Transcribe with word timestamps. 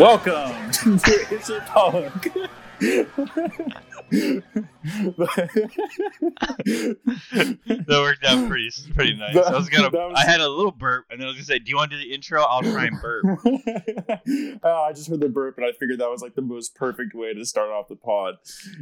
what? 0.00 0.26
Welcome 0.26 0.70
to 0.98 1.34
It's 1.34 1.48
a 1.50 1.60
Punk. 1.66 2.28
that 6.56 7.88
worked 7.88 8.24
out 8.24 8.48
pretty 8.48 8.70
pretty 8.94 9.14
nice. 9.14 9.34
That- 9.34 9.46
I 9.46 9.56
was 9.56 9.68
gonna. 9.68 9.90
was- 9.90 10.14
I 10.16 10.24
had 10.30 10.40
a 10.40 10.48
little 10.48 10.70
burp, 10.72 11.06
and 11.10 11.20
then 11.20 11.26
I 11.26 11.28
was 11.28 11.36
gonna 11.36 11.44
say, 11.44 11.58
"Do 11.58 11.70
you 11.70 11.76
want 11.76 11.90
to 11.92 11.96
do 11.98 12.02
the 12.08 12.14
intro? 12.14 12.42
I'll 12.42 12.62
try 12.62 12.84
and 12.86 13.00
burp." 13.00 13.24
oh, 14.62 14.82
I 14.88 14.92
just 14.92 15.08
heard 15.08 15.20
the 15.20 15.28
burp, 15.28 15.56
and 15.58 15.66
I 15.66 15.72
figured 15.72 15.98
that 16.00 16.10
was 16.10 16.22
like 16.22 16.34
the 16.34 16.42
most 16.42 16.74
perfect 16.74 17.14
way 17.14 17.34
to 17.34 17.44
start 17.44 17.70
off 17.70 17.88
the 17.88 17.96
pod, 17.96 18.36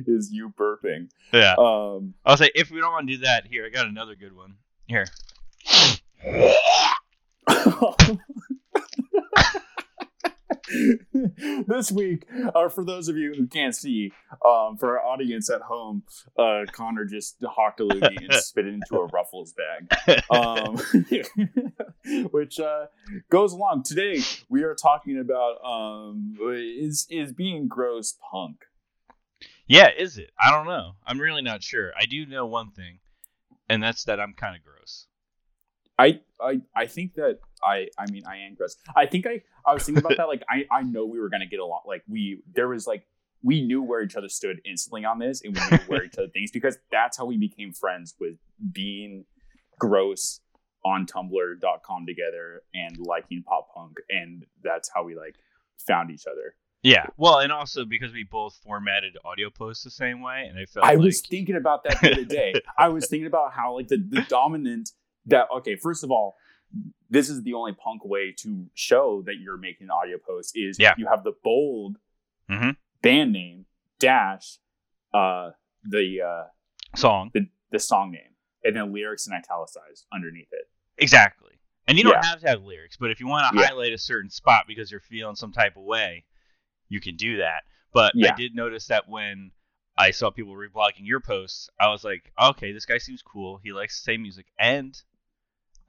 is 0.07 0.31
you 0.33 0.53
burping. 0.59 1.09
yeah. 1.33 1.55
Um, 1.59 2.15
I'll 2.25 2.37
say 2.37 2.51
if 2.55 2.71
we 2.71 2.81
don't 2.81 2.93
want 2.93 3.09
to 3.09 3.15
do 3.17 3.23
that, 3.23 3.47
here 3.47 3.65
I 3.67 3.69
got 3.71 3.87
another 3.87 4.15
good 4.15 4.35
one. 4.37 4.57
Here. 4.87 5.07
this 11.67 11.93
week, 11.93 12.27
uh, 12.55 12.69
for 12.69 12.85
those 12.85 13.09
of 13.09 13.17
you 13.17 13.35
who 13.35 13.47
can't 13.47 13.75
see, 13.75 14.13
um, 14.45 14.77
for 14.79 14.99
our 14.99 15.05
audience 15.05 15.51
at 15.51 15.63
home, 15.63 16.03
uh, 16.39 16.63
Connor 16.73 17.05
just 17.05 17.37
hawked 17.45 17.81
a 17.81 17.85
loogie 17.85 18.17
and 18.17 18.33
spit 18.35 18.67
it 18.67 18.75
into 18.75 18.97
a 18.97 19.07
Ruffles 19.07 19.53
bag, 19.53 20.23
um, 20.31 20.79
which 22.31 22.61
uh, 22.61 22.87
goes 23.31 23.53
along. 23.53 23.83
Today, 23.83 24.21
we 24.49 24.63
are 24.63 24.75
talking 24.75 25.19
about 25.19 25.63
um, 25.65 26.37
is 26.51 27.07
is 27.11 27.33
being 27.33 27.69
gross 27.69 28.17
punk. 28.31 28.65
Yeah, 29.67 29.91
is 29.97 30.19
it? 30.19 30.31
I 30.43 30.51
don't 30.51 30.67
know. 30.67 30.93
I'm 31.07 31.21
really 31.21 31.43
not 31.43 31.63
sure. 31.63 31.93
I 31.99 32.07
do 32.07 32.27
know 32.27 32.47
one 32.47 32.71
thing, 32.71 33.01
and 33.69 33.83
that's 33.83 34.05
that 34.05 34.21
I'm 34.21 34.35
kind 34.35 34.57
of 34.57 34.63
gross. 34.63 35.07
I, 35.99 36.21
I 36.45 36.61
I 36.77 36.87
think 36.87 37.15
that 37.15 37.39
I 37.63 37.89
I 37.99 38.11
mean 38.11 38.23
I 38.27 38.39
am 38.39 38.55
gross. 38.55 38.77
I 38.95 39.07
think 39.07 39.27
I 39.27 39.43
I 39.67 39.75
was 39.75 39.85
thinking 39.85 40.05
about 40.05 40.17
that. 40.17 40.29
Like 40.29 40.43
I 40.49 40.67
I 40.71 40.83
know 40.83 41.07
we 41.07 41.21
were 41.21 41.29
gonna 41.29 41.47
get 41.47 41.61
along. 41.61 41.83
Like 41.87 42.03
we 42.09 42.43
there 42.55 42.69
was 42.69 42.87
like 42.87 43.07
we 43.43 43.61
knew 43.63 43.83
where 43.83 44.03
each 44.03 44.17
other 44.17 44.29
stood 44.29 44.61
instantly 44.65 45.05
on 45.05 45.19
this, 45.19 45.43
and 45.43 45.55
we 45.55 45.61
knew 45.71 45.83
where 45.87 46.05
each 46.05 46.17
other 46.17 46.29
things 46.29 46.51
because 46.51 46.79
that's 46.91 47.19
how 47.19 47.27
we 47.27 47.37
became 47.37 47.73
friends 47.73 48.15
with 48.19 48.37
being 48.73 49.27
gross 49.79 50.41
on 50.85 51.07
Tumblr.com 51.07 52.07
together 52.07 52.63
and 52.75 52.99
liking 52.99 53.43
pop 53.43 53.69
punk, 53.75 53.97
and 54.09 54.45
that's 54.63 54.91
how 54.95 55.03
we 55.03 55.15
like 55.15 55.37
found 55.79 56.11
each 56.11 56.27
other. 56.27 56.55
Yeah. 56.83 57.07
Well, 57.17 57.39
and 57.39 57.51
also 57.51 57.87
because 57.87 58.13
we 58.13 58.25
both 58.25 58.61
formatted 58.63 59.17
audio 59.25 59.49
posts 59.49 59.85
the 59.85 59.91
same 59.91 60.21
way, 60.21 60.47
and 60.49 60.59
I 60.59 60.67
felt 60.67 60.85
I 60.85 60.91
like 60.91 60.99
was 60.99 61.21
thinking 61.23 61.57
about 61.57 61.83
that 61.85 61.99
the 62.01 62.13
other 62.13 62.25
day. 62.25 62.55
I 62.79 62.89
was 62.89 63.09
thinking 63.09 63.27
about 63.27 63.53
how 63.53 63.75
like 63.75 63.89
the, 63.89 63.97
the 63.97 64.21
dominant 64.29 64.91
that 65.27 65.47
okay, 65.59 65.77
first 65.77 66.05
of 66.05 66.11
all, 66.11 66.37
this 67.11 67.29
is 67.29 67.43
the 67.43 67.55
only 67.55 67.73
punk 67.73 68.05
way 68.05 68.33
to 68.39 68.67
show 68.75 69.23
that 69.27 69.37
you're 69.41 69.57
making 69.57 69.87
an 69.87 69.91
audio 69.91 70.19
post 70.19 70.53
is 70.57 70.79
Yeah. 70.79 70.95
you 70.97 71.07
have 71.07 71.25
the 71.25 71.33
bold 71.43 71.97
Mhm. 72.51 72.77
band 73.03 73.33
name 73.33 73.67
dash 73.99 74.59
uh 75.13 75.51
the 75.85 76.21
uh 76.21 76.45
song 76.97 77.31
the, 77.33 77.49
the 77.71 77.79
song 77.79 78.11
name 78.11 78.35
and 78.65 78.75
then 78.77 78.93
lyrics 78.93 79.27
and 79.27 79.35
italicized 79.37 80.07
underneath 80.13 80.53
it. 80.53 80.69
exactly. 80.99 81.53
And 81.87 81.99
you 81.99 82.05
don't 82.05 82.15
Yeah. 82.15 82.25
have 82.25 82.41
to 82.41 82.49
have 82.49 82.63
lyrics, 82.63 82.97
but 82.97 83.11
if 83.11 83.21
you 83.21 83.27
want 83.27 83.53
to 83.53 83.61
Yeah. 83.61 83.67
highlight 83.67 83.93
a 83.93 83.99
certain 83.99 84.31
spot 84.31 84.65
because 84.67 84.91
you're 84.91 85.01
feeling 85.01 85.37
some 85.37 85.53
type 85.53 85.77
of 85.77 85.83
way, 85.85 86.25
you 86.89 87.01
can 87.01 87.17
do 87.17 87.37
that. 87.39 87.65
But. 87.93 88.15
I 88.17 88.33
did 88.35 88.55
notice 88.55 88.87
that 88.89 89.07
when 89.09 89.53
I 89.97 90.11
saw 90.11 90.31
people 90.31 90.55
reblogging 90.55 91.07
your 91.07 91.21
posts, 91.21 91.69
I 91.79 91.89
was 91.89 92.03
like, 92.05 92.33
okay, 92.41 92.73
this 92.73 92.87
guy 92.87 92.99
seems 92.99 93.23
cool. 93.23 93.59
He 93.59 93.73
likes 93.73 94.01
the 94.01 94.05
same 94.13 94.23
music, 94.23 94.47
and 94.59 95.01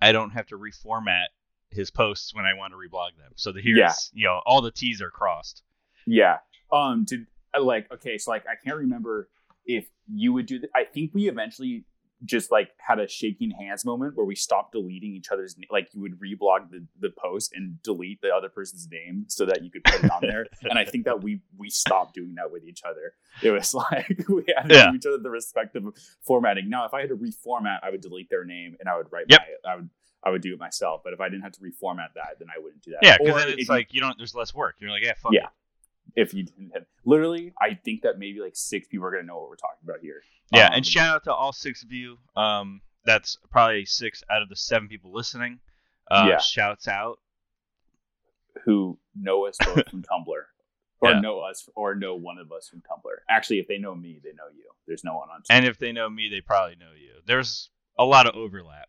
I 0.01 0.11
don't 0.11 0.31
have 0.31 0.47
to 0.47 0.57
reformat 0.57 1.25
his 1.69 1.91
posts 1.91 2.33
when 2.33 2.45
I 2.45 2.53
want 2.53 2.73
to 2.73 2.77
reblog 2.77 3.17
them. 3.17 3.31
So 3.35 3.51
the 3.51 3.61
here's 3.61 3.77
Yeah. 3.77 3.93
you 4.13 4.25
know 4.27 4.41
all 4.45 4.61
the 4.61 4.71
T's 4.71 5.01
are 5.01 5.09
crossed. 5.09 5.63
Yeah. 6.05 6.37
Um. 6.71 7.05
Uh, 7.53 7.61
like, 7.63 7.91
okay, 7.91 8.17
so 8.17 8.31
like, 8.31 8.43
I 8.47 8.55
can't 8.61 8.77
remember 8.77 9.29
if 9.65 9.85
you 10.13 10.33
would 10.33 10.45
do 10.45 10.59
that. 10.59 10.69
I 10.75 10.83
think 10.83 11.11
we 11.13 11.29
eventually 11.29 11.85
just 12.23 12.49
like 12.51 12.69
had 12.77 12.97
a 12.99 13.07
shaking 13.07 13.51
hands 13.51 13.83
moment 13.83 14.15
where 14.15 14.25
we 14.25 14.35
stopped 14.35 14.71
deleting 14.71 15.11
each 15.13 15.29
other's 15.31 15.57
na- 15.57 15.65
like 15.69 15.89
you 15.93 16.01
would 16.01 16.17
reblog 16.19 16.69
the, 16.71 16.85
the 16.99 17.09
post 17.21 17.51
and 17.53 17.81
delete 17.83 18.21
the 18.21 18.29
other 18.29 18.47
person's 18.47 18.87
name 18.89 19.25
so 19.27 19.45
that 19.45 19.61
you 19.63 19.69
could 19.69 19.83
put 19.83 20.01
it 20.03 20.09
on 20.09 20.21
there 20.21 20.45
and 20.63 20.79
i 20.79 20.85
think 20.85 21.03
that 21.05 21.21
we 21.21 21.41
we 21.57 21.69
stopped 21.69 22.15
doing 22.15 22.33
that 22.35 22.49
with 22.51 22.63
each 22.63 22.83
other 22.83 23.13
it 23.43 23.51
was 23.51 23.73
like 23.91 24.07
we 24.29 24.43
had 24.55 24.67
to 24.69 24.73
Yeah. 24.75 24.85
give 24.87 24.95
each 24.95 25.05
other 25.05 25.17
the 25.17 25.29
respective 25.29 25.83
formatting 26.25 26.69
now 26.69 26.85
if 26.85 26.93
i 26.93 27.01
had 27.01 27.09
to 27.09 27.15
reformat 27.17 27.79
i 27.83 27.89
would 27.89 28.01
delete 28.01 28.29
their 28.29 28.45
name 28.45 28.77
and 28.79 28.87
i 28.87 28.95
would 28.95 29.07
write 29.11 29.25
Yep. 29.29 29.41
my 29.65 29.71
i 29.71 29.75
would 29.75 29.89
i 30.23 30.29
would 30.29 30.41
do 30.41 30.53
it 30.53 30.59
myself 30.59 31.01
but 31.03 31.11
if 31.13 31.19
i 31.19 31.27
didn't 31.27 31.43
have 31.43 31.51
to 31.51 31.61
reformat 31.61 32.13
that 32.15 32.37
then 32.39 32.47
i 32.55 32.59
wouldn't 32.61 32.81
do 32.81 32.91
that 32.91 32.99
Yeah, 33.03 33.17
because 33.19 33.43
then 33.45 33.59
it's 33.59 33.69
like 33.69 33.93
you 33.93 33.99
don't. 34.01 34.17
There's 34.17 34.33
less 34.33 34.53
work. 34.55 34.75
You're 34.79 34.89
like, 34.89 35.03
yeah, 35.03 35.13
fuck 35.21 35.33
Yeah. 35.33 35.47
it. 36.15 36.21
if 36.21 36.33
you 36.33 36.43
didn't 36.43 36.71
have 36.73 36.85
literally 37.03 37.53
i 37.61 37.73
think 37.85 38.01
that 38.03 38.17
maybe 38.17 38.39
like 38.39 38.55
six 38.55 38.87
people 38.87 39.05
are 39.05 39.11
going 39.11 39.23
to 39.23 39.27
know 39.27 39.37
what 39.39 39.49
we're 39.49 39.55
talking 39.57 39.83
about 39.83 39.99
here 40.01 40.21
Yeah, 40.51 40.67
Um, 40.67 40.73
and 40.75 40.85
shout 40.85 41.15
out 41.15 41.23
to 41.25 41.33
all 41.33 41.51
six 41.53 41.83
of 41.83 41.91
you. 41.91 42.17
Um, 42.35 42.81
that's 43.05 43.37
probably 43.51 43.85
six 43.85 44.23
out 44.29 44.41
of 44.41 44.49
the 44.49 44.55
seven 44.55 44.87
people 44.87 45.11
listening. 45.13 45.59
Uh, 46.09 46.25
Yeah. 46.29 46.37
Shouts 46.39 46.87
out. 46.87 47.19
who 48.63 48.97
know 49.15 49.45
us 49.45 49.57
both 49.63 49.87
from 49.89 50.01
tumblr 50.11 50.43
or 51.01 51.09
Yeah. 51.11 51.19
know 51.19 51.39
us 51.39 51.67
or 51.75 51.93
know 51.93 52.15
one 52.15 52.37
of 52.37 52.51
us 52.51 52.69
from 52.69 52.79
tumblr 52.81 53.11
actually 53.29 53.59
if 53.59 53.67
they 53.67 53.77
know 53.77 53.93
me 53.93 54.19
they 54.23 54.31
know 54.31 54.47
you 54.55 54.63
there's 54.87 55.03
no 55.03 55.15
one 55.17 55.29
on 55.29 55.41
Tumblr. 55.41 55.45
And 55.49 55.65
if 55.65 55.77
they 55.77 55.91
know 55.91 56.09
me, 56.09 56.29
they 56.29 56.41
probably 56.41 56.75
know 56.75 56.91
you. 56.97 57.15
There's 57.25 57.69
a 57.99 58.05
lot 58.05 58.27
of 58.27 58.35
overlap. 58.35 58.87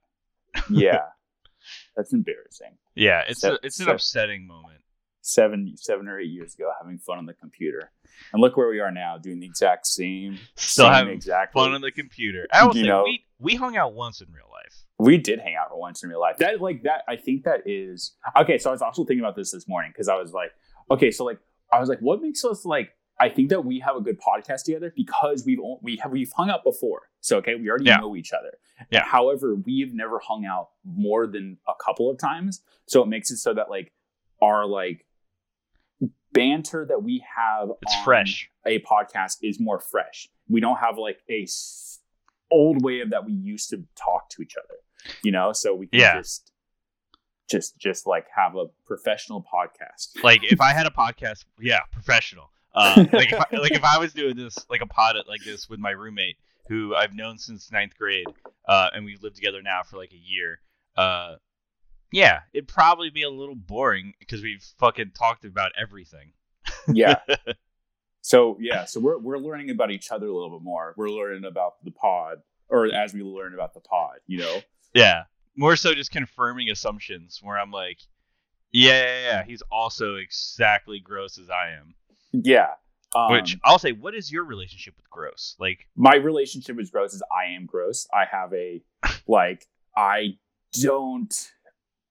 yeah 0.70 1.06
that's 1.96 2.12
embarrassing 2.12 2.76
Yeah, 2.94 3.22
it's 3.28 3.40
So- 3.40 3.54
a, 3.54 3.58
it's 3.62 3.80
an 3.80 3.88
upsetting 3.88 4.46
moment. 4.46 4.82
Seven 5.26 5.74
seven 5.76 6.06
or 6.08 6.18
eight 6.20 6.30
years 6.30 6.54
ago 6.54 6.70
having 6.80 6.98
fun 6.98 7.18
on 7.18 7.26
the 7.26 7.34
computer 7.34 7.90
and 8.32 8.40
look 8.40 8.56
where 8.56 8.68
we 8.68 8.78
are 8.80 8.90
now 8.92 9.18
doing 9.18 9.40
the 9.40 9.46
exact 9.46 9.86
same 9.86 10.38
Still 10.54 10.86
same 10.86 10.92
having 10.94 11.14
exact 11.14 11.52
fun 11.52 11.72
on 11.72 11.80
the 11.80 11.90
computer. 11.90 12.46
I 12.52 12.64
will 12.64 12.72
say 12.74 12.82
know- 12.82 13.02
we 13.04 13.24
we 13.38 13.54
hung 13.56 13.76
out 13.76 13.92
once 13.94 14.20
in 14.20 14.28
real 14.32 14.48
life. 14.52 14.84
we 14.98 15.18
did 15.18 15.40
hang 15.40 15.56
out 15.56 15.76
once 15.76 16.02
in 16.02 16.08
real 16.10 16.20
life. 16.20 16.36
That 16.38 16.60
like 16.60 16.84
that 16.84 17.02
I 17.08 17.16
think 17.16 17.44
that 17.44 17.62
is 17.66 18.12
okay. 18.40 18.56
So 18.58 18.70
I 18.70 18.72
was 18.72 18.82
also 18.82 19.04
thinking 19.04 19.20
about 19.24 19.36
this 19.36 19.50
this 19.52 19.66
morning 19.68 19.90
because 19.92 20.08
I 20.08 20.14
was 20.16 20.32
like, 20.32 20.52
okay, 20.90 21.10
so 21.10 21.24
like 21.24 21.38
I 21.72 21.80
was 21.80 21.88
like, 21.88 21.98
what 22.00 22.22
makes 22.22 22.44
us 22.44 22.64
like? 22.64 22.90
I 23.18 23.30
think 23.30 23.48
that 23.48 23.64
we 23.64 23.78
have 23.80 23.96
a 23.96 24.00
good 24.02 24.20
podcast 24.20 24.64
together 24.64 24.92
because 24.94 25.44
we've 25.46 25.58
we 25.82 25.96
have 26.02 26.12
we've 26.12 26.32
hung 26.36 26.50
out 26.50 26.62
before. 26.64 27.02
So 27.20 27.38
okay, 27.38 27.54
we 27.56 27.68
already 27.68 27.86
Yeah. 27.86 27.96
know 27.96 28.14
each 28.14 28.32
other. 28.32 28.58
Yeah. 28.90 29.04
However, 29.04 29.54
we've 29.54 29.92
never 29.94 30.18
hung 30.20 30.44
out 30.44 30.68
more 30.84 31.26
than 31.26 31.56
a 31.66 31.72
couple 31.82 32.10
of 32.10 32.18
times. 32.18 32.62
So 32.86 33.02
it 33.02 33.06
makes 33.08 33.30
it 33.30 33.38
so 33.38 33.54
that 33.54 33.70
like 33.70 33.92
our 34.42 34.66
like 34.66 35.05
banter 36.36 36.86
that 36.88 37.02
we 37.02 37.24
have 37.36 37.70
It's 37.82 37.94
on 37.96 38.04
fresh. 38.04 38.48
a 38.64 38.78
podcast 38.80 39.38
is 39.42 39.58
more 39.60 39.80
fresh. 39.80 40.28
We 40.48 40.60
don't 40.60 40.76
have 40.78 40.98
like 40.98 41.18
a 41.28 41.42
s- 41.42 42.00
old 42.50 42.84
way 42.84 43.00
of 43.00 43.10
that 43.10 43.24
we 43.24 43.32
used 43.32 43.70
to 43.70 43.82
talk 43.96 44.28
to 44.30 44.42
each 44.42 44.54
other, 44.56 44.74
you 45.22 45.32
know. 45.32 45.52
So 45.52 45.74
we 45.74 45.86
can 45.88 46.00
Yeah. 46.00 46.16
just, 46.18 46.52
just, 47.50 47.78
just 47.78 48.06
like 48.06 48.26
have 48.34 48.56
a 48.56 48.66
professional 48.86 49.42
podcast. 49.42 50.22
Like 50.22 50.42
if 50.44 50.60
I 50.60 50.72
had 50.72 50.86
a 50.86 50.90
podcast, 50.90 51.44
yeah, 51.60 51.80
professional. 51.92 52.50
Uh, 52.74 53.04
like 53.12 53.32
if 53.32 53.40
I, 53.40 53.56
like 53.56 53.72
if 53.72 53.84
I 53.84 53.98
was 53.98 54.12
doing 54.12 54.36
this 54.36 54.56
like 54.68 54.82
a 54.82 54.86
pod 54.86 55.16
like 55.28 55.42
this 55.44 55.68
with 55.68 55.78
my 55.80 55.90
roommate 55.90 56.36
who 56.68 56.94
I've 56.94 57.14
known 57.14 57.38
since 57.38 57.70
ninth 57.72 57.96
grade, 57.96 58.26
uh, 58.68 58.90
and 58.92 59.04
we've 59.04 59.22
lived 59.22 59.36
together 59.36 59.62
now 59.62 59.82
for 59.82 59.96
like 59.96 60.12
a 60.12 60.16
year. 60.16 60.58
Uh, 60.96 61.36
yeah, 62.12 62.40
it'd 62.52 62.68
probably 62.68 63.10
be 63.10 63.22
a 63.22 63.30
little 63.30 63.54
boring 63.54 64.14
because 64.18 64.42
we've 64.42 64.64
fucking 64.78 65.12
talked 65.18 65.44
about 65.44 65.72
everything. 65.80 66.32
Yeah. 66.88 67.16
so 68.20 68.56
yeah, 68.60 68.84
so 68.84 69.00
we're 69.00 69.18
we're 69.18 69.38
learning 69.38 69.70
about 69.70 69.90
each 69.90 70.10
other 70.10 70.26
a 70.26 70.32
little 70.32 70.58
bit 70.58 70.64
more. 70.64 70.94
We're 70.96 71.10
learning 71.10 71.44
about 71.44 71.82
the 71.84 71.90
pod, 71.90 72.42
or 72.68 72.86
as 72.92 73.14
we 73.14 73.22
learn 73.22 73.54
about 73.54 73.74
the 73.74 73.80
pod, 73.80 74.18
you 74.26 74.38
know. 74.38 74.60
Yeah, 74.94 75.24
more 75.56 75.76
so 75.76 75.94
just 75.94 76.10
confirming 76.10 76.70
assumptions 76.70 77.40
where 77.42 77.58
I'm 77.58 77.70
like, 77.70 77.98
yeah, 78.72 79.04
yeah, 79.04 79.20
yeah, 79.20 79.44
he's 79.44 79.62
also 79.70 80.16
exactly 80.16 81.00
gross 81.00 81.38
as 81.38 81.50
I 81.50 81.72
am. 81.78 81.94
Yeah. 82.32 82.74
Um, 83.14 83.32
Which 83.32 83.56
I'll 83.64 83.78
say, 83.78 83.92
what 83.92 84.14
is 84.14 84.30
your 84.30 84.44
relationship 84.44 84.94
with 84.96 85.08
gross? 85.08 85.56
Like, 85.58 85.86
my 85.96 86.16
relationship 86.16 86.76
with 86.76 86.92
gross 86.92 87.14
is 87.14 87.22
I 87.30 87.54
am 87.54 87.64
gross. 87.64 88.06
I 88.12 88.24
have 88.30 88.52
a 88.52 88.82
like 89.26 89.66
I 89.96 90.36
don't 90.82 91.52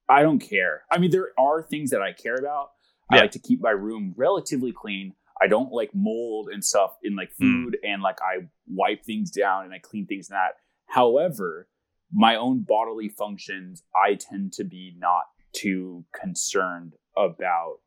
I 0.09 0.21
don't 0.21 0.39
care. 0.39 0.83
I 0.91 0.97
mean 0.97 1.11
there 1.11 1.31
are 1.37 1.61
things 1.63 1.91
that 1.91 2.01
I 2.01 2.13
care 2.13 2.35
about. 2.35 2.71
I 3.11 3.17
like 3.17 3.31
to 3.31 3.39
keep 3.39 3.61
my 3.61 3.71
room 3.71 4.13
relatively 4.17 4.71
clean. 4.71 5.13
I 5.39 5.47
don't 5.47 5.71
like 5.71 5.91
mold 5.93 6.49
and 6.51 6.63
stuff 6.63 6.97
in 7.03 7.15
like 7.15 7.29
Mm. 7.31 7.37
food 7.37 7.77
and 7.83 8.01
like 8.01 8.19
I 8.21 8.47
wipe 8.67 9.03
things 9.03 9.29
down 9.31 9.65
and 9.65 9.73
I 9.73 9.79
clean 9.79 10.07
things 10.07 10.29
and 10.29 10.35
that. 10.37 10.55
However, 10.87 11.67
my 12.11 12.35
own 12.35 12.61
bodily 12.61 13.09
functions, 13.09 13.83
I 13.95 14.15
tend 14.15 14.53
to 14.53 14.63
be 14.63 14.95
not 14.97 15.23
too 15.53 16.05
concerned 16.19 16.93
about 17.17 17.79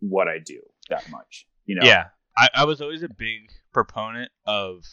what 0.00 0.28
I 0.28 0.38
do 0.38 0.60
that 0.88 1.08
much. 1.10 1.46
You 1.66 1.76
know? 1.76 1.86
yeah, 1.86 2.06
I, 2.36 2.48
I 2.54 2.64
was 2.64 2.80
always 2.80 3.02
a 3.02 3.08
big 3.08 3.50
proponent 3.72 4.30
of 4.46 4.84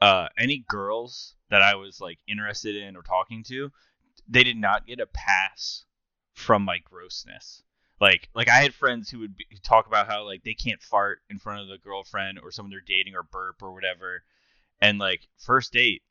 uh, 0.00 0.28
any 0.36 0.64
girls 0.68 1.36
that 1.50 1.62
I 1.62 1.74
was 1.76 2.00
like 2.00 2.18
interested 2.26 2.74
in 2.74 2.96
or 2.96 3.02
talking 3.02 3.44
to. 3.44 3.70
They 4.28 4.44
did 4.44 4.56
not 4.56 4.86
get 4.86 5.00
a 5.00 5.06
pass 5.06 5.84
from 6.40 6.62
my 6.64 6.78
grossness. 6.78 7.62
Like 8.00 8.30
like 8.34 8.48
I 8.48 8.62
had 8.62 8.74
friends 8.74 9.10
who 9.10 9.18
would 9.20 9.36
be, 9.36 9.46
talk 9.62 9.86
about 9.86 10.06
how 10.06 10.24
like 10.24 10.42
they 10.42 10.54
can't 10.54 10.82
fart 10.82 11.20
in 11.28 11.38
front 11.38 11.60
of 11.60 11.68
the 11.68 11.78
girlfriend 11.78 12.38
or 12.42 12.50
someone 12.50 12.70
they're 12.70 12.80
dating 12.80 13.14
or 13.14 13.22
burp 13.22 13.62
or 13.62 13.72
whatever, 13.72 14.22
and 14.80 14.98
like 14.98 15.28
first 15.38 15.72
date, 15.72 16.02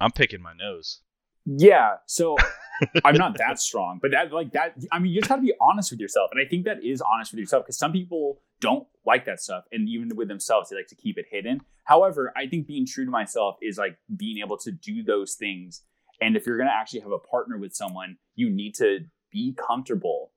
I'm 0.00 0.12
picking 0.12 0.40
my 0.40 0.52
nose. 0.54 1.00
Yeah. 1.44 1.96
So 2.06 2.36
I'm 3.04 3.16
not 3.16 3.36
that 3.38 3.58
strong, 3.58 3.98
but 4.00 4.12
that 4.12 4.32
like 4.32 4.52
that. 4.52 4.76
I 4.92 5.00
mean, 5.00 5.12
you 5.12 5.20
just 5.20 5.28
got 5.28 5.36
to 5.36 5.42
be 5.42 5.54
honest 5.60 5.90
with 5.90 6.00
yourself, 6.00 6.30
and 6.32 6.40
I 6.40 6.48
think 6.48 6.64
that 6.66 6.84
is 6.84 7.02
honest 7.02 7.32
with 7.32 7.40
yourself 7.40 7.64
because 7.64 7.78
some 7.78 7.92
people 7.92 8.40
don't 8.60 8.86
like 9.04 9.24
that 9.24 9.40
stuff, 9.40 9.64
and 9.72 9.88
even 9.88 10.14
with 10.16 10.28
themselves, 10.28 10.70
they 10.70 10.76
like 10.76 10.86
to 10.88 10.94
keep 10.94 11.18
it 11.18 11.26
hidden. 11.30 11.60
However, 11.84 12.32
I 12.36 12.46
think 12.46 12.68
being 12.68 12.86
true 12.86 13.04
to 13.04 13.10
myself 13.10 13.56
is 13.60 13.76
like 13.76 13.98
being 14.16 14.38
able 14.38 14.56
to 14.58 14.70
do 14.70 15.02
those 15.02 15.34
things. 15.34 15.82
And 16.20 16.36
if 16.36 16.46
you're 16.46 16.58
gonna 16.58 16.70
actually 16.70 17.00
have 17.00 17.10
a 17.10 17.18
partner 17.18 17.58
with 17.58 17.74
someone, 17.74 18.18
you 18.36 18.48
need 18.48 18.76
to 18.76 19.00
be 19.32 19.54
comfortable. 19.54 20.32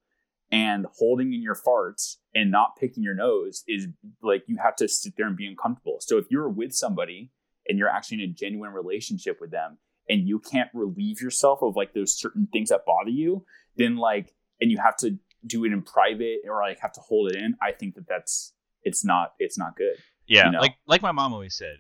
And 0.52 0.86
holding 0.98 1.34
in 1.34 1.42
your 1.42 1.56
farts 1.56 2.18
and 2.36 2.52
not 2.52 2.78
picking 2.80 3.04
your 3.04 3.16
nose 3.16 3.64
is 3.68 3.88
like 4.22 4.44
you 4.48 4.58
have 4.64 4.76
to 4.76 4.88
sit 4.88 5.14
there 5.18 5.26
and 5.26 5.36
be 5.36 5.48
uncomfortable. 5.48 5.98
So 6.00 6.18
if 6.18 6.26
you're 6.30 6.48
with 6.48 6.72
somebody 6.72 7.32
and 7.68 7.80
you're 7.80 7.90
actually 7.90 8.24
in 8.24 8.30
a 8.30 8.34
genuine 8.34 8.72
relationship 8.72 9.40
with 9.42 9.50
them 9.50 9.80
and 10.08 10.28
you 10.28 10.40
can't 10.40 10.70
relieve 10.74 11.20
yourself 11.20 11.60
of 11.64 11.76
like 11.76 11.94
those 11.94 12.18
certain 12.18 12.48
things 12.54 12.70
that 12.70 12.82
bother 12.86 13.10
you, 13.10 13.44
then 13.76 13.98
like, 13.98 14.36
and 14.62 14.70
you 14.70 14.78
have 14.78 14.96
to 14.98 15.18
do 15.46 15.66
it 15.66 15.74
in 15.74 15.82
private 15.82 16.42
or 16.48 16.62
like 16.62 16.80
have 16.80 16.94
to 16.94 17.02
hold 17.02 17.32
it 17.32 17.38
in, 17.38 17.56
I 17.62 17.72
think 17.72 17.96
that 17.96 18.08
that's, 18.08 18.54
it's 18.84 19.04
not, 19.04 19.34
it's 19.40 19.58
not 19.58 19.76
good. 19.76 19.98
Yeah, 20.28 20.46
You 20.46 20.52
know? 20.54 20.60
like 20.60 20.76
like 20.88 21.02
my 21.02 21.12
mom 21.12 21.34
always 21.34 21.56
said, 21.56 21.78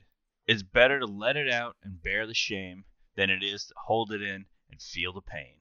it's 0.47 0.63
better 0.63 0.99
to 0.99 1.05
let 1.05 1.37
it 1.37 1.51
out 1.51 1.75
and 1.83 2.01
bear 2.01 2.25
the 2.25 2.33
shame 2.33 2.83
than 3.15 3.29
it 3.29 3.43
is 3.43 3.65
to 3.65 3.73
hold 3.85 4.11
it 4.11 4.23
in 4.23 4.45
and 4.71 4.81
feel 4.81 5.13
the 5.13 5.21
pain. 5.21 5.57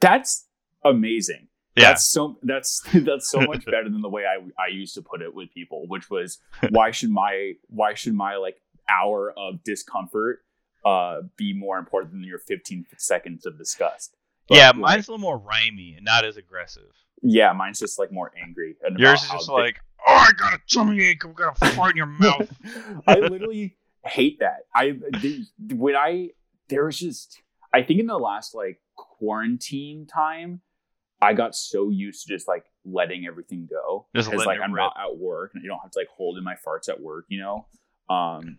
That's 0.00 0.46
amazing. 0.90 1.48
Yeah, 1.76 1.88
That's 1.90 2.10
so 2.10 2.38
that's 2.42 2.80
that's 2.94 3.28
so 3.30 3.40
much 3.40 3.64
better 3.66 3.88
than 3.90 4.00
the 4.00 4.08
way 4.08 4.24
I 4.24 4.36
I 4.62 4.68
used 4.68 4.94
to 4.94 5.02
put 5.02 5.20
it 5.22 5.34
with 5.34 5.52
people, 5.52 5.86
which 5.88 6.08
was 6.10 6.38
why 6.70 6.90
should 6.90 7.10
my 7.10 7.52
why 7.68 7.94
should 7.94 8.14
my 8.14 8.36
like 8.36 8.56
hour 8.88 9.32
of 9.36 9.62
discomfort 9.64 10.40
uh 10.84 11.22
be 11.36 11.52
more 11.52 11.78
important 11.78 12.12
than 12.12 12.22
your 12.24 12.38
15 12.38 12.86
seconds 12.96 13.44
of 13.44 13.58
disgust? 13.58 14.16
But, 14.48 14.58
yeah, 14.58 14.68
like, 14.68 14.76
mine's 14.76 15.08
a 15.08 15.10
little 15.10 15.20
more 15.22 15.38
rhymey 15.40 15.96
and 15.96 16.04
not 16.04 16.24
as 16.24 16.36
aggressive. 16.36 16.92
yeah, 17.22 17.52
mine's 17.52 17.80
just 17.80 17.98
like 17.98 18.10
more 18.12 18.32
angry. 18.42 18.76
And 18.82 18.98
Yours 18.98 19.22
is 19.24 19.28
just 19.30 19.48
like, 19.50 19.80
oh, 20.06 20.12
I 20.14 20.30
got 20.38 20.54
a 20.54 20.60
tummy 20.72 21.02
ache. 21.04 21.24
I'm 21.24 21.32
gonna 21.34 21.54
fart 21.74 21.90
in 21.90 21.96
your 21.96 22.06
mouth. 22.20 22.48
I 23.06 23.16
literally 23.18 23.76
hate 24.04 24.38
that. 24.38 24.60
I 24.74 24.98
when 25.74 25.96
I 25.96 26.30
there 26.68 26.84
was 26.86 26.96
just 26.98 27.42
I 27.74 27.82
think 27.82 28.00
in 28.00 28.06
the 28.06 28.16
last 28.18 28.54
like 28.54 28.80
quarantine 28.96 30.06
time, 30.06 30.60
I 31.20 31.32
got 31.32 31.54
so 31.54 31.88
used 31.88 32.26
to 32.26 32.34
just 32.34 32.46
like 32.46 32.64
letting 32.84 33.26
everything 33.26 33.66
go 33.70 34.06
Just 34.14 34.30
because 34.30 34.46
like 34.46 34.60
I'm 34.60 34.72
rip. 34.72 34.82
not 34.82 34.94
at 35.02 35.16
work 35.16 35.52
and 35.54 35.62
you 35.62 35.68
don't 35.70 35.80
have 35.80 35.90
to 35.92 35.98
like 35.98 36.08
hold 36.14 36.36
in 36.38 36.44
my 36.44 36.54
farts 36.54 36.88
at 36.88 37.00
work, 37.00 37.24
you 37.28 37.40
know. 37.40 37.66
Um, 38.14 38.58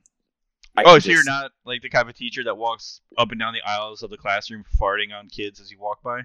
I 0.76 0.84
Oh, 0.86 1.00
so 1.00 1.12
you're 1.12 1.24
not 1.24 1.52
like 1.66 1.82
the 1.82 1.90
type 1.90 2.08
of 2.08 2.16
teacher 2.16 2.44
that 2.44 2.56
walks 2.58 3.02
up 3.18 3.32
and 3.32 3.40
down 3.40 3.54
the 3.54 3.62
aisles 3.62 4.04
of 4.04 4.10
the 4.10 4.18
classroom 4.18 4.64
farting 4.82 5.14
on 5.18 5.28
kids 5.30 5.60
as 5.60 5.70
you 5.72 5.80
walk 5.80 6.00
by? 6.04 6.22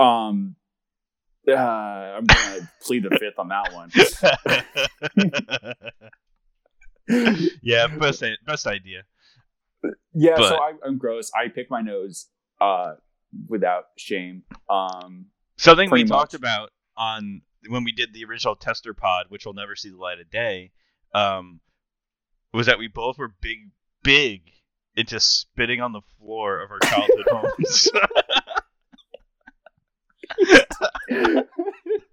Um, 0.00 0.56
uh, 1.48 1.52
I'm 1.52 2.24
gonna 2.24 2.70
plead 2.82 3.02
the 3.04 3.16
fifth 3.18 3.38
on 3.38 3.48
that 3.48 3.72
one. 3.72 3.90
yeah, 7.62 7.86
best 7.88 8.22
best 8.46 8.66
idea. 8.66 9.02
Yeah, 10.14 10.34
But- 10.36 10.48
so 10.48 10.54
I, 10.56 10.72
I'm 10.84 10.96
gross. 10.98 11.30
I 11.34 11.48
pick 11.48 11.70
my 11.70 11.82
nose 11.82 12.28
uh 12.60 12.94
without 13.48 13.84
shame. 13.98 14.42
Um, 14.70 15.26
Something 15.64 15.86
we 15.90 16.00
Pretty 16.00 16.08
talked 16.10 16.34
about 16.34 16.72
on 16.94 17.40
when 17.68 17.84
we 17.84 17.92
did 17.92 18.12
the 18.12 18.22
original 18.26 18.54
tester 18.54 18.92
pod, 18.92 19.26
which 19.30 19.46
will 19.46 19.54
never 19.54 19.74
see 19.74 19.88
the 19.88 19.96
light 19.96 20.20
of 20.20 20.28
day, 20.28 20.72
um, 21.14 21.60
was 22.52 22.66
that 22.66 22.78
we 22.78 22.86
both 22.86 23.16
were 23.16 23.34
big, 23.40 23.70
big 24.02 24.42
into 24.94 25.18
spitting 25.18 25.80
on 25.80 25.92
the 25.92 26.02
floor 26.18 26.60
of 26.60 26.70
our 26.70 26.80
childhood 26.80 27.26
homes. 27.30 27.90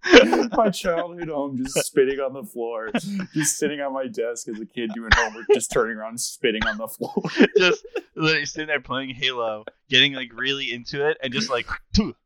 my 0.55 0.69
childhood 0.69 1.27
home 1.27 1.57
just 1.57 1.85
spitting 1.85 2.19
on 2.19 2.33
the 2.33 2.43
floor, 2.43 2.89
just 3.33 3.57
sitting 3.57 3.81
on 3.81 3.93
my 3.93 4.07
desk 4.07 4.47
as 4.47 4.59
a 4.61 4.65
kid 4.65 4.91
doing 4.93 5.09
homework, 5.13 5.45
just 5.53 5.71
turning 5.71 5.97
around 5.97 6.19
spitting 6.19 6.65
on 6.65 6.77
the 6.77 6.87
floor. 6.87 7.21
just 7.57 7.85
literally 8.15 8.45
sitting 8.45 8.67
there 8.67 8.79
playing 8.79 9.13
Halo, 9.13 9.65
getting 9.89 10.13
like 10.13 10.31
really 10.33 10.71
into 10.71 11.05
it, 11.05 11.17
and 11.21 11.33
just 11.33 11.49
like, 11.49 11.67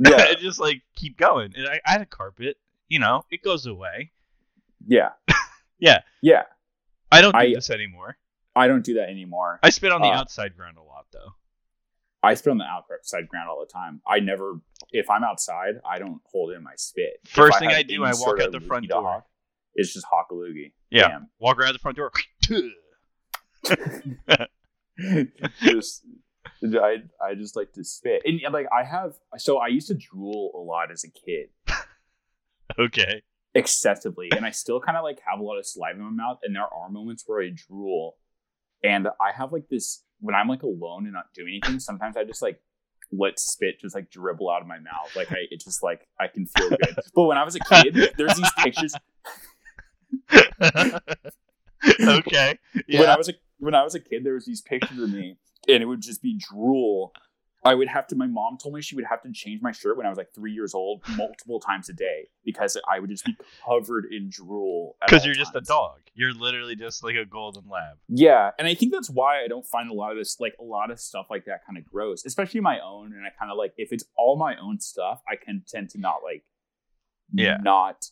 Yeah, 0.00 0.34
just 0.40 0.58
like 0.60 0.82
keep 0.96 1.16
going. 1.18 1.52
And 1.56 1.66
I, 1.68 1.80
I 1.86 1.92
had 1.92 2.00
a 2.02 2.06
carpet, 2.06 2.56
you 2.88 2.98
know, 2.98 3.24
it 3.30 3.42
goes 3.42 3.66
away. 3.66 4.12
yeah, 4.86 5.10
Yeah. 5.78 6.00
yeah. 6.22 6.42
I 7.10 7.20
don't 7.20 7.32
do 7.32 7.38
I- 7.38 7.54
this 7.54 7.70
anymore. 7.70 8.16
I 8.56 8.66
don't 8.66 8.84
do 8.84 8.94
that 8.94 9.08
anymore. 9.08 9.60
I 9.62 9.70
spit 9.70 9.92
on 9.92 10.00
the 10.00 10.08
Uh, 10.08 10.16
outside 10.18 10.56
ground 10.56 10.78
a 10.78 10.82
lot 10.82 11.06
though. 11.12 11.34
I 12.24 12.34
spit 12.34 12.50
on 12.50 12.58
the 12.58 12.64
outside 12.64 13.28
ground 13.28 13.48
all 13.48 13.60
the 13.60 13.72
time. 13.72 14.00
I 14.04 14.18
never, 14.18 14.60
if 14.90 15.08
I'm 15.08 15.22
outside, 15.22 15.74
I 15.88 16.00
don't 16.00 16.20
hold 16.24 16.52
in 16.52 16.64
my 16.64 16.72
spit. 16.76 17.20
First 17.28 17.60
thing 17.60 17.68
I 17.70 17.84
do, 17.84 18.02
I 18.04 18.12
walk 18.14 18.40
out 18.40 18.50
the 18.50 18.58
front 18.58 18.88
door. 18.88 19.02
hawk, 19.02 19.26
It's 19.76 19.94
just 19.94 20.04
hawk 20.10 20.26
a 20.32 20.34
loogie. 20.34 20.72
Yeah. 20.90 21.20
Walk 21.38 21.58
around 21.58 21.74
the 21.74 21.78
front 21.78 21.96
door. 21.96 22.10
Just, 25.60 26.04
I, 26.64 26.96
I 27.24 27.34
just 27.34 27.56
like 27.56 27.72
to 27.72 27.84
spit, 27.84 28.22
and 28.24 28.40
like 28.52 28.66
I 28.76 28.84
have. 28.84 29.14
So 29.36 29.58
I 29.58 29.68
used 29.68 29.88
to 29.88 29.94
drool 29.94 30.52
a 30.54 30.58
lot 30.58 30.90
as 30.90 31.04
a 31.04 31.10
kid. 31.10 31.50
okay. 32.78 33.22
excessively 33.54 34.28
and 34.36 34.44
i 34.44 34.50
still 34.50 34.80
kind 34.80 34.96
of 34.96 35.02
like 35.02 35.18
have 35.26 35.40
a 35.40 35.42
lot 35.42 35.58
of 35.58 35.66
saliva 35.66 35.98
in 35.98 36.04
my 36.04 36.10
mouth 36.10 36.38
and 36.42 36.54
there 36.54 36.62
are 36.62 36.90
moments 36.90 37.24
where 37.26 37.42
i 37.42 37.48
drool 37.48 38.16
and 38.84 39.08
i 39.20 39.32
have 39.34 39.52
like 39.52 39.68
this 39.70 40.04
when 40.20 40.34
i'm 40.34 40.48
like 40.48 40.62
alone 40.62 41.04
and 41.04 41.14
not 41.14 41.32
doing 41.34 41.60
anything 41.62 41.80
sometimes 41.80 42.16
i 42.16 42.24
just 42.24 42.42
like 42.42 42.60
let 43.10 43.38
spit 43.38 43.80
just 43.80 43.94
like 43.94 44.10
dribble 44.10 44.50
out 44.50 44.60
of 44.60 44.68
my 44.68 44.78
mouth 44.78 45.16
like 45.16 45.32
i 45.32 45.46
it 45.50 45.60
just 45.60 45.82
like 45.82 46.06
i 46.20 46.28
can 46.28 46.44
feel 46.46 46.68
good 46.68 46.94
but 47.14 47.24
when 47.24 47.38
i 47.38 47.44
was 47.44 47.56
a 47.56 47.60
kid 47.60 47.96
there's 48.18 48.36
these 48.36 48.52
pictures 48.58 48.94
okay. 52.02 52.58
when 52.90 53.08
i 53.08 53.16
was 53.16 53.30
a 53.30 53.32
when 53.58 53.74
i 53.74 53.82
was 53.82 53.94
a 53.94 54.00
kid 54.00 54.24
there 54.24 54.34
was 54.34 54.44
these 54.44 54.60
pictures 54.60 54.98
of 54.98 55.10
me 55.10 55.38
and 55.68 55.82
it 55.82 55.86
would 55.86 56.00
just 56.00 56.22
be 56.22 56.34
drool 56.38 57.12
i 57.64 57.74
would 57.74 57.88
have 57.88 58.06
to 58.06 58.16
my 58.16 58.26
mom 58.26 58.56
told 58.56 58.74
me 58.74 58.80
she 58.80 58.94
would 58.94 59.04
have 59.04 59.22
to 59.22 59.30
change 59.32 59.60
my 59.60 59.72
shirt 59.72 59.96
when 59.96 60.06
i 60.06 60.08
was 60.08 60.18
like 60.18 60.32
three 60.34 60.52
years 60.52 60.74
old 60.74 61.02
multiple 61.16 61.60
times 61.60 61.88
a 61.88 61.92
day 61.92 62.28
because 62.44 62.76
i 62.88 62.98
would 62.98 63.10
just 63.10 63.24
be 63.24 63.36
covered 63.66 64.06
in 64.12 64.28
drool 64.30 64.96
Because 65.04 65.24
you're 65.24 65.34
just 65.34 65.54
a 65.54 65.60
dog. 65.60 66.00
You're 66.14 66.34
literally 66.34 66.74
just 66.74 67.04
like 67.04 67.14
a 67.14 67.24
golden 67.24 67.68
lab. 67.70 67.96
Yeah, 68.08 68.50
and 68.58 68.66
I 68.66 68.74
think 68.74 68.92
that's 68.92 69.08
why 69.08 69.44
I 69.44 69.46
don't 69.46 69.64
find 69.64 69.88
a 69.88 69.94
lot 69.94 70.10
of 70.10 70.18
this, 70.18 70.40
like 70.40 70.56
a 70.58 70.64
lot 70.64 70.90
of 70.90 70.98
stuff 70.98 71.26
like 71.30 71.44
that, 71.44 71.64
kind 71.64 71.78
of 71.78 71.84
gross, 71.84 72.24
especially 72.26 72.60
my 72.60 72.80
own. 72.80 73.12
And 73.12 73.24
I 73.24 73.30
kind 73.38 73.52
of 73.52 73.56
like 73.56 73.72
if 73.76 73.92
it's 73.92 74.04
all 74.16 74.36
my 74.36 74.56
own 74.56 74.80
stuff, 74.80 75.22
I 75.28 75.36
can 75.36 75.62
tend 75.68 75.90
to 75.90 75.98
not 76.00 76.24
like, 76.24 76.42
Yeah. 77.32 77.58
not 77.62 78.06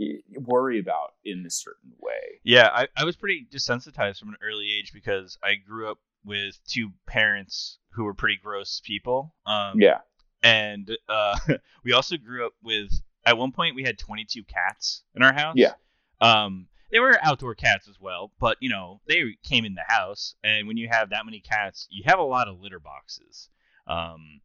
eh, 0.00 0.18
worry 0.36 0.78
about 0.78 1.14
in 1.24 1.44
a 1.44 1.50
certain 1.50 1.90
way. 1.98 2.40
Yeah, 2.44 2.68
I, 2.72 2.86
I 2.96 3.04
was 3.04 3.16
pretty 3.16 3.48
desensitized 3.52 4.20
from 4.20 4.28
an 4.28 4.36
early 4.40 4.70
age 4.72 4.92
because 4.92 5.38
I 5.42 5.56
grew 5.56 5.90
up 5.90 5.98
with 6.24 6.58
two 6.66 6.90
parents 7.06 7.78
who 7.90 8.04
were 8.04 8.14
pretty 8.14 8.38
gross 8.42 8.80
people. 8.84 9.34
Um, 9.46 9.80
Yeah, 9.80 9.98
and 10.42 10.90
uh, 11.08 11.38
we 11.84 11.92
also 11.92 12.16
grew 12.16 12.46
up 12.46 12.52
with 12.62 12.90
at 13.24 13.36
one 13.36 13.52
point 13.52 13.74
we 13.74 13.82
had 13.82 13.98
22 13.98 14.44
cats 14.44 15.02
in 15.14 15.22
our 15.22 15.32
house. 15.32 15.54
Yeah. 15.56 15.72
um 16.20 16.68
they 16.90 17.00
were 17.00 17.18
outdoor 17.22 17.54
cats 17.54 17.86
as 17.88 17.96
well 18.00 18.32
but 18.40 18.56
you 18.60 18.70
know 18.70 19.00
they 19.06 19.36
came 19.44 19.64
in 19.66 19.74
the 19.74 19.84
house. 19.86 20.34
And 20.42 20.66
when 20.66 20.76
you 20.78 20.88
have 20.88 21.10
that 21.10 21.26
many 21.26 21.40
cats 21.40 21.86
you 21.90 22.04
have 22.06 22.18
a 22.18 22.22
lot 22.22 22.48
of 22.48 22.60
litter 22.60 22.80
boxes. 22.80 23.48
Um 23.86 24.40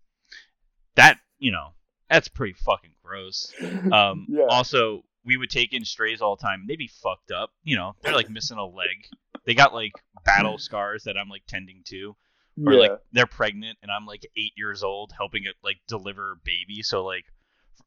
that 0.96 1.20
you 1.40 1.52
know 1.52 1.74
that's 2.10 2.28
pretty 2.28 2.54
fucking 2.54 2.96
gross. 3.04 3.54
Um 3.94 4.26
Yeah. 4.30 4.46
also 4.50 5.04
we 5.26 5.38
would 5.38 5.50
take 5.50 5.72
in 5.74 5.86
strays 5.86 6.22
all 6.22 6.36
the 6.36 6.42
time. 6.44 6.66
They'd 6.68 6.78
be 6.78 6.90
fucked 7.02 7.32
up 7.32 7.52
you 7.64 7.76
know 7.78 7.96
they're 8.02 8.16
like 8.16 8.30
missing 8.30 8.58
a 8.58 8.66
leg 8.66 9.08
they 9.46 9.54
got 9.54 9.74
like 9.74 9.94
battle 10.26 10.56
mm. 10.56 10.62
scars 10.62 11.04
that 11.04 11.18
i'm 11.18 11.30
like 11.30 11.44
tending 11.48 11.82
to 11.86 12.16
or 12.66 12.74
yeah, 12.74 12.80
like 12.80 13.00
they're 13.12 13.26
pregnant 13.26 13.78
and 13.82 13.92
I'm 13.92 14.06
like 14.06 14.26
eight 14.38 14.54
years 14.56 14.84
old 14.84 15.12
helping 15.18 15.44
it 15.46 15.56
like 15.64 15.78
deliver 15.88 16.40
baby. 16.44 16.84
So 16.84 17.04
like 17.04 17.26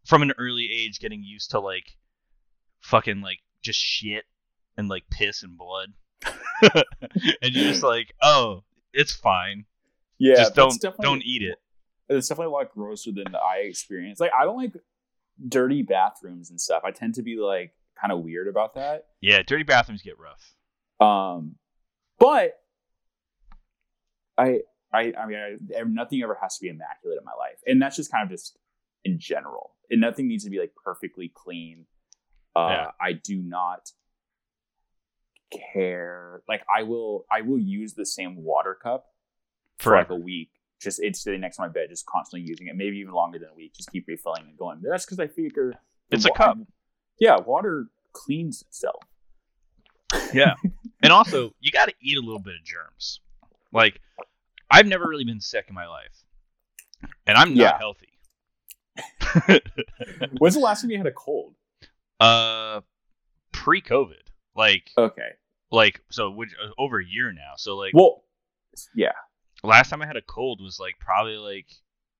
from 0.05 0.23
an 0.23 0.33
early 0.39 0.69
age 0.73 0.99
getting 0.99 1.23
used 1.23 1.53
to 1.53 1.61
like 1.61 1.97
fucking 2.81 3.21
like 3.21 3.39
just 3.63 3.79
shit 3.79 4.25
and 4.77 4.89
like 4.89 5.05
piss 5.11 5.43
and 5.43 5.57
blood. 5.57 5.93
and 6.63 7.55
you're 7.55 7.73
just 7.73 7.83
like, 7.83 8.13
oh, 8.23 8.65
it's 8.93 9.13
fine. 9.13 9.67
yeah. 10.19 10.37
just 10.37 10.55
don't 10.55 10.85
don't 11.01 11.23
eat 11.23 11.43
it. 11.43 11.59
It's 12.09 12.29
definitely 12.29 12.53
a 12.53 12.57
lot 12.57 12.73
grosser 12.73 13.13
than 13.13 13.35
I 13.35 13.59
experience. 13.59 14.19
Like 14.19 14.33
I 14.39 14.45
don't 14.45 14.57
like 14.57 14.73
dirty 15.49 15.83
bathrooms 15.83 16.51
and 16.51 16.61
stuff. 16.61 16.83
I 16.85 16.91
tend 16.91 17.15
to 17.17 17.23
be 17.23 17.37
like 17.37 17.73
kind 18.01 18.13
of 18.13 18.21
weird 18.21 18.49
about 18.49 18.75
that. 18.75 19.07
Yeah, 19.21 19.43
dirty 19.43 19.65
bathrooms 19.65 20.03
get 20.03 20.19
rough. 20.19 20.56
Um, 21.01 21.57
but 22.19 22.59
I, 24.39 24.61
I, 24.93 25.13
I 25.19 25.27
mean, 25.27 25.39
I, 25.77 25.83
nothing 25.87 26.23
ever 26.23 26.39
has 26.41 26.57
to 26.59 26.63
be 26.63 26.69
immaculate 26.69 27.19
in 27.19 27.25
my 27.25 27.33
life, 27.39 27.59
and 27.67 27.81
that's 27.81 27.97
just 27.97 28.11
kind 28.11 28.25
of 28.25 28.31
just 28.31 28.57
in 29.05 29.19
general. 29.19 29.73
And 29.91 30.01
nothing 30.01 30.27
needs 30.29 30.45
to 30.45 30.51
be 30.51 30.59
like 30.59 30.73
perfectly 30.83 31.31
clean. 31.35 31.87
Uh, 32.55 32.69
Yeah. 32.71 32.91
I 33.01 33.13
do 33.13 33.37
not 33.37 33.91
care. 35.73 36.43
Like 36.49 36.65
I 36.75 36.83
will, 36.83 37.27
I 37.31 37.43
will 37.43 37.59
use 37.59 37.95
the 37.95 38.07
same 38.07 38.43
water 38.43 38.75
cup 38.81 39.07
for 39.79 39.93
like 39.95 40.11
a 40.11 40.17
week. 40.17 40.51
Just 40.81 41.01
it's 41.03 41.23
sitting 41.23 41.41
next 41.41 41.57
to 41.57 41.63
my 41.63 41.69
bed, 41.69 41.89
just 41.89 42.05
constantly 42.07 42.47
using 42.49 42.67
it. 42.67 42.77
Maybe 42.77 42.99
even 42.99 43.13
longer 43.15 43.39
than 43.39 43.49
a 43.51 43.55
week. 43.55 43.75
Just 43.75 43.91
keep 43.91 44.07
refilling 44.09 44.43
and 44.49 44.59
going. 44.59 44.81
That's 44.83 45.05
because 45.07 45.19
I 45.21 45.27
figure 45.27 45.75
It's 46.11 46.27
a 46.27 46.29
wa- 46.31 46.35
cup. 46.37 46.59
Yeah, 47.19 47.37
water 47.39 47.87
cleans 48.13 48.63
itself. 48.63 49.03
Yeah. 50.33 50.55
and 51.03 51.13
also, 51.13 51.53
you 51.61 51.71
got 51.71 51.89
to 51.89 51.95
eat 52.01 52.17
a 52.17 52.21
little 52.21 52.39
bit 52.41 52.55
of 52.55 52.65
germs. 52.65 53.21
Like, 53.73 54.01
I've 54.71 54.87
never 54.87 55.07
really 55.07 55.25
been 55.25 55.41
sick 55.41 55.67
in 55.69 55.75
my 55.75 55.87
life, 55.87 56.23
and 57.27 57.37
I'm 57.37 57.55
not 57.55 57.75
Yeah. 57.75 57.79
healthy. 57.79 58.13
When's 60.39 60.55
the 60.55 60.61
last 60.61 60.81
time 60.83 60.91
you 60.91 60.99
had 60.99 61.07
a 61.07 61.13
cold? 61.13 61.55
uh, 62.19 62.81
pre-COVID, 63.53 64.23
like, 64.55 64.91
Okay. 64.97 65.31
like 65.71 66.01
so, 66.11 66.31
which, 66.31 66.51
uh, 66.63 66.71
over 66.79 66.99
a 66.99 67.05
year 67.05 67.31
now. 67.33 67.53
So, 67.57 67.77
like, 67.77 67.93
Well, 67.95 68.25
yeah. 68.95 69.13
last 69.63 69.91
time 69.91 70.01
I 70.03 70.07
had 70.07 70.17
a 70.17 70.23
cold 70.23 70.63
was 70.63 70.79
like 70.81 70.95
probably 70.99 71.37
like 71.37 71.67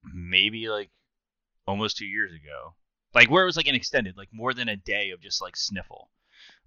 maybe 0.05 0.69
like 0.69 0.91
almost 1.67 1.97
two 1.97 2.05
years 2.07 2.33
ago. 2.33 2.75
Like 3.15 3.31
where 3.31 3.43
it 3.43 3.47
was 3.47 3.57
like 3.57 3.69
an 3.69 3.75
extended, 3.75 4.17
like 4.19 4.29
more 4.33 4.53
than 4.53 4.69
a 4.69 4.77
day 4.77 5.11
of 5.11 5.21
just 5.23 5.41
like 5.41 5.57
sniffle. 5.57 6.11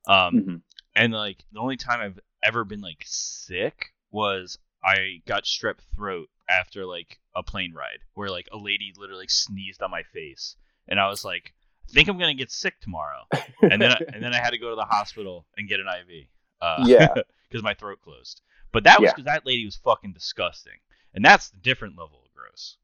Um, 0.07 0.33
Mhm. 0.35 0.61
And 0.96 1.13
like 1.13 1.43
the 1.51 1.60
only 1.60 1.77
time 1.77 2.00
I've 2.01 2.19
ever 2.43 2.63
been 2.63 2.81
like 2.81 3.03
sick 3.05 3.88
was 4.12 4.58
I 4.84 5.22
got 5.27 5.43
strep 5.43 5.75
throat 5.96 6.29
after 6.50 6.86
like 6.86 7.19
a 7.36 7.43
plane 7.43 7.74
ride 7.74 8.00
where 8.13 8.29
like 8.29 8.48
a 8.51 8.58
lady 8.58 8.93
literally 8.98 9.27
sneezed 9.27 9.81
on 9.81 9.91
my 9.91 10.03
face 10.03 10.55
and 10.88 11.00
I 11.00 11.10
was 11.10 11.24
like 11.24 11.53
I 11.89 11.93
think 11.93 12.08
I'm 12.08 12.17
gonna 12.17 12.34
get 12.34 12.51
sick 12.51 12.79
tomorrow 12.81 13.24
and 13.62 13.81
then 13.81 13.91
I, 13.91 13.98
and 14.13 14.24
then 14.24 14.34
I 14.34 14.38
had 14.38 14.51
to 14.51 14.58
go 14.58 14.69
to 14.69 14.75
the 14.75 14.86
hospital 14.86 15.46
and 15.58 15.67
get 15.67 15.79
an 15.79 15.88
IV 15.88 16.25
uh, 16.62 16.84
Yeah. 16.86 17.13
because 17.50 17.63
my 17.63 17.74
throat 17.74 18.00
closed 18.03 18.41
but 18.72 18.84
that 18.86 19.00
was 19.00 19.08
Yeah. 19.08 19.12
because 19.13 19.25
that 19.25 19.46
lady 19.46 19.65
was 19.65 19.75
fucking 19.75 20.13
disgusting 20.13 20.79
and 21.13 21.24
that's 21.24 21.50
the 21.50 21.58
different 21.60 21.98
level 21.98 22.22
of 22.25 22.31
gross 22.34 22.77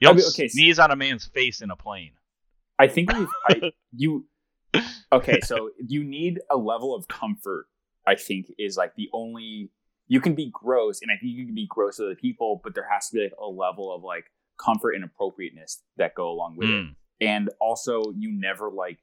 you 0.00 0.08
I 0.08 0.10
don't 0.10 0.16
mean, 0.16 0.26
okay, 0.28 0.48
sneeze 0.48 0.78
on 0.78 0.90
a 0.90 0.96
man's 0.96 1.26
face 1.26 1.60
in 1.60 1.70
a 1.70 1.76
plane 1.76 2.12
I 2.78 2.88
think 2.88 3.12
we've, 3.12 3.28
I, 3.48 3.72
you. 3.94 4.26
Okay, 5.12 5.40
so 5.44 5.70
you 5.86 6.04
need 6.04 6.40
a 6.50 6.56
level 6.56 6.94
of 6.94 7.08
comfort. 7.08 7.66
I 8.06 8.14
think 8.16 8.46
is 8.58 8.76
like 8.76 8.94
the 8.96 9.08
only 9.12 9.70
you 10.08 10.20
can 10.20 10.34
be 10.34 10.50
gross, 10.52 11.00
and 11.02 11.10
I 11.10 11.14
think 11.20 11.32
you 11.36 11.46
can 11.46 11.54
be 11.54 11.66
gross 11.68 11.96
to 11.98 12.04
other 12.06 12.14
people, 12.16 12.60
but 12.64 12.74
there 12.74 12.88
has 12.92 13.08
to 13.10 13.14
be 13.16 13.22
like 13.24 13.32
a 13.40 13.46
level 13.46 13.94
of 13.94 14.02
like 14.02 14.24
comfort 14.58 14.92
and 14.92 15.04
appropriateness 15.04 15.82
that 15.98 16.14
go 16.14 16.28
along 16.30 16.56
with 16.56 16.68
it. 16.68 16.72
Mm. 16.84 16.94
And 17.20 17.50
also, 17.60 18.02
you 18.16 18.32
never 18.32 18.70
like 18.70 18.98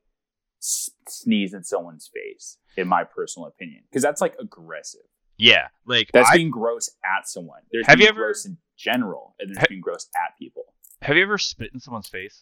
s- 0.61 0.89
sneeze 1.07 1.53
in 1.53 1.63
someone's 1.63 2.09
face, 2.13 2.57
in 2.75 2.88
my 2.89 3.03
personal 3.05 3.47
opinion, 3.47 3.83
because 3.89 4.03
that's 4.03 4.19
like 4.19 4.35
aggressive. 4.39 5.01
yeah 5.38 5.67
like 5.85 6.09
That's 6.13 6.29
I, 6.29 6.35
being 6.38 6.51
gross 6.51 6.89
at 7.05 7.27
someone. 7.29 7.61
There's 7.71 7.88
Have 7.88 8.01
you 8.01 8.07
ever- 8.07 8.19
gross 8.25 8.45
in 8.45 8.57
general, 8.77 9.35
and 9.39 9.49
there's 9.49 9.59
Ha- 9.59 9.65
being 9.69 9.79
gross 9.81 10.07
at 10.15 10.38
people, 10.38 10.73
have 11.01 11.15
you 11.15 11.23
ever 11.23 11.38
spit 11.38 11.69
in 11.73 11.79
someone's 11.79 12.09
face 12.09 12.41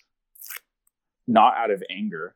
not 1.27 1.55
out 1.57 1.69
of 1.71 1.83
anger. 1.89 2.35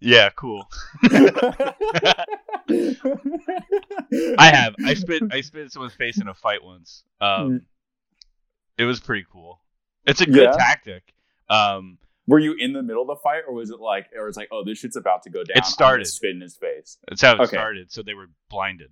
Yeah, 0.00 0.30
cool. 0.36 0.68
I 4.38 4.50
have. 4.52 4.74
I 4.84 4.94
spit. 4.94 5.22
I 5.32 5.40
spit 5.40 5.62
in 5.62 5.70
someone's 5.70 5.94
face 5.94 6.20
in 6.20 6.28
a 6.28 6.34
fight 6.34 6.62
once. 6.62 7.02
Um, 7.20 7.62
it 8.78 8.84
was 8.84 9.00
pretty 9.00 9.24
cool. 9.30 9.60
It's 10.04 10.20
a 10.20 10.26
good 10.26 10.44
Yeah? 10.44 10.56
tactic. 10.56 11.14
Um, 11.48 11.98
Were 12.26 12.38
you 12.38 12.54
in 12.58 12.72
the 12.72 12.82
middle 12.82 13.02
of 13.02 13.08
the 13.08 13.16
fight, 13.22 13.42
or 13.48 13.54
was 13.54 13.70
it 13.70 13.80
like, 13.80 14.06
or 14.16 14.26
was 14.26 14.36
like, 14.36 14.48
oh, 14.52 14.64
this 14.64 14.78
shit's 14.78 14.96
about 14.96 15.22
to 15.24 15.30
go 15.30 15.38
down? 15.44 15.54
Gonna 15.56 15.64
started. 15.66 16.06
spit 16.06 16.30
in 16.34 16.40
his 16.40 16.56
face. 16.56 16.98
that's 17.08 17.22
how 17.22 17.32
it 17.34 17.40
Okay. 17.40 17.56
started. 17.56 17.90
So 17.92 18.02
they 18.02 18.14
were 18.14 18.26
blinded. 18.50 18.90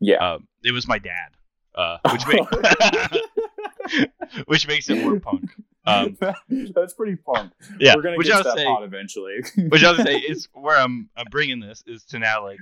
Yeah. 0.00 0.16
Um, 0.34 0.48
it 0.64 0.72
was 0.72 0.86
my 0.88 0.98
dad, 0.98 1.30
uh, 1.74 1.98
which 2.12 2.26
makes 2.26 2.46
which 4.46 4.66
makes 4.68 4.88
it 4.90 5.02
more 5.02 5.18
punk. 5.20 5.50
Um, 5.88 6.16
That's 6.74 6.94
pretty 6.94 7.16
punk. 7.16 7.52
yeah, 7.80 7.94
We're 7.96 8.02
gonna 8.02 8.16
which 8.16 8.26
get 8.28 8.36
I 8.36 8.42
to 8.42 8.44
was 8.48 8.54
that 8.54 8.58
saying, 8.58 8.74
pot 8.74 8.82
eventually. 8.84 9.36
which 9.68 9.82
I 9.84 9.92
was 9.92 10.02
saying 10.02 10.22
is 10.28 10.48
where 10.54 10.76
I'm 10.76 11.08
I'm 11.16 11.26
bringing 11.30 11.60
this 11.60 11.82
is 11.86 12.04
to 12.06 12.18
now 12.18 12.44
like 12.44 12.58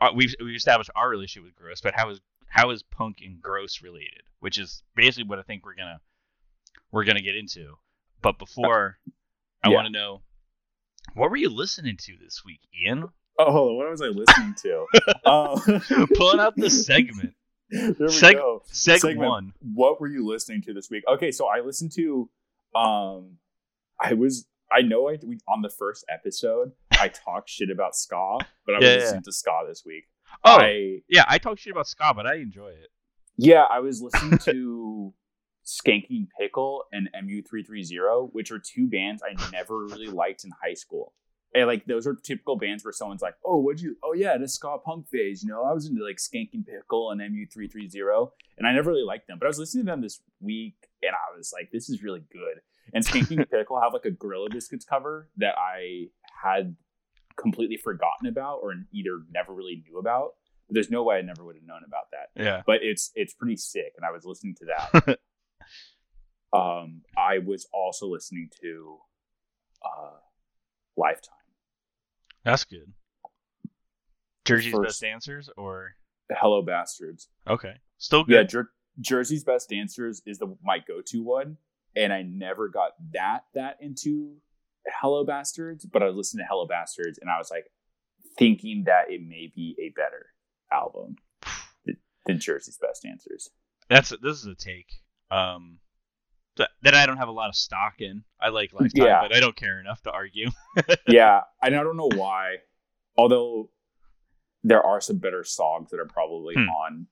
uh, 0.00 0.10
we've 0.14 0.34
we've 0.42 0.54
established 0.56 0.90
our 0.96 1.08
relationship 1.08 1.44
with 1.46 1.54
gross, 1.54 1.80
but 1.80 1.94
how 1.94 2.10
is 2.10 2.20
how 2.46 2.70
is 2.70 2.82
punk 2.82 3.18
and 3.24 3.40
gross 3.40 3.82
related? 3.82 4.22
Which 4.40 4.58
is 4.58 4.82
basically 4.96 5.24
what 5.28 5.38
I 5.38 5.42
think 5.42 5.64
we're 5.64 5.74
gonna 5.76 6.00
we're 6.90 7.04
gonna 7.04 7.22
get 7.22 7.36
into. 7.36 7.76
But 8.20 8.38
before, 8.38 8.98
I 9.64 9.70
Yeah. 9.70 9.74
want 9.76 9.86
to 9.86 9.92
know 9.92 10.22
what 11.14 11.30
were 11.30 11.36
you 11.36 11.48
listening 11.50 11.96
to 12.02 12.12
this 12.22 12.42
week, 12.44 12.60
Ian? 12.84 13.08
oh, 13.38 13.50
hold 13.50 13.70
on. 13.70 13.76
What 13.78 13.90
was 13.90 14.02
I 14.02 14.06
listening 14.08 14.54
to? 14.62 14.86
um, 15.28 16.06
Pulling 16.14 16.38
out 16.38 16.54
the 16.56 16.68
segment, 16.70 17.34
there 17.70 17.92
we 17.98 18.04
Seg- 18.06 18.34
go. 18.34 18.62
seg 18.70 18.98
Segment. 19.00 19.18
one. 19.28 19.52
What 19.74 20.00
were 20.00 20.06
you 20.06 20.24
listening 20.26 20.62
to 20.62 20.74
this 20.74 20.90
week? 20.90 21.02
Okay, 21.08 21.32
so 21.32 21.46
I 21.48 21.60
listened 21.60 21.92
to. 21.92 22.28
Um, 22.74 23.38
I 24.00 24.14
was. 24.14 24.46
I 24.74 24.80
know 24.80 25.08
I 25.10 25.18
we, 25.22 25.38
on 25.46 25.60
the 25.60 25.68
first 25.68 26.02
episode 26.08 26.72
I 26.92 27.08
talked 27.08 27.50
shit 27.50 27.68
about 27.70 27.94
ska, 27.94 28.38
but 28.64 28.74
I 28.74 28.78
was 28.78 28.84
Yeah, 28.86 28.90
yeah. 28.94 28.98
listening 29.00 29.22
to 29.24 29.32
ska 29.32 29.64
this 29.68 29.82
week. 29.84 30.04
Oh, 30.44 30.56
I 30.60 31.00
yeah, 31.10 31.24
I 31.28 31.36
talk 31.38 31.58
shit 31.58 31.72
about 31.72 31.86
ska, 31.88 32.12
but 32.16 32.26
I 32.26 32.36
enjoy 32.36 32.68
it. 32.68 32.88
Yeah, 33.36 33.64
I 33.70 33.80
was 33.80 34.00
listening 34.00 34.38
to 34.44 35.12
Skankin' 35.66 36.28
Pickle 36.40 36.84
and 36.90 37.10
MU330, 37.14 38.30
which 38.32 38.50
are 38.50 38.58
two 38.58 38.88
bands 38.88 39.22
I 39.22 39.34
never 39.52 39.84
really 39.84 40.06
liked 40.06 40.44
in 40.44 40.50
high 40.64 40.74
school. 40.74 41.12
And 41.54 41.66
like 41.66 41.84
those 41.84 42.06
are 42.06 42.14
typical 42.14 42.56
bands 42.56 42.82
where 42.82 42.92
someone's 42.94 43.20
like, 43.20 43.34
"Oh, 43.44 43.58
what'd 43.58 43.82
you? 43.82 43.96
Oh 44.02 44.14
yeah, 44.14 44.38
the 44.38 44.48
ska 44.48 44.78
punk 44.82 45.06
phase. 45.10 45.42
You 45.42 45.50
know, 45.50 45.64
I 45.64 45.74
was 45.74 45.86
into 45.86 46.02
like 46.02 46.16
Skankin' 46.16 46.64
Pickle 46.66 47.10
and 47.10 47.20
MU330, 47.20 48.30
and 48.56 48.66
I 48.66 48.72
never 48.72 48.90
really 48.90 49.04
liked 49.04 49.26
them. 49.28 49.38
But 49.38 49.46
I 49.46 49.48
was 49.48 49.58
listening 49.58 49.84
to 49.84 49.92
them 49.92 50.00
this 50.00 50.22
week, 50.40 50.76
and 51.02 51.12
I 51.14 51.36
was 51.36 51.52
like, 51.52 51.70
this 51.72 51.88
is 51.90 52.02
really 52.02 52.22
good. 52.32 52.60
And 52.94 53.04
Skankin' 53.04 53.46
Pickle 53.50 53.80
have 53.80 53.92
like 53.92 54.04
a 54.04 54.10
Gorilla 54.10 54.48
Biscuits 54.50 54.84
cover 54.84 55.28
that 55.38 55.54
I 55.58 56.06
had 56.42 56.76
completely 57.36 57.76
forgotten 57.76 58.26
about, 58.28 58.58
or 58.62 58.74
either 58.92 59.20
never 59.32 59.52
really 59.54 59.82
knew 59.88 59.98
about. 59.98 60.30
But 60.68 60.74
there's 60.74 60.90
no 60.90 61.02
way 61.02 61.16
I 61.18 61.22
never 61.22 61.44
would 61.44 61.56
have 61.56 61.64
known 61.66 61.82
about 61.86 62.04
that 62.12 62.42
Yeah. 62.42 62.62
but 62.66 62.80
it's 62.82 63.10
it's 63.14 63.34
pretty 63.34 63.56
sick 63.56 63.92
and 63.96 64.06
i 64.06 64.10
was 64.12 64.24
listening 64.24 64.54
to 64.60 64.66
that 64.66 65.18
um 66.58 67.02
i 67.16 67.38
was 67.38 67.66
also 67.72 68.06
listening 68.08 68.48
to 68.60 68.98
uh 69.84 70.16
lifetime 70.96 71.34
That's 72.44 72.64
good. 72.64 72.92
Jersey's 74.44 74.72
First- 74.72 74.82
best 74.88 75.00
dancers, 75.00 75.50
or 75.56 75.92
hello 76.30 76.62
bastards 76.62 77.28
okay, 77.48 77.74
still 77.98 78.24
yeah 78.28 78.38
good. 78.42 78.48
Jer- 78.48 78.70
jersey's 79.00 79.44
best 79.44 79.68
dancers 79.70 80.22
is 80.26 80.38
the 80.38 80.56
my 80.62 80.78
go-to 80.78 81.22
one 81.22 81.56
and 81.96 82.12
i 82.12 82.22
never 82.22 82.68
got 82.68 82.92
that 83.12 83.44
that 83.54 83.76
into 83.80 84.36
hello 85.00 85.24
bastards 85.24 85.84
but 85.86 86.02
i 86.02 86.08
listened 86.08 86.40
to 86.40 86.46
hello 86.48 86.66
bastards 86.66 87.18
and 87.18 87.30
i 87.30 87.38
was 87.38 87.50
like 87.50 87.66
thinking 88.38 88.84
that 88.86 89.10
it 89.10 89.20
may 89.26 89.50
be 89.54 89.74
a 89.80 89.88
better 89.90 90.26
album 90.70 91.16
than, 92.26 92.38
jersey's 92.38 92.78
best 92.78 93.02
dancers 93.02 93.50
That's 93.88 94.10
this 94.22 94.38
is 94.38 94.46
a 94.46 94.54
take. 94.54 94.90
Um, 95.30 95.78
that, 96.56 96.68
that 96.82 96.94
I 96.94 97.06
don't 97.06 97.16
have 97.16 97.28
a 97.28 97.32
lot 97.32 97.48
of 97.48 97.56
stock 97.56 97.94
in. 98.00 98.24
I 98.40 98.50
like 98.50 98.72
Lifetime, 98.74 98.90
Yeah. 99.06 99.22
but 99.22 99.34
I 99.34 99.40
don't 99.40 99.56
care 99.56 99.80
enough 99.80 100.02
to 100.02 100.10
argue. 100.10 100.50
yeah, 101.08 101.40
and 101.62 101.74
I 101.74 101.82
don't 101.82 101.96
know 101.96 102.10
why. 102.14 102.56
Although 103.16 103.70
there 104.62 104.82
are 104.82 105.00
some 105.00 105.16
better 105.18 105.44
songs 105.44 105.90
that 105.90 105.98
are 106.00 106.06
probably 106.06 106.54
Hmm. 106.54 106.68
on 106.68 107.06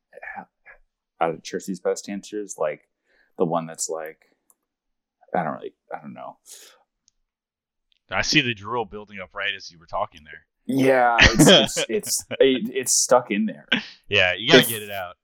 out 1.20 1.30
of 1.30 1.42
Jersey's 1.42 1.80
Best 1.80 2.06
Dancers, 2.06 2.54
like 2.58 2.88
the 3.38 3.44
one 3.44 3.66
that's 3.66 3.88
like 3.88 4.18
I 5.34 5.42
don't 5.44 5.54
really 5.54 5.74
I 5.94 6.00
don't 6.00 6.14
know. 6.14 6.38
I 8.10 8.22
see 8.22 8.40
the 8.40 8.54
drool 8.54 8.84
building 8.86 9.20
up 9.20 9.30
right 9.34 9.54
as 9.54 9.70
you 9.70 9.78
were 9.78 9.86
talking 9.86 10.22
there. 10.24 10.46
Yeah, 10.66 11.16
it's 11.20 11.46
it's 11.48 11.78
it's, 11.88 12.24
it, 12.40 12.70
it's 12.74 12.92
stuck 12.92 13.30
in 13.30 13.46
there. 13.46 13.66
Yeah, 14.08 14.34
you 14.34 14.48
gotta 14.48 14.60
It's- 14.60 14.68
get 14.72 14.82
it 14.82 14.90
out. 14.90 15.16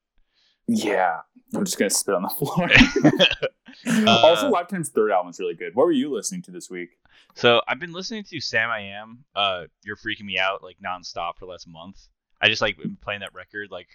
Yeah, 0.69 1.21
I'm 1.55 1.65
just 1.65 1.79
gonna 1.79 1.91
spit 1.91 2.15
on 2.15 2.23
the 2.23 2.29
floor. 2.29 2.69
Uh, 3.87 4.09
also, 4.23 4.49
Lifetime's 4.49 4.89
third 4.89 5.11
album 5.13 5.29
is 5.31 5.39
really 5.39 5.55
good. 5.55 5.75
What 5.75 5.85
were 5.85 5.93
you 5.93 6.11
listening 6.13 6.41
to 6.43 6.51
this 6.51 6.71
week? 6.71 6.89
so 7.35 7.61
I've 7.69 7.79
been 7.79 7.93
listening 7.93 8.25
to 8.25 8.37
Samiam. 8.39 9.19
Uh, 9.35 9.65
you're 9.85 9.97
freaking 9.97 10.25
me 10.25 10.39
out 10.39 10.63
like 10.63 10.79
nonstop 10.85 11.35
for 11.39 11.45
the 11.45 11.51
last 11.51 11.69
month. 11.69 11.99
I 12.41 12.49
just 12.49 12.63
like 12.63 12.79
been 12.79 12.97
playing 13.01 13.21
that 13.21 13.35
record 13.35 13.71
like. 13.71 13.89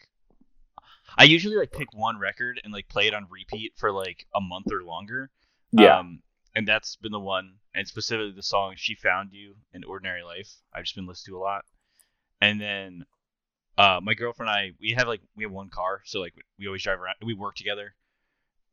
I 1.17 1.23
usually 1.23 1.55
like 1.55 1.71
pick 1.71 1.93
one 1.93 2.19
record 2.19 2.59
and 2.63 2.73
like 2.73 2.87
play 2.87 3.07
it 3.07 3.13
on 3.13 3.27
repeat 3.29 3.73
for 3.77 3.91
like 3.91 4.25
a 4.35 4.41
month 4.41 4.71
or 4.71 4.83
longer. 4.83 5.29
Yeah, 5.71 5.99
Um, 5.99 6.21
and 6.55 6.67
that's 6.67 6.95
been 6.97 7.11
the 7.11 7.19
one, 7.19 7.55
and 7.73 7.87
specifically 7.87 8.33
the 8.35 8.43
song 8.43 8.73
"She 8.75 8.95
Found 8.95 9.31
You" 9.31 9.55
in 9.73 9.83
"Ordinary 9.83 10.23
Life." 10.23 10.51
I've 10.73 10.83
just 10.83 10.95
been 10.95 11.07
listening 11.07 11.35
to 11.35 11.39
a 11.39 11.43
lot. 11.43 11.65
And 12.41 12.59
then, 12.59 13.05
uh, 13.77 13.99
my 14.01 14.13
girlfriend 14.13 14.49
and 14.49 14.57
I, 14.57 14.71
we 14.79 14.91
have 14.91 15.07
like 15.07 15.21
we 15.35 15.43
have 15.43 15.51
one 15.51 15.69
car, 15.69 16.01
so 16.05 16.19
like 16.19 16.33
we 16.59 16.67
always 16.67 16.83
drive 16.83 16.99
around. 16.99 17.15
We 17.23 17.33
work 17.33 17.55
together, 17.55 17.95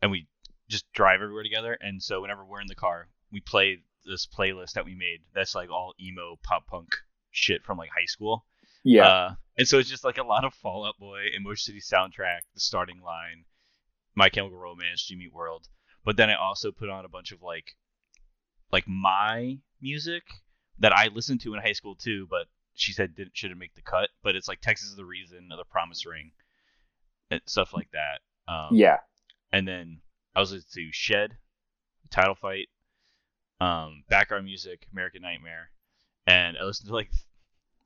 and 0.02 0.10
we 0.10 0.26
just 0.68 0.90
drive 0.92 1.22
everywhere 1.22 1.42
together. 1.44 1.76
And 1.80 2.02
so 2.02 2.20
whenever 2.20 2.44
we're 2.44 2.60
in 2.60 2.66
the 2.66 2.74
car, 2.74 3.08
we 3.30 3.40
play 3.40 3.78
this 4.04 4.26
playlist 4.26 4.72
that 4.72 4.84
we 4.84 4.94
made. 4.94 5.20
That's 5.34 5.54
like 5.54 5.70
all 5.70 5.94
emo 6.00 6.38
pop 6.42 6.66
punk 6.66 6.88
shit 7.30 7.64
from 7.64 7.78
like 7.78 7.90
high 7.90 8.06
school. 8.06 8.44
Yeah. 8.88 9.06
Uh, 9.06 9.34
and 9.58 9.68
so 9.68 9.78
it's 9.78 9.90
just 9.90 10.04
like 10.04 10.18
a 10.18 10.24
lot 10.24 10.44
of 10.44 10.54
Fall 10.54 10.86
Out 10.86 10.98
Boy, 10.98 11.26
Motion 11.40 11.56
City 11.56 11.80
Soundtrack, 11.80 12.40
The 12.54 12.60
Starting 12.60 13.00
Line, 13.02 13.44
My 14.14 14.28
Chemical 14.28 14.58
Romance, 14.58 15.06
Jimmy 15.06 15.28
World. 15.28 15.68
But 16.04 16.16
then 16.16 16.30
I 16.30 16.36
also 16.36 16.72
put 16.72 16.88
on 16.88 17.04
a 17.04 17.08
bunch 17.08 17.32
of 17.32 17.42
like, 17.42 17.76
like 18.72 18.84
my 18.86 19.58
music 19.82 20.22
that 20.78 20.92
I 20.92 21.08
listened 21.08 21.40
to 21.42 21.54
in 21.54 21.60
high 21.60 21.72
school 21.72 21.96
too, 21.96 22.26
but 22.30 22.46
she 22.74 22.92
said 22.92 23.14
didn't 23.14 23.36
shouldn't 23.36 23.60
make 23.60 23.74
the 23.74 23.82
cut. 23.82 24.08
But 24.22 24.36
it's 24.36 24.48
like 24.48 24.60
Texas 24.60 24.90
is 24.90 24.96
the 24.96 25.04
Reason, 25.04 25.48
The 25.50 25.64
Promise 25.70 26.06
Ring, 26.06 26.30
and 27.30 27.40
stuff 27.46 27.74
like 27.74 27.90
that. 27.92 28.20
Um, 28.50 28.68
yeah. 28.72 28.98
and 29.52 29.68
then 29.68 30.00
I 30.34 30.40
was 30.40 30.52
listening 30.52 30.86
to 30.86 30.92
Shed, 30.92 31.36
Title 32.10 32.34
Fight, 32.34 32.68
um, 33.60 34.04
background 34.08 34.46
music, 34.46 34.86
American 34.92 35.20
Nightmare, 35.20 35.70
and 36.26 36.56
I 36.56 36.64
listened 36.64 36.88
to 36.88 36.94
like 36.94 37.10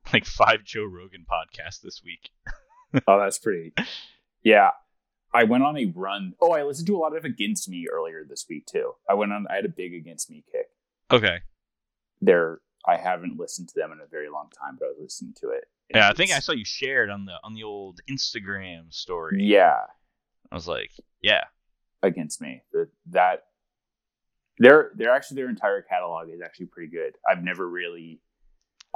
like 0.13 0.25
five 0.25 0.63
Joe 0.63 0.85
Rogan 0.85 1.25
podcasts 1.29 1.81
this 1.81 2.01
week. 2.03 2.29
Oh, 3.07 3.19
that's 3.19 3.39
pretty. 3.39 3.73
Yeah. 4.43 4.69
I 5.33 5.45
went 5.45 5.63
on 5.63 5.75
a 5.77 5.91
run. 5.95 6.33
Oh, 6.39 6.51
I 6.51 6.61
listened 6.61 6.85
to 6.85 6.95
a 6.95 6.99
lot 6.99 7.17
of 7.17 7.25
Against 7.25 7.67
Me 7.67 7.87
earlier 7.91 8.23
this 8.23 8.45
week 8.47 8.67
too. 8.67 8.91
I 9.09 9.15
went 9.15 9.33
on. 9.33 9.47
I 9.49 9.55
had 9.55 9.65
a 9.65 9.69
big 9.69 9.95
Against 9.95 10.29
Me 10.29 10.43
kick. 10.51 10.67
Okay. 11.11 11.39
There, 12.21 12.59
I 12.85 12.97
haven't 12.97 13.39
listened 13.39 13.69
to 13.69 13.73
them 13.79 13.91
in 13.91 13.99
a 13.99 14.05
very 14.05 14.29
long 14.29 14.49
time, 14.51 14.77
but 14.79 14.85
I 14.85 14.89
was 14.89 14.99
listening 15.01 15.33
to 15.39 15.49
it. 15.49 15.63
Yeah, 15.89 16.09
I 16.09 16.13
think 16.13 16.31
I 16.31 16.39
saw 16.39 16.51
you 16.51 16.65
shared 16.65 17.09
on 17.09 17.25
the 17.25 17.33
on 17.43 17.53
the 17.53 17.63
old 17.63 17.99
Instagram 18.09 18.93
story. 18.93 19.43
Yeah, 19.43 19.79
I 20.51 20.55
was 20.55 20.67
like, 20.67 20.91
yeah, 21.21 21.45
Against 22.01 22.41
Me. 22.41 22.61
That 22.73 22.89
that 23.11 23.43
their 24.59 24.91
their 24.95 25.11
actually 25.11 25.35
their 25.35 25.49
entire 25.49 25.81
catalog 25.81 26.29
is 26.29 26.41
actually 26.41 26.67
pretty 26.67 26.91
good. 26.91 27.15
I've 27.27 27.43
never 27.43 27.67
really. 27.67 28.21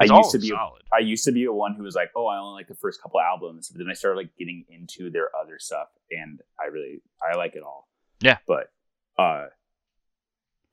It's 0.01 0.11
I 0.11 0.17
used 0.17 0.31
to 0.31 0.39
be. 0.39 0.47
solid. 0.49 0.83
I 0.93 0.99
used 0.99 1.23
to 1.25 1.31
be 1.31 1.45
a 1.45 1.51
one 1.53 1.73
who 1.75 1.83
was 1.83 1.95
like, 1.95 2.11
oh, 2.15 2.27
I 2.27 2.37
only 2.39 2.53
like 2.53 2.67
the 2.67 2.75
first 2.75 3.01
couple 3.01 3.19
albums, 3.19 3.69
but 3.69 3.79
then 3.79 3.87
I 3.89 3.93
started 3.93 4.17
like 4.17 4.29
getting 4.37 4.65
into 4.69 5.09
their 5.09 5.29
other 5.35 5.57
stuff, 5.59 5.87
and 6.11 6.39
I 6.59 6.65
really 6.67 7.01
I 7.21 7.35
like 7.35 7.55
it 7.55 7.63
all. 7.63 7.87
Yeah. 8.21 8.37
but 8.47 8.71
uh, 9.17 9.45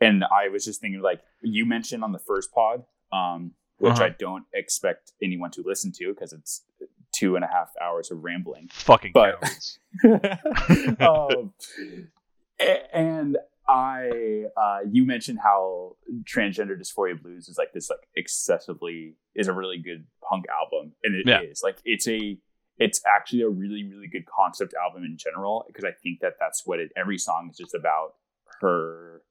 and 0.00 0.24
I 0.24 0.48
was 0.48 0.64
just 0.64 0.80
thinking 0.80 1.00
like 1.00 1.20
you 1.42 1.64
mentioned 1.66 2.04
on 2.04 2.12
the 2.12 2.18
first 2.18 2.52
pod, 2.52 2.84
um, 3.12 3.52
which 3.78 3.92
Uh-huh. 3.94 4.04
I 4.04 4.08
don't 4.10 4.44
expect 4.52 5.12
anyone 5.22 5.50
to 5.52 5.62
listen 5.64 5.92
to 5.98 6.12
because 6.14 6.32
it's 6.32 6.62
two 7.18 7.36
and 7.36 7.44
a 7.44 7.48
half 7.48 7.70
hours 7.80 8.10
of 8.10 8.22
rambling. 8.24 8.68
Fucking 8.72 9.12
but- 9.14 9.42
um, 11.00 11.52
and 12.92 13.38
I, 13.66 14.44
uh, 14.56 14.78
you 14.90 15.06
mentioned 15.06 15.38
how 15.42 15.96
transgender 16.24 16.78
dysphoria 16.78 17.20
blues 17.20 17.48
is 17.48 17.56
like 17.58 17.72
this, 17.72 17.88
like 17.90 18.06
excessively 18.16 19.14
is 19.34 19.48
a 19.48 19.52
really 19.52 19.78
good 19.78 20.04
punk 20.28 20.44
album, 20.48 20.92
and 21.02 21.14
it 21.14 21.20
is 21.20 21.60
Yeah. 21.62 21.66
like 21.68 21.78
it's 21.84 22.06
a, 22.06 22.38
it's 22.78 23.00
actually 23.06 23.42
a 23.42 23.48
really 23.48 23.84
really 23.88 24.08
good 24.08 24.24
concept 24.26 24.74
album 24.74 25.04
in 25.04 25.16
general 25.16 25.64
because 25.66 25.84
I 25.84 25.92
think 26.02 26.20
that 26.20 26.34
that's 26.38 26.62
what 26.66 26.78
it. 26.80 26.90
Every 26.96 27.16
song 27.18 27.48
is 27.50 27.56
just 27.56 27.74
about 27.74 28.14
her, 28.60 29.22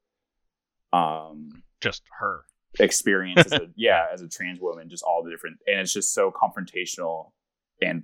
um, 0.91 1.63
Just 1.81 2.03
her. 2.19 2.41
experience 2.79 3.45
as 3.45 3.53
a 3.53 3.67
yeah 3.75 4.05
as 4.11 4.21
a 4.21 4.27
trans 4.27 4.59
woman, 4.59 4.89
just 4.89 5.03
all 5.03 5.23
the 5.23 5.29
different, 5.29 5.57
and 5.67 5.79
it's 5.79 5.93
just 5.93 6.13
so 6.13 6.31
confrontational 6.31 7.31
and 7.81 8.03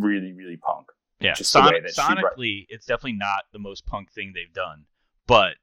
really 0.00 0.32
really 0.32 0.56
punk. 0.56 0.88
Yeah, 1.20 1.34
Just 1.34 1.52
the 1.52 1.60
way 1.60 1.80
that 1.80 1.94
she 1.94 2.00
wri- 2.00 2.16
sonically, 2.20 2.66
it's 2.68 2.84
definitely 2.84 3.12
not 3.12 3.44
the 3.52 3.60
most 3.60 3.86
punk 3.86 4.10
thing 4.12 4.32
they've 4.34 4.52
done, 4.52 4.86
but 5.28 5.54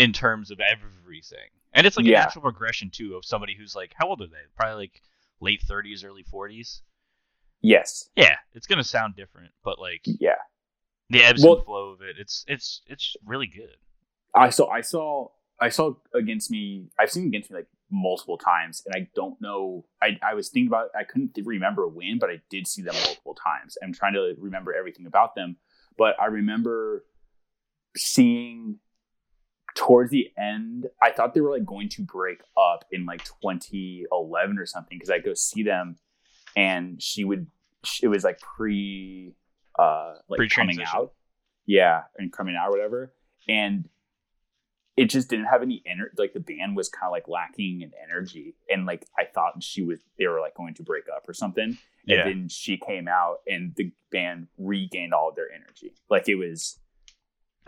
in 0.00 0.12
terms 0.12 0.50
of 0.50 0.58
everything, 0.60 1.50
and 1.74 1.86
it's 1.86 1.96
like 1.96 2.06
Yeah. 2.06 2.22
a 2.22 2.24
natural 2.24 2.42
progression 2.42 2.90
too 2.90 3.14
of 3.16 3.24
somebody 3.24 3.54
who's 3.54 3.74
like, 3.74 3.92
how 3.94 4.08
old 4.08 4.20
are 4.22 4.26
they? 4.26 4.44
Probably 4.56 4.74
like 4.84 5.02
late 5.40 5.62
thirties, 5.62 6.04
early 6.04 6.22
forties. 6.22 6.82
Yes, 7.62 8.08
Yeah, 8.16 8.36
it's 8.54 8.66
gonna 8.66 8.84
sound 8.84 9.16
different, 9.16 9.52
but 9.62 9.78
like 9.78 10.02
yeah. 10.04 10.36
the 11.10 11.22
ebbs 11.22 11.44
Well- 11.44 11.56
and 11.56 11.64
flow 11.64 11.90
of 11.90 12.00
it, 12.00 12.16
it's 12.18 12.44
it's 12.48 12.82
it's 12.86 13.16
really 13.24 13.46
good. 13.46 13.76
I 14.34 14.50
saw 14.50 14.68
I 14.70 14.80
saw 14.80 15.28
I 15.60 15.68
saw 15.68 15.94
against 16.14 16.50
me 16.50 16.88
I've 16.98 17.10
seen 17.10 17.26
against 17.26 17.50
me 17.50 17.56
like 17.58 17.68
multiple 17.90 18.38
times 18.38 18.82
and 18.86 18.94
I 18.94 19.08
don't 19.16 19.38
know 19.40 19.84
I, 20.00 20.16
I 20.22 20.34
was 20.34 20.48
thinking 20.48 20.68
about 20.68 20.88
I 20.96 21.02
couldn't 21.04 21.32
remember 21.44 21.86
when 21.88 22.18
but 22.20 22.30
I 22.30 22.40
did 22.48 22.66
see 22.68 22.82
them 22.82 22.94
multiple 22.94 23.34
times 23.34 23.76
I'm 23.82 23.92
trying 23.92 24.12
to 24.14 24.34
remember 24.38 24.72
everything 24.72 25.06
about 25.06 25.34
them 25.34 25.56
but 25.98 26.14
I 26.20 26.26
remember 26.26 27.04
seeing 27.96 28.78
towards 29.80 30.10
the 30.10 30.28
end 30.38 30.86
I 31.02 31.10
thought 31.10 31.32
they 31.32 31.40
were 31.40 31.50
like 31.50 31.64
going 31.64 31.88
to 31.90 32.02
break 32.02 32.42
up 32.56 32.84
in 32.92 33.06
like 33.06 33.24
2011 33.24 34.58
or 34.58 34.66
something 34.66 34.96
because 34.98 35.10
I 35.10 35.18
go 35.18 35.32
see 35.34 35.62
them 35.62 35.96
and 36.54 37.00
she 37.02 37.24
would 37.24 37.46
it 38.02 38.08
was 38.08 38.22
like 38.24 38.38
pre 38.40 39.32
uh 39.78 40.14
like 40.28 40.50
coming 40.50 40.78
out. 40.82 41.12
Yeah 41.66 42.02
and 42.18 42.30
coming 42.32 42.56
out 42.56 42.68
or 42.68 42.72
whatever 42.72 43.14
and 43.48 43.88
it 44.96 45.06
just 45.08 45.30
didn't 45.30 45.46
have 45.46 45.62
any 45.62 45.82
energy 45.86 46.12
like 46.18 46.34
the 46.34 46.40
band 46.40 46.76
was 46.76 46.90
kind 46.90 47.06
of 47.08 47.12
like 47.12 47.26
lacking 47.26 47.80
in 47.80 47.90
energy 48.06 48.54
and 48.68 48.84
like 48.84 49.06
i 49.18 49.24
thought 49.24 49.62
she 49.62 49.80
was 49.82 50.00
they 50.18 50.26
were 50.26 50.40
like 50.40 50.54
going 50.54 50.74
to 50.74 50.82
break 50.82 51.04
up 51.14 51.26
or 51.28 51.32
something 51.32 51.78
Yeah. 52.04 52.20
and 52.20 52.28
then 52.28 52.48
she 52.48 52.76
came 52.76 53.08
out 53.08 53.38
and 53.46 53.72
the 53.76 53.92
band 54.12 54.48
regained 54.58 55.14
all 55.14 55.30
of 55.30 55.36
their 55.36 55.50
energy. 55.50 55.94
Like 56.10 56.28
it 56.28 56.34
was 56.34 56.78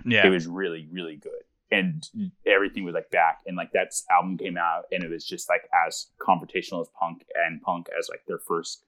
Yeah, 0.05 0.27
it 0.27 0.31
was 0.31 0.46
really 0.46 0.87
really 0.92 1.16
good 1.16 1.44
and 1.73 2.07
everything 2.47 2.85
was 2.85 2.95
like 2.95 3.11
back 3.11 3.41
and 3.47 3.57
like 3.57 3.73
that 3.73 3.89
album 4.11 4.37
came 4.37 4.57
out 4.59 4.85
and 4.93 5.03
it 5.03 5.11
was 5.11 5.25
just 5.25 5.49
like 5.49 5.63
as 5.87 6.07
confrontational 6.21 6.83
as 6.83 6.89
punk 7.01 7.25
and 7.35 7.61
punk 7.63 7.89
as 7.99 8.09
like 8.11 8.21
their 8.29 8.39
first 8.39 8.85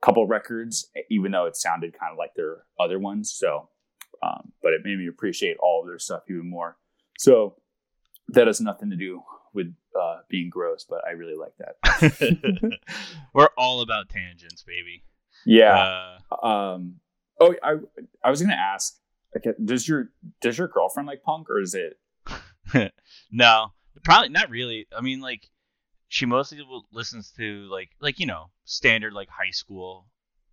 couple 0.00 0.26
records 0.26 0.88
even 1.10 1.32
though 1.32 1.46
it 1.46 1.56
sounded 1.56 1.92
kind 1.98 2.12
of 2.12 2.16
like 2.18 2.32
their 2.36 2.58
other 2.78 2.98
ones 2.98 3.32
so 3.36 3.68
um, 4.22 4.52
but 4.62 4.72
it 4.72 4.80
made 4.84 4.98
me 4.98 5.08
appreciate 5.08 5.56
all 5.60 5.82
of 5.82 5.88
their 5.88 5.98
stuff 5.98 6.22
even 6.30 6.48
more 6.48 6.76
so 7.18 7.56
that 8.28 8.46
has 8.46 8.60
nothing 8.60 8.90
to 8.90 8.96
do 8.96 9.22
with 9.52 9.74
uh, 10.00 10.18
being 10.28 10.48
gross 10.48 10.86
but 10.88 11.00
i 11.06 11.10
really 11.10 11.34
like 11.36 11.54
that 11.58 12.78
we're 13.34 13.48
all 13.58 13.80
about 13.80 14.08
tangents, 14.08 14.62
baby. 14.62 15.02
yeah 15.44 16.16
Uh, 16.30 16.46
um 16.46 16.94
oh 17.40 17.52
i 17.64 17.74
i 18.22 18.30
was 18.30 18.40
gonna 18.40 18.54
ask 18.54 18.96
okay, 19.36 19.50
does 19.64 19.88
your 19.88 20.10
does 20.40 20.56
your 20.56 20.68
girlfriend 20.68 21.08
like 21.08 21.22
punk 21.24 21.50
or 21.50 21.60
is 21.60 21.74
it 21.74 21.98
no, 23.30 23.72
probably 24.04 24.28
not 24.28 24.50
really. 24.50 24.86
I 24.96 25.00
mean, 25.00 25.20
like 25.20 25.48
she 26.08 26.26
mostly 26.26 26.60
listens 26.92 27.30
to 27.32 27.68
like 27.70 27.90
like 28.00 28.18
you 28.18 28.26
know 28.26 28.50
standard 28.64 29.12
like 29.12 29.28
high 29.28 29.50
school 29.50 30.06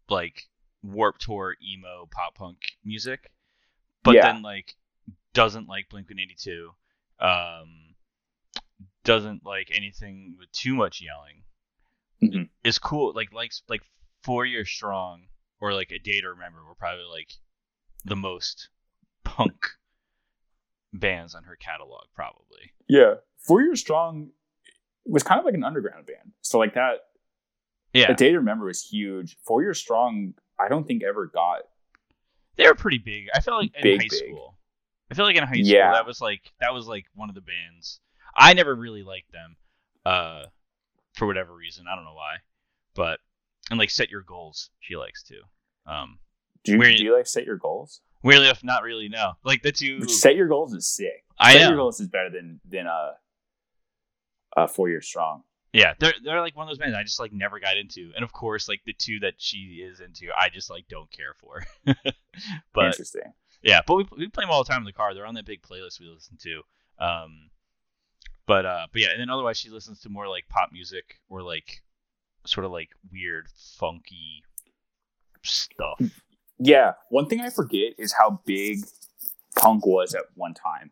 like 0.10 0.47
Warped 0.84 1.21
Tour 1.21 1.56
emo 1.63 2.08
pop 2.12 2.36
punk 2.36 2.58
music, 2.84 3.32
but 4.04 4.15
Yeah. 4.15 4.34
then 4.34 4.41
like 4.41 4.75
doesn't 5.34 5.67
like 5.67 5.89
Blink 5.89 6.10
One 6.10 6.19
Eighty 6.19 6.36
Two, 6.38 6.71
um, 7.19 7.95
doesn't 9.04 9.45
like 9.45 9.71
anything 9.73 10.36
with 10.38 10.51
too 10.51 10.75
much 10.75 11.01
yelling. 11.01 11.43
Mhm. 12.23 12.49
Is 12.63 12.80
cool 12.80 13.13
like 13.13 13.34
likes 13.34 13.62
like 13.67 13.82
Four 14.23 14.45
Years 14.45 14.69
Strong 14.69 15.28
or 15.60 15.73
like 15.73 15.91
A 15.91 15.99
Day 15.99 16.21
to 16.21 16.30
Remember 16.30 16.63
were 16.65 16.75
probably 16.75 17.06
like 17.06 17.34
the 18.04 18.15
most 18.15 18.69
punk 19.23 19.67
bands 20.99 21.36
on 21.36 21.43
her 21.43 21.55
catalog 21.55 22.03
probably. 22.15 22.73
Yeah, 22.88 23.15
Four 23.39 23.62
Years 23.62 23.79
Strong 23.81 24.29
was 25.05 25.23
kind 25.23 25.39
of 25.39 25.45
like 25.45 25.53
an 25.53 25.63
underground 25.63 26.05
band. 26.05 26.31
So 26.41 26.58
like 26.60 26.73
that, 26.75 26.99
Yeah, 27.93 28.12
A 28.12 28.15
Day 28.15 28.31
to 28.31 28.38
Remember 28.38 28.65
was 28.65 28.81
huge. 28.84 29.38
Four 29.45 29.62
Years 29.62 29.79
Strong, 29.79 30.34
I 30.60 30.67
don't 30.69 30.86
think 30.88 31.03
ever 31.03 31.25
got. 31.27 31.62
they 32.58 32.65
were 32.67 32.75
pretty 32.75 32.97
big. 32.99 33.27
I 33.34 33.41
felt 33.41 33.62
like 33.62 33.75
in 33.75 33.84
Big, 33.84 34.01
high 34.01 34.08
big. 34.10 34.13
school. 34.29 34.58
I 35.12 35.13
feel 35.13 35.25
like 35.25 35.36
in 35.36 35.43
high 35.43 35.53
school 35.53 35.65
Yeah. 35.67 35.91
that 35.93 36.05
was 36.08 36.19
like 36.21 36.51
that 36.60 36.73
was 36.73 36.88
like 36.88 37.05
one 37.13 37.29
of 37.29 37.36
the 37.36 37.41
bands. 37.41 37.99
I 38.36 38.53
never 38.53 38.73
really 38.75 39.03
liked 39.03 39.31
them, 39.31 39.55
uh, 40.05 40.45
for 41.13 41.25
whatever 41.27 41.53
reason. 41.55 41.86
I 41.91 41.95
don't 41.95 42.03
know 42.05 42.13
why, 42.15 42.38
but 42.95 43.19
and 43.69 43.79
like 43.79 43.89
set 43.91 44.10
your 44.10 44.21
goals. 44.21 44.69
She 44.79 44.95
likes 44.97 45.23
to. 45.23 45.36
Um, 45.88 46.19
Do 46.63 46.73
you, 46.73 46.84
do 46.97 47.03
you 47.03 47.15
like 47.15 47.27
set 47.27 47.45
your 47.45 47.58
goals? 47.58 48.01
Weirdly 48.25 48.47
enough, 48.47 48.63
not 48.63 48.83
really. 48.83 49.07
No, 49.07 49.33
like 49.43 49.61
the 49.61 49.71
two. 49.71 50.07
Set 50.09 50.35
your 50.35 50.47
goals 50.47 50.73
is 50.73 50.88
sick. 50.88 51.23
I 51.39 51.53
set 51.53 51.61
know. 51.61 51.67
your 51.69 51.77
goals 51.77 51.99
is 52.01 52.07
better 52.07 52.29
than 52.29 52.59
than 52.67 52.88
uh, 52.88 53.11
uh 54.57 54.67
Four 54.67 54.89
Years 54.89 55.07
Strong. 55.07 55.43
Yeah, 55.71 55.93
they're 55.99 56.13
they're 56.23 56.41
like 56.41 56.55
one 56.55 56.67
of 56.67 56.69
those 56.69 56.77
bands 56.77 56.95
I 56.95 57.03
just 57.03 57.19
like 57.19 57.33
never 57.33 57.59
got 57.59 57.77
into, 57.77 58.11
and 58.15 58.23
of 58.23 58.33
course, 58.33 58.67
like 58.67 58.81
the 58.85 58.93
two 58.93 59.19
that 59.19 59.35
she 59.38 59.85
is 59.85 59.99
into, 59.99 60.27
I 60.38 60.49
just 60.49 60.69
like 60.69 60.88
don't 60.89 61.11
care 61.11 61.35
for. 61.39 61.63
but 62.73 62.85
Interesting. 62.85 63.33
yeah, 63.61 63.81
but 63.85 63.95
we 63.95 64.05
we 64.17 64.27
play 64.29 64.43
them 64.43 64.51
all 64.51 64.63
the 64.63 64.69
time 64.69 64.81
in 64.81 64.85
the 64.85 64.93
car. 64.93 65.13
They're 65.13 65.25
on 65.25 65.35
that 65.35 65.45
big 65.45 65.61
playlist 65.61 65.99
we 65.99 66.07
listen 66.07 66.38
to. 66.43 66.61
Um, 66.97 67.49
but 68.47 68.65
uh, 68.65 68.88
but 68.91 69.01
yeah, 69.01 69.09
and 69.11 69.19
then 69.19 69.29
otherwise 69.29 69.57
she 69.57 69.69
listens 69.69 69.99
to 70.01 70.09
more 70.09 70.27
like 70.27 70.47
pop 70.47 70.69
music 70.71 71.19
or 71.29 71.41
like 71.41 71.81
sort 72.45 72.65
of 72.65 72.71
like 72.71 72.89
weird, 73.11 73.47
funky 73.77 74.43
stuff. 75.43 75.99
Yeah, 76.57 76.93
one 77.09 77.27
thing 77.27 77.41
I 77.41 77.49
forget 77.49 77.93
is 77.97 78.13
how 78.17 78.41
big 78.45 78.79
punk 79.55 79.85
was 79.85 80.13
at 80.15 80.23
one 80.35 80.53
time. 80.53 80.91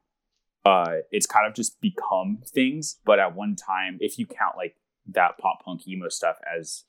Uh, 0.65 0.97
it's 1.11 1.25
kind 1.25 1.45
of 1.47 1.53
just 1.53 1.79
become 1.81 2.39
things, 2.47 2.97
but 3.05 3.19
at 3.19 3.35
one 3.35 3.55
time, 3.55 3.97
if 3.99 4.17
you 4.17 4.25
count 4.25 4.55
like 4.57 4.75
that 5.07 5.37
pop 5.37 5.63
punk 5.65 5.87
emo 5.87 6.09
stuff 6.09 6.37
as 6.57 6.83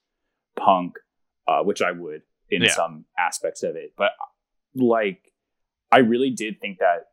punk, 0.56 0.98
uh, 1.48 1.62
which 1.62 1.82
I 1.82 1.90
would 1.92 2.22
in 2.50 2.62
Yeah. 2.62 2.70
some 2.70 3.04
aspects 3.18 3.62
of 3.62 3.74
it, 3.76 3.94
but 3.96 4.12
like 4.74 5.32
I 5.90 5.98
really 5.98 6.30
did 6.30 6.60
think 6.60 6.78
that 6.78 7.08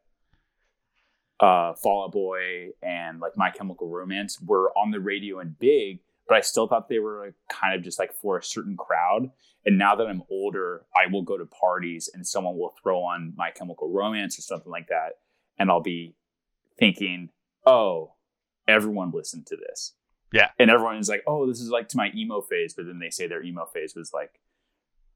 uh, 1.40 1.74
Fall 1.74 2.06
Out 2.06 2.12
Boy 2.12 2.70
and 2.84 3.20
like 3.20 3.36
My 3.36 3.50
Chemical 3.50 3.88
Romance 3.90 4.40
were 4.42 4.72
on 4.78 4.92
the 4.92 5.00
radio 5.00 5.40
and 5.40 5.58
big, 5.58 6.00
but 6.28 6.38
I 6.38 6.42
still 6.42 6.68
thought 6.68 6.88
they 6.90 7.00
were 7.00 7.36
kind 7.50 7.76
of 7.76 7.84
just 7.84 8.00
like 8.00 8.14
for 8.14 8.38
a 8.38 8.44
certain 8.44 8.78
crowd. 8.78 9.32
And 9.66 9.78
now 9.78 9.96
that 9.96 10.08
I'm 10.08 10.24
older, 10.30 10.86
I 10.96 11.12
will 11.12 11.22
go 11.22 11.38
to 11.38 11.46
parties 11.46 12.10
and 12.14 12.26
someone 12.26 12.58
will 12.58 12.74
throw 12.82 13.02
on 13.02 13.34
My 13.36 13.52
Chemical 13.52 13.90
Romance 13.92 14.38
or 14.40 14.42
something 14.42 14.72
like 14.72 14.88
that, 14.88 15.20
and 15.60 15.70
I'll 15.70 15.82
be 15.82 16.16
thinking, 16.80 17.30
"Oh, 17.66 18.14
everyone 18.68 19.12
listened 19.12 19.46
to 19.48 19.56
this." 19.58 19.94
Yeah. 20.34 20.50
and 20.58 20.72
everyone 20.72 20.96
is 20.98 21.10
like, 21.10 21.24
"Oh, 21.28 21.46
this 21.46 21.60
is 21.60 21.70
like 21.70 21.90
to 21.90 21.98
my 21.98 22.10
emo 22.16 22.42
phase," 22.42 22.74
but 22.74 22.86
then 22.86 23.00
they 23.00 23.10
say 23.10 23.28
their 23.28 23.44
emo 23.44 23.66
phase 23.66 23.96
was 23.96 24.14
like 24.14 24.40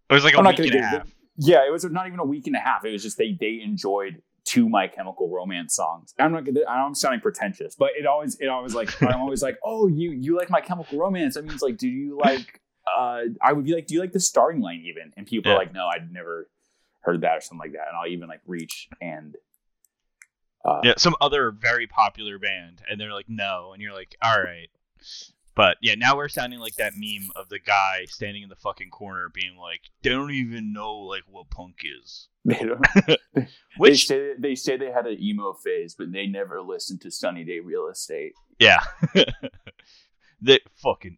It 0.10 0.14
was 0.14 0.24
like 0.26 0.34
a 0.36 0.40
I'm 0.40 0.46
week 0.46 0.60
and 0.60 0.76
a 0.76 0.82
half. 0.86 1.16
yeah, 1.38 1.66
it 1.66 1.72
was 1.72 1.86
not 1.86 2.06
even 2.08 2.20
a 2.20 2.26
week 2.26 2.48
and 2.48 2.56
a 2.56 2.60
half. 2.60 2.84
It 2.86 2.92
was 2.92 3.02
just 3.02 3.18
they 3.18 3.32
they 3.40 3.62
enjoyed 3.64 4.22
two 4.46 4.70
My 4.70 4.88
Chemical 4.88 5.30
Romance 5.30 5.76
songs. 5.76 6.14
I'm 6.18 6.32
not. 6.32 6.44
I'm 6.70 6.96
sounding 6.96 7.20
pretentious, 7.22 7.76
but 7.76 7.90
it 7.98 8.06
always 8.06 8.40
it 8.40 8.48
always 8.48 8.74
like 8.74 8.90
I'm 9.02 9.20
always 9.20 9.42
like, 9.44 9.58
oh, 9.64 9.88
you 9.88 10.12
you 10.12 10.38
like 10.38 10.50
My 10.50 10.62
Chemical 10.62 10.98
Romance? 10.98 11.36
I 11.36 11.42
mean, 11.42 11.52
it's 11.54 11.64
like, 11.64 11.78
do 11.78 11.88
you 11.88 12.18
like? 12.18 12.62
uh 12.98 13.22
I 13.42 13.52
would 13.54 13.66
be 13.66 13.74
like, 13.74 13.88
do 13.88 13.96
you 13.96 14.00
like 14.00 14.12
the 14.12 14.20
starting 14.20 14.62
line 14.62 14.84
even? 14.86 15.12
And 15.18 15.26
people 15.26 15.52
Yeah. 15.52 15.56
are 15.58 15.60
like, 15.60 15.74
no, 15.74 15.88
I'd 15.88 16.12
never 16.14 16.48
heard 17.02 17.22
that 17.22 17.38
or 17.38 17.42
something 17.42 17.60
like 17.60 17.74
that. 17.74 17.88
And 17.88 17.98
I'll 17.98 18.08
even 18.08 18.28
like 18.30 18.42
reach 18.46 18.88
and 19.02 19.36
uh, 20.64 20.82
Yeah, 20.84 20.94
some 20.98 21.16
other 21.22 21.52
very 21.52 21.88
popular 21.88 22.40
band, 22.40 22.82
and 22.90 23.00
they're 23.00 23.14
like, 23.14 23.30
no, 23.30 23.72
and 23.74 23.82
you're 23.82 23.94
like, 23.94 24.16
all 24.22 24.42
right. 24.42 24.70
But 25.56 25.78
yeah, 25.82 25.96
now 25.96 26.18
we're 26.18 26.28
sounding 26.28 26.60
like 26.60 26.76
that 26.76 26.94
meme 26.98 27.30
of 27.36 27.48
the 27.50 27.60
guy 27.60 28.06
standing 28.10 28.44
in 28.44 28.50
the 28.50 28.56
fucking 28.58 28.90
corner, 28.90 29.30
being 29.34 29.56
like, 29.58 29.80
they 30.02 30.10
don't 30.10 30.32
even 30.32 30.74
know 30.74 30.96
like 30.98 31.24
what 31.30 31.50
punk 31.50 31.78
is. 31.84 32.28
they 32.46 32.60
don't. 32.60 32.86
they 33.34 33.48
Which 33.78 34.08
say 34.08 34.34
they 34.38 34.54
say 34.56 34.76
they 34.78 34.92
had 34.92 35.08
an 35.08 35.18
emo 35.22 35.54
phase, 35.54 35.96
but 35.98 36.12
they 36.12 36.28
never 36.28 36.62
listened 36.62 37.02
to 37.02 37.12
Sunny 37.12 37.44
Day 37.46 37.60
Real 37.62 37.88
Estate. 37.88 38.34
yeah, 38.60 38.80
they 40.42 40.60
fucking. 40.84 41.18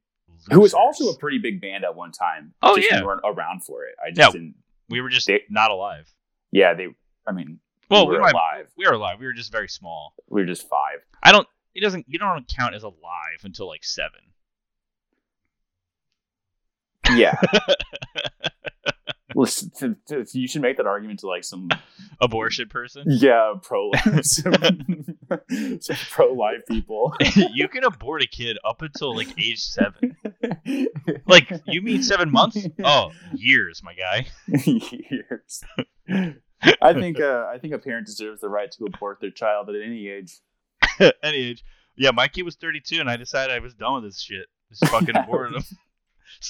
who 0.52 0.60
was 0.60 0.74
also 0.74 1.10
a 1.10 1.18
pretty 1.18 1.40
big 1.40 1.60
band 1.62 1.84
at 1.84 1.96
one 1.96 2.12
time. 2.12 2.54
Oh, 2.62 2.78
just 2.78 2.90
yeah. 2.92 3.02
we 3.02 3.06
weren't 3.08 3.22
around 3.26 3.64
for 3.66 3.86
it. 3.86 3.96
I 4.06 4.10
just 4.12 4.20
Yeah. 4.20 4.32
didn't. 4.32 4.56
we 4.90 5.02
were 5.02 5.10
just 5.10 5.28
they- 5.28 5.44
not 5.50 5.72
alive. 5.72 6.12
Yeah, 6.52 6.74
they. 6.74 6.88
I 7.28 7.32
mean, 7.34 7.60
Well, 7.90 8.08
we 8.08 8.14
we 8.16 8.22
were 8.22 8.28
alive. 8.30 8.68
we 8.78 8.86
were 8.86 8.94
alive. 8.94 9.20
We 9.20 9.26
were 9.26 9.34
just 9.34 9.52
very 9.52 9.68
small. 9.68 10.14
We 10.30 10.42
were 10.42 10.48
just 10.48 10.70
five. 10.70 11.00
I 11.24 11.32
don't. 11.32 11.48
It 11.78 11.82
doesn't. 11.82 12.06
You 12.10 12.18
don't 12.18 12.48
count 12.48 12.74
as 12.74 12.82
alive 12.82 13.44
until 13.44 13.68
like 13.68 13.84
seven. 13.84 14.20
Yeah. 17.12 17.40
Listen, 19.36 19.72
to, 19.78 19.96
to, 20.08 20.26
you 20.40 20.48
should 20.48 20.64
make 20.64 20.78
that 20.78 20.88
argument 20.88 21.20
to 21.20 21.28
like 21.28 21.44
some 21.44 21.70
Abortion 22.22 22.68
person. 22.68 23.04
yeah 23.06 23.54
pro 23.62 23.92
some, 24.24 24.56
some 25.80 25.96
pro 26.10 26.34
life 26.34 26.64
people. 26.68 27.14
you 27.54 27.68
can 27.68 27.84
abort 27.84 28.24
a 28.24 28.28
kid 28.28 28.58
up 28.66 28.82
until 28.82 29.16
like 29.16 29.28
age 29.40 29.60
seven. 29.60 30.18
Like 31.28 31.52
you 31.68 31.84
mean 31.84 32.02
seven 32.02 32.32
months? 32.32 32.58
Oh, 32.84 33.12
years, 33.36 33.84
my 33.84 33.94
guy. 33.94 34.26
years. 34.48 35.64
I 36.82 36.94
think 36.94 37.20
uh, 37.20 37.46
I 37.54 37.60
think 37.60 37.76
a 37.76 37.78
parent 37.78 38.08
deserves 38.08 38.42
the 38.42 38.50
right 38.50 38.72
to 38.72 38.86
abort 38.86 39.22
their 39.22 39.30
child 39.30 39.70
at 39.70 39.76
any 39.76 40.08
age. 40.08 40.40
Any 41.24 41.38
age. 41.38 41.64
Yeah, 41.96 42.12
my 42.12 42.28
kid 42.28 42.44
was 42.44 42.56
32, 42.56 43.00
and 43.00 43.10
I 43.10 43.18
decided 43.18 43.56
I 43.56 43.60
was 43.60 43.74
done 43.74 43.96
with 43.96 44.04
this 44.04 44.22
shit. 44.22 44.46
Just 44.70 44.86
fucking 44.92 45.16
aborted 45.16 45.56
him. 45.58 45.64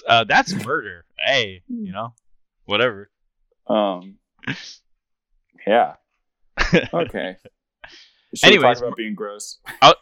Uh, 0.10 0.24
that's 0.26 0.54
murder. 0.66 1.06
Hey, 1.24 1.62
you 1.70 1.94
know, 1.94 2.14
whatever. 2.66 3.10
Um. 3.68 4.18
Yeah. 5.66 5.94
Okay. 6.94 7.38
Should 8.36 8.48
Anyways, 8.48 8.82
about 8.82 8.98
being 8.98 9.16
gross. 9.16 9.60
All 9.82 9.94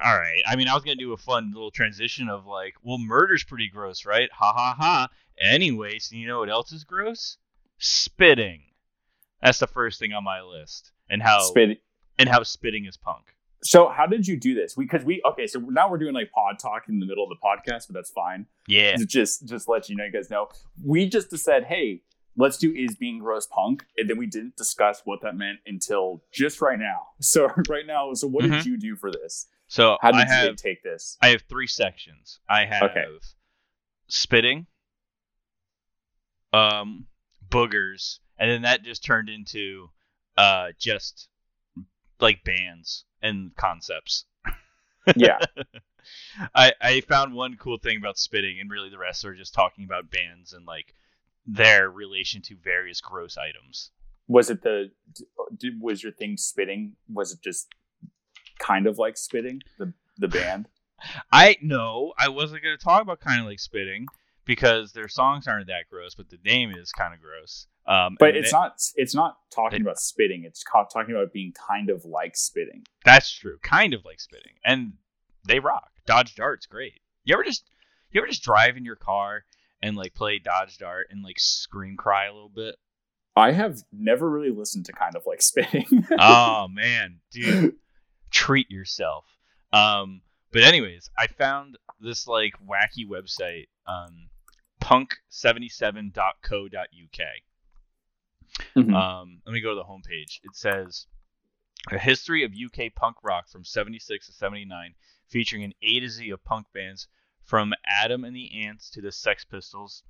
right. 0.00 0.42
I 0.46 0.56
mean, 0.56 0.68
I 0.68 0.74
was 0.74 0.82
gonna 0.82 0.96
do 0.96 1.12
a 1.12 1.16
fun 1.16 1.52
little 1.54 1.70
transition 1.70 2.28
of 2.28 2.44
like, 2.44 2.74
well, 2.82 2.98
murder's 2.98 3.44
pretty 3.44 3.68
gross, 3.68 4.04
right? 4.04 4.28
Ha 4.32 4.52
ha 4.52 4.74
ha. 4.78 5.08
Anyways, 5.40 6.12
you 6.12 6.26
know 6.26 6.40
what 6.40 6.50
else 6.50 6.72
is 6.72 6.84
gross? 6.84 7.38
Spitting. 7.78 8.62
That's 9.42 9.58
the 9.58 9.66
first 9.66 9.98
thing 9.98 10.12
on 10.12 10.24
my 10.24 10.42
list, 10.42 10.92
and 11.08 11.22
how 11.22 11.38
Spit. 11.40 11.80
and 12.18 12.28
how 12.28 12.42
spitting 12.42 12.84
is 12.84 12.96
punk. 12.96 13.33
So 13.64 13.88
how 13.88 14.06
did 14.06 14.26
you 14.28 14.36
do 14.38 14.54
this? 14.54 14.74
Because 14.74 15.04
we 15.04 15.22
okay, 15.24 15.46
so 15.46 15.58
now 15.58 15.90
we're 15.90 15.98
doing 15.98 16.12
like 16.14 16.30
pod 16.32 16.58
talk 16.58 16.82
in 16.88 17.00
the 17.00 17.06
middle 17.06 17.24
of 17.24 17.30
the 17.30 17.36
podcast, 17.42 17.86
but 17.88 17.94
that's 17.94 18.10
fine. 18.10 18.46
Yeah. 18.68 18.96
Just 19.06 19.48
just 19.48 19.68
let 19.68 19.88
you 19.88 19.96
know, 19.96 20.04
you 20.04 20.12
guys 20.12 20.28
know. 20.30 20.48
We 20.84 21.08
just 21.08 21.36
said, 21.38 21.64
hey, 21.64 22.02
let's 22.36 22.58
do 22.58 22.70
is 22.76 22.94
being 22.94 23.18
gross 23.20 23.46
punk, 23.46 23.86
and 23.96 24.08
then 24.08 24.18
we 24.18 24.26
didn't 24.26 24.56
discuss 24.56 25.00
what 25.06 25.22
that 25.22 25.34
meant 25.36 25.60
until 25.66 26.22
just 26.30 26.60
right 26.60 26.78
now. 26.78 27.08
So 27.20 27.48
right 27.70 27.86
now, 27.86 28.12
so 28.12 28.26
what 28.28 28.42
did 28.44 28.66
you 28.66 28.76
do 28.76 28.96
for 28.96 29.10
this? 29.10 29.46
So 29.66 29.96
How 30.02 30.10
did 30.12 30.20
Mm-hmm. 30.26 30.30
Have 30.48 30.56
take 30.56 30.82
this? 30.82 31.16
I 31.22 31.28
have 31.28 31.42
three 31.48 31.66
sections. 31.66 32.40
I 32.48 32.66
have 32.66 32.90
Okay. 32.90 33.04
spitting, 34.08 34.66
um, 36.52 37.06
boogers, 37.48 38.18
and 38.38 38.50
then 38.50 38.62
that 38.62 38.82
just 38.82 39.02
turned 39.04 39.28
into 39.30 39.88
uh 40.36 40.68
just 40.78 41.28
like 42.20 42.42
bands 42.44 43.04
and 43.24 43.56
concepts. 43.56 44.26
Yeah, 45.16 45.38
I 46.54 46.72
I 46.80 47.00
found 47.00 47.34
one 47.34 47.56
cool 47.56 47.78
thing 47.78 47.98
about 47.98 48.18
spitting, 48.18 48.60
and 48.60 48.70
really 48.70 48.90
the 48.90 48.98
rest 48.98 49.24
are 49.24 49.34
just 49.34 49.54
talking 49.54 49.84
about 49.84 50.10
bands 50.10 50.52
and 50.52 50.64
like 50.64 50.94
their 51.46 51.90
relation 51.90 52.40
to 52.42 52.56
various 52.56 53.00
gross 53.00 53.36
items. 53.36 53.90
was 54.28 54.50
it 54.50 54.62
the 54.62 54.90
did, 55.58 55.80
was 55.80 56.02
your 56.02 56.12
thing 56.12 56.36
spitting? 56.36 56.92
Was 57.12 57.32
it 57.32 57.40
just 57.42 57.68
kind 58.58 58.86
of 58.86 58.98
like 58.98 59.16
spitting 59.16 59.60
the 59.78 59.92
the 60.18 60.28
band? 60.28 60.68
I 61.32 61.56
no, 61.60 62.12
I 62.18 62.28
wasn't 62.28 62.62
gonna 62.62 62.76
talk 62.76 63.02
about 63.02 63.20
kind 63.20 63.40
of 63.40 63.46
like 63.46 63.60
spitting 63.60 64.06
because 64.44 64.92
their 64.92 65.08
songs 65.08 65.46
aren't 65.48 65.66
that 65.68 65.84
gross, 65.90 66.14
but 66.14 66.28
the 66.30 66.38
name 66.44 66.72
is 66.72 66.92
kind 66.92 67.14
of 67.14 67.20
gross. 67.20 67.66
Um, 67.86 68.16
But 68.18 68.36
it's 68.36 68.50
they- 68.50 68.56
not 68.56 68.80
it's 68.96 69.14
not 69.14 69.36
talking 69.50 69.78
they- 69.80 69.82
about 69.82 69.98
spitting. 69.98 70.44
It's 70.44 70.62
talking 70.64 71.14
about 71.14 71.32
being 71.32 71.52
kind 71.52 71.90
of 71.90 72.04
like 72.04 72.36
spitting. 72.36 72.84
That's 73.04 73.30
true, 73.30 73.58
kind 73.62 73.92
of 73.94 74.04
like 74.04 74.20
spitting, 74.20 74.54
and 74.64 74.94
they 75.46 75.58
rock. 75.60 75.90
Dodge 76.06 76.34
Dart's 76.34 76.66
great. 76.66 77.00
You 77.24 77.34
ever 77.34 77.44
just 77.44 77.64
you 78.10 78.20
ever 78.20 78.28
just 78.28 78.42
drive 78.42 78.76
in 78.76 78.84
your 78.84 78.96
car 78.96 79.44
and 79.82 79.96
like 79.96 80.14
play 80.14 80.38
Dodge 80.38 80.78
Dart 80.78 81.08
and 81.10 81.22
like 81.22 81.38
scream 81.38 81.96
cry 81.96 82.26
a 82.26 82.32
little 82.32 82.48
bit? 82.54 82.76
I 83.36 83.50
have 83.52 83.78
never 83.92 84.30
really 84.30 84.50
listened 84.50 84.86
to 84.86 84.92
kind 84.92 85.16
of 85.16 85.24
like 85.26 85.42
spitting. 85.42 86.06
oh 86.18 86.68
man, 86.72 87.20
dude, 87.32 87.74
treat 88.30 88.70
yourself. 88.70 89.24
Um, 89.72 90.22
but 90.52 90.62
anyways, 90.62 91.10
I 91.18 91.26
found 91.26 91.76
this 92.00 92.26
like 92.28 92.52
wacky 92.64 93.06
website, 93.08 93.66
um, 93.86 94.28
punk77.co.uk. 94.84 97.26
Mhm. 98.76 98.94
Um, 98.94 99.42
let 99.46 99.52
me 99.52 99.60
go 99.60 99.70
to 99.70 99.76
the 99.76 99.84
homepage. 99.84 100.40
It 100.44 100.54
says 100.54 101.06
a 101.90 101.98
history 101.98 102.44
of 102.44 102.52
UK 102.54 102.94
punk 102.94 103.16
rock 103.22 103.48
from 103.48 103.64
76 103.64 104.26
to 104.26 104.32
79, 104.32 104.94
featuring 105.26 105.64
an 105.64 105.72
A 105.82 106.00
to 106.00 106.08
Z 106.08 106.30
of 106.30 106.44
punk 106.44 106.66
bands 106.72 107.08
from 107.42 107.74
Adam 107.86 108.24
and 108.24 108.36
the 108.36 108.66
Ants 108.66 108.90
to 108.90 109.00
the 109.00 109.10
Sex 109.10 109.44
Pistols 109.44 110.04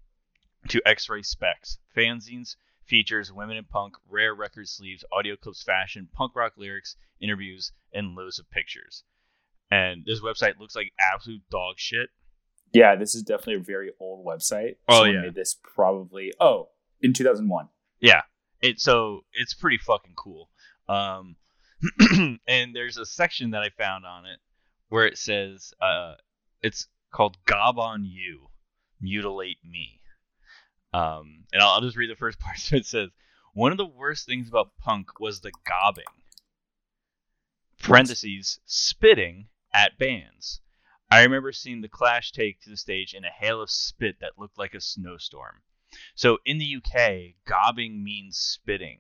to 0.69 0.83
X-Ray 0.87 1.23
Spex, 1.23 1.79
fanzines, 1.97 2.57
features, 2.85 3.33
women 3.33 3.57
in 3.57 3.65
punk, 3.65 3.97
rare 4.09 4.35
record 4.35 4.69
sleeves, 4.69 5.05
audio 5.13 5.37
clips, 5.37 5.63
fashion, 5.63 6.09
punk 6.13 6.35
rock 6.35 6.53
lyrics, 6.57 6.97
interviews, 7.21 7.73
and 7.93 8.15
loads 8.15 8.39
of 8.39 8.51
pictures. 8.51 9.05
And 9.71 10.05
this 10.05 10.21
website 10.21 10.59
looks 10.59 10.77
like 10.77 10.93
absolute 10.99 11.49
dog 11.49 11.79
shit. 11.79 12.11
Yeah, 12.75 12.97
this 12.97 13.15
is 13.15 13.23
definitely 13.23 13.55
a 13.55 13.61
very 13.61 13.93
old 14.01 14.27
website. 14.27 14.77
Oh, 14.89 14.97
Someone 14.97 15.15
yeah. 15.15 15.21
made 15.23 15.35
this 15.35 15.57
probably 15.63 16.33
oh 16.41 16.69
in 17.01 17.13
2001. 17.13 17.69
Yeah. 18.01 18.23
It 18.61 18.81
so 18.81 19.21
it's 19.33 19.55
pretty 19.55 19.79
fucking 19.79 20.15
cool. 20.17 20.51
Um 20.89 21.37
and 22.49 22.75
there's 22.75 22.99
a 22.99 23.07
section 23.07 23.53
that 23.53 23.63
I 23.63 23.71
found 23.71 24.05
on 24.05 24.27
it 24.27 24.41
where 24.89 25.07
it 25.07 25.17
says 25.17 25.73
uh 25.81 26.15
it's 26.63 26.89
called 27.13 27.37
Gob 27.47 27.79
on 27.79 28.05
You, 28.05 28.49
Mutilate 29.01 29.59
Me. 29.65 30.01
Um 30.93 31.45
and 31.53 31.63
I'll, 31.63 31.71
I'll 31.71 31.81
just 31.81 31.97
read 31.97 32.11
the 32.11 32.17
first 32.17 32.41
part. 32.41 32.59
So 32.59 32.77
it 32.77 32.87
says 32.87 33.11
one 33.53 33.71
of 33.71 33.79
the 33.79 33.87
worst 33.87 34.27
things 34.27 34.49
about 34.49 34.77
punk 34.79 35.21
was 35.21 35.41
the 35.41 35.53
gobbing. 35.65 36.05
Parentheses 37.81 38.59
spitting 38.67 39.47
at 39.73 39.97
bands. 39.97 40.61
I 41.15 41.23
remember 41.23 41.53
seeing 41.53 41.81
the 41.81 41.89
Clash 41.89 42.33
take 42.33 42.61
to 42.63 42.71
the 42.71 42.77
stage 42.77 43.15
in 43.15 43.25
a 43.25 43.31
hail 43.31 43.63
of 43.63 43.71
spit 43.71 44.17
that 44.21 44.37
looked 44.37 44.59
like 44.59 44.75
a 44.75 44.81
snowstorm. 44.81 45.63
So 46.17 46.39
in 46.45 46.59
the 46.59 46.77
UK, 46.77 47.37
gobbing 47.47 48.03
means 48.03 48.37
spitting. 48.37 48.99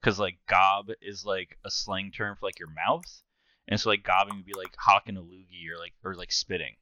because 0.00 0.20
like 0.20 0.38
gob 0.48 0.90
is 1.02 1.24
like 1.24 1.58
a 1.64 1.70
slang 1.70 2.12
term 2.12 2.36
for 2.36 2.46
like 2.46 2.60
your 2.60 2.70
mouth, 2.70 3.22
and 3.66 3.80
so 3.80 3.90
like 3.90 4.04
gobbing 4.04 4.36
would 4.36 4.46
be 4.46 4.54
like 4.54 4.76
hawking 4.78 5.16
a 5.16 5.20
loogie 5.20 5.68
or 5.68 5.76
like 5.78 5.92
or 6.04 6.14
like 6.14 6.30
spitting, 6.30 6.76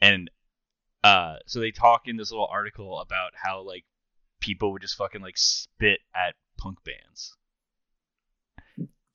and 0.00 0.30
uh, 1.02 1.36
so 1.46 1.58
they 1.58 1.72
talk 1.72 2.02
in 2.06 2.16
this 2.16 2.30
little 2.30 2.48
article 2.50 3.00
about 3.00 3.32
how 3.34 3.62
like 3.62 3.84
people 4.40 4.70
would 4.72 4.82
just 4.82 4.96
fucking 4.96 5.22
like 5.22 5.36
spit 5.36 5.98
at 6.14 6.36
punk 6.56 6.78
bands. 6.84 7.34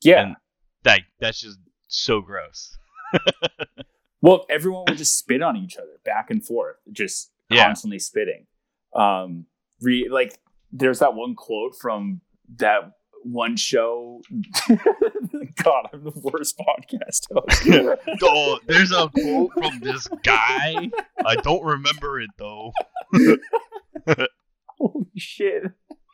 Yeah. 0.02 0.24
And 0.24 0.36
that 0.84 1.02
that's 1.20 1.40
just 1.40 1.60
so 1.88 2.20
gross. 2.20 2.78
well, 4.22 4.46
everyone 4.50 4.86
would 4.88 4.98
just 4.98 5.18
spit 5.18 5.42
on 5.42 5.58
each 5.58 5.78
other 5.78 6.00
back 6.06 6.30
and 6.30 6.46
forth, 6.46 6.78
just 6.92 7.32
Yeah. 7.50 7.66
constantly 7.66 8.00
spitting. 8.00 8.46
Um, 8.96 9.46
re- 9.82 10.10
like 10.10 10.38
there's 10.72 11.00
that 11.00 11.14
one 11.16 11.36
quote 11.36 11.76
from 11.80 12.22
that 12.58 12.92
one 13.24 13.56
show. 13.56 14.22
God, 15.64 15.90
I'm 15.94 16.04
the 16.04 16.12
worst 16.16 16.58
podcast 16.58 17.28
host. 17.32 18.00
oh, 18.24 18.60
there's 18.68 18.92
a 18.92 19.10
quote 19.10 19.52
from 19.54 19.80
this 19.80 20.08
guy. 20.24 20.90
I 21.26 21.36
don't 21.44 21.64
remember 21.64 22.20
it 22.22 22.30
though. 22.38 22.72
Holy 24.80 25.06
shit. 25.18 25.64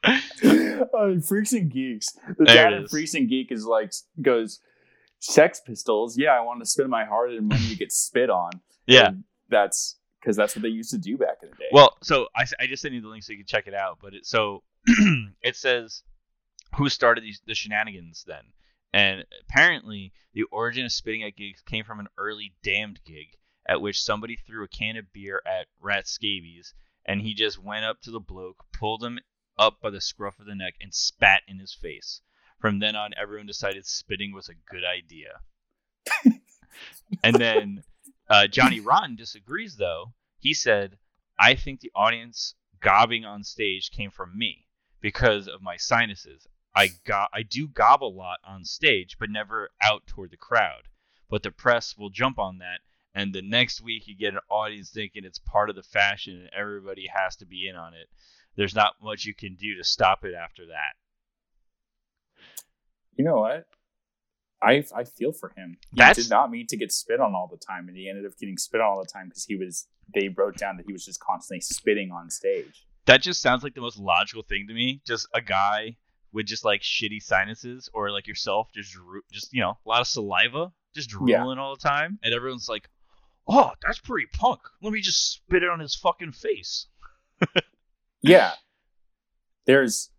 uh, 0.04 1.20
Freaks 1.26 1.54
and 1.54 1.72
Geeks. 1.72 2.14
The 2.38 2.44
There 2.46 2.56
dad 2.56 2.74
in. 2.74 2.88
Freaks 2.88 3.14
and 3.14 3.30
Geek 3.30 3.52
is 3.52 3.66
like 3.66 3.94
goes, 4.22 4.60
Sex 5.20 5.62
Pistols. 5.66 6.18
Yeah, 6.18 6.32
I 6.32 6.42
want 6.42 6.60
to 6.62 6.66
spend 6.66 6.90
my 6.90 7.06
heart 7.06 7.32
and 7.32 7.48
money 7.48 7.68
to 7.70 7.76
get 7.76 7.92
spit 7.92 8.30
on. 8.30 8.52
Yeah. 8.86 9.08
And 9.08 9.24
that's 9.50 9.98
because 10.20 10.36
that's 10.36 10.56
what 10.56 10.64
they 10.64 10.70
used 10.70 10.92
to 10.92 10.98
do 10.98 11.18
back 11.18 11.38
in 11.44 11.50
the 11.50 11.56
day. 11.56 11.70
Well, 11.72 11.96
so 12.02 12.28
I, 12.36 12.46
I 12.60 12.68
just 12.68 12.82
sent 12.82 12.94
you 12.94 13.02
the 13.02 13.08
link 13.08 13.24
so 13.24 13.34
you 13.34 13.40
can 13.40 13.48
check 13.48 13.68
it 13.68 13.74
out. 13.74 14.00
But 14.02 14.14
it 14.14 14.26
so 14.26 14.64
it 15.42 15.56
says 15.56 16.04
who 16.76 16.90
started 16.90 17.24
these 17.24 17.42
the 17.46 17.56
shenanigans 17.56 18.24
then, 18.28 18.44
and 18.94 19.26
apparently 19.50 20.14
the 20.34 20.44
origin 20.44 20.86
of 20.86 20.92
spitting 20.92 21.24
at 21.24 21.36
gigs 21.36 21.62
came 21.62 21.84
from 21.84 22.00
an 22.00 22.08
early 22.18 22.54
damned 22.64 23.00
gig 23.06 23.38
at 23.68 23.82
which 23.82 24.02
somebody 24.02 24.36
threw 24.36 24.64
a 24.64 24.68
can 24.68 24.96
of 24.96 25.12
beer 25.12 25.42
at 25.46 25.68
Rat 25.82 26.08
Scabies, 26.08 26.74
and 27.06 27.22
he 27.22 27.34
just 27.34 27.62
went 27.62 27.84
up 27.84 28.02
to 28.02 28.12
the 28.12 28.20
bloke, 28.20 28.64
pulled 28.72 29.04
him 29.04 29.20
up 29.58 29.82
by 29.82 29.90
the 29.90 30.00
scruff 30.00 30.40
of 30.40 30.46
the 30.46 30.56
neck, 30.56 30.76
and 30.80 30.94
spat 30.94 31.42
in 31.48 31.60
his 31.60 31.74
face. 31.74 32.22
From 32.60 32.80
then 32.80 32.96
on, 32.96 33.12
everyone 33.16 33.46
decided 33.46 33.86
spitting 33.86 34.34
was 34.34 34.50
a 34.50 34.72
good 34.72 34.84
idea. 34.84 35.42
and 37.24 37.36
then 37.36 37.84
uh, 38.30 38.48
Johnny 38.48 38.80
Rotten 38.80 39.16
disagrees, 39.16 39.76
though. 39.76 40.14
He 40.40 40.54
said, 40.54 40.98
I 41.40 41.56
think 41.56 41.80
the 41.80 41.92
audience 41.96 42.56
gobbing 42.80 43.26
on 43.26 43.44
stage 43.44 43.92
came 43.92 44.12
from 44.12 44.38
me 44.38 44.66
because 45.02 45.48
of 45.48 45.62
my 45.62 45.78
sinuses. 45.78 46.48
I 46.76 46.90
go- 47.06 47.28
I 47.34 47.44
do 47.44 47.68
gob 47.68 48.04
a 48.04 48.06
lot 48.06 48.40
on 48.44 48.66
stage, 48.66 49.18
but 49.20 49.30
never 49.30 49.72
out 49.82 50.06
toward 50.08 50.32
the 50.32 50.38
crowd. 50.38 50.84
But 51.30 51.44
the 51.44 51.52
press 51.52 51.98
will 51.98 52.10
jump 52.10 52.40
on 52.40 52.60
that, 52.60 52.82
and 53.14 53.34
the 53.34 53.42
next 53.42 53.82
week 53.82 54.08
you 54.08 54.16
get 54.16 54.34
an 54.34 54.40
audience 54.50 54.90
thinking 54.90 55.26
it's 55.26 55.40
part 55.40 55.70
of 55.70 55.76
the 55.76 55.84
fashion 55.84 56.40
and 56.40 56.50
everybody 56.54 57.08
has 57.08 57.36
to 57.38 57.46
be 57.46 57.68
in 57.68 57.76
on 57.76 57.94
it. 57.94 58.10
There's 58.56 58.76
not 58.76 59.02
much 59.02 59.26
you 59.26 59.34
can 59.34 59.56
do 59.56 59.76
to 59.76 59.84
stop 59.84 60.24
it 60.24 60.34
after 60.34 60.68
that. 60.68 60.96
You 63.18 63.26
know 63.26 63.38
what? 63.38 63.66
I 64.62 64.84
I 64.96 65.04
feel 65.04 65.32
for 65.34 65.50
him. 65.56 65.78
He 65.92 65.98
That's- 65.98 66.16
did 66.18 66.30
not 66.30 66.50
mean 66.50 66.66
to 66.68 66.78
get 66.78 66.92
spit 66.92 67.20
on 67.20 67.36
all 67.36 67.48
the 67.48 67.58
time, 67.64 67.88
and 67.88 67.96
he 67.98 68.10
ended 68.10 68.26
up 68.26 68.38
getting 68.40 68.58
spit 68.58 68.82
on 68.82 68.88
all 68.88 69.00
the 69.00 69.10
time 69.12 69.28
because 69.30 69.46
he 69.46 69.56
was. 69.56 69.88
They 70.16 70.30
wrote 70.30 70.56
down 70.58 70.78
that 70.78 70.86
he 70.88 70.94
was 70.94 71.04
just 71.06 71.20
constantly 71.20 71.62
spitting 71.62 72.12
on 72.12 72.30
stage. 72.30 72.86
That 73.08 73.22
just 73.22 73.42
sounds 73.42 73.62
like 73.64 73.74
the 73.76 73.82
most 73.82 74.00
logical 74.00 74.42
thing 74.44 74.66
to 74.68 74.74
me. 74.74 75.02
Just 75.06 75.28
a 75.34 75.42
guy 75.42 75.98
with 76.34 76.46
just 76.46 76.64
like 76.66 76.82
shitty 76.82 77.22
sinuses, 77.22 77.90
or 77.94 78.10
like 78.12 78.26
yourself, 78.28 78.70
just 78.74 78.96
just 79.32 79.54
you 79.54 79.62
know 79.62 79.78
a 79.86 79.90
lot 79.90 80.02
of 80.02 80.08
saliva, 80.08 80.72
just 80.96 81.12
Yeah. 81.26 81.38
drooling 81.40 81.60
all 81.60 81.76
the 81.76 81.82
time, 81.88 82.18
and 82.24 82.34
everyone's 82.34 82.68
like, 82.70 82.90
"Oh, 83.48 83.72
that's 83.86 84.00
pretty 84.00 84.28
punk. 84.34 84.62
Let 84.82 84.92
me 84.94 85.02
just 85.02 85.34
spit 85.34 85.62
it 85.64 85.70
on 85.70 85.80
his 85.80 85.94
fucking 85.96 86.32
face." 86.32 86.88
Yeah, 88.22 88.54
there's. 89.68 90.10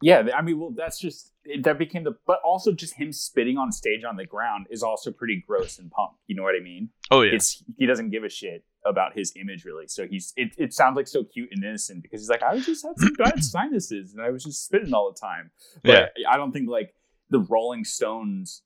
Yeah, 0.00 0.28
I 0.36 0.42
mean, 0.42 0.60
well, 0.60 0.72
that's 0.76 0.98
just 0.98 1.32
that 1.62 1.78
became 1.78 2.04
the. 2.04 2.14
But 2.26 2.40
also, 2.44 2.72
just 2.72 2.94
him 2.94 3.12
spitting 3.12 3.58
on 3.58 3.72
stage 3.72 4.04
on 4.04 4.16
the 4.16 4.24
ground 4.24 4.66
is 4.70 4.82
also 4.82 5.10
pretty 5.10 5.42
gross 5.46 5.78
and 5.78 5.90
punk. 5.90 6.12
You 6.26 6.36
know 6.36 6.44
what 6.44 6.54
I 6.54 6.62
mean? 6.62 6.90
Oh 7.10 7.22
yeah, 7.22 7.34
It's 7.34 7.62
he 7.76 7.86
doesn't 7.86 8.10
give 8.10 8.22
a 8.22 8.28
shit 8.28 8.64
about 8.86 9.16
his 9.16 9.32
image 9.40 9.64
really. 9.64 9.88
So 9.88 10.06
he's 10.06 10.32
it, 10.36 10.52
it 10.56 10.72
sounds 10.72 10.96
like 10.96 11.08
so 11.08 11.24
cute 11.24 11.48
and 11.52 11.64
innocent 11.64 12.02
because 12.02 12.20
he's 12.20 12.30
like, 12.30 12.42
I 12.42 12.58
just 12.60 12.86
had 12.86 12.98
some 12.98 13.12
bad 13.14 13.42
sinuses 13.44 14.12
and 14.12 14.22
I 14.22 14.30
was 14.30 14.44
just 14.44 14.64
spitting 14.64 14.94
all 14.94 15.12
the 15.12 15.18
time. 15.18 15.50
But 15.82 16.12
I 16.30 16.36
don't 16.36 16.52
think 16.52 16.68
like 16.68 16.94
the 17.30 17.40
Rolling 17.40 17.84
Stones. 17.84 18.62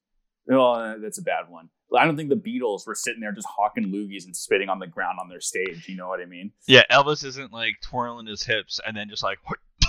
Oh, 0.50 0.96
that's 1.00 1.18
a 1.18 1.22
bad 1.22 1.48
one. 1.48 1.70
I 1.96 2.04
don't 2.04 2.16
think 2.16 2.30
the 2.30 2.36
Beatles 2.36 2.86
were 2.86 2.94
sitting 2.94 3.20
there 3.20 3.32
just 3.32 3.46
hawking 3.46 3.92
loogies 3.92 4.24
and 4.24 4.34
spitting 4.34 4.68
on 4.68 4.78
the 4.78 4.86
ground 4.86 5.18
on 5.20 5.28
their 5.28 5.40
stage. 5.40 5.88
You 5.88 5.96
know 5.96 6.08
what 6.08 6.20
I 6.20 6.26
mean? 6.26 6.52
yeah. 6.66 6.82
Elvis 6.90 7.24
isn't 7.24 7.52
like 7.52 7.80
twirling 7.82 8.26
his 8.26 8.42
hips 8.42 8.80
and 8.86 8.96
then 8.96 9.08
just 9.08 9.22
like. 9.22 9.38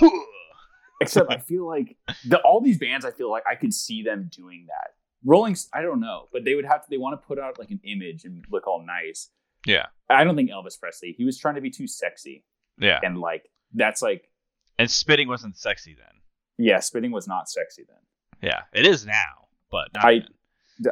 Except 1.04 1.30
I 1.32 1.38
feel 1.52 1.66
like 1.66 1.96
the 2.26 2.38
all 2.40 2.60
these 2.60 2.78
bands. 2.78 3.04
I 3.04 3.10
feel 3.12 3.30
like 3.30 3.44
I 3.50 3.54
could 3.54 3.72
see 3.72 4.02
them 4.02 4.28
doing 4.34 4.66
that. 4.68 4.94
Rolling, 5.24 5.56
I 5.72 5.80
don't 5.80 6.00
know, 6.00 6.28
but 6.32 6.44
they 6.44 6.54
would 6.54 6.66
have 6.66 6.82
to. 6.84 6.90
They 6.90 6.98
want 6.98 7.18
to 7.20 7.26
put 7.26 7.38
out 7.38 7.58
like 7.58 7.70
an 7.70 7.80
image 7.84 8.24
and 8.24 8.44
look 8.50 8.66
all 8.66 8.84
nice. 8.84 9.30
Yeah, 9.66 9.86
I 10.10 10.22
don't 10.24 10.36
think 10.36 10.50
Elvis 10.50 10.78
Presley. 10.78 11.14
He 11.16 11.24
was 11.24 11.38
trying 11.38 11.54
to 11.54 11.62
be 11.62 11.70
too 11.70 11.86
sexy, 11.86 12.44
yeah. 12.78 13.00
and 13.02 13.18
like 13.18 13.48
that's 13.72 14.02
like 14.02 14.28
And 14.78 14.90
spitting 14.90 15.26
wasn't 15.28 15.56
sexy 15.56 15.94
then. 15.94 16.20
yeah, 16.58 16.80
spitting 16.80 17.10
was 17.12 17.26
not 17.26 17.48
sexy 17.48 17.84
then. 17.88 17.96
Yeah, 18.50 18.60
it 18.74 18.86
is 18.86 19.06
now, 19.06 19.48
but 19.70 19.88
not 19.94 20.04
I- 20.04 20.18
then. 20.18 20.28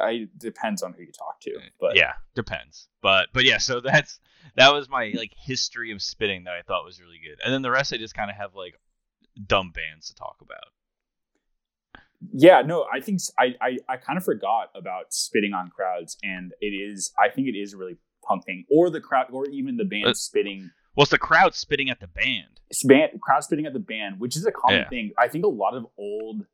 I 0.01 0.27
depends 0.37 0.81
on 0.81 0.93
who 0.93 1.01
you 1.03 1.11
talk 1.11 1.41
to, 1.41 1.51
uh, 1.55 1.59
but 1.79 1.95
yeah, 1.97 2.13
depends. 2.35 2.87
But 3.01 3.27
but 3.33 3.43
yeah, 3.43 3.57
so 3.59 3.79
that's 3.83 4.19
that 4.55 4.73
was 4.73 4.89
my 4.89 5.13
like 5.15 5.33
history 5.37 5.91
of 5.91 6.01
spitting 6.01 6.45
that 6.45 6.53
I 6.55 6.61
thought 6.63 6.85
was 6.85 6.99
really 7.01 7.19
good, 7.23 7.39
and 7.43 7.53
then 7.53 7.61
the 7.61 7.69
rest 7.69 7.93
I 7.93 7.97
just 7.97 8.15
kind 8.15 8.31
of 8.31 8.37
have 8.37 8.55
like 8.55 8.79
dumb 9.47 9.71
bands 9.71 10.07
to 10.09 10.15
talk 10.15 10.37
about. 10.41 10.65
yeah, 12.33 12.61
no, 12.61 12.85
I 12.93 12.99
think 13.01 13.19
I, 13.37 13.53
I, 13.61 13.77
I 13.89 13.97
kind 13.97 14.17
of 14.17 14.23
forgot 14.23 14.69
about 14.75 15.13
spitting 15.13 15.53
on 15.53 15.69
crowds, 15.69 16.17
and 16.23 16.53
it 16.61 16.67
is 16.67 17.11
I 17.19 17.29
think 17.29 17.47
it 17.47 17.57
is 17.57 17.73
a 17.73 17.77
really 17.77 17.97
punk 18.25 18.45
thing, 18.45 18.65
or 18.71 18.89
the 18.89 19.01
crowd, 19.01 19.27
or 19.31 19.45
even 19.49 19.77
the 19.77 19.85
band 19.85 20.07
Uh, 20.07 20.13
spitting. 20.13 20.71
Well, 20.95 21.03
it's 21.03 21.11
the 21.11 21.17
crowd 21.17 21.55
spitting 21.55 21.89
at 21.89 21.99
the 21.99 22.07
band. 22.07 22.59
s- 22.71 22.83
Band, 22.85 23.19
crowd 23.21 23.43
spitting 23.43 23.65
at 23.65 23.73
the 23.73 23.79
band, 23.79 24.19
which 24.19 24.37
is 24.37 24.45
a 24.45 24.51
common 24.51 24.81
Yeah. 24.81 24.89
thing. 24.89 25.11
I 25.17 25.27
think 25.27 25.43
a 25.43 25.49
lot 25.49 25.73
of 25.73 25.85
old, 25.97 26.45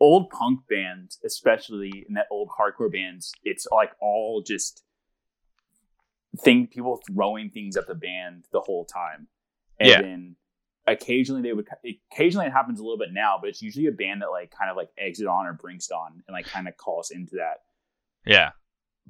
old 0.00 0.28
punk 0.30 0.60
bands, 0.68 1.18
especially 1.24 2.04
in 2.08 2.14
that 2.14 2.26
old 2.30 2.48
hardcore 2.58 2.92
bands, 2.92 3.32
it's 3.44 3.66
like 3.70 3.92
all 4.00 4.42
just 4.46 4.82
thing 6.44 6.66
people 6.66 7.00
throwing 7.12 7.50
things 7.50 7.76
at 7.76 7.86
the 7.86 7.94
band 7.94 8.44
the 8.52 8.60
whole 8.60 8.84
time, 8.84 9.28
and 9.78 9.88
Yeah. 9.88 10.00
then 10.02 10.36
occasionally 10.92 11.42
they 11.42 11.52
would 11.52 11.66
occasionally 12.12 12.46
it 12.46 12.52
happens 12.52 12.80
a 12.80 12.82
little 12.82 12.98
bit 12.98 13.12
now, 13.12 13.36
but 13.40 13.48
it's 13.50 13.62
usually 13.62 13.86
a 13.86 13.92
band 13.92 14.22
that 14.22 14.30
like 14.30 14.50
kind 14.50 14.70
of 14.70 14.76
like 14.76 14.90
exit 14.98 15.26
on 15.26 15.46
or 15.46 15.52
brings 15.52 15.90
on 15.90 16.22
and 16.26 16.34
like 16.34 16.46
kind 16.46 16.68
of 16.68 16.76
calls 16.76 17.10
into 17.10 17.36
that. 17.36 17.62
Yeah, 18.26 18.50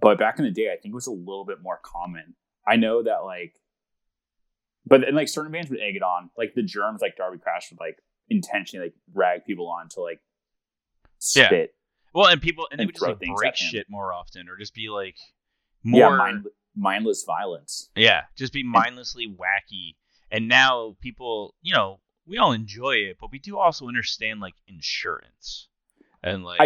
But 0.00 0.18
back 0.18 0.38
in 0.38 0.44
the 0.44 0.50
day, 0.50 0.68
I 0.72 0.76
think 0.80 0.92
it 0.92 0.94
was 0.94 1.06
a 1.08 1.12
little 1.12 1.44
bit 1.44 1.60
more 1.62 1.80
common. 1.82 2.34
I 2.66 2.76
know 2.76 3.02
that 3.02 3.24
like, 3.24 3.54
but 4.86 5.04
and 5.06 5.16
like 5.16 5.28
certain 5.28 5.52
bands 5.52 5.70
would 5.70 5.80
egg 5.80 5.96
it 5.96 6.02
on, 6.02 6.30
like 6.36 6.54
the 6.54 6.62
Germs, 6.62 7.00
like 7.02 7.16
Darby 7.16 7.38
Crash 7.38 7.70
would 7.70 7.80
like 7.80 7.98
intentionally 8.28 8.86
like 8.86 8.94
rag 9.12 9.44
people 9.44 9.68
on 9.68 9.88
to 9.90 10.00
like 10.02 10.20
Yeah. 11.34 11.48
spit. 11.48 11.74
well, 12.14 12.26
and 12.26 12.40
people 12.40 12.66
and 12.70 12.78
they 12.78 12.82
And 12.84 12.88
would 12.88 12.94
just 12.94 13.02
like 13.06 13.18
break 13.36 13.56
shit 13.56 13.86
more 13.90 14.12
often, 14.12 14.48
or 14.48 14.56
just 14.56 14.74
be 14.74 14.88
like 14.88 15.16
Yeah, 15.84 16.08
more 16.08 16.16
mind, 16.16 16.46
mindless 16.76 17.24
violence. 17.24 17.90
Yeah, 17.96 18.22
just 18.36 18.52
be 18.52 18.62
mindlessly 18.62 19.26
wacky. 19.26 19.96
And 20.30 20.48
now 20.48 20.96
people, 21.00 21.54
you 21.62 21.74
know, 21.74 22.00
we 22.26 22.38
all 22.38 22.52
enjoy 22.52 22.92
it, 22.96 23.16
but 23.20 23.30
we 23.32 23.38
do 23.38 23.58
also 23.58 23.88
understand 23.88 24.40
like 24.40 24.54
insurance 24.68 25.68
and 26.22 26.44
like 26.44 26.60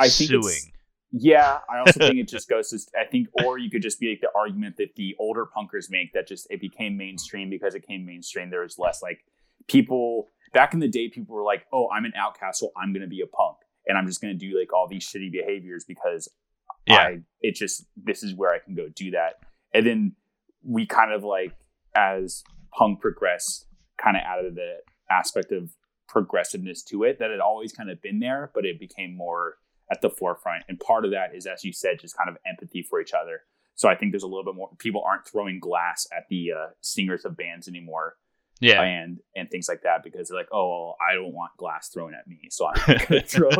I 0.00 0.08
think 0.08 0.30
it's- 0.30 0.44
suing. 0.44 0.72
Yeah, 1.14 1.58
I 1.68 1.80
also 1.80 2.00
think 2.00 2.16
it 2.16 2.28
just 2.28 2.48
goes 2.48 2.70
to 2.70 2.78
I 2.98 3.04
think, 3.04 3.28
or 3.44 3.58
you 3.58 3.68
could 3.70 3.82
just 3.82 4.00
be 4.00 4.08
like 4.08 4.22
the 4.22 4.30
argument 4.34 4.78
that 4.78 4.94
the 4.96 5.14
older 5.20 5.44
punkers 5.44 5.90
make 5.90 6.14
that 6.14 6.26
just 6.26 6.46
it 6.50 6.58
became 6.58 6.96
mainstream 6.96 7.50
because 7.50 7.74
it 7.74 7.86
came 7.86 8.06
mainstream. 8.06 8.48
There 8.48 8.62
was 8.62 8.78
less 8.78 9.02
like 9.02 9.20
people 9.68 10.28
back 10.54 10.72
in 10.72 10.80
the 10.80 10.88
day. 10.88 11.10
People 11.10 11.34
were 11.36 11.42
like, 11.44 11.66
"Oh, 11.70 11.88
I'm 11.90 12.06
an 12.06 12.14
outcast, 12.16 12.60
so 12.60 12.70
I'm 12.78 12.94
going 12.94 13.02
to 13.02 13.08
be 13.08 13.20
a 13.20 13.26
punk, 13.26 13.58
and 13.86 13.98
I'm 13.98 14.06
just 14.06 14.22
going 14.22 14.32
to 14.32 14.38
do 14.38 14.58
like 14.58 14.72
all 14.72 14.88
these 14.88 15.06
shitty 15.06 15.30
behaviors 15.30 15.84
because 15.84 16.30
Yeah. 16.86 16.96
I 16.96 17.18
it 17.42 17.56
just 17.56 17.84
this 17.94 18.22
is 18.22 18.34
where 18.34 18.50
I 18.54 18.58
can 18.58 18.74
go 18.74 18.88
do 18.88 19.10
that." 19.10 19.34
And 19.74 19.86
then 19.86 20.16
we 20.64 20.86
kind 20.86 21.12
of 21.12 21.24
like 21.24 21.52
as 21.94 22.42
punk 22.76 23.00
progressed, 23.00 23.66
kind 24.02 24.16
of 24.16 24.22
added 24.24 24.54
the 24.54 24.76
aspect 25.10 25.52
of 25.52 25.70
progressiveness 26.08 26.82
to 26.82 27.04
it 27.04 27.18
that 27.18 27.30
had 27.30 27.40
always 27.40 27.72
kind 27.72 27.90
of 27.90 28.00
been 28.02 28.20
there, 28.20 28.50
but 28.54 28.64
it 28.64 28.78
became 28.78 29.16
more 29.16 29.56
at 29.90 30.02
the 30.02 30.10
forefront. 30.10 30.64
And 30.68 30.78
part 30.78 31.04
of 31.04 31.10
that 31.12 31.34
is, 31.34 31.46
as 31.46 31.64
you 31.64 31.72
said, 31.72 32.00
just 32.00 32.16
kind 32.16 32.28
of 32.28 32.36
empathy 32.46 32.82
for 32.82 33.00
each 33.00 33.12
other. 33.12 33.42
So 33.74 33.88
I 33.88 33.94
think 33.94 34.12
there's 34.12 34.22
a 34.22 34.28
little 34.28 34.44
bit 34.44 34.54
more 34.54 34.70
people 34.78 35.02
aren't 35.06 35.26
throwing 35.26 35.58
glass 35.58 36.06
at 36.16 36.28
the 36.28 36.52
uh, 36.52 36.66
singers 36.80 37.24
of 37.24 37.36
bands 37.36 37.68
anymore. 37.68 38.16
Yeah. 38.60 38.80
and 38.82 39.18
and 39.34 39.50
things 39.50 39.68
like 39.68 39.82
that 39.82 40.04
because 40.04 40.28
they're 40.28 40.38
like, 40.38 40.50
oh, 40.52 40.68
well, 40.68 40.96
I 41.00 41.14
don't 41.14 41.34
want 41.34 41.50
glass 41.56 41.88
thrown 41.88 42.14
at 42.14 42.28
me, 42.28 42.42
so 42.48 42.68
I'm 42.68 42.80
not 42.86 43.08
gonna 43.08 43.22
throw 43.22 43.50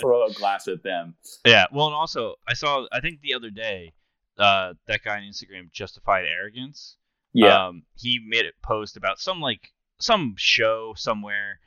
throw 0.00 0.26
a 0.26 0.32
glass 0.32 0.66
at 0.66 0.82
them. 0.82 1.14
Yeah. 1.46 1.66
Well, 1.72 1.86
and 1.86 1.94
also 1.94 2.34
I 2.48 2.54
saw 2.54 2.86
I 2.90 2.98
think 2.98 3.20
the 3.20 3.34
other 3.34 3.50
day, 3.50 3.92
uh, 4.36 4.74
that 4.88 5.04
guy 5.04 5.18
on 5.18 5.22
Instagram, 5.22 5.70
Justified 5.70 6.24
Arrogance. 6.24 6.96
Yeah, 7.38 7.68
Um, 7.68 7.82
he 7.96 8.20
made 8.26 8.46
a 8.46 8.50
post 8.66 8.96
about 8.96 9.18
some 9.20 9.40
like 9.40 9.72
some 10.00 10.34
show 10.36 10.94
somewhere, 10.96 11.60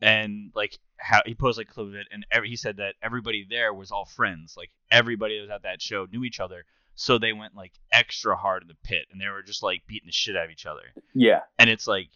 and 0.00 0.50
like 0.54 0.78
how 0.96 1.20
he 1.24 1.34
posted 1.34 1.66
like 1.66 1.70
a 1.70 1.74
clip 1.74 1.86
of 1.88 1.94
it, 1.94 2.06
and 2.10 2.26
every, 2.30 2.48
he 2.48 2.56
said 2.56 2.76
that 2.78 2.94
everybody 3.02 3.46
there 3.48 3.72
was 3.72 3.90
all 3.92 4.04
friends. 4.04 4.54
Like 4.56 4.70
everybody 4.90 5.36
that 5.36 5.42
was 5.42 5.50
at 5.50 5.62
that 5.62 5.80
show 5.82 6.06
knew 6.10 6.24
each 6.24 6.40
other, 6.40 6.64
so 6.94 7.18
they 7.18 7.32
went 7.32 7.54
like 7.54 7.72
extra 7.92 8.36
hard 8.36 8.62
in 8.62 8.68
the 8.68 8.76
pit, 8.82 9.06
and 9.10 9.20
they 9.20 9.28
were 9.28 9.42
just 9.42 9.62
like 9.62 9.82
beating 9.86 10.06
the 10.06 10.12
shit 10.12 10.36
out 10.36 10.46
of 10.46 10.50
each 10.50 10.66
other. 10.66 10.92
yeah, 11.14 11.40
And 11.58 11.70
it's 11.70 11.86
like, 11.86 12.08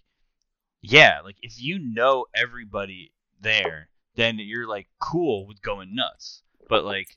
yeah, 0.82 1.20
like 1.24 1.36
if 1.42 1.60
you 1.60 1.78
know 1.78 2.26
everybody 2.34 3.12
there, 3.40 3.88
then 4.14 4.38
you're 4.38 4.68
like 4.68 4.88
cool 5.00 5.46
with 5.46 5.62
going 5.62 5.94
nuts. 5.94 6.42
But 6.68 6.84
like 6.84 7.16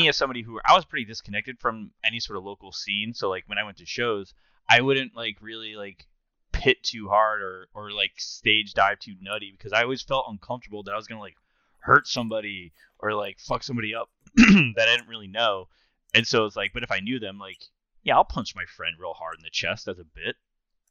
me 0.00 0.08
as 0.08 0.16
somebody 0.16 0.42
who 0.42 0.60
I 0.64 0.74
was 0.74 0.84
pretty 0.84 1.04
disconnected 1.04 1.58
from 1.60 1.92
any 2.04 2.20
sort 2.20 2.36
of 2.38 2.44
local 2.44 2.72
scene, 2.72 3.12
so 3.14 3.28
like 3.30 3.44
when 3.46 3.58
I 3.58 3.64
went 3.64 3.78
to 3.78 3.86
shows, 3.86 4.34
I 4.68 4.80
wouldn't 4.80 5.14
like 5.16 5.36
really 5.40 5.74
like 5.76 6.06
pit 6.52 6.82
too 6.82 7.08
hard 7.08 7.42
or 7.42 7.68
or 7.74 7.90
like 7.92 8.12
stage 8.16 8.74
dive 8.74 8.98
too 8.98 9.14
nutty 9.20 9.52
because 9.56 9.72
I 9.72 9.82
always 9.82 10.02
felt 10.02 10.26
uncomfortable 10.28 10.82
that 10.84 10.92
I 10.92 10.96
was 10.96 11.06
gonna 11.06 11.20
like 11.20 11.36
hurt 11.80 12.06
somebody 12.06 12.72
or 12.98 13.12
like 13.14 13.38
fuck 13.38 13.62
somebody 13.62 13.94
up 13.94 14.08
that 14.36 14.86
I 14.88 14.96
didn't 14.96 15.08
really 15.08 15.28
know. 15.28 15.68
And 16.14 16.26
so 16.26 16.46
it's 16.46 16.56
like, 16.56 16.72
but 16.72 16.82
if 16.84 16.92
I 16.92 17.00
knew 17.00 17.18
them, 17.18 17.38
like, 17.38 17.58
yeah, 18.04 18.14
I'll 18.16 18.24
punch 18.24 18.54
my 18.54 18.64
friend 18.76 18.94
real 19.00 19.14
hard 19.14 19.34
in 19.38 19.42
the 19.42 19.50
chest 19.50 19.88
as 19.88 19.98
a 19.98 20.04
bit. 20.04 20.36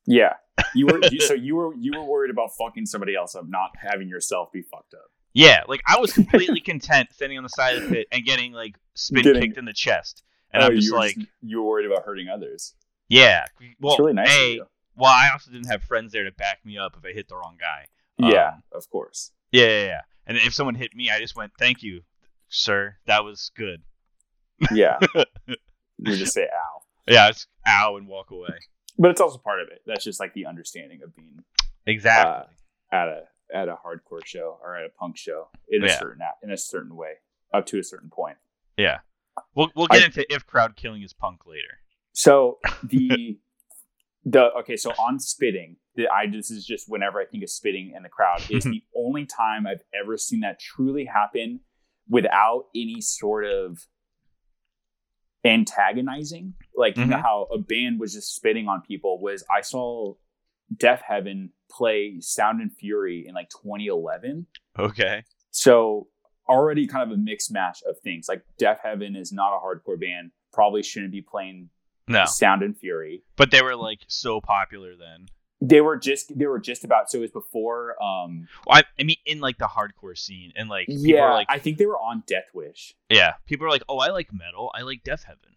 yeah. 0.06 0.34
You 0.76 0.86
were 0.88 1.00
you, 1.12 1.20
so 1.22 1.34
you 1.34 1.56
were 1.56 1.74
you 1.76 1.94
were 1.98 2.04
worried 2.04 2.30
about 2.32 2.52
fucking 2.58 2.86
somebody 2.86 3.16
else 3.16 3.36
up, 3.36 3.48
not 3.48 3.72
having 3.80 4.08
yourself 4.10 4.52
be 4.52 4.62
fucked 4.62 4.94
up. 4.94 5.10
Yeah, 5.34 5.64
like 5.68 5.82
I 5.88 5.98
was 6.00 6.14
completely 6.14 6.60
content 6.62 7.10
standing 7.14 7.38
on 7.40 7.44
the 7.44 7.50
side 7.50 7.78
of 7.78 7.84
the 7.84 7.90
pit 7.90 8.08
and 8.12 8.24
getting 8.24 8.52
like 8.54 8.76
spin 8.94 9.24
Getting- 9.24 9.42
kicked 9.42 9.58
in 9.58 9.66
the 9.66 9.74
chest. 9.74 10.24
And 10.52 10.62
Oh, 10.62 10.68
I'm 10.68 10.76
just 10.76 10.86
you 10.88 10.94
were 10.94 11.00
like, 11.00 11.18
you 11.42 11.58
were 11.62 11.68
worried 11.70 11.88
about 11.88 12.04
hurting 12.04 12.28
others. 12.30 12.76
Yeah. 13.10 13.46
Well, 13.80 13.94
it's 13.94 14.00
really 14.00 14.14
nice. 14.14 14.30
A, 14.32 14.60
well, 14.96 15.12
I 15.12 15.30
also 15.34 15.52
didn't 15.52 15.68
have 15.68 15.84
friends 15.84 16.12
there 16.12 16.24
to 16.24 16.32
back 16.32 16.60
me 16.66 16.78
up 16.78 16.96
if 16.98 17.04
I 17.06 17.14
hit 17.14 17.28
the 17.28 17.36
wrong 17.36 17.58
guy. 17.60 17.88
Yeah, 18.18 18.50
Um, 18.50 18.64
of 18.72 18.90
course. 18.90 19.32
Yeah, 19.52 19.66
yeah, 19.68 19.86
yeah. 19.86 20.02
And 20.28 20.38
if 20.38 20.54
someone 20.54 20.76
hit 20.76 20.96
me, 20.96 21.10
I 21.10 21.20
just 21.20 21.36
went, 21.36 21.52
"Thank 21.60 21.82
you, 21.84 22.02
sir. 22.48 22.96
That 23.06 23.24
was 23.24 23.52
good." 23.56 23.82
Yeah, 24.72 25.00
you 25.48 26.16
just 26.16 26.34
say 26.34 26.44
ow. 26.44 26.82
Yeah, 27.08 27.30
it's 27.30 27.48
ow 27.68 27.98
and 27.98 28.08
walk 28.08 28.32
away. 28.32 28.50
But 28.98 29.12
it's 29.12 29.20
also 29.22 29.40
part 29.40 29.60
of 29.62 29.68
it. 29.70 29.82
That's 29.86 30.04
just 30.04 30.20
like 30.20 30.34
the 30.34 30.46
understanding 30.46 31.02
of 31.04 31.16
being 31.16 31.44
Exactly. 31.86 32.54
at 32.92 33.08
a 33.08 33.24
at 33.54 33.68
a 33.68 33.76
hardcore 33.76 34.26
show 34.26 34.58
or 34.64 34.78
at 34.78 34.86
a 34.86 34.90
punk 34.90 35.18
show 35.18 35.50
in 35.68 35.84
a 35.84 35.88
Yeah. 35.88 36.00
certain 36.00 36.22
in 36.44 36.52
a 36.52 36.58
certain 36.58 36.96
way 36.96 37.14
up 37.54 37.66
to 37.68 37.80
a 37.80 37.84
certain 37.84 38.10
point. 38.10 38.38
yeah. 38.78 39.00
We'll 39.56 39.72
we'll 39.76 39.88
get 39.88 40.04
I- 40.04 40.06
into 40.06 40.32
if 40.34 40.46
crowd 40.46 40.76
killing 40.76 41.02
is 41.02 41.12
punk 41.14 41.46
later. 41.48 41.80
So 42.14 42.60
the 42.84 43.38
the 44.26 44.52
okay, 44.60 44.78
so 44.78 44.92
on 44.92 45.20
spitting, 45.20 45.76
the, 45.96 46.08
I 46.08 46.28
this 46.28 46.50
is 46.50 46.66
just 46.66 46.86
whenever 46.90 47.20
I 47.20 47.26
think 47.26 47.44
of 47.44 47.50
spitting 47.50 47.94
in 47.96 48.04
the 48.04 48.10
crowd 48.10 48.42
is 48.50 48.64
the 48.64 48.84
only 48.96 49.26
time 49.26 49.68
I've 49.68 49.84
ever 49.94 50.18
seen 50.18 50.40
that 50.42 50.60
truly 50.60 51.06
happen 51.06 51.60
without 52.10 52.66
any 52.76 53.02
sort 53.02 53.46
of 53.46 53.80
antagonizing. 55.46 56.54
Like 56.76 56.98
you 56.98 57.06
know 57.06 57.18
Mhm. 57.18 57.22
how 57.22 57.48
a 57.52 57.58
band 57.58 58.00
was 58.00 58.14
just 58.14 58.34
spitting 58.36 58.68
on 58.68 58.82
people 58.82 59.20
was 59.22 59.44
I 59.52 59.62
saw 59.62 60.16
Deafheaven 60.74 61.50
play 61.70 62.20
Sound 62.20 62.62
and 62.62 62.72
Fury 62.74 63.26
in 63.28 63.36
like 63.36 63.50
2011. 63.50 64.48
Okay. 64.80 65.24
So 65.52 66.08
already 66.48 66.88
kind 66.88 67.12
of 67.12 67.18
a 67.18 67.22
mixed 67.22 67.52
match 67.52 67.84
of 67.88 68.00
things. 68.00 68.28
Like 68.30 68.44
Deafheaven 68.60 69.16
is 69.18 69.32
not 69.32 69.54
a 69.56 69.60
hardcore 69.60 70.00
band, 70.00 70.32
probably 70.52 70.82
shouldn't 70.84 71.12
be 71.12 71.22
playing 71.22 71.70
No, 72.08 72.26
Sound 72.26 72.64
and 72.64 72.78
Fury. 72.78 73.24
but 73.36 73.52
they 73.52 73.62
were 73.62 73.76
like 73.76 74.00
so 74.08 74.42
popular 74.42 74.96
then. 74.96 75.28
They 75.62 75.80
were 75.80 75.96
just 75.96 76.38
they 76.38 76.46
were 76.46 76.60
just 76.60 76.84
about 76.84 77.10
so 77.10 77.20
it 77.20 77.22
was 77.22 77.32
before 77.32 77.96
um 78.04 78.48
Well, 78.68 78.80
I, 78.80 78.84
I 79.00 79.04
mean, 79.04 79.16
in 79.26 79.40
like 79.40 79.58
the 79.58 79.68
hardcore 79.68 80.18
scene, 80.18 80.52
and 80.58 80.68
like 80.70 80.88
people 80.88 81.06
yeah, 81.06 81.32
like, 81.34 81.48
I 81.50 81.60
think 81.60 81.78
they 81.78 81.86
were 81.86 81.98
on 81.98 82.24
Death 82.28 82.48
Wish. 82.54 82.96
yeah, 83.10 83.36
people 83.46 83.66
are 83.66 83.70
like, 83.70 83.84
oh, 83.88 84.00
I 84.00 84.10
like 84.10 84.34
metal. 84.34 84.72
I 84.76 84.82
like 84.82 85.04
Deafheaven. 85.06 85.56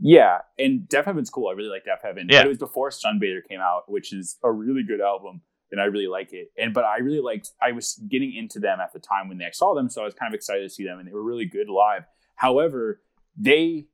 Yeah, 0.00 0.38
and 0.58 0.88
Deafheaven's 0.88 1.30
cool. 1.30 1.48
I 1.48 1.52
really 1.52 1.68
like 1.68 1.84
Deafheaven. 1.84 2.24
Yeah. 2.28 2.40
But 2.40 2.46
it 2.46 2.48
was 2.48 2.58
before 2.58 2.90
Sunbather 2.90 3.46
came 3.48 3.60
out, 3.60 3.84
which 3.88 4.12
is 4.12 4.38
a 4.42 4.50
really 4.50 4.82
good 4.82 5.00
album, 5.00 5.42
and 5.70 5.80
I 5.80 5.84
really 5.84 6.08
like 6.08 6.32
it. 6.32 6.50
And 6.58 6.74
but 6.74 6.84
I 6.84 6.98
really 6.98 7.20
liked. 7.20 7.52
I 7.62 7.70
was 7.70 8.02
getting 8.10 8.34
into 8.34 8.58
them 8.58 8.80
at 8.80 8.92
the 8.92 8.98
time 8.98 9.28
when 9.28 9.40
I 9.40 9.50
saw 9.52 9.72
them, 9.72 9.88
so 9.88 10.02
I 10.02 10.04
was 10.04 10.14
kind 10.14 10.34
of 10.34 10.36
excited 10.36 10.62
to 10.64 10.68
see 10.68 10.84
them, 10.84 10.98
and 10.98 11.06
they 11.06 11.12
were 11.12 11.22
really 11.22 11.46
good 11.46 11.68
live. 11.68 12.02
However, 12.34 13.00
they, 13.36 13.86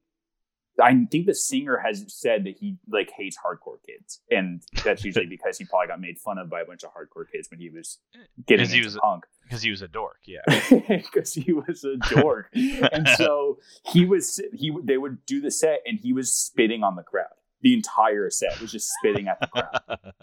I 0.83 0.95
think 1.11 1.27
the 1.27 1.35
singer 1.35 1.79
has 1.79 2.05
said 2.09 2.45
that 2.45 2.57
he 2.59 2.77
like 2.89 3.11
hates 3.17 3.37
hardcore 3.37 3.79
kids, 3.87 4.21
and 4.31 4.63
that's 4.85 5.05
usually 5.05 5.27
because 5.37 5.59
he 5.59 5.65
probably 5.65 5.89
got 5.89 6.01
made 6.01 6.19
fun 6.19 6.39
of 6.39 6.49
by 6.51 6.61
a 6.61 6.65
bunch 6.65 6.85
of 6.85 6.91
hardcore 6.91 7.25
kids 7.31 7.49
when 7.51 7.61
he 7.61 7.71
was 7.71 7.99
getting 8.47 8.67
'Cause 8.67 8.73
he 8.73 8.83
was- 8.85 8.99
punk. 9.03 9.25
because 9.43 9.63
he 9.63 9.71
was 9.71 9.83
a 9.83 9.89
dork. 9.89 10.19
Yeah. 10.27 10.41
because 10.89 11.35
he 11.35 11.53
was 11.53 11.85
a 11.85 11.97
dork, 12.15 12.49
and 12.55 13.09
so 13.17 13.59
he 13.93 14.05
was 14.05 14.41
he 14.55 14.73
they 14.83 14.97
would 14.99 15.25
do 15.27 15.41
the 15.41 15.51
set, 15.51 15.81
and 15.87 15.99
he 15.99 16.13
was 16.13 16.33
spitting 16.35 16.83
on 16.85 16.97
the 16.97 17.03
crowd. 17.03 17.27
The 17.63 17.75
entire 17.75 18.31
set 18.31 18.59
was 18.61 18.73
just 18.73 18.91
spitting 18.99 19.29
at 19.29 19.39
the 19.41 19.47
crowd. 19.49 20.15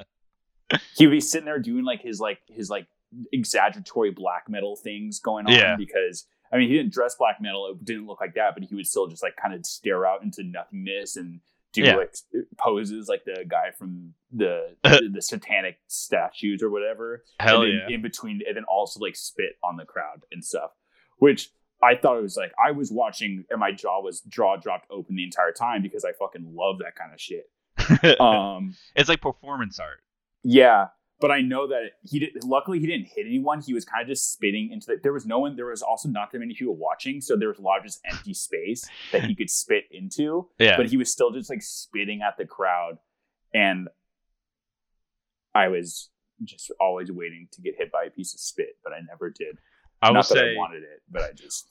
He 0.96 1.06
would 1.06 1.12
be 1.12 1.22
sitting 1.22 1.46
there 1.46 1.60
doing 1.60 1.86
like 1.86 2.02
his 2.02 2.20
like 2.20 2.40
his 2.48 2.70
like 2.70 2.88
exaggeratory 3.32 4.12
black 4.12 4.50
metal 4.50 4.76
things 4.76 5.20
going 5.20 5.46
on 5.46 5.54
Yeah. 5.54 5.76
because 5.78 6.26
I 6.52 6.58
mean 6.58 6.70
he 6.70 6.78
didn't 6.78 6.94
dress 6.94 7.16
black 7.18 7.38
metal, 7.42 7.68
it 7.68 7.84
didn't 7.86 8.08
look 8.08 8.22
like 8.22 8.36
that, 8.36 8.54
but 8.56 8.64
he 8.64 8.76
would 8.76 8.88
still 8.88 9.08
just 9.08 9.24
like 9.24 9.36
kind 9.36 9.54
of 9.54 9.66
stare 9.66 10.06
out 10.06 10.24
into 10.24 10.44
nothingness 10.44 11.18
and 11.18 11.40
do 11.74 11.82
Yeah. 11.82 11.96
like 11.98 12.16
poses 12.58 13.08
like 13.10 13.26
the 13.26 13.44
guy 13.48 13.72
from 13.78 14.14
the 14.32 14.76
the, 14.84 15.10
the 15.14 15.22
satanic 15.22 15.78
statues 15.88 16.64
or 16.64 16.70
whatever 16.70 17.24
Hell 17.40 17.64
and 17.64 17.74
yeah. 17.74 17.96
in 17.96 18.02
between 18.02 18.42
and 18.48 18.56
then 18.56 18.64
also 18.64 19.00
like 19.00 19.16
spit 19.16 19.58
on 19.64 19.76
the 19.78 19.86
crowd 19.86 20.22
and 20.32 20.44
stuff 20.44 20.72
which 21.18 21.52
i 21.84 21.94
thought 21.96 22.18
it 22.18 22.22
was 22.22 22.38
like 22.38 22.54
i 22.66 22.72
was 22.72 22.90
watching 22.92 23.44
and 23.50 23.60
my 23.60 23.72
jaw 23.72 24.02
was 24.02 24.22
jaw 24.22 24.56
dropped 24.56 24.88
open 24.90 25.16
the 25.18 25.24
entire 25.24 25.52
time 25.52 25.82
because 25.82 26.06
i 26.06 26.12
fucking 26.14 26.54
love 26.56 26.80
that 26.80 26.96
kind 26.96 27.14
of 27.14 27.20
shit 27.22 27.50
um 28.20 28.74
it's 28.96 29.10
like 29.10 29.22
performance 29.22 29.78
art. 29.80 30.02
yeah 30.44 30.88
but 31.20 31.32
i 31.32 31.42
know 31.42 31.68
that 31.68 31.92
he 32.04 32.20
did 32.20 32.30
luckily 32.44 32.80
he 32.80 32.88
didn't 32.88 33.08
hit 33.08 33.26
anyone 33.26 33.62
he 33.62 33.74
was 33.74 33.86
kind 33.86 34.02
of 34.02 34.08
just 34.08 34.32
spitting 34.32 34.72
into 34.72 34.88
the 34.88 35.00
there 35.02 35.14
was 35.14 35.26
no 35.26 35.40
one 35.40 35.56
there 35.56 35.66
was 35.66 35.82
also 35.82 36.10
not 36.10 36.32
that 36.32 36.40
many 36.40 36.54
people 36.54 36.76
watching 36.76 37.22
so 37.22 37.36
there 37.36 37.50
was 37.50 37.60
a 37.60 37.62
lot 37.62 37.80
of 37.80 37.86
just 37.86 38.00
empty 38.06 38.34
space 38.34 38.88
that 39.12 39.24
he 39.24 39.36
could 39.36 39.50
spit 39.50 39.86
into 39.92 40.48
Yeah. 40.60 40.78
but 40.78 40.88
he 40.88 40.98
was 40.98 41.12
still 41.12 41.32
just 41.32 41.50
like 41.50 41.62
spitting 41.62 42.22
at 42.22 42.38
the 42.38 42.46
crowd 42.46 42.98
and 43.54 43.88
i 45.56 45.68
was 45.68 46.10
just 46.44 46.72
always 46.80 47.12
waiting 47.12 47.48
to 47.52 47.62
get 47.62 47.76
hit 47.78 47.92
by 47.92 48.04
a 48.04 48.10
piece 48.12 48.34
of 48.34 48.40
spit 48.40 48.78
but 48.84 48.94
i 48.94 49.00
never 49.08 49.30
did 49.30 49.58
I 50.02 50.10
will 50.10 50.16
not 50.16 50.28
that 50.30 50.36
say, 50.36 50.54
i 50.54 50.58
wanted 50.58 50.84
it 50.84 51.02
but 51.10 51.24
i 51.24 51.32
just 51.34 51.70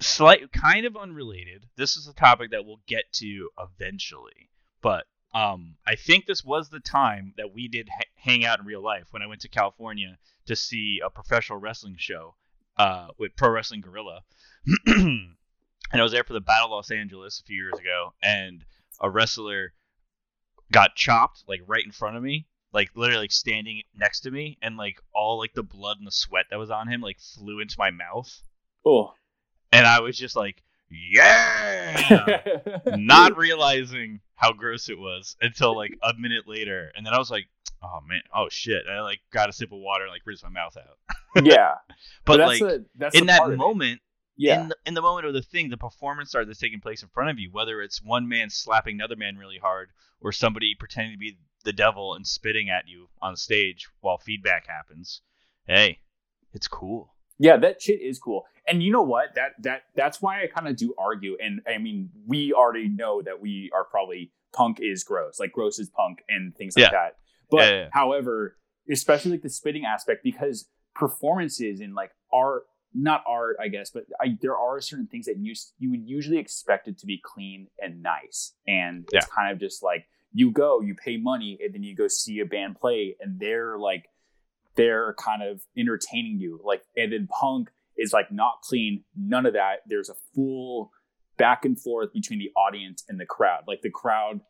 slight, 0.00 0.52
kind 0.52 0.86
of 0.86 0.96
unrelated. 0.96 1.66
This 1.76 1.96
is 1.96 2.08
a 2.08 2.12
topic 2.12 2.50
that 2.50 2.64
we'll 2.64 2.80
get 2.86 3.12
to 3.14 3.48
eventually, 3.58 4.50
but 4.82 5.04
um, 5.34 5.76
I 5.86 5.96
think 5.96 6.26
this 6.26 6.44
was 6.44 6.68
the 6.68 6.80
time 6.80 7.34
that 7.36 7.52
we 7.52 7.68
did 7.68 7.88
ha- 7.88 8.04
hang 8.14 8.44
out 8.44 8.60
in 8.60 8.66
real 8.66 8.82
life 8.82 9.08
when 9.10 9.22
I 9.22 9.26
went 9.26 9.42
to 9.42 9.48
California 9.48 10.18
to 10.46 10.56
see 10.56 11.00
a 11.04 11.10
professional 11.10 11.58
wrestling 11.58 11.96
show 11.98 12.34
uh, 12.78 13.08
with 13.18 13.36
Pro 13.36 13.50
Wrestling 13.50 13.80
Guerrilla, 13.80 14.22
and 14.86 15.36
I 15.92 16.02
was 16.02 16.12
there 16.12 16.24
for 16.24 16.32
the 16.32 16.40
Battle 16.40 16.66
of 16.66 16.72
Los 16.72 16.90
Angeles 16.90 17.40
a 17.40 17.44
few 17.44 17.56
years 17.56 17.78
ago, 17.78 18.14
and 18.22 18.64
a 19.00 19.10
wrestler 19.10 19.72
got 20.72 20.94
chopped 20.94 21.44
like 21.46 21.60
right 21.66 21.84
in 21.84 21.92
front 21.92 22.16
of 22.16 22.22
me. 22.22 22.46
Like 22.72 22.90
literally 22.94 23.22
like 23.22 23.32
standing 23.32 23.82
next 23.94 24.20
to 24.20 24.30
me, 24.30 24.58
and 24.60 24.76
like 24.76 25.00
all 25.14 25.38
like 25.38 25.54
the 25.54 25.62
blood 25.62 25.98
and 25.98 26.06
the 26.06 26.12
sweat 26.12 26.46
that 26.50 26.58
was 26.58 26.70
on 26.70 26.88
him 26.88 27.00
like 27.00 27.18
flew 27.20 27.60
into 27.60 27.76
my 27.78 27.90
mouth 27.90 28.42
oh 28.84 29.14
and 29.72 29.86
I 29.86 30.00
was 30.00 30.16
just 30.16 30.36
like, 30.36 30.62
yeah, 30.90 32.78
not 32.86 33.36
realizing 33.36 34.20
how 34.34 34.52
gross 34.52 34.88
it 34.88 34.98
was 34.98 35.36
until 35.40 35.76
like 35.76 35.96
a 36.02 36.14
minute 36.18 36.46
later, 36.46 36.90
and 36.96 37.04
then 37.04 37.12
I 37.12 37.18
was 37.18 37.30
like, 37.30 37.46
oh 37.82 38.00
man, 38.06 38.22
oh 38.34 38.48
shit, 38.50 38.86
and 38.86 38.96
I 38.96 39.02
like 39.02 39.20
got 39.32 39.48
a 39.48 39.52
sip 39.52 39.72
of 39.72 39.78
water 39.78 40.04
and 40.04 40.12
like 40.12 40.22
rinsed 40.24 40.44
my 40.44 40.50
mouth 40.50 40.76
out. 40.76 41.44
yeah 41.44 41.74
But, 42.24 42.38
that's 42.38 42.60
like 42.60 42.60
the, 42.60 42.84
that's 42.96 43.18
in 43.18 43.26
that 43.26 43.38
part 43.38 43.50
of 43.50 43.54
it. 43.54 43.58
moment, 43.58 44.00
yeah 44.36 44.62
in 44.62 44.68
the, 44.68 44.76
in 44.86 44.94
the 44.94 45.02
moment 45.02 45.26
of 45.26 45.34
the 45.34 45.42
thing, 45.42 45.70
the 45.70 45.76
performance 45.76 46.34
art 46.34 46.46
that's 46.46 46.60
taking 46.60 46.80
place 46.80 47.02
in 47.02 47.08
front 47.08 47.30
of 47.30 47.38
you, 47.38 47.50
whether 47.50 47.80
it's 47.82 48.02
one 48.02 48.28
man 48.28 48.50
slapping 48.50 48.96
another 48.96 49.16
man 49.16 49.36
really 49.36 49.58
hard 49.58 49.90
or 50.20 50.32
somebody 50.32 50.74
pretending 50.78 51.12
to 51.12 51.18
be 51.18 51.38
the 51.64 51.72
devil 51.72 52.14
and 52.14 52.26
spitting 52.26 52.70
at 52.70 52.88
you 52.88 53.08
on 53.20 53.36
stage 53.36 53.88
while 54.00 54.18
feedback 54.18 54.66
happens, 54.68 55.20
hey, 55.66 55.98
it's 56.52 56.68
cool. 56.68 57.15
Yeah, 57.38 57.56
that 57.58 57.82
shit 57.82 58.00
is 58.00 58.18
cool. 58.18 58.46
And 58.66 58.82
you 58.82 58.90
know 58.90 59.02
what? 59.02 59.34
That 59.34 59.52
that 59.62 59.82
that's 59.94 60.20
why 60.22 60.42
I 60.42 60.46
kind 60.46 60.68
of 60.68 60.76
do 60.76 60.94
argue. 60.98 61.36
And 61.40 61.60
I 61.68 61.78
mean, 61.78 62.10
we 62.26 62.52
already 62.52 62.88
know 62.88 63.22
that 63.22 63.40
we 63.40 63.70
are 63.74 63.84
probably 63.84 64.32
punk 64.54 64.78
is 64.80 65.04
gross, 65.04 65.38
like 65.38 65.52
gross 65.52 65.78
is 65.78 65.90
punk 65.90 66.22
and 66.28 66.54
things 66.56 66.76
like 66.76 66.84
Yeah. 66.84 66.90
that. 66.92 67.12
But 67.50 67.56
Yeah, 67.58 67.70
yeah. 67.82 67.88
however, 67.92 68.56
especially 68.90 69.32
like 69.32 69.42
the 69.42 69.50
spitting 69.50 69.84
aspect, 69.84 70.24
because 70.24 70.68
performances 70.94 71.80
and 71.80 71.94
like 71.94 72.10
art, 72.32 72.64
not 72.94 73.22
art, 73.28 73.56
I 73.60 73.68
guess, 73.68 73.90
but 73.90 74.04
I, 74.20 74.38
there 74.40 74.56
are 74.56 74.80
certain 74.80 75.06
things 75.06 75.26
that 75.26 75.36
you 75.38 75.54
you 75.78 75.90
would 75.90 76.08
usually 76.08 76.38
expect 76.38 76.88
it 76.88 76.98
to 76.98 77.06
be 77.06 77.20
clean 77.22 77.68
and 77.78 78.02
nice, 78.02 78.54
and 78.66 79.06
it's 79.12 79.26
kind 79.26 79.52
of 79.52 79.60
just 79.60 79.82
like 79.82 80.06
you 80.32 80.50
go, 80.50 80.80
you 80.80 80.94
pay 80.94 81.16
money, 81.18 81.58
and 81.62 81.74
then 81.74 81.82
you 81.82 81.94
go 81.94 82.08
see 82.08 82.40
a 82.40 82.46
band 82.46 82.76
play, 82.80 83.16
and 83.20 83.38
they're 83.38 83.78
like 83.78 84.06
they're 84.76 85.14
kind 85.18 85.42
of 85.42 85.62
entertaining 85.76 86.38
you, 86.38 86.60
like, 86.64 86.82
and 86.96 87.12
then 87.12 87.26
punk 87.28 87.70
is 87.96 88.12
like 88.12 88.30
not 88.30 88.60
clean, 88.62 89.04
none 89.16 89.46
of 89.46 89.54
that. 89.54 89.80
There's 89.86 90.08
a 90.10 90.14
full 90.34 90.90
back 91.38 91.64
and 91.64 91.78
forth 91.80 92.12
between 92.12 92.38
the 92.38 92.50
audience 92.56 93.04
and 93.08 93.18
the 93.20 93.26
crowd, 93.26 93.64
like 93.66 93.82
the 93.82 93.90
crowd 93.90 94.40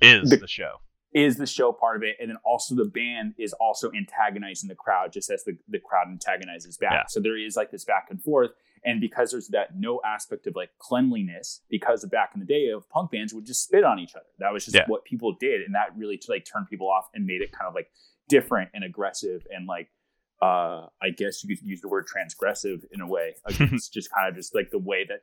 Is 0.00 0.30
The- 0.30 0.36
the 0.36 0.46
show? 0.46 0.76
is 1.14 1.38
the 1.38 1.46
show 1.46 1.72
part 1.72 1.96
of 1.96 2.02
it, 2.02 2.16
and 2.20 2.28
then 2.30 2.36
also 2.44 2.74
the 2.74 2.84
band 2.84 3.32
is 3.38 3.54
also 3.54 3.90
antagonizing 3.92 4.68
the 4.68 4.74
crowd 4.74 5.10
just 5.12 5.30
as 5.30 5.42
the, 5.44 5.56
the 5.66 5.78
crowd 5.78 6.06
antagonizes 6.08 6.76
back. 6.76 6.92
Yeah. 6.92 7.02
So 7.08 7.18
there 7.20 7.36
is 7.38 7.56
like 7.56 7.70
this 7.70 7.84
back 7.86 8.08
and 8.10 8.22
forth, 8.22 8.50
and 8.84 9.00
because 9.00 9.30
there's 9.30 9.48
that 9.48 9.74
no 9.78 10.00
aspect 10.04 10.46
of 10.46 10.54
like 10.54 10.68
cleanliness, 10.78 11.62
because 11.70 12.04
back 12.04 12.32
in 12.34 12.40
the 12.40 12.46
day 12.46 12.68
of 12.68 12.88
punk 12.90 13.10
bands 13.10 13.32
would 13.32 13.46
just 13.46 13.64
spit 13.64 13.84
on 13.84 13.98
each 13.98 14.14
other. 14.14 14.26
That 14.38 14.52
was 14.52 14.66
just 14.66 14.76
Yeah. 14.76 14.84
what 14.86 15.04
people 15.06 15.32
did, 15.32 15.62
and 15.62 15.74
that 15.74 15.96
really 15.96 16.20
like 16.28 16.44
turned 16.44 16.68
people 16.68 16.88
off 16.90 17.08
and 17.14 17.24
made 17.26 17.40
it 17.40 17.52
kind 17.52 17.66
of 17.68 17.74
like 17.74 17.90
different 18.28 18.70
and 18.74 18.84
aggressive 18.84 19.46
and 19.50 19.66
like 19.66 19.88
uh 20.40 20.86
I 21.02 21.10
guess 21.16 21.42
you 21.42 21.56
could 21.56 21.66
use 21.66 21.80
the 21.80 21.88
word 21.88 22.06
transgressive 22.06 22.84
in 22.92 23.00
a 23.00 23.06
way. 23.06 23.34
It's 23.48 23.88
just 23.88 24.10
kind 24.12 24.28
of 24.28 24.34
just 24.36 24.54
like 24.54 24.70
the 24.70 24.78
way 24.78 25.04
that 25.08 25.22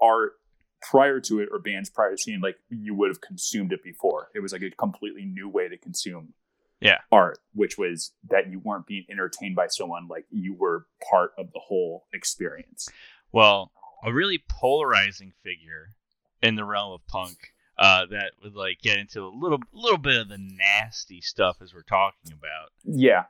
art 0.00 0.34
prior 0.80 1.20
to 1.20 1.40
it 1.40 1.48
or 1.52 1.58
bands 1.58 1.90
prior 1.90 2.10
to 2.12 2.16
seeing 2.18 2.40
like 2.40 2.56
you 2.68 2.94
would 2.94 3.08
have 3.08 3.20
consumed 3.20 3.72
it 3.72 3.82
before. 3.82 4.28
It 4.34 4.40
was 4.40 4.52
like 4.52 4.62
a 4.62 4.70
completely 4.70 5.24
new 5.24 5.48
way 5.48 5.68
to 5.68 5.76
consume 5.76 6.34
Yeah. 6.80 6.98
art, 7.10 7.38
which 7.54 7.78
was 7.78 8.12
that 8.28 8.50
you 8.50 8.58
weren't 8.58 8.86
being 8.86 9.04
entertained 9.10 9.54
by 9.56 9.68
someone 9.68 10.08
like 10.08 10.26
you 10.30 10.54
were 10.54 10.86
part 11.10 11.32
of 11.38 11.52
the 11.52 11.60
whole 11.60 12.06
experience. 12.12 12.88
Well, 13.32 13.70
a 14.04 14.12
really 14.12 14.42
polarizing 14.48 15.32
figure 15.42 15.90
in 16.42 16.56
the 16.56 16.64
realm 16.64 16.92
of 16.92 17.06
punk 17.06 17.52
uh, 17.78 18.06
that 18.10 18.32
would 18.42 18.54
like 18.54 18.80
get 18.82 18.98
into 18.98 19.22
a 19.24 19.32
little 19.34 19.58
little 19.72 19.98
bit 19.98 20.20
of 20.20 20.28
the 20.28 20.38
nasty 20.38 21.20
stuff 21.20 21.58
as 21.62 21.74
we're 21.74 21.82
talking 21.82 22.32
about. 22.32 22.70
Yeah. 22.84 23.24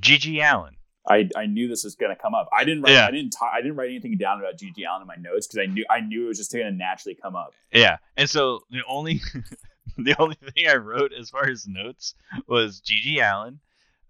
GG 0.00 0.38
Allin. 0.42 0.76
I, 1.08 1.28
I 1.34 1.46
knew 1.46 1.66
this 1.66 1.82
was 1.82 1.94
going 1.94 2.14
to 2.14 2.20
come 2.20 2.34
up. 2.34 2.48
I 2.56 2.64
didn't 2.64 2.82
write 2.82 2.92
Yeah. 2.92 3.06
I 3.06 3.10
didn't 3.10 3.30
ta- 3.30 3.50
I 3.52 3.62
didn't 3.62 3.76
write 3.76 3.88
anything 3.88 4.16
down 4.18 4.38
about 4.38 4.58
GG 4.58 4.76
Allin 4.88 5.02
in 5.02 5.06
my 5.08 5.16
notes 5.18 5.46
because 5.46 5.66
I 5.66 5.72
knew 5.72 5.84
I 5.90 6.00
knew 6.00 6.24
it 6.26 6.28
was 6.28 6.38
just 6.38 6.52
going 6.52 6.66
to 6.66 6.72
naturally 6.72 7.16
come 7.20 7.34
up. 7.34 7.52
Yeah, 7.72 7.96
and 8.16 8.28
so 8.28 8.60
the 8.70 8.82
only 8.86 9.20
the 9.96 10.14
only 10.18 10.36
thing 10.36 10.68
I 10.68 10.76
wrote 10.76 11.12
as 11.18 11.30
far 11.30 11.48
as 11.48 11.66
notes 11.66 12.14
was 12.46 12.82
GG 12.82 13.16
Allin, 13.18 13.60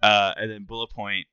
uh, 0.02 0.34
and 0.36 0.50
then 0.50 0.64
bullet 0.64 0.90
point 0.90 1.26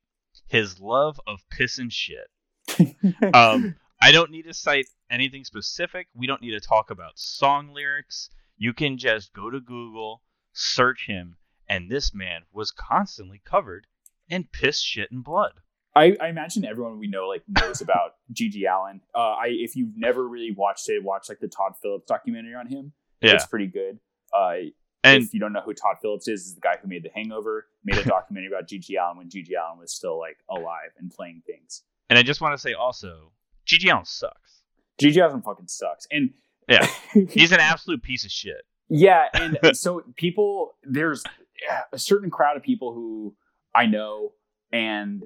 his 0.48 0.80
love 0.80 1.20
of 1.28 1.40
piss 1.50 1.78
and 1.80 1.92
shit. 1.92 2.28
Um, 3.34 3.76
I 4.00 4.12
don't 4.12 4.32
need 4.32 4.46
to 4.46 4.54
cite 4.54 4.88
anything 5.10 5.44
specific. 5.44 6.08
We 6.14 6.28
don't 6.28 6.42
need 6.42 6.52
to 6.52 6.60
talk 6.60 6.92
about 6.92 7.18
song 7.18 7.74
lyrics. 7.74 8.30
You 8.58 8.74
can 8.74 8.98
just 8.98 9.34
go 9.34 9.50
to 9.50 9.60
Google, 9.60 10.22
search 10.54 11.06
him, 11.08 11.38
and 11.68 11.90
this 11.90 12.14
man 12.14 12.42
was 12.52 12.72
constantly 12.72 13.42
covered 13.44 13.88
in 14.30 14.48
piss, 14.52 14.82
shit, 14.82 15.12
and 15.12 15.24
blood. 15.24 15.54
I, 15.96 16.16
I 16.22 16.28
imagine 16.28 16.64
everyone 16.64 17.00
we 17.00 17.08
know 17.08 17.28
like 17.28 17.44
knows 17.48 17.82
about 17.82 18.12
GG 18.34 18.64
Allin. 18.70 19.02
Uh, 19.16 19.34
I 19.34 19.48
if 19.48 19.76
you've 19.76 19.98
never 19.98 20.28
really 20.28 20.52
watched 20.52 20.88
it, 20.90 21.04
watch 21.04 21.28
like 21.28 21.40
the 21.40 21.48
Todd 21.48 21.74
Phillips 21.82 22.06
documentary 22.08 22.54
on 22.54 22.68
him. 22.68 22.94
Yeah, 23.22 23.34
It's 23.34 23.48
pretty 23.48 23.68
good. 23.68 24.00
Uh, 24.32 24.70
and 25.04 25.24
if 25.24 25.34
you 25.34 25.40
don't 25.40 25.54
know 25.54 25.62
who 25.62 25.74
Todd 25.74 25.96
Phillips 26.02 26.28
is, 26.28 26.48
is 26.48 26.56
the 26.56 26.62
guy 26.62 26.78
who 26.80 26.88
made 26.88 27.04
The 27.04 27.10
Hangover, 27.16 27.66
made 27.84 27.98
a 27.98 28.04
documentary 28.08 28.52
about 28.52 28.68
GG 28.68 28.90
Allin 29.00 29.18
when 29.18 29.30
GG 29.30 29.50
Allin 29.60 29.80
was 29.80 29.92
still 29.92 30.20
like 30.20 30.38
alive 30.50 30.92
and 31.00 31.10
playing 31.10 31.42
things. 31.48 31.82
and 32.10 32.20
I 32.20 32.24
just 32.24 32.42
want 32.42 32.54
to 32.54 32.58
say 32.60 32.74
also, 32.74 33.32
GG 33.68 33.92
Allin 33.92 34.06
sucks. 34.06 34.62
GG 35.02 35.24
Allin 35.24 35.42
fucking 35.42 35.68
sucks, 35.68 36.08
and 36.12 36.32
Yeah. 36.68 36.88
He's 37.30 37.52
an 37.52 37.60
absolute 37.60 38.02
piece 38.02 38.26
of 38.26 38.32
shit. 38.32 38.66
yeah, 38.90 39.26
and 39.34 39.60
so 39.74 40.04
people, 40.16 40.76
there's 40.84 41.24
a 41.92 42.00
certain 42.00 42.30
crowd 42.30 42.58
of 42.58 42.64
people 42.64 42.94
who 42.94 43.36
I 43.76 43.86
know, 43.86 44.34
and 44.72 45.24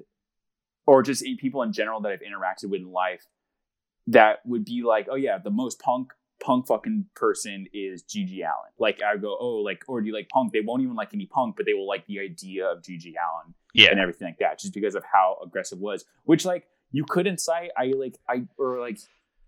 or 0.86 1.02
just 1.02 1.24
people 1.38 1.62
in 1.62 1.72
general 1.72 2.00
that 2.00 2.12
I've 2.12 2.20
interacted 2.20 2.70
with 2.70 2.80
in 2.80 2.90
life 2.90 3.24
that 4.08 4.40
would 4.44 4.64
be 4.64 4.82
like, 4.82 5.06
oh 5.10 5.14
yeah, 5.14 5.38
the 5.38 5.50
most 5.50 5.80
punk 5.80 6.12
punk 6.42 6.66
fucking 6.66 7.06
person 7.14 7.66
is 7.72 8.02
GG 8.02 8.38
Allin. 8.38 8.72
Like 8.78 9.00
I 9.02 9.16
go, 9.16 9.36
oh, 9.38 9.62
like, 9.64 9.84
or 9.86 10.00
do 10.00 10.08
you 10.08 10.12
like 10.12 10.28
punk? 10.28 10.52
They 10.52 10.60
won't 10.60 10.82
even 10.82 10.96
like 10.96 11.14
any 11.14 11.26
punk, 11.26 11.56
but 11.56 11.66
they 11.66 11.74
will 11.74 11.86
like 11.86 12.06
the 12.06 12.18
idea 12.18 12.66
of 12.66 12.82
GG 12.82 13.04
Allin 13.04 13.54
Yeah, 13.74 13.90
and 13.90 14.00
everything 14.00 14.28
like 14.28 14.38
that, 14.38 14.58
just 14.58 14.74
because 14.74 14.94
of 14.94 15.04
how 15.10 15.38
aggressive 15.44 15.78
it 15.78 15.82
was. 15.82 16.04
Which 16.24 16.44
like 16.44 16.66
you 16.92 17.04
couldn't 17.04 17.40
cite. 17.40 17.70
I 17.76 17.86
like 17.96 18.16
I 18.28 18.44
or 18.58 18.78
like 18.80 18.98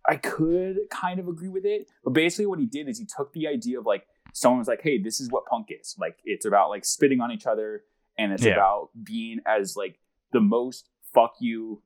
I 0.08 0.16
could 0.16 0.78
kind 0.90 1.18
of 1.20 1.28
agree 1.28 1.48
with 1.48 1.64
it, 1.64 1.88
but 2.02 2.12
basically 2.12 2.46
what 2.46 2.58
he 2.58 2.66
did 2.66 2.88
is 2.88 2.98
he 2.98 3.06
took 3.06 3.32
the 3.32 3.46
idea 3.48 3.78
of 3.78 3.86
like 3.86 4.06
someone 4.32 4.58
was 4.58 4.68
like, 4.68 4.82
hey, 4.82 4.98
this 5.00 5.20
is 5.20 5.30
what 5.30 5.46
punk 5.46 5.68
is. 5.70 5.94
Like 5.98 6.18
it's 6.24 6.44
about 6.46 6.70
like 6.70 6.84
spitting 6.84 7.20
on 7.20 7.30
each 7.30 7.46
other, 7.46 7.84
and 8.18 8.32
it's 8.32 8.44
Yeah. 8.44 8.54
about 8.54 8.90
being 9.02 9.38
as 9.46 9.76
like 9.76 9.98
the 10.32 10.40
most 10.40 10.88
fuck 11.14 11.34
you 11.40 11.82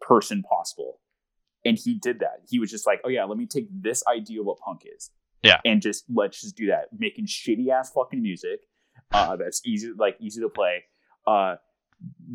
person 0.00 0.42
possible. 0.42 0.98
And 1.64 1.78
he 1.78 1.94
did 1.94 2.20
that. 2.20 2.40
He 2.48 2.58
was 2.58 2.70
just 2.70 2.86
like, 2.86 3.00
oh 3.04 3.08
yeah, 3.10 3.24
let 3.24 3.36
me 3.38 3.46
take 3.46 3.68
this 3.70 4.02
idea 4.06 4.40
of 4.40 4.46
what 4.46 4.58
punk 4.58 4.82
is. 4.96 5.10
Yeah. 5.42 5.60
And 5.64 5.80
just 5.80 6.04
let's 6.12 6.40
just 6.40 6.56
do 6.56 6.66
that. 6.68 6.86
Making 6.98 7.26
shitty 7.26 7.68
ass 7.68 7.92
fucking 7.92 8.20
music. 8.22 8.60
Uh, 9.12 9.36
that's 9.36 9.60
easy 9.66 9.90
like 9.96 10.16
easy 10.20 10.40
to 10.40 10.48
play. 10.48 10.84
Uh 11.26 11.56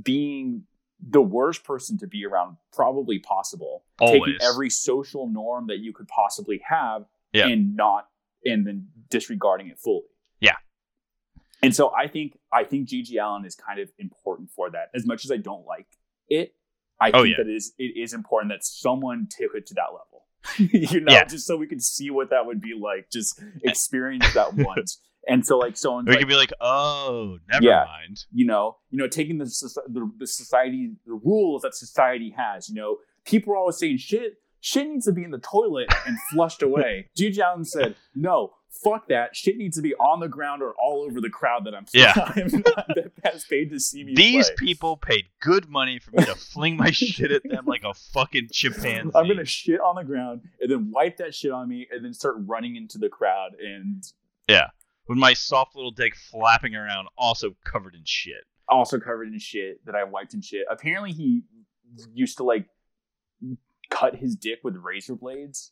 being 0.03 0.63
the 0.99 1.21
worst 1.21 1.63
person 1.63 1.97
to 1.99 2.07
be 2.07 2.25
around 2.25 2.57
probably 2.73 3.19
possible. 3.19 3.83
Taking 3.99 4.37
every 4.41 4.69
social 4.69 5.27
norm 5.29 5.67
that 5.67 5.79
you 5.79 5.93
could 5.93 6.07
possibly 6.07 6.61
have 6.67 7.05
Yeah. 7.33 7.47
and 7.47 7.75
not 7.75 8.09
and 8.45 8.65
then 8.65 8.87
disregarding 9.09 9.67
it 9.67 9.79
fully. 9.79 10.05
Yeah. 10.39 10.55
And 11.63 11.75
so 11.75 11.93
I 11.95 12.07
think 12.07 12.37
I 12.51 12.63
think 12.63 12.87
GG 12.89 13.15
Allin 13.21 13.45
is 13.45 13.55
kind 13.55 13.79
of 13.79 13.89
important 13.97 14.51
for 14.51 14.69
that. 14.71 14.89
As 14.93 15.05
much 15.05 15.25
as 15.25 15.31
I 15.31 15.37
don't 15.37 15.65
like 15.65 15.87
it, 16.29 16.55
I 16.99 17.09
Oh, 17.11 17.23
think 17.23 17.37
yeah. 17.37 17.43
that 17.43 17.49
it 17.49 17.55
is 17.55 17.73
it 17.77 17.97
is 17.97 18.13
important 18.13 18.51
that 18.51 18.63
someone 18.63 19.27
took 19.29 19.55
it 19.55 19.65
to 19.67 19.73
that 19.75 19.87
level. 19.91 20.25
you 20.91 21.01
know, 21.01 21.11
Yeah. 21.11 21.25
just 21.25 21.45
so 21.47 21.57
we 21.57 21.67
could 21.67 21.81
see 21.83 22.09
what 22.11 22.29
that 22.29 22.45
would 22.45 22.61
be 22.61 22.73
like, 22.73 23.09
just 23.11 23.41
experience 23.63 24.31
that 24.33 24.53
once. 24.55 25.01
And 25.28 25.45
so 25.45 25.57
like 25.57 25.76
so, 25.76 25.97
we 25.97 26.03
like, 26.11 26.19
could 26.19 26.28
be 26.28 26.36
like, 26.36 26.53
oh, 26.61 27.38
never 27.51 27.63
Yeah. 27.65 27.86
mind. 27.88 28.26
you 28.32 28.45
know, 28.45 28.78
you 28.91 28.97
know, 28.99 29.07
taking 29.07 29.38
the, 29.39 29.45
the 29.88 30.11
the 30.19 30.28
society, 30.28 30.91
the 31.05 31.13
rules 31.13 31.63
that 31.63 31.73
society 31.76 32.34
has. 32.38 32.69
You 32.69 32.76
know, 32.76 32.97
people 33.26 33.53
are 33.53 33.57
always 33.57 33.78
saying 33.78 33.97
shit. 33.97 34.36
Shit 34.61 34.88
needs 34.88 35.05
to 35.05 35.11
be 35.11 35.23
in 35.23 35.30
the 35.32 35.38
toilet 35.39 35.93
and 36.07 36.17
flushed 36.32 36.61
away. 36.69 37.09
GG 37.17 37.38
Allin 37.39 37.65
said, 37.65 37.95
"No, 38.15 38.53
fuck 38.84 39.07
that. 39.09 39.36
Shit 39.36 39.57
needs 39.57 39.76
to 39.78 39.82
be 39.84 39.93
on 39.95 40.19
the 40.19 40.28
ground 40.28 40.63
or 40.63 40.73
all 40.82 41.03
over 41.07 41.21
the 41.21 41.30
crowd 41.30 41.65
that 41.65 41.76
I'm. 41.76 41.86
Yeah. 41.93 42.13
I'm 42.36 42.47
not, 42.65 42.88
that 42.95 43.11
has 43.23 43.45
paid 43.45 43.69
to 43.71 43.80
see 43.80 44.03
me. 44.03 44.15
These 44.15 44.47
play. 44.49 44.55
people 44.59 44.97
paid 44.97 45.26
good 45.39 45.69
money 45.69 45.99
for 45.99 46.11
me 46.11 46.26
to 46.26 46.34
fling 46.36 46.78
my 46.78 46.89
shit 46.91 47.32
at 47.32 47.43
them 47.47 47.65
like 47.65 47.84
a 47.84 47.93
fucking 47.93 48.49
chimpanzee. 48.51 49.11
I'm 49.15 49.28
gonna 49.28 49.45
shit 49.45 49.80
on 49.82 49.95
the 49.95 50.03
ground 50.03 50.41
and 50.59 50.69
then 50.71 50.91
wipe 50.91 51.17
that 51.17 51.34
shit 51.36 51.51
on 51.51 51.67
me 51.69 51.88
and 51.91 52.03
then 52.05 52.13
start 52.13 52.36
running 52.39 52.76
into 52.76 52.97
the 52.97 53.09
crowd 53.09 53.51
and 53.59 54.03
with 55.07 55.17
my 55.17 55.33
soft 55.33 55.75
little 55.75 55.91
dick 55.91 56.15
flapping 56.15 56.75
around, 56.75 57.07
also 57.17 57.55
covered 57.63 57.95
in 57.95 58.01
shit. 58.05 58.43
also 58.67 58.99
covered 58.99 59.27
in 59.27 59.37
shit 59.39 59.85
that 59.85 59.95
I 59.95 60.03
wiped 60.03 60.33
in 60.33 60.41
shit. 60.41 60.65
Apparently, 60.69 61.11
he 61.11 61.41
used 62.13 62.37
to 62.37 62.43
like 62.43 62.65
cut 63.89 64.15
his 64.15 64.35
dick 64.35 64.59
with 64.63 64.75
razor 64.77 65.15
blades 65.15 65.71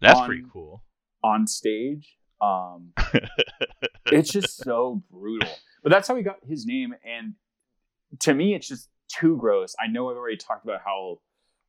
That's 0.00 0.18
On- 0.18 0.26
pretty 0.26 0.44
cool. 0.52 0.82
on 1.22 1.46
stage. 1.46 2.16
Um, 2.40 2.92
it's 4.06 4.30
just 4.32 4.56
so 4.56 5.02
brutal. 5.10 5.48
But 5.84 5.90
that's 5.92 6.08
how 6.08 6.16
he 6.16 6.24
got 6.24 6.38
his 6.48 6.66
name. 6.66 6.92
And 7.04 7.34
to 8.20 8.34
me, 8.34 8.54
it's 8.54 8.66
just 8.66 8.88
too 9.08 9.36
gross. 9.36 9.76
I 9.80 9.86
know 9.86 10.10
I've 10.10 10.16
already 10.16 10.36
talked 10.38 10.64
about 10.64 10.80
how 10.84 11.20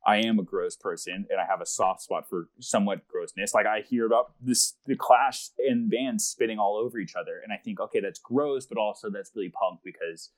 I 0.06 0.18
am 0.18 0.38
a 0.38 0.42
gross 0.42 0.76
person 0.76 1.26
and 1.30 1.40
I 1.40 1.46
have 1.48 1.60
a 1.62 1.66
soft 1.66 2.02
spot 2.02 2.28
for 2.28 2.48
somewhat 2.60 3.06
grossness. 3.08 3.54
Like 3.54 3.66
I 3.66 3.80
hear 3.80 4.04
about 4.06 4.32
this, 4.40 4.74
the 4.86 4.96
Clash 4.96 5.48
and 5.58 5.90
bands 5.90 6.26
spitting 6.26 6.58
all 6.58 6.76
over 6.76 6.98
each 6.98 7.14
other, 7.16 7.40
and 7.42 7.52
I 7.52 7.56
think, 7.56 7.80
okay, 7.80 8.00
that's 8.00 8.18
gross, 8.20 8.66
but 8.66 8.76
also 8.76 9.08
that's 9.10 9.30
really 9.34 9.48
punk 9.48 9.80
because, 9.82 10.30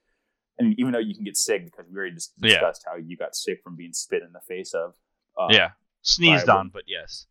and 0.59 0.79
even 0.79 0.93
though 0.93 1.01
you 1.01 1.15
can 1.15 1.25
get 1.25 1.37
sick 1.37 1.65
because 1.65 1.87
we 1.91 1.97
already 1.99 2.17
Yeah. 2.39 2.49
discussed 2.49 2.85
how 2.87 2.97
you 2.97 3.17
got 3.17 3.35
sick 3.35 3.61
from 3.65 3.75
being 3.77 3.93
spit 3.93 4.23
in 4.23 4.33
the 4.33 4.41
face 4.41 4.73
of. 4.73 4.95
Uh, 5.37 5.49
yeah. 5.51 5.71
Sneezed 6.03 6.49
on, 6.49 6.69
but 6.69 6.85
yes. 6.87 7.27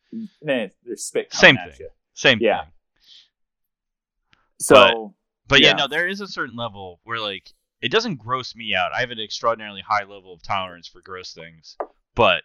eh, 0.48 0.68
there's 0.84 1.06
spit. 1.06 1.34
Same 1.34 1.56
thing. 1.56 1.88
Same 2.14 2.40
Yeah. 2.42 2.64
thing. 2.66 2.72
So 4.60 5.16
But 5.48 5.62
yeah. 5.62 5.68
Yeah. 5.70 5.74
no, 5.74 5.88
there 5.88 6.08
is 6.08 6.22
a 6.22 6.28
certain 6.28 6.56
level 6.56 7.00
where 7.04 7.20
like 7.20 7.54
it 7.82 7.90
doesn't 7.92 8.16
gross 8.18 8.56
me 8.56 8.74
out. 8.76 8.92
I 8.94 9.00
have 9.00 9.12
an 9.12 9.20
extraordinarily 9.20 9.82
high 9.82 10.04
level 10.04 10.34
of 10.34 10.42
tolerance 10.44 10.88
for 10.88 11.02
gross 11.02 11.34
things. 11.34 11.78
But 12.16 12.44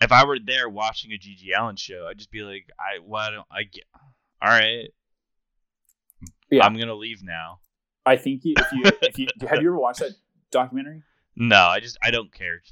if 0.00 0.12
I 0.12 0.24
were 0.24 0.38
there 0.38 0.68
watching 0.68 1.12
a 1.12 1.16
GG 1.18 1.46
Allin 1.56 1.76
show, 1.76 2.06
I'd 2.08 2.18
just 2.18 2.30
be 2.30 2.42
like, 2.42 2.66
I 2.78 2.98
why 3.04 3.30
don't 3.30 3.46
I 3.50 3.62
get 3.64 3.84
all 4.42 4.48
right. 4.50 4.88
Yeah. 6.50 6.64
I'm 6.64 6.76
gonna 6.78 6.94
leave 6.94 7.22
now. 7.22 7.60
I 8.06 8.16
think 8.16 8.44
you, 8.44 8.54
if 8.58 8.72
you 8.72 8.82
if 9.02 9.18
you 9.18 9.26
have 9.48 9.62
you 9.62 9.68
ever 9.68 9.78
watched 9.78 10.00
that 10.00 10.12
documentary? 10.50 11.02
No, 11.36 11.56
I 11.66 11.80
just 11.80 11.98
I 12.02 12.10
don't 12.10 12.32
care. 12.32 12.62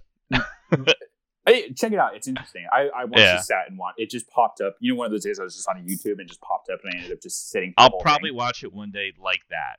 Hey, 1.46 1.72
check 1.72 1.92
it 1.92 1.98
out. 1.98 2.14
It's 2.14 2.28
interesting. 2.28 2.66
I, 2.70 2.88
I 2.94 3.04
once 3.06 3.20
Yeah. 3.22 3.36
just 3.36 3.48
sat 3.48 3.64
and 3.70 3.78
watched. 3.78 3.98
It 3.98 4.10
just 4.10 4.28
popped 4.28 4.60
up. 4.60 4.76
You 4.80 4.92
know, 4.92 4.98
one 4.98 5.06
of 5.06 5.12
those 5.12 5.24
days 5.24 5.40
I 5.40 5.44
was 5.44 5.54
just 5.56 5.66
on 5.66 5.76
YouTube 5.86 6.18
and 6.18 6.28
just 6.28 6.42
popped 6.42 6.68
up, 6.68 6.80
and 6.84 6.92
I 6.92 6.96
ended 6.98 7.12
up 7.12 7.22
just 7.22 7.50
sitting. 7.50 7.72
I'll 7.78 7.98
probably 8.00 8.28
thing. 8.30 8.36
watch 8.36 8.62
it 8.64 8.72
one 8.72 8.90
day 8.90 9.12
like 9.18 9.40
that. 9.48 9.76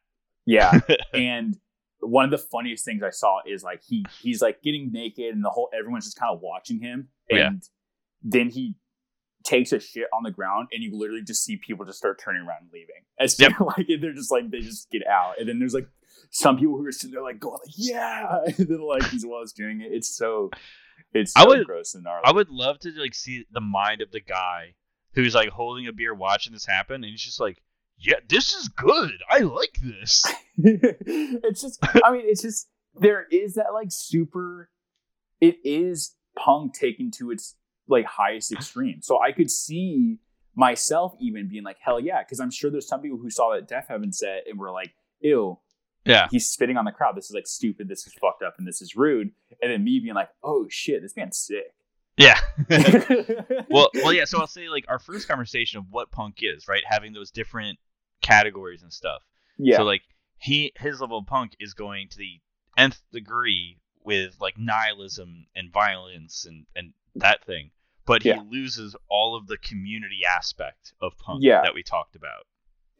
Yeah, 0.47 0.79
and 1.13 1.55
one 2.01 2.25
of 2.25 2.31
the 2.31 2.37
funniest 2.37 2.85
things 2.85 3.03
I 3.03 3.09
saw 3.09 3.39
is 3.47 3.63
like 3.63 3.81
he 3.87 4.05
he's 4.21 4.41
like 4.41 4.61
getting 4.61 4.91
naked, 4.91 5.33
and 5.33 5.43
the 5.43 5.49
whole 5.49 5.69
everyone's 5.77 6.05
just 6.05 6.17
kind 6.19 6.33
of 6.33 6.41
watching 6.41 6.79
him, 6.79 7.09
oh, 7.31 7.35
and 7.35 7.55
Yeah. 7.61 7.67
then 8.23 8.49
he 8.49 8.75
takes 9.43 9.71
a 9.71 9.79
shit 9.79 10.07
on 10.13 10.23
the 10.23 10.31
ground, 10.31 10.67
and 10.71 10.83
you 10.83 10.97
literally 10.97 11.23
just 11.23 11.43
see 11.43 11.57
people 11.57 11.85
just 11.85 11.97
start 11.97 12.19
turning 12.23 12.41
around 12.41 12.63
and 12.63 12.69
leaving. 12.73 12.95
As 13.19 13.35
soon, 13.35 13.53
like 13.59 13.87
they're 14.01 14.13
just 14.13 14.31
like 14.31 14.49
they 14.51 14.59
just 14.59 14.89
get 14.91 15.05
out, 15.07 15.39
and 15.39 15.47
then 15.49 15.59
there's 15.59 15.73
like 15.73 15.87
some 16.31 16.57
people 16.57 16.77
who 16.77 16.85
are 16.85 16.91
sitting 16.91 17.13
there 17.13 17.23
like 17.23 17.39
going 17.39 17.53
like 17.65 17.73
yeah, 17.77 18.39
and 18.45 18.55
then 18.67 18.79
like 18.81 19.03
he's 19.09 19.25
while 19.25 19.41
he's 19.41 19.53
doing 19.53 19.81
it. 19.81 19.91
It's 19.91 20.15
so 20.15 20.51
it's 21.13 21.35
I 21.35 21.43
so 21.43 21.47
would- 21.49 21.65
gross 21.65 21.95
and 21.95 22.03
gnarly. 22.03 22.21
I 22.25 22.31
would 22.31 22.49
love 22.49 22.79
to 22.79 22.91
like 22.91 23.13
see 23.15 23.45
the 23.51 23.61
mind 23.61 24.01
of 24.01 24.11
the 24.11 24.19
guy 24.21 24.75
who's 25.13 25.33
like 25.33 25.49
holding 25.49 25.87
a 25.87 25.91
beer 25.93 26.13
watching 26.13 26.53
this 26.53 26.65
happen 26.67 26.95
and 26.95 27.05
he's 27.05 27.21
just 27.23 27.39
like, 27.39 27.57
"Yeah, 27.99 28.15
this 28.27 28.53
is 28.53 28.67
good. 28.69 29.13
I 29.29 29.39
like 29.39 29.77
this." 29.81 30.25
it's 30.61 31.61
just 31.61 31.79
i 32.03 32.11
mean 32.11 32.23
it's 32.25 32.41
just 32.41 32.67
there 32.99 33.25
is 33.31 33.53
that 33.53 33.67
like 33.73 33.87
super 33.91 34.69
it 35.39 35.55
is 35.63 36.15
punk 36.37 36.73
taken 36.73 37.09
to 37.11 37.31
its 37.31 37.55
like 37.87 38.03
highest 38.05 38.51
extreme 38.51 38.99
so 39.01 39.21
i 39.21 39.31
could 39.31 39.49
see 39.49 40.17
myself 40.55 41.13
even 41.21 41.47
being 41.47 41.63
like 41.63 41.77
hell 41.79 41.97
yeah 41.97 42.21
because 42.21 42.41
i'm 42.41 42.51
sure 42.51 42.69
there's 42.69 42.89
some 42.89 43.01
people 43.01 43.17
who 43.17 43.29
saw 43.29 43.55
that 43.55 43.69
Deafheaven 43.69 44.13
set 44.13 44.43
and 44.49 44.59
were 44.59 44.69
like 44.69 44.93
ew 45.21 45.57
Yeah. 46.03 46.27
he's 46.29 46.49
spitting 46.49 46.75
on 46.75 46.83
the 46.83 46.91
crowd 46.91 47.15
this 47.15 47.29
is 47.29 47.33
like 47.33 47.47
stupid 47.47 47.87
this 47.87 48.05
is 48.05 48.11
fucked 48.19 48.43
up 48.43 48.55
and 48.57 48.67
this 48.67 48.81
is 48.81 48.97
rude 48.97 49.31
and 49.61 49.71
then 49.71 49.81
me 49.85 49.99
being 49.99 50.13
like 50.15 50.29
oh 50.43 50.67
shit 50.69 51.01
this 51.01 51.15
man's 51.15 51.37
sick 51.37 51.73
Yeah. 52.17 52.37
well, 53.69 53.89
well, 53.93 54.11
yeah. 54.11 54.25
So 54.25 54.39
I'll 54.39 54.47
say 54.47 54.67
like 54.67 54.83
our 54.89 54.99
first 54.99 55.25
conversation 55.29 55.79
of 55.79 55.85
what 55.89 56.11
punk 56.11 56.39
is, 56.41 56.67
right? 56.67 56.83
Having 56.85 57.13
those 57.13 57.31
different 57.31 57.79
categories 58.33 58.81
and 58.83 58.93
stuff. 59.01 59.21
yeah 59.57 59.77
So 59.77 59.83
like 59.83 60.03
he 60.47 60.71
his 60.85 61.01
level 61.01 61.17
of 61.19 61.25
punk 61.25 61.49
is 61.59 61.73
going 61.73 62.07
to 62.09 62.17
the 62.17 62.33
nth 62.77 63.01
degree 63.11 63.79
with 64.09 64.35
like 64.39 64.57
nihilism 64.57 65.31
and 65.55 65.65
violence 65.83 66.45
and 66.49 66.65
and 66.77 66.93
that 67.15 67.39
thing, 67.49 67.71
but 68.05 68.23
he 68.23 68.29
Yeah. 68.29 68.41
loses 68.57 68.95
all 69.09 69.31
of 69.35 69.47
the 69.47 69.57
community 69.57 70.21
aspect 70.37 70.93
of 71.01 71.17
punk 71.25 71.39
Yeah. 71.43 71.61
that 71.65 71.73
we 71.73 71.83
talked 71.83 72.15
about. 72.15 72.43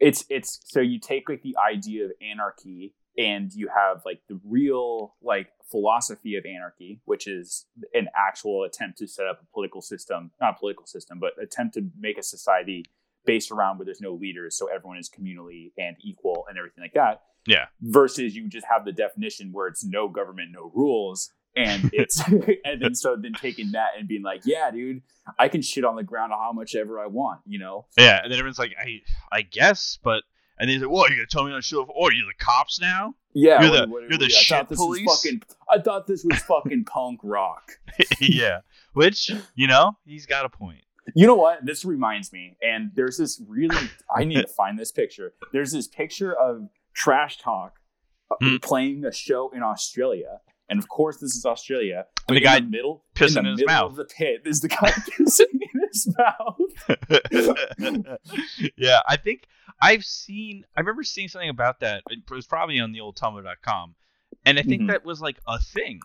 it's 0.08 0.24
it's 0.36 0.50
so 0.74 0.80
you 0.80 0.98
take 1.12 1.24
like 1.28 1.42
the 1.42 1.56
idea 1.74 2.00
of 2.06 2.10
anarchy 2.32 2.94
and 3.18 3.52
you 3.60 3.66
have 3.80 3.96
like 4.10 4.20
the 4.30 4.38
real 4.56 5.14
like 5.32 5.48
philosophy 5.70 6.32
of 6.36 6.44
anarchy 6.56 6.92
which 7.10 7.24
is 7.26 7.66
an 8.00 8.06
actual 8.28 8.56
attempt 8.68 8.94
to 8.98 9.06
set 9.16 9.26
up 9.30 9.38
a 9.42 9.46
political 9.54 9.82
system 9.92 10.20
not 10.40 10.50
a 10.56 10.58
political 10.58 10.86
system 10.86 11.14
but 11.24 11.32
attempt 11.46 11.74
to 11.74 11.82
make 12.06 12.16
a 12.18 12.22
society 12.22 12.80
based 13.24 13.50
around 13.50 13.78
where 13.78 13.84
there's 13.84 14.00
no 14.00 14.12
leaders 14.14 14.56
so 14.56 14.66
everyone 14.66 14.98
is 14.98 15.08
communally 15.10 15.72
and 15.78 15.96
equal 16.02 16.44
and 16.48 16.58
everything 16.58 16.82
like 16.82 16.94
that 16.94 17.22
Yeah. 17.46 17.66
versus 17.80 18.34
you 18.34 18.48
just 18.48 18.66
have 18.70 18.84
the 18.84 18.92
definition 18.92 19.50
where 19.52 19.66
it's 19.68 19.84
no 19.84 20.08
government 20.08 20.50
no 20.52 20.70
rules 20.74 21.30
and 21.56 21.90
it's 21.92 22.20
and 22.64 22.80
then 22.80 22.94
so 22.94 23.16
then 23.20 23.32
taking 23.34 23.72
that 23.72 23.88
and 23.98 24.06
being 24.08 24.22
like 24.22 24.42
yeah 24.44 24.70
dude 24.70 25.02
i 25.38 25.48
can 25.48 25.62
shit 25.62 25.84
on 25.84 25.96
the 25.96 26.02
ground 26.04 26.32
how 26.32 26.52
much 26.52 26.74
ever 26.74 26.98
i 27.00 27.06
want 27.06 27.40
you 27.46 27.58
know 27.58 27.86
Yeah, 27.98 28.20
and 28.22 28.30
then 28.32 28.38
everyone's 28.38 28.58
like, 28.58 28.74
I 28.80 29.00
I 29.32 29.42
guess, 29.42 29.98
but 30.02 30.22
and 30.58 30.68
then 30.68 30.76
he's 30.78 30.82
like, 30.86 30.90
You're 31.10 31.16
gonna 31.18 31.26
tell 31.26 31.44
me 31.44 31.52
on 31.52 31.62
show? 31.62 31.86
Oh, 31.88 32.04
are 32.06 32.12
you 32.12 32.24
the 32.26 32.44
cops 32.44 32.78
now?" 32.80 33.14
Yeah, 33.34 33.62
You're 33.62 33.70
the- 33.80 33.86
what- 33.90 34.02
you're 34.10 34.18
the 34.18 34.26
I 34.26 34.28
thought 34.28 34.34
shit 34.42 34.68
this 34.68 34.78
police? 34.78 35.22
Fucking, 35.24 35.42
I 35.70 35.78
thought 35.80 36.06
this 36.06 36.22
was 36.24 36.38
fucking 36.42 36.84
punk 36.84 37.20
rock. 37.22 37.78
yeah, 38.20 38.60
which 38.92 39.30
you 39.54 39.66
know 39.66 39.96
he's 40.04 40.26
got 40.26 40.44
a 40.44 40.48
point. 40.50 40.82
You 41.14 41.26
know 41.26 41.34
what? 41.36 41.64
This 41.64 41.84
reminds 41.84 42.32
me, 42.32 42.56
and 42.62 42.90
there's 42.94 43.16
this 43.18 43.40
really. 43.46 43.76
I 44.16 44.24
need 44.24 44.40
to 44.42 44.46
find 44.48 44.78
this 44.78 44.92
picture. 44.92 45.34
There's 45.52 45.72
this 45.72 45.86
picture 45.88 46.32
of 46.34 46.68
Trash 46.94 47.38
Talk 47.38 47.76
Hmm. 48.40 48.56
playing 48.62 49.04
a 49.04 49.12
show 49.12 49.50
in 49.50 49.62
Australia, 49.64 50.38
and 50.68 50.78
of 50.78 50.88
course, 50.88 51.16
this 51.18 51.34
is 51.34 51.44
Australia. 51.44 52.06
And 52.28 52.36
the 52.36 52.42
in 52.42 52.44
guy 52.44 52.60
the 52.60 52.66
middle, 52.66 53.04
pissing 53.16 53.28
in 53.28 53.34
the 53.34 53.40
in 53.40 53.46
his 53.46 53.56
middle 53.58 53.74
mouth. 53.74 53.90
of 53.90 53.96
the 53.96 54.04
pit, 54.04 54.42
is 54.44 54.60
the 54.60 54.68
guy 54.68 54.76
pissing 55.18 55.52
in 55.52 55.80
his 55.90 56.16
mouth. 56.16 56.60
yeah, 58.76 59.00
I 59.08 59.16
think 59.16 59.44
I've 59.82 60.04
seen. 60.04 60.64
I 60.76 60.80
remember 60.80 61.02
seeing 61.02 61.28
something 61.28 61.48
about 61.48 61.80
that. 61.80 62.02
It 62.08 62.20
was 62.30 62.46
probably 62.46 62.78
on 62.80 62.92
the 62.92 63.00
old 63.00 63.16
Tumblr.com, 63.16 63.94
and 64.44 64.58
I 64.58 64.62
think 64.62 64.82
Mhm. 64.82 64.88
that 64.88 65.04
was 65.04 65.20
like 65.20 65.40
a 65.46 65.58
thing 65.58 66.00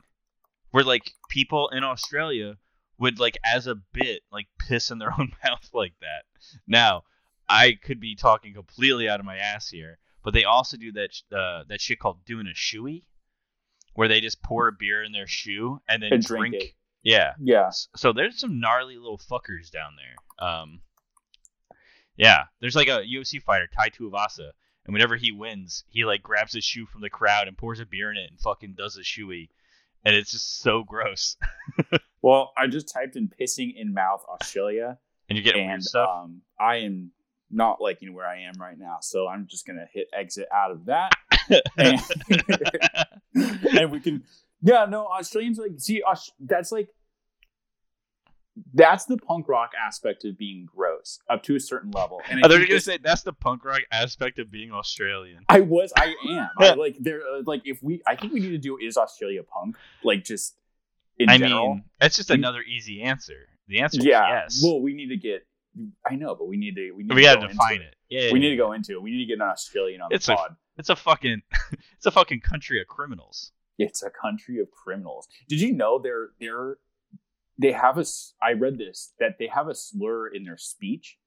where 0.72 0.84
like 0.84 1.14
people 1.30 1.70
in 1.70 1.84
Australia 1.84 2.58
would 2.98 3.20
like 3.20 3.38
as 3.44 3.68
a 3.68 3.76
bit 3.76 4.22
like 4.32 4.48
piss 4.60 4.92
in 4.92 5.00
their 5.00 5.12
own 5.20 5.32
mouth 5.44 5.70
like 5.74 5.94
that. 6.02 6.24
Now, 6.68 7.04
I 7.48 7.74
could 7.74 8.00
be 8.00 8.16
talking 8.16 8.54
completely 8.54 9.08
out 9.10 9.20
of 9.20 9.26
my 9.26 9.38
ass 9.38 9.70
here, 9.70 10.00
but 10.24 10.34
they 10.34 10.44
also 10.44 10.78
do 10.78 10.92
that 10.94 11.10
uh, 11.36 11.64
that 11.70 11.82
shit 11.82 12.00
called 12.00 12.26
doing 12.26 12.48
a 12.48 12.56
shoey, 12.56 13.04
where 13.94 14.08
they 14.08 14.22
just 14.22 14.42
pour 14.42 14.68
a 14.68 14.72
beer 14.72 15.04
in 15.04 15.12
their 15.12 15.28
shoe 15.28 15.80
and 15.88 16.02
then 16.02 16.14
And 16.14 16.24
drink 16.24 16.56
it. 16.56 16.74
Yeah. 17.04 17.34
Yeah, 17.40 17.70
So 17.96 18.14
there's 18.14 18.40
some 18.40 18.60
gnarly 18.60 18.98
little 18.98 19.20
fuckers 19.20 19.70
down 19.70 19.94
there. 19.96 20.48
Um, 20.48 20.82
yeah, 22.18 22.46
there's 22.60 22.76
like 22.76 22.88
a 22.88 23.04
UFC 23.04 23.42
fighter, 23.42 23.68
Tai 23.68 23.90
Tuivasa, 23.90 24.52
and 24.86 24.94
whenever 24.94 25.16
he 25.16 25.32
wins, 25.32 25.84
he 25.88 26.04
like 26.04 26.24
grabs 26.24 26.54
his 26.54 26.64
shoe 26.64 26.88
from 26.88 27.02
the 27.02 27.10
crowd 27.10 27.48
and 27.48 27.58
pours 27.58 27.80
a 27.80 27.86
beer 27.86 28.10
in 28.10 28.18
it 28.18 28.30
and 28.32 28.40
fucking 28.40 28.74
does 28.76 28.98
a 28.98 29.02
shoey, 29.02 29.50
and 30.06 30.16
it's 30.16 30.32
just 30.32 30.62
so 30.62 30.84
gross. 30.84 31.38
Well, 32.22 32.54
I 32.58 32.66
just 32.66 32.92
typed 32.92 33.16
in 33.18 33.30
"pissing 33.40 33.76
in 33.80 33.94
mouth 33.94 34.26
Australia," 34.28 34.98
And 35.30 35.38
you 35.38 35.44
get 35.44 35.54
weird 35.56 35.70
and 35.70 35.84
stuff. 35.84 36.10
um, 36.12 36.42
I 36.60 36.78
am 36.78 37.12
not 37.52 37.80
liking 37.82 38.16
where 38.16 38.26
I 38.26 38.40
am 38.50 38.56
right 38.60 38.80
now, 38.80 38.98
so 39.02 39.28
I'm 39.28 39.46
just 39.48 39.68
gonna 39.68 39.86
hit 39.94 40.08
exit 40.12 40.48
out 40.52 40.72
of 40.72 40.86
that. 40.86 41.12
and, 41.78 42.02
and 43.80 43.92
we 43.92 44.00
can 44.00 44.24
yeah 44.64 44.86
no 44.90 45.06
australians 45.06 45.60
like 45.60 45.74
see 45.78 46.02
Aus- 46.02 46.32
that's 46.40 46.72
like 46.72 46.90
that's 48.74 49.06
the 49.06 49.18
punk 49.18 49.48
rock 49.50 49.72
aspect 49.80 50.24
of 50.26 50.38
being 50.38 50.66
gross 50.74 51.20
up 51.30 51.44
to 51.44 51.56
a 51.56 51.60
certain 51.60 51.92
level 51.92 52.22
and 52.30 52.40
I 52.40 52.48
thought 52.48 52.60
you 52.62 52.68
gonna 52.68 52.80
say 52.80 52.98
that's 53.02 53.22
the 53.24 53.34
punk 53.34 53.66
rock 53.66 53.82
aspect 53.92 54.40
of 54.40 54.50
being 54.52 54.72
Australian. 54.72 55.44
i 55.50 55.60
was 55.60 55.92
i 55.98 56.16
am 56.30 56.50
I, 56.58 56.74
like 56.78 56.96
there 57.00 57.22
uh, 57.22 57.42
like 57.46 57.62
if 57.66 57.84
we 57.84 58.02
i 58.08 58.16
think 58.16 58.32
we 58.34 58.40
need 58.40 58.52
to 58.52 58.58
do 58.58 58.78
is 58.78 58.96
australia 58.98 59.44
punk 59.44 59.76
like 60.04 60.24
just 60.24 60.56
in 61.18 61.30
I 61.30 61.38
general 61.38 61.76
mean, 61.76 61.84
that's 62.00 62.16
just 62.18 62.30
we- 62.30 62.36
another 62.36 62.62
easy 62.62 63.02
answer. 63.02 63.48
The 63.68 63.80
answer 63.80 64.00
yeah 64.02 64.46
is 64.46 64.58
yes. 64.58 64.64
well 64.64 64.82
we 64.82 64.94
need 64.94 65.08
to 65.10 65.18
get 65.18 65.46
i 66.10 66.16
know 66.16 66.36
but 66.36 66.48
we 66.48 66.56
need 66.58 66.76
to 66.76 66.92
we 66.92 67.04
need 67.04 67.14
we 67.14 67.22
to 67.24 67.28
gotta 67.36 67.48
define 67.48 67.74
into 67.76 67.88
it. 67.88 67.96
Yeah, 68.10 68.32
we 68.32 68.40
yeah, 68.40 68.44
need 68.46 68.50
to 68.52 68.58
go 68.58 68.72
into 68.74 68.94
it 68.94 69.02
we 69.02 69.12
need 69.12 69.20
to 69.26 69.26
get 69.26 69.42
an 69.42 69.50
australian 69.50 70.02
on 70.02 70.10
It's 70.14 70.28
the 70.28 70.34
a- 70.34 70.38
pod 70.38 70.56
It's 70.78 70.90
a 70.90 70.96
fucking, 70.96 71.42
it's 71.98 72.06
a 72.06 72.12
fucking 72.12 72.42
country 72.42 72.80
of 72.82 72.88
criminals. 72.88 73.52
It's 73.78 74.04
a 74.04 74.10
country 74.10 74.60
of 74.60 74.68
criminals. 74.72 75.28
Did 75.50 75.60
you 75.62 75.72
know 75.74 76.00
they're 76.00 76.30
they're 76.40 76.78
they 77.58 77.72
have 77.72 77.98
a 77.98 78.06
I 78.42 78.54
read 78.54 78.78
this 78.78 79.14
that 79.20 79.38
they 79.40 79.48
have 79.48 79.68
a 79.68 79.76
slur 79.76 80.28
in 80.28 80.44
their 80.44 80.58
speech, 80.58 81.18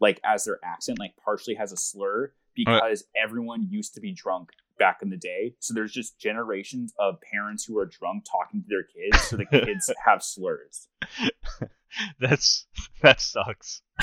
like 0.00 0.20
as 0.24 0.44
their 0.44 0.58
accent, 0.64 0.98
like 0.98 1.14
partially 1.24 1.54
has 1.54 1.72
a 1.72 1.76
slur 1.76 2.32
because 2.54 3.04
everyone 3.22 3.66
used 3.68 3.94
to 3.94 4.00
be 4.00 4.12
drunk 4.12 4.50
back 4.78 4.98
in 5.02 5.10
the 5.10 5.16
day. 5.16 5.54
So 5.60 5.74
there's 5.74 5.92
just 5.92 6.18
generations 6.18 6.92
of 6.98 7.16
parents 7.20 7.64
who 7.64 7.78
are 7.78 7.86
drunk 7.86 8.24
talking 8.30 8.62
to 8.62 8.68
their 8.68 8.82
kids, 8.82 9.22
so 9.28 9.36
the 9.36 9.44
kids 9.64 9.92
have 10.04 10.22
slurs. 10.22 10.88
That's 12.20 12.66
that 13.02 13.20
sucks. 13.20 13.80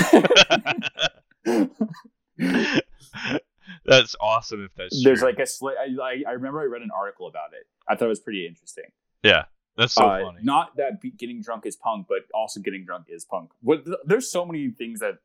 that's 3.86 4.16
awesome 4.20 4.66
if 4.66 4.72
that's 4.76 5.04
there's 5.04 5.20
true. 5.20 5.28
like 5.28 5.38
a 5.40 5.46
slur. 5.46 5.76
I 5.78 6.24
I 6.28 6.32
remember 6.32 6.62
I 6.62 6.66
read 6.66 6.82
an 6.82 6.90
article 6.96 7.28
about 7.28 7.54
it. 7.54 7.68
I 7.88 7.96
thought 7.96 8.06
it 8.06 8.10
was 8.10 8.20
pretty 8.20 8.48
interesting. 8.48 8.86
yeah, 9.22 9.44
that's 9.78 9.94
so 9.94 10.06
Uh, 10.06 10.26
funny. 10.26 10.40
Not 10.44 10.76
that 10.78 11.02
getting 11.18 11.42
drunk 11.42 11.66
is 11.66 11.76
punk, 11.76 12.08
but 12.08 12.20
also 12.34 12.60
getting 12.60 12.86
drunk 12.86 13.06
is 13.10 13.26
punk. 13.26 13.52
What, 13.62 13.84
there's 14.06 14.32
so 14.32 14.46
many 14.46 14.70
things 14.72 15.00
that 15.00 15.16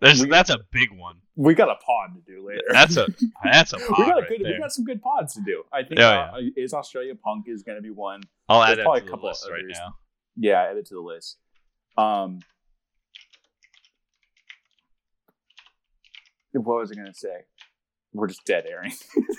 There's 0.00 0.22
we- 0.22 0.28
that's 0.30 0.50
a 0.50 0.58
big 0.72 0.90
one. 0.92 1.16
we 1.36 1.54
got 1.54 1.68
a 1.68 1.74
pod 1.76 2.14
to 2.14 2.20
do 2.20 2.46
later. 2.46 2.62
That's 2.70 2.96
a 2.96 3.06
that's 3.44 3.72
a 3.72 3.78
pod 3.78 3.98
we 3.98 4.04
got 4.06 4.18
a 4.18 4.20
right 4.22 4.28
good. 4.30 4.40
We 4.42 4.58
got 4.58 4.72
some 4.72 4.84
good 4.84 5.02
pods 5.02 5.34
to 5.34 5.42
do. 5.42 5.62
I 5.72 5.82
think 5.82 5.98
Yeah, 6.00 6.30
uh, 6.34 6.40
is 6.56 6.72
Australia 6.74 7.14
punk 7.14 7.46
is 7.48 7.62
going 7.62 7.76
to 7.76 7.82
be 7.82 7.90
one. 7.90 8.22
I'll 8.48 8.62
add 8.62 8.68
there's 8.68 8.76
that 8.78 8.84
probably 8.84 9.00
to 9.00 9.04
a 9.04 9.06
the 9.06 9.10
couple 9.12 9.28
list 9.28 9.48
right 9.50 9.62
now. 9.68 9.94
Yeah, 10.36 10.62
add 10.62 10.76
it 10.78 10.86
to 10.86 10.94
the 10.94 11.00
list. 11.00 11.38
Um, 11.96 12.40
what 16.52 16.78
was 16.80 16.92
I 16.92 16.94
going 16.94 17.06
to 17.06 17.14
say? 17.14 17.44
We're 18.12 18.28
just 18.28 18.44
dead 18.44 18.64
airing. 18.70 18.92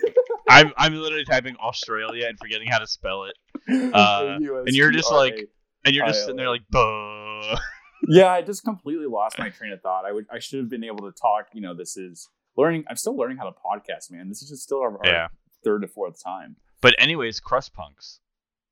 I'm 0.50 0.74
I'm 0.78 0.94
literally 0.96 1.26
typing 1.26 1.56
Australia 1.58 2.28
and 2.28 2.38
forgetting 2.38 2.68
how 2.68 2.80
to 2.80 2.88
spell 2.88 3.24
it, 3.24 3.36
Uh, 3.70 4.38
and 4.66 4.76
you're 4.76 4.92
just 4.92 5.12
like- 5.12 5.50
and 5.86 5.94
you're 5.96 6.06
just 6.08 6.20
uh, 6.22 6.24
sitting 6.24 6.38
there 6.38 6.50
like, 6.50 6.64
buh. 6.70 7.58
yeah, 8.08 8.32
I 8.32 8.42
just 8.42 8.64
completely 8.64 9.06
lost 9.06 9.38
my 9.38 9.50
train 9.58 9.72
of 9.72 9.82
thought. 9.82 10.04
I 10.06 10.12
would, 10.12 10.26
I 10.32 10.40
should 10.40 10.60
have 10.60 10.70
been 10.70 10.84
able 10.84 11.10
to 11.10 11.12
talk. 11.12 11.48
You 11.54 11.62
know, 11.62 11.76
this 11.76 11.96
is 11.96 12.28
learning. 12.58 12.86
I'm 12.90 12.96
still 12.96 13.16
learning 13.16 13.38
how 13.38 13.44
to 13.46 13.52
podcast, 13.52 14.10
man. 14.12 14.28
This 14.30 14.42
is 14.42 14.50
just 14.50 14.64
still 14.64 14.80
our, 14.82 14.98
our 14.98 15.06
Yeah. 15.06 15.28
third 15.64 15.84
to 15.84 15.88
fourth 15.88 16.24
time. 16.24 16.56
But 16.82 16.96
anyways, 16.98 17.40
crust 17.40 17.74
punks. 17.74 18.20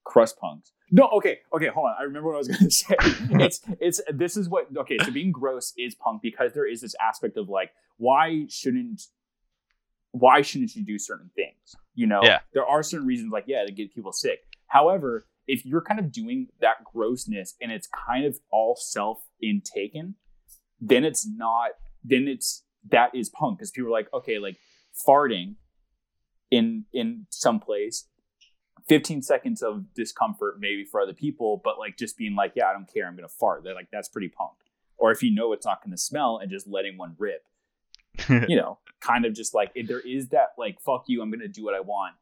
crust 0.03 0.39
punks. 0.39 0.71
No, 0.91 1.07
okay, 1.17 1.39
okay, 1.55 1.67
hold 1.67 1.87
on. 1.87 1.95
I 1.99 2.03
remember 2.03 2.29
what 2.29 2.35
I 2.35 2.37
was 2.39 2.47
going 2.47 2.59
to 2.59 2.71
say. 2.71 2.95
it's 2.99 3.61
it's 3.79 4.01
this 4.13 4.35
is 4.37 4.49
what 4.49 4.67
okay. 4.77 4.97
So 5.03 5.11
being 5.11 5.31
gross 5.31 5.73
is 5.77 5.95
punk 5.95 6.21
because 6.21 6.53
there 6.53 6.67
is 6.69 6.81
this 6.81 6.93
aspect 7.01 7.37
of 7.37 7.47
like 7.49 7.71
why 7.97 8.45
shouldn't 8.49 9.01
why 10.11 10.41
shouldn't 10.41 10.75
you 10.75 10.83
do 10.83 10.99
certain 10.99 11.29
things? 11.35 11.75
You 11.95 12.07
know, 12.07 12.21
Yeah. 12.23 12.39
there 12.53 12.65
are 12.65 12.83
certain 12.83 13.07
reasons 13.07 13.31
like 13.31 13.45
yeah 13.47 13.63
to 13.65 13.71
get 13.71 13.93
people 13.93 14.11
sick. 14.11 14.39
However, 14.73 15.27
if 15.47 15.67
you're 15.67 15.81
kind 15.81 15.99
of 15.99 16.11
doing 16.11 16.47
that 16.59 16.83
grossness 16.83 17.53
and 17.61 17.71
it's 17.71 17.87
kind 17.87 18.25
of 18.25 18.39
all 18.51 18.75
self 18.75 19.19
intaken, 19.39 20.15
then 20.81 21.05
it's 21.05 21.27
not. 21.27 21.71
Then 22.03 22.27
it's 22.27 22.63
that 22.89 23.13
is 23.13 23.29
punk 23.29 23.59
because 23.59 23.69
people 23.69 23.89
are 23.89 23.91
like 23.91 24.11
okay, 24.13 24.39
like 24.39 24.57
farting 25.07 25.55
in 26.49 26.85
in 26.91 27.27
some 27.29 27.59
place 27.59 28.07
15 28.87 29.21
seconds 29.21 29.61
of 29.61 29.93
discomfort 29.93 30.55
maybe 30.59 30.83
for 30.83 30.99
other 30.99 31.13
people, 31.13 31.61
but 31.63 31.77
like 31.77 31.95
just 31.95 32.17
being 32.17 32.35
like, 32.35 32.53
yeah, 32.55 32.65
I 32.65 32.73
don't 32.73 32.91
care, 32.91 33.07
I'm 33.07 33.15
gonna 33.15 33.27
fart. 33.27 33.63
They're 33.63 33.75
like, 33.75 33.89
that's 33.91 34.09
pretty 34.09 34.29
punk. 34.29 34.57
Or 34.97 35.11
if 35.11 35.21
you 35.21 35.31
know 35.33 35.53
it's 35.53 35.67
not 35.67 35.83
gonna 35.83 35.97
smell 35.97 36.39
and 36.39 36.49
just 36.49 36.67
letting 36.67 36.97
one 36.97 37.15
rip, 37.19 37.45
you 38.27 38.55
know, 38.55 38.79
kind 39.01 39.25
of 39.25 39.33
just 39.33 39.53
like 39.53 39.71
if 39.75 39.87
there 39.87 39.99
is 39.99 40.29
that 40.29 40.49
like, 40.57 40.81
fuck 40.81 41.03
you, 41.05 41.21
I'm 41.21 41.29
gonna 41.29 41.47
do 41.47 41.63
what 41.63 41.75
I 41.75 41.79
want. 41.79 42.15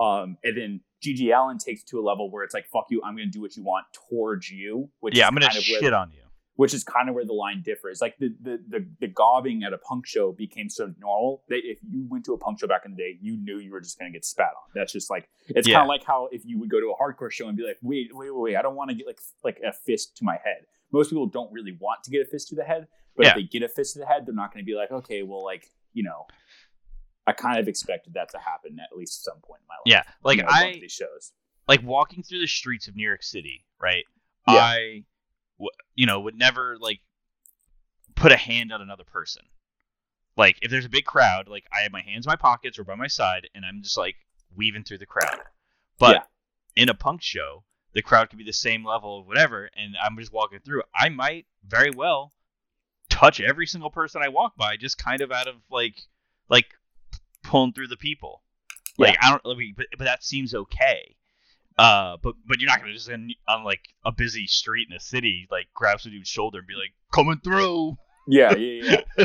Um, 0.00 0.38
and 0.42 0.56
then 0.56 0.80
GG 1.02 1.32
Allin 1.36 1.58
takes 1.58 1.82
it 1.82 1.88
to 1.88 2.00
a 2.00 2.02
level 2.02 2.30
where 2.30 2.44
it's 2.44 2.54
like, 2.54 2.66
fuck 2.66 2.86
you, 2.90 3.00
I'm 3.04 3.14
gonna 3.16 3.26
do 3.26 3.40
what 3.40 3.56
you 3.56 3.62
want 3.62 3.86
towards 4.10 4.50
you, 4.50 4.90
which 5.00 5.16
yeah, 5.16 5.24
is 5.24 5.28
I'm 5.28 5.34
gonna 5.34 5.46
kind 5.46 5.58
of 5.58 5.64
where 5.68 5.80
shit 5.80 5.92
on 5.92 6.10
you. 6.12 6.22
which 6.56 6.74
is 6.74 6.82
kind 6.82 7.08
of 7.08 7.14
where 7.14 7.24
the 7.24 7.32
line 7.32 7.62
differs. 7.62 8.00
Like 8.00 8.18
the 8.18 8.34
the 8.42 8.58
the, 8.68 8.86
the 9.00 9.06
gobbing 9.08 9.62
at 9.62 9.72
a 9.72 9.78
punk 9.78 10.06
show 10.06 10.32
became 10.32 10.68
so 10.68 10.92
normal 10.98 11.44
that 11.48 11.60
if 11.64 11.78
you 11.88 12.06
went 12.08 12.24
to 12.24 12.32
a 12.32 12.38
punk 12.38 12.58
show 12.60 12.66
back 12.66 12.82
in 12.84 12.92
the 12.92 12.96
day, 12.96 13.18
you 13.20 13.36
knew 13.36 13.58
you 13.58 13.70
were 13.72 13.80
just 13.80 13.98
going 13.98 14.10
to 14.12 14.16
get 14.16 14.24
spat 14.24 14.46
on. 14.48 14.70
That's 14.74 14.92
just 14.92 15.08
like 15.10 15.28
it's 15.48 15.68
Yeah. 15.68 15.76
kind 15.76 15.84
of 15.84 15.88
like 15.88 16.04
how 16.04 16.28
if 16.32 16.44
you 16.44 16.58
would 16.58 16.68
go 16.70 16.80
to 16.80 16.86
a 16.92 16.96
hardcore 17.00 17.30
show 17.30 17.46
and 17.48 17.56
be 17.56 17.62
like, 17.64 17.78
wait, 17.82 18.10
wait, 18.12 18.30
wait, 18.34 18.40
wait, 18.40 18.56
I 18.56 18.62
don't 18.62 18.74
want 18.76 18.90
to 18.90 18.96
get 18.96 19.06
like 19.06 19.20
like 19.44 19.60
a 19.66 19.72
fist 19.72 20.16
to 20.18 20.24
my 20.24 20.34
head. 20.44 20.66
Most 20.90 21.10
people 21.10 21.26
don't 21.26 21.52
really 21.52 21.76
want 21.78 22.02
to 22.04 22.10
get 22.10 22.22
a 22.22 22.24
fist 22.24 22.48
to 22.48 22.54
the 22.56 22.64
head, 22.64 22.88
but 23.16 23.24
Yeah. 23.26 23.30
if 23.30 23.36
they 23.36 23.42
get 23.44 23.62
a 23.62 23.68
fist 23.68 23.92
to 23.92 24.00
the 24.00 24.06
head, 24.06 24.26
they're 24.26 24.34
not 24.34 24.52
going 24.52 24.64
to 24.64 24.66
be 24.66 24.74
like, 24.74 24.90
okay, 24.90 25.22
well, 25.22 25.44
like 25.44 25.70
you 25.92 26.02
know. 26.02 26.26
I 27.28 27.32
kind 27.32 27.58
of 27.58 27.68
expected 27.68 28.14
that 28.14 28.30
to 28.30 28.38
happen 28.38 28.78
at 28.80 28.96
least 28.96 29.20
at 29.20 29.32
some 29.32 29.40
point 29.42 29.60
in 29.62 29.66
my 29.68 29.74
life. 29.74 29.82
Yeah, 29.86 30.02
like 30.24 30.38
you 30.38 30.42
know, 30.44 30.48
I 30.50 30.78
these 30.80 30.92
shows. 30.92 31.32
like 31.68 31.82
walking 31.82 32.22
through 32.22 32.40
the 32.40 32.46
streets 32.46 32.88
of 32.88 32.96
New 32.96 33.06
York 33.06 33.22
City, 33.22 33.64
right? 33.80 34.04
Yeah. 34.48 34.54
I, 34.54 35.04
w- 35.58 35.70
you 35.94 36.06
know, 36.06 36.20
would 36.20 36.38
never 36.38 36.76
like 36.80 37.00
put 38.14 38.32
a 38.32 38.36
hand 38.36 38.72
on 38.72 38.80
another 38.80 39.04
person. 39.04 39.42
Like 40.36 40.58
if 40.62 40.70
there's 40.70 40.84
a 40.86 40.88
big 40.88 41.04
crowd, 41.04 41.48
like 41.48 41.64
I 41.76 41.82
have 41.82 41.92
my 41.92 42.00
hands 42.02 42.26
in 42.26 42.30
my 42.30 42.36
pockets 42.36 42.78
or 42.78 42.84
by 42.84 42.94
my 42.94 43.08
side, 43.08 43.48
and 43.54 43.64
I'm 43.64 43.82
just 43.82 43.98
like 43.98 44.16
weaving 44.56 44.84
through 44.84 44.98
the 44.98 45.06
crowd. 45.06 45.38
But 45.98 46.14
Yeah. 46.14 46.82
in 46.82 46.88
a 46.88 46.94
punk 46.94 47.22
show, 47.22 47.64
the 47.92 48.02
crowd 48.02 48.30
could 48.30 48.38
be 48.38 48.44
the 48.44 48.52
same 48.52 48.84
level 48.84 49.20
of 49.20 49.26
whatever, 49.26 49.68
and 49.76 49.96
I'm 50.02 50.16
just 50.18 50.32
walking 50.32 50.60
through. 50.60 50.82
I 50.94 51.08
might 51.08 51.46
very 51.66 51.90
well 51.90 52.32
touch 53.10 53.40
every 53.40 53.66
single 53.66 53.90
person 53.90 54.22
I 54.22 54.28
walk 54.28 54.56
by, 54.56 54.76
just 54.76 54.96
kind 54.98 55.20
of 55.20 55.32
out 55.32 55.48
of 55.48 55.56
like, 55.70 55.96
like 56.48 56.66
pulling 57.42 57.72
through 57.72 57.88
the 57.88 57.96
people. 57.96 58.42
Like 58.98 59.16
I 59.22 59.30
don't, 59.30 59.42
I 59.46 59.56
mean, 59.56 59.74
but 59.76 59.86
but 59.96 60.04
that 60.04 60.24
seems 60.24 60.54
okay. 60.54 61.14
Uh, 61.78 62.16
but 62.22 62.34
but 62.46 62.58
you're 62.58 62.68
not 62.68 62.80
gonna 62.80 62.92
just 62.92 63.08
in, 63.08 63.32
on 63.46 63.62
like 63.62 63.80
a 64.04 64.10
busy 64.10 64.46
street 64.46 64.88
in 64.90 64.96
a 64.96 65.00
city 65.00 65.46
like 65.50 65.68
grab 65.72 66.00
some 66.00 66.10
dude's 66.10 66.28
shoulder 66.28 66.58
and 66.58 66.66
be 66.66 66.74
like 66.74 66.92
coming 67.12 67.40
through. 67.42 67.96
Yeah, 68.26 68.56
yeah, 68.56 69.00
yeah. 69.16 69.24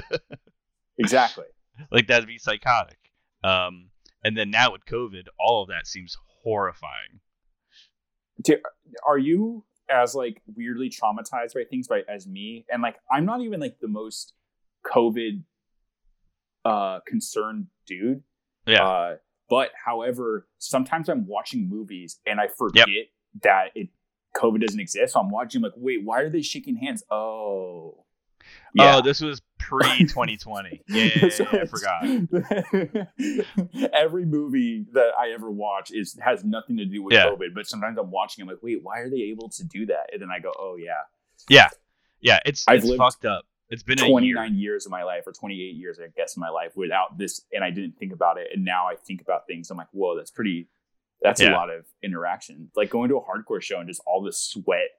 exactly. 0.98 1.46
Like 1.92 2.08
that'd 2.08 2.28
be 2.28 2.38
psychotic. 2.38 3.00
Um, 3.44 3.90
and 4.24 4.38
then 4.38 4.52
now 4.52 4.72
with 4.72 4.86
COVID, 4.86 5.24
all 5.40 5.64
of 5.64 5.70
that 5.70 5.88
seems 5.88 6.16
horrifying. 6.44 7.20
Are 9.06 9.18
you 9.18 9.66
as 9.90 10.16
like 10.16 10.42
weirdly 10.56 10.90
traumatized 10.90 11.54
by 11.54 11.64
things 11.70 11.88
by 11.88 12.02
as 12.08 12.28
me 12.28 12.66
and 12.70 12.82
like 12.82 12.96
i'm 13.12 13.26
not 13.26 13.42
even 13.42 13.60
like 13.60 13.80
the 13.80 13.88
most 13.88 14.34
covid 14.86 15.44
uh 16.66 17.00
concerned 17.06 17.68
dude 17.86 18.24
Yeah. 18.66 18.84
uh 18.84 19.16
but 19.50 19.72
however 19.86 20.48
sometimes 20.60 21.10
i'm 21.10 21.26
watching 21.28 21.68
movies 21.70 22.20
and 22.26 22.40
i 22.40 22.48
forget 22.48 22.88
that 23.42 23.66
it 23.76 23.90
covid 24.36 24.62
doesn't 24.62 24.80
exist 24.80 25.14
so 25.14 25.20
i'm 25.20 25.30
watching 25.30 25.62
like 25.62 25.74
wait 25.76 26.04
why 26.04 26.22
are 26.22 26.30
they 26.30 26.42
shaking 26.42 26.76
hands 26.76 27.04
oh 27.12 28.00
Oh, 28.78 29.02
this 29.02 29.22
was 29.22 29.42
pre 29.58 30.00
2020. 30.00 30.82
Yeah, 30.90 31.04
yeah, 31.16 31.30
yeah, 31.40 31.62
I 31.62 31.66
forgot. 31.66 33.08
Every 33.94 34.26
movie 34.26 34.86
that 34.94 35.12
I 35.18 35.30
ever 35.32 35.50
watch 35.50 35.92
is 35.92 36.18
has 36.22 36.44
nothing 36.44 36.78
to 36.78 36.86
do 36.86 37.04
with 37.04 37.14
Yeah. 37.14 37.28
COVID, 37.28 37.54
but 37.56 37.68
sometimes 37.68 37.98
I'm 37.98 38.12
watching. 38.12 38.42
I'm 38.42 38.48
like, 38.50 38.62
wait, 38.62 38.80
why 38.84 39.00
are 39.00 39.10
they 39.10 39.22
able 39.32 39.50
to 39.50 39.64
do 39.64 39.86
that? 39.88 40.10
And 40.12 40.22
then 40.22 40.30
I 40.32 40.40
go, 40.40 40.52
oh 40.58 40.76
yeah, 40.78 41.02
Yeah, 41.50 41.70
yeah. 42.20 42.40
It's 42.46 42.68
I've 42.68 42.80
it's 42.80 42.86
lived 42.88 42.98
fucked 43.00 43.26
up. 43.26 43.46
It's 43.74 43.84
been 43.84 43.98
29 43.98 44.24
year. 44.56 44.72
years 44.72 44.86
of 44.86 44.92
my 44.92 45.04
life, 45.04 45.24
or 45.28 45.34
28 45.34 45.58
years, 45.76 46.00
I 46.00 46.08
guess, 46.16 46.38
in 46.38 46.42
my 46.42 46.50
life 46.50 46.72
without 46.76 47.18
this, 47.18 47.42
and 47.52 47.64
I 47.64 47.72
didn't 47.72 47.98
think 47.98 48.14
about 48.14 48.38
it. 48.38 48.48
And 48.54 48.64
now 48.64 48.88
I 48.88 48.96
think 48.96 49.22
about 49.22 49.48
things. 49.48 49.70
I'm 49.72 49.78
like, 49.78 49.88
whoa, 49.92 50.16
that's 50.16 50.32
pretty. 50.32 50.70
That's 51.22 51.42
a 51.42 51.50
lot 51.52 51.70
of 51.70 51.86
interaction. 52.04 52.70
Like 52.76 52.90
going 52.90 53.10
to 53.10 53.18
a 53.18 53.22
hardcore 53.22 53.62
show 53.62 53.80
and 53.80 53.88
just 53.88 54.02
all 54.06 54.22
the 54.22 54.34
sweat. 54.34 54.90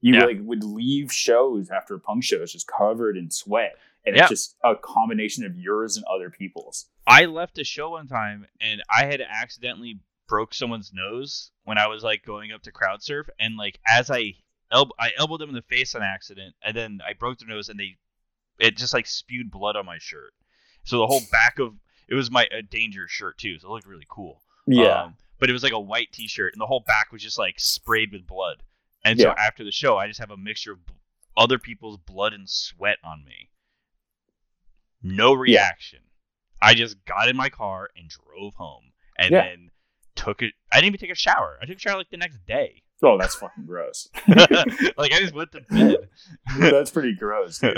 You 0.00 0.14
Yeah. 0.14 0.24
like 0.26 0.38
would 0.40 0.62
leave 0.64 1.12
shows 1.12 1.70
after 1.70 1.94
a 1.94 2.00
punk 2.00 2.22
shows 2.24 2.52
just 2.52 2.66
covered 2.68 3.16
in 3.16 3.30
sweat, 3.30 3.76
and 4.04 4.14
Yeah. 4.16 4.22
it's 4.22 4.30
just 4.30 4.56
a 4.64 4.74
combination 4.76 5.44
of 5.44 5.56
yours 5.56 5.96
and 5.96 6.04
other 6.06 6.30
people's. 6.30 6.86
I 7.06 7.24
left 7.26 7.58
a 7.58 7.64
show 7.64 7.90
one 7.90 8.06
time 8.08 8.46
and 8.60 8.82
I 8.94 9.06
had 9.06 9.20
accidentally 9.20 10.00
broke 10.28 10.52
someone's 10.52 10.92
nose 10.92 11.50
when 11.64 11.78
I 11.78 11.86
was 11.86 12.02
like 12.04 12.22
going 12.24 12.52
up 12.52 12.62
to 12.64 12.72
crowd 12.72 13.02
surf 13.02 13.28
and 13.40 13.56
like 13.56 13.78
as 13.86 14.10
I 14.10 14.34
elb- 14.72 14.90
I 14.98 15.12
elbowed 15.16 15.40
them 15.40 15.48
in 15.48 15.54
the 15.54 15.62
face 15.62 15.94
on 15.94 16.02
accident 16.02 16.54
and 16.62 16.76
then 16.76 17.00
I 17.06 17.14
broke 17.14 17.38
their 17.38 17.48
nose 17.48 17.68
and 17.70 17.78
they 17.80 17.96
it 18.58 18.76
just 18.76 18.94
like 18.94 19.06
spewed 19.06 19.50
blood 19.50 19.76
on 19.76 19.86
my 19.86 19.98
shirt. 19.98 20.32
So 20.84 20.98
the 20.98 21.06
whole 21.06 21.20
back 21.30 21.58
of 21.58 21.74
it 22.08 22.14
was 22.14 22.30
my 22.30 22.46
a 22.50 22.62
danger 22.62 23.06
shirt 23.08 23.38
too, 23.38 23.58
so 23.58 23.68
it 23.68 23.70
looked 23.70 23.86
really 23.86 24.06
cool. 24.08 24.40
Um, 25.04 25.16
but 25.38 25.48
it 25.48 25.52
was 25.52 25.62
like 25.62 25.72
a 25.72 25.80
white 25.80 26.12
t-shirt 26.12 26.52
and 26.54 26.60
the 26.60 26.66
whole 26.66 26.80
back 26.86 27.12
was 27.12 27.22
just 27.22 27.38
like 27.38 27.54
sprayed 27.58 28.12
with 28.12 28.26
blood. 28.26 28.62
And 29.04 29.18
so 29.20 29.30
after 29.38 29.64
the 29.64 29.70
show, 29.72 29.96
I 29.96 30.08
just 30.08 30.20
have 30.20 30.30
a 30.30 30.36
mixture 30.36 30.72
of 30.72 30.84
b- 30.86 30.92
other 31.36 31.58
people's 31.58 31.96
blood 31.98 32.32
and 32.32 32.48
sweat 32.48 32.98
on 33.04 33.24
me. 33.24 33.50
No 35.02 35.32
reaction. 35.32 36.00
I 36.60 36.74
just 36.74 36.96
got 37.04 37.28
in 37.28 37.36
my 37.36 37.48
car 37.50 37.88
and 37.96 38.08
drove 38.10 38.54
home 38.54 38.92
and 39.16 39.30
Yeah. 39.30 39.42
then 39.44 39.70
took 40.16 40.42
it. 40.42 40.52
I 40.72 40.76
didn't 40.78 40.88
even 40.88 40.98
take 41.00 41.10
a 41.12 41.14
shower. 41.14 41.58
I 41.62 41.66
took 41.66 41.76
a 41.76 41.80
shower 41.80 41.98
like 41.98 42.10
the 42.10 42.16
next 42.16 42.44
day. 42.46 42.82
Oh, 43.02 43.16
that's 43.18 43.34
fucking 43.36 43.64
gross. 43.66 44.08
like 44.28 45.12
I 45.12 45.18
just 45.20 45.34
went 45.34 45.52
to 45.52 45.60
bed. 45.62 46.08
that's 46.58 46.90
pretty 46.90 47.14
gross. 47.14 47.58
dude. 47.58 47.76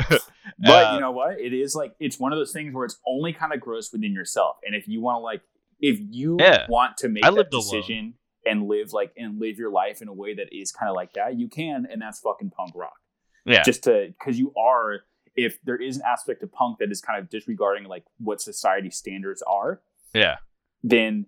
But 0.58 0.86
Uh, 0.86 0.94
you 0.94 1.00
know 1.00 1.10
what? 1.10 1.40
It 1.40 1.52
is 1.52 1.74
like 1.74 1.94
it's 2.00 2.18
one 2.18 2.32
of 2.32 2.38
those 2.38 2.52
things 2.52 2.74
where 2.74 2.84
it's 2.84 2.98
only 3.06 3.32
kind 3.32 3.52
of 3.52 3.60
gross 3.60 3.92
within 3.92 4.12
yourself. 4.12 4.56
And 4.64 4.74
if 4.74 4.88
you 4.88 5.00
want 5.00 5.16
to 5.16 5.20
like 5.20 5.42
if 5.80 5.98
you 6.00 6.36
Yeah. 6.40 6.66
want 6.68 6.96
to 6.98 7.08
make 7.08 7.24
I 7.24 7.30
that 7.30 7.36
lived 7.36 7.52
alone. 7.54 7.64
decision 7.64 8.14
and 8.46 8.68
live 8.68 8.92
like 8.92 9.12
and 9.16 9.38
live 9.40 9.58
your 9.58 9.70
life 9.70 10.00
in 10.02 10.08
a 10.08 10.12
way 10.14 10.34
that 10.34 10.48
is 10.52 10.72
kind 10.72 10.88
of 10.90 10.96
like 10.96 11.12
that, 11.14 11.38
you 11.38 11.48
can, 11.48 11.86
and 11.90 12.00
that's 12.00 12.20
fucking 12.20 12.50
punk 12.50 12.72
rock. 12.74 12.96
yeah, 13.44 13.62
Just 13.62 13.84
to 13.84 14.08
because 14.18 14.38
you 14.38 14.52
are 14.56 15.00
if 15.36 15.58
there 15.64 15.76
is 15.76 15.96
an 15.96 16.02
aspect 16.06 16.42
of 16.42 16.50
punk 16.52 16.78
that 16.78 16.90
is 16.90 17.00
kind 17.00 17.18
of 17.18 17.30
disregarding 17.30 17.84
like 17.84 18.04
what 18.18 18.40
society 18.40 18.90
standards 18.90 19.42
are, 19.46 19.80
yeah, 20.14 20.36
then 20.82 21.26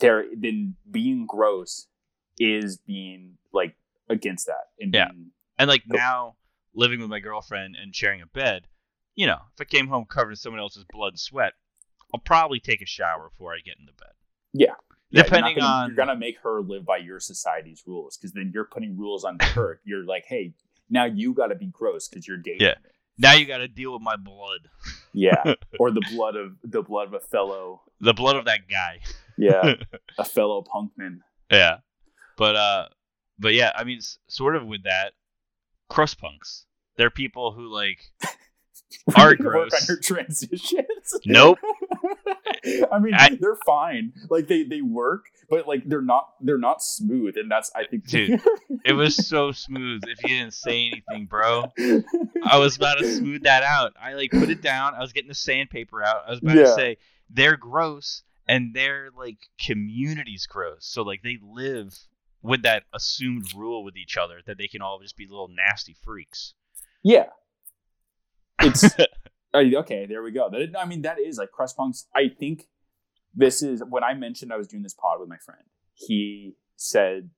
there 0.00 0.24
then 0.36 0.74
being 0.90 1.26
gross 1.26 1.86
is 2.38 2.78
being 2.78 3.38
like 3.52 3.76
against 4.08 4.46
that 4.46 4.68
and 4.80 4.92
Yeah. 4.94 5.08
being 5.10 5.30
and 5.58 5.68
like 5.68 5.82
Cool. 5.88 5.98
now 5.98 6.36
living 6.74 7.00
with 7.00 7.08
my 7.10 7.20
girlfriend 7.20 7.76
and 7.80 7.94
sharing 7.94 8.20
a 8.20 8.26
bed, 8.26 8.66
you 9.14 9.26
know, 9.26 9.38
if 9.54 9.60
I 9.60 9.64
came 9.64 9.88
home 9.88 10.04
covered 10.04 10.30
in 10.30 10.36
someone 10.36 10.60
else's 10.60 10.84
blood 10.92 11.12
and 11.14 11.20
sweat, 11.20 11.54
I'll 12.14 12.20
probably 12.20 12.60
take 12.60 12.82
a 12.82 12.86
shower 12.86 13.30
before 13.30 13.54
I 13.54 13.58
get 13.64 13.78
into 13.80 13.92
bed. 13.94 14.12
Yeah. 14.52 14.74
Yeah, 15.10 15.22
Depending 15.22 15.52
you're 15.56 15.60
gonna, 15.60 15.72
on- 15.72 15.88
you're 15.88 15.96
gonna 15.96 16.16
make 16.16 16.38
her 16.40 16.60
live 16.60 16.84
by 16.84 16.96
your 16.98 17.20
society's 17.20 17.82
rules 17.86 18.16
because 18.16 18.32
then 18.32 18.50
you're 18.52 18.64
putting 18.64 18.96
rules 18.98 19.24
on 19.24 19.38
her. 19.40 19.80
You're 19.84 20.04
like, 20.04 20.24
hey, 20.26 20.52
now 20.90 21.04
you 21.04 21.32
got 21.32 21.46
to 21.48 21.54
be 21.54 21.66
gross 21.66 22.08
because 22.08 22.26
you're 22.28 22.36
dating. 22.36 22.60
Yeah. 22.66 22.74
me. 22.82 22.90
Now 23.18 23.32
you 23.34 23.46
got 23.46 23.58
to 23.58 23.68
deal 23.68 23.92
with 23.94 24.02
my 24.02 24.16
blood, 24.16 24.68
yeah, 25.14 25.54
or 25.78 25.90
the 25.90 26.02
blood 26.12 26.36
of 26.36 26.56
the 26.62 26.82
blood 26.82 27.08
of 27.08 27.14
a 27.14 27.20
fellow, 27.20 27.80
the 28.00 28.12
blood 28.12 28.36
of 28.36 28.44
that 28.44 28.68
guy. 28.68 29.00
yeah, 29.38 29.76
a 30.18 30.24
fellow 30.24 30.62
punkman. 30.62 31.20
Yeah, 31.50 31.78
but 32.36 32.56
uh, 32.56 32.88
but 33.38 33.54
yeah, 33.54 33.72
I 33.76 33.84
mean, 33.84 33.98
s- 33.98 34.18
sort 34.28 34.56
of 34.56 34.66
with 34.66 34.84
that, 34.84 35.12
crust 35.88 36.18
punks. 36.20 36.64
They're 36.96 37.10
people 37.10 37.52
who 37.52 37.72
like 37.72 37.98
are 39.16 39.34
We're 39.38 39.38
Work 39.38 39.40
on 39.40 39.46
gross. 39.68 39.88
your 39.88 39.98
transitions. 40.00 40.82
Nope. 41.26 41.58
I 42.92 42.98
mean, 42.98 43.14
I- 43.14 43.36
they're 43.40 43.58
fine. 43.66 44.12
Like 44.30 44.48
they 44.48 44.64
they 44.64 44.80
work, 44.82 45.26
but 45.48 45.66
like 45.68 45.82
they're 45.88 46.02
not 46.02 46.28
they're 46.40 46.58
not 46.58 46.82
smooth, 46.82 47.36
and 47.36 47.50
that's 47.50 47.70
I 47.74 47.84
think. 47.86 48.06
Dude. 48.08 48.40
It 48.84 48.92
was 48.92 49.14
so 49.28 49.52
smooth. 49.52 50.02
If 50.06 50.22
you 50.22 50.28
didn't 50.38 50.54
say 50.54 50.86
anything, 50.86 51.26
bro, 51.26 51.72
I 52.44 52.58
was 52.58 52.76
about 52.76 52.98
to 52.98 53.12
smooth 53.12 53.42
that 53.44 53.62
out. 53.62 53.92
I 54.00 54.14
like 54.14 54.30
put 54.30 54.48
it 54.50 54.62
down. 54.62 54.94
I 54.94 55.00
was 55.00 55.12
getting 55.12 55.28
the 55.28 55.34
sandpaper 55.34 56.02
out. 56.02 56.22
I 56.26 56.30
was 56.30 56.40
about 56.40 56.54
to 56.54 56.74
say 56.74 56.96
they're 57.30 57.56
gross 57.56 58.22
and 58.48 58.74
their 58.74 59.10
like 59.16 59.38
community's 59.60 60.46
gross. 60.46 60.86
So 60.86 61.02
like 61.02 61.22
they 61.22 61.38
live 61.42 61.96
with 62.46 62.62
that 62.62 62.84
assumed 62.94 63.52
rule 63.54 63.82
with 63.84 63.96
each 63.96 64.16
other 64.16 64.40
that 64.46 64.56
they 64.58 64.68
can 64.68 64.80
all 64.82 64.98
just 65.00 65.16
be 65.16 65.26
little 65.26 65.48
nasty 65.48 65.94
freaks. 66.04 66.54
yeah, 67.02 67.26
it's 68.60 68.84
okay. 69.54 70.06
There 70.06 70.22
we 70.22 70.30
go. 70.32 70.48
That, 70.50 70.74
I 70.78 70.84
mean, 70.86 71.02
that 71.02 71.18
is 71.18 71.38
like 71.38 71.50
crust 71.50 71.76
punks. 71.76 72.06
I 72.14 72.28
think 72.28 72.68
this 73.34 73.62
is 73.62 73.82
when 73.88 74.02
I 74.04 74.14
mentioned 74.14 74.52
I 74.52 74.56
was 74.56 74.68
doing 74.68 74.82
this 74.82 74.94
pod 74.94 75.20
with 75.20 75.28
my 75.28 75.38
friend. 75.38 75.62
He 75.94 76.54
said 76.76 77.30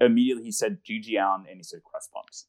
immediately 0.00 0.44
he 0.44 0.52
said 0.52 0.78
GG 0.88 1.08
Allin 1.20 1.46
and 1.48 1.56
he 1.58 1.62
said 1.62 1.80
crust 1.84 2.10
punks, 2.12 2.46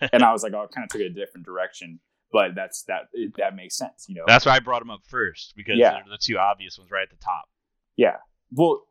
and 0.12 0.22
I 0.22 0.32
was 0.32 0.42
like, 0.42 0.52
oh, 0.54 0.62
I 0.62 0.66
kind 0.74 0.84
of 0.84 0.90
took 0.90 1.00
it 1.00 1.06
a 1.06 1.10
different 1.10 1.44
direction. 1.46 2.00
But 2.30 2.54
that's 2.54 2.84
that. 2.84 3.08
That 3.36 3.54
makes 3.54 3.76
sense, 3.76 4.06
you 4.08 4.14
know. 4.14 4.24
That's 4.26 4.46
why 4.46 4.52
I 4.56 4.60
brought 4.60 4.80
them 4.80 4.88
up 4.90 5.00
first 5.06 5.52
because 5.54 5.76
Yeah. 5.76 5.90
they're 5.92 6.04
the 6.08 6.18
two 6.18 6.38
obvious 6.38 6.78
ones 6.78 6.90
right 6.90 7.02
at 7.02 7.10
the 7.10 7.22
top. 7.22 7.44
Yeah. 7.96 8.16
Well, 8.50 8.84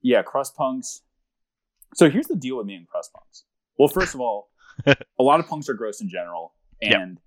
yeah, 0.00 0.22
crust 0.22 0.56
punks. 0.56 1.02
So 1.94 2.08
here's 2.10 2.26
the 2.26 2.36
deal 2.36 2.56
with 2.56 2.66
me 2.66 2.74
and 2.74 2.88
crust 2.88 3.12
punks. 3.12 3.44
Well, 3.78 3.88
first 3.88 4.14
of 4.14 4.20
all, 4.20 4.50
a 4.86 4.96
lot 5.22 5.40
of 5.40 5.46
punks 5.46 5.68
are 5.68 5.74
gross 5.74 6.00
in 6.00 6.08
general, 6.08 6.54
Yep. 6.80 6.94
and 7.00 7.18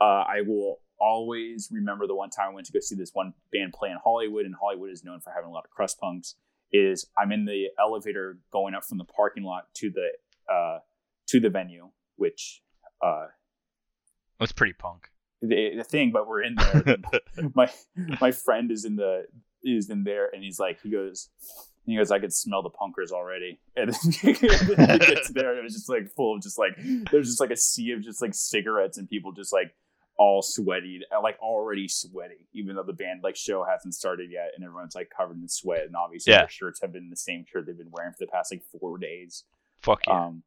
uh, 0.00 0.24
I 0.26 0.42
will 0.46 0.78
always 1.00 1.68
remember 1.72 2.06
the 2.06 2.14
one 2.14 2.30
time 2.30 2.50
I 2.50 2.54
went 2.54 2.66
to 2.68 2.72
go 2.72 2.78
see 2.80 2.94
this 2.94 3.10
one 3.12 3.34
band 3.52 3.72
play 3.72 3.90
in 3.90 3.98
Hollywood, 4.02 4.46
and 4.46 4.54
Hollywood 4.54 4.90
is 4.90 5.02
known 5.04 5.20
for 5.20 5.32
having 5.34 5.50
a 5.50 5.52
lot 5.52 5.64
of 5.64 5.70
crust 5.70 5.98
punks. 6.00 6.36
Is 6.72 7.06
I'm 7.18 7.32
in 7.32 7.44
the 7.44 7.66
elevator 7.78 8.38
going 8.52 8.74
up 8.74 8.84
from 8.84 8.98
the 8.98 9.04
parking 9.04 9.42
lot 9.42 9.66
to 9.74 9.90
the 9.90 10.08
uh, 10.52 10.78
to 11.28 11.40
the 11.40 11.50
venue, 11.50 11.90
which 12.16 12.62
uh, 13.04 13.26
That's 14.38 14.52
pretty 14.52 14.72
punk. 14.72 15.08
the, 15.42 15.72
the 15.76 15.84
thing, 15.84 16.12
but 16.12 16.26
we're 16.26 16.42
in 16.42 16.54
there. 16.54 16.96
my 17.54 17.70
my 18.20 18.30
friend 18.32 18.70
is 18.70 18.84
in 18.86 18.96
the 18.96 19.26
is 19.64 19.90
in 19.90 20.04
there 20.04 20.28
and 20.32 20.42
he's 20.42 20.58
like 20.58 20.80
he 20.82 20.90
goes 20.90 21.28
he 21.86 21.96
goes 21.96 22.10
I 22.10 22.18
could 22.18 22.32
smell 22.32 22.62
the 22.62 22.70
punkers 22.70 23.10
already 23.10 23.60
and 23.76 23.92
then 23.92 24.12
he 24.12 24.32
gets 24.34 25.30
there 25.30 25.50
and 25.50 25.58
it 25.58 25.62
was 25.64 25.74
just 25.74 25.88
like 25.88 26.08
full 26.14 26.36
of 26.36 26.42
just 26.42 26.58
like 26.58 26.72
there's 27.10 27.28
just 27.28 27.40
like 27.40 27.50
a 27.50 27.56
sea 27.56 27.92
of 27.92 28.02
just 28.02 28.22
like 28.22 28.34
cigarettes 28.34 28.98
and 28.98 29.08
people 29.08 29.32
just 29.32 29.52
like 29.52 29.74
all 30.18 30.42
sweaty 30.42 31.00
like 31.22 31.38
already 31.40 31.88
sweaty 31.88 32.46
even 32.52 32.76
though 32.76 32.82
the 32.82 32.92
band 32.92 33.20
like 33.22 33.34
show 33.34 33.64
hasn't 33.64 33.94
started 33.94 34.30
yet 34.30 34.50
and 34.54 34.64
everyone's 34.64 34.94
like 34.94 35.10
covered 35.16 35.36
in 35.40 35.48
sweat 35.48 35.84
and 35.86 35.96
obviously 35.96 36.32
Yeah. 36.32 36.40
their 36.40 36.48
shirts 36.50 36.80
have 36.82 36.92
been 36.92 37.08
the 37.10 37.16
same 37.16 37.44
shirt 37.50 37.66
they've 37.66 37.76
been 37.76 37.90
wearing 37.90 38.12
for 38.12 38.18
the 38.20 38.26
past 38.30 38.52
like 38.52 38.62
four 38.78 38.98
days 38.98 39.44
Fuck 39.80 40.06
yeah. 40.06 40.26
um 40.26 40.42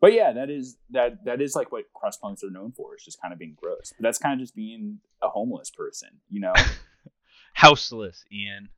but 0.00 0.12
yeah 0.12 0.32
that 0.32 0.50
is 0.50 0.76
that 0.90 1.24
that 1.24 1.40
is 1.40 1.54
like 1.54 1.70
what 1.72 1.84
crust 1.94 2.20
punks 2.20 2.42
are 2.42 2.50
known 2.50 2.72
for 2.72 2.96
is 2.96 3.04
just 3.04 3.20
kind 3.22 3.32
of 3.32 3.38
being 3.38 3.56
gross 3.56 3.92
but 3.96 4.02
that's 4.02 4.18
kind 4.18 4.34
of 4.34 4.40
just 4.40 4.56
being 4.56 4.98
a 5.22 5.28
homeless 5.28 5.70
person 5.70 6.08
you 6.28 6.40
know 6.40 6.52
Houseless, 7.54 8.24
Ian. 8.32 8.68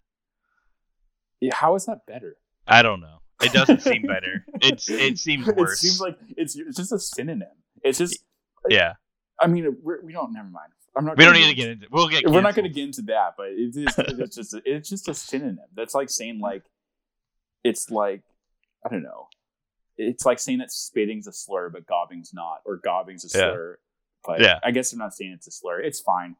Yeah, 1.43 1.55
how 1.57 1.75
is 1.75 1.87
that 1.87 2.07
better? 2.07 2.37
I 2.69 2.83
don't 2.83 3.01
know. 3.01 3.19
It 3.43 3.53
doesn't 3.53 3.83
seem 3.83 4.03
better. 4.03 4.47
It's 4.61 4.89
it 4.91 5.19
seems 5.19 5.47
worse. 5.49 5.73
It 5.83 5.87
seems 5.89 6.01
like 6.01 6.17
it's 6.37 6.57
it's 6.57 6.77
just 6.77 6.93
a 6.93 6.99
synonym. 6.99 7.49
It's 7.83 7.99
just. 7.99 8.23
yeah. 8.69 8.93
I 9.41 9.49
mean, 9.49 9.77
we're, 9.83 10.01
we 10.03 10.13
don't. 10.13 10.33
Never 10.33 10.49
mind. 10.49 10.71
I'm 10.97 11.05
not. 11.05 11.17
We 11.19 11.25
don't 11.25 11.35
need 11.35 11.49
to 11.49 11.55
get 11.55 11.69
into. 11.71 11.87
We'll 11.91 12.09
get. 12.09 12.23
We're 12.29 12.43
not 12.43 12.55
going 12.55 12.69
to 12.69 12.73
get 12.73 12.85
into 12.85 13.03
that, 13.03 13.35
but 13.37 13.49
it 13.49 13.75
is. 13.75 13.77
It's 13.99 14.37
just. 14.37 14.55
It's 14.65 14.89
just 14.89 15.09
a 15.09 15.15
synonym. 15.15 15.59
That's 15.75 15.95
like 15.95 16.09
saying 16.11 16.39
like. 16.39 16.63
It's 17.65 17.91
like, 17.91 18.23
I 18.85 18.89
don't 18.89 19.03
know. 19.03 19.27
It's 19.97 20.25
like 20.25 20.39
saying 20.39 20.59
that 20.59 20.71
spitting's 20.73 21.27
a 21.27 21.33
slur, 21.33 21.69
but 21.71 21.87
gobbing's 21.87 22.33
not, 22.33 22.59
or 22.65 22.77
gobbing's 22.77 23.25
a 23.25 23.29
Yeah. 23.39 23.45
slur. 23.53 23.79
But 24.25 24.41
Yeah. 24.41 24.59
I 24.65 24.71
guess 24.71 24.93
I'm 24.93 24.99
not 25.01 25.15
saying 25.15 25.33
it's 25.33 25.47
a 25.49 25.51
slur. 25.53 25.81
It's 25.81 26.01
fine. 26.01 26.37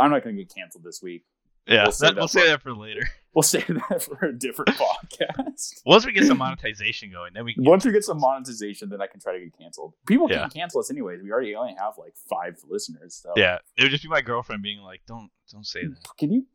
I'm 0.00 0.10
not 0.10 0.22
going 0.24 0.36
to 0.36 0.42
get 0.42 0.54
canceled 0.54 0.84
this 0.84 1.00
week. 1.02 1.24
Yeah, 1.66 1.84
We'll 1.84 1.92
save 1.92 2.08
that- 2.10 2.14
that 2.14 2.20
we'll 2.20 2.28
for- 2.28 2.38
say 2.38 2.46
that 2.48 2.62
for 2.62 2.74
later. 2.74 3.02
We'll 3.34 3.42
save 3.42 3.66
that 3.66 4.00
for 4.00 4.26
a 4.26 4.32
different 4.32 4.70
podcast. 4.78 5.82
Once 5.84 6.06
we 6.06 6.12
get 6.12 6.24
some 6.24 6.38
monetization 6.38 7.10
going, 7.10 7.32
then 7.34 7.44
we 7.44 7.52
can. 7.54 7.64
Once 7.64 7.84
we 7.84 7.90
get 7.90 8.04
some 8.04 8.20
monetization, 8.20 8.90
then 8.90 9.02
I 9.02 9.08
can 9.08 9.18
try 9.18 9.32
to 9.32 9.40
get 9.40 9.58
canceled. 9.58 9.94
People 10.06 10.30
Yeah. 10.30 10.38
can't 10.42 10.54
cancel 10.54 10.78
us 10.78 10.88
anyways. 10.88 11.20
We 11.20 11.32
already 11.32 11.56
only 11.56 11.74
have 11.76 11.94
like 11.98 12.14
five 12.30 12.58
listeners. 12.68 13.16
So 13.20 13.32
Yeah, 13.34 13.58
it 13.76 13.82
would 13.82 13.90
just 13.90 14.04
be 14.04 14.08
my 14.08 14.20
girlfriend 14.20 14.62
being 14.62 14.82
like, 14.82 15.00
"Don't, 15.08 15.30
don't 15.50 15.66
say 15.66 15.80
that." 15.84 15.98
can 16.16 16.30
you? 16.32 16.46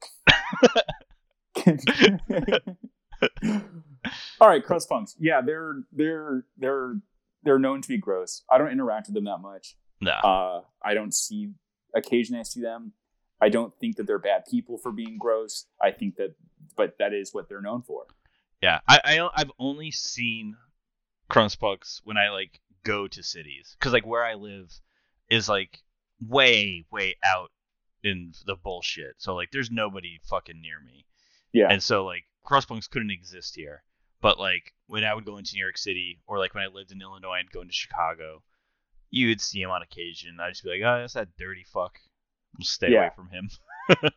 All 4.39 4.47
right, 4.47 4.64
crust 4.64 4.88
punks. 4.88 5.16
Yeah, 5.20 5.41
they're 5.41 5.84
they're 5.91 6.45
they're 6.57 6.93
they're 7.43 7.60
known 7.60 7.82
to 7.82 7.88
be 7.89 7.97
gross. 7.97 8.43
I 8.49 8.57
don't 8.57 8.72
interact 8.72 9.07
with 9.07 9.16
them 9.16 9.26
that 9.26 9.39
much. 9.39 9.76
No. 9.99 10.12
Uh, 10.12 10.62
I 10.82 10.93
don't 10.93 11.14
see. 11.14 11.49
Occasionally, 11.93 12.39
I 12.39 12.43
see 12.43 12.62
them. 12.62 12.93
I 13.41 13.49
don't 13.49 13.73
think 13.79 13.95
that 13.97 14.07
they're 14.07 14.19
bad 14.19 14.45
people 14.49 14.77
for 14.77 14.91
being 14.91 15.17
gross. 15.17 15.65
I 15.81 15.91
think 15.91 16.15
that, 16.17 16.35
but 16.75 16.97
that 16.99 17.13
is 17.13 17.33
what 17.33 17.47
they're 17.47 17.61
known 17.61 17.81
for. 17.81 18.05
Yeah, 18.61 18.79
I, 18.87 18.99
I 19.03 19.29
I've 19.35 19.51
only 19.59 19.91
seen 19.91 20.57
crust 21.29 21.59
punks 21.59 22.01
when 22.03 22.17
I 22.17 22.29
like 22.29 22.59
go 22.83 23.07
to 23.07 23.23
cities 23.23 23.75
because 23.77 23.93
like 23.93 24.05
where 24.05 24.23
I 24.23 24.33
live 24.33 24.71
is 25.29 25.47
like 25.47 25.79
way 26.27 26.85
way 26.91 27.15
out 27.23 27.51
in 28.03 28.33
the 28.45 28.55
bullshit. 28.55 29.15
So 29.17 29.35
like 29.35 29.51
there's 29.51 29.71
nobody 29.71 30.19
fucking 30.29 30.61
near 30.61 30.79
me, 30.85 31.05
Yeah, 31.53 31.67
and 31.69 31.81
so 31.81 32.05
like 32.05 32.25
crust 32.43 32.67
punks 32.67 32.87
couldn't 32.87 33.11
exist 33.11 33.55
here. 33.55 33.83
But 34.21 34.37
like 34.37 34.73
when 34.87 35.05
I 35.05 35.13
would 35.13 35.25
go 35.25 35.37
into 35.37 35.55
New 35.55 35.63
York 35.63 35.77
City 35.77 36.19
or 36.27 36.39
like 36.39 36.53
when 36.53 36.63
I 36.63 36.67
lived 36.67 36.91
in 36.91 37.01
Illinois 37.01 37.39
and 37.39 37.49
go 37.51 37.61
into 37.61 37.73
Chicago, 37.73 38.43
you 39.09 39.29
would 39.29 39.39
see 39.39 39.61
him 39.61 39.69
on 39.69 39.81
occasion. 39.81 40.37
I'd 40.41 40.49
just 40.49 40.63
be 40.63 40.71
like, 40.71 40.81
oh, 40.83 40.99
that's 40.99 41.13
that 41.13 41.37
dirty 41.37 41.63
fuck. 41.63 41.99
Stay 42.61 42.91
Yeah. 42.91 42.99
away 42.99 43.09
from 43.15 43.29
him. 43.29 43.49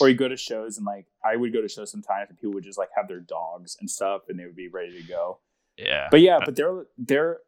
or 0.00 0.08
you 0.08 0.14
go 0.14 0.28
to 0.28 0.36
shows 0.36 0.76
and 0.76 0.86
like 0.86 1.06
I 1.24 1.36
would 1.36 1.52
go 1.52 1.60
to 1.60 1.68
shows 1.68 1.90
sometimes 1.90 2.28
and 2.30 2.38
people 2.38 2.54
would 2.54 2.64
just 2.64 2.78
like 2.78 2.90
have 2.96 3.08
their 3.08 3.20
dogs 3.20 3.76
and 3.80 3.90
stuff 3.90 4.22
and 4.28 4.38
they 4.38 4.44
would 4.44 4.56
be 4.56 4.68
ready 4.68 5.00
to 5.02 5.06
go. 5.08 5.40
Yeah. 5.76 6.08
But 6.10 6.20
yeah, 6.20 6.38
but 6.44 6.54
they're 6.56 6.84
they're 6.96 7.38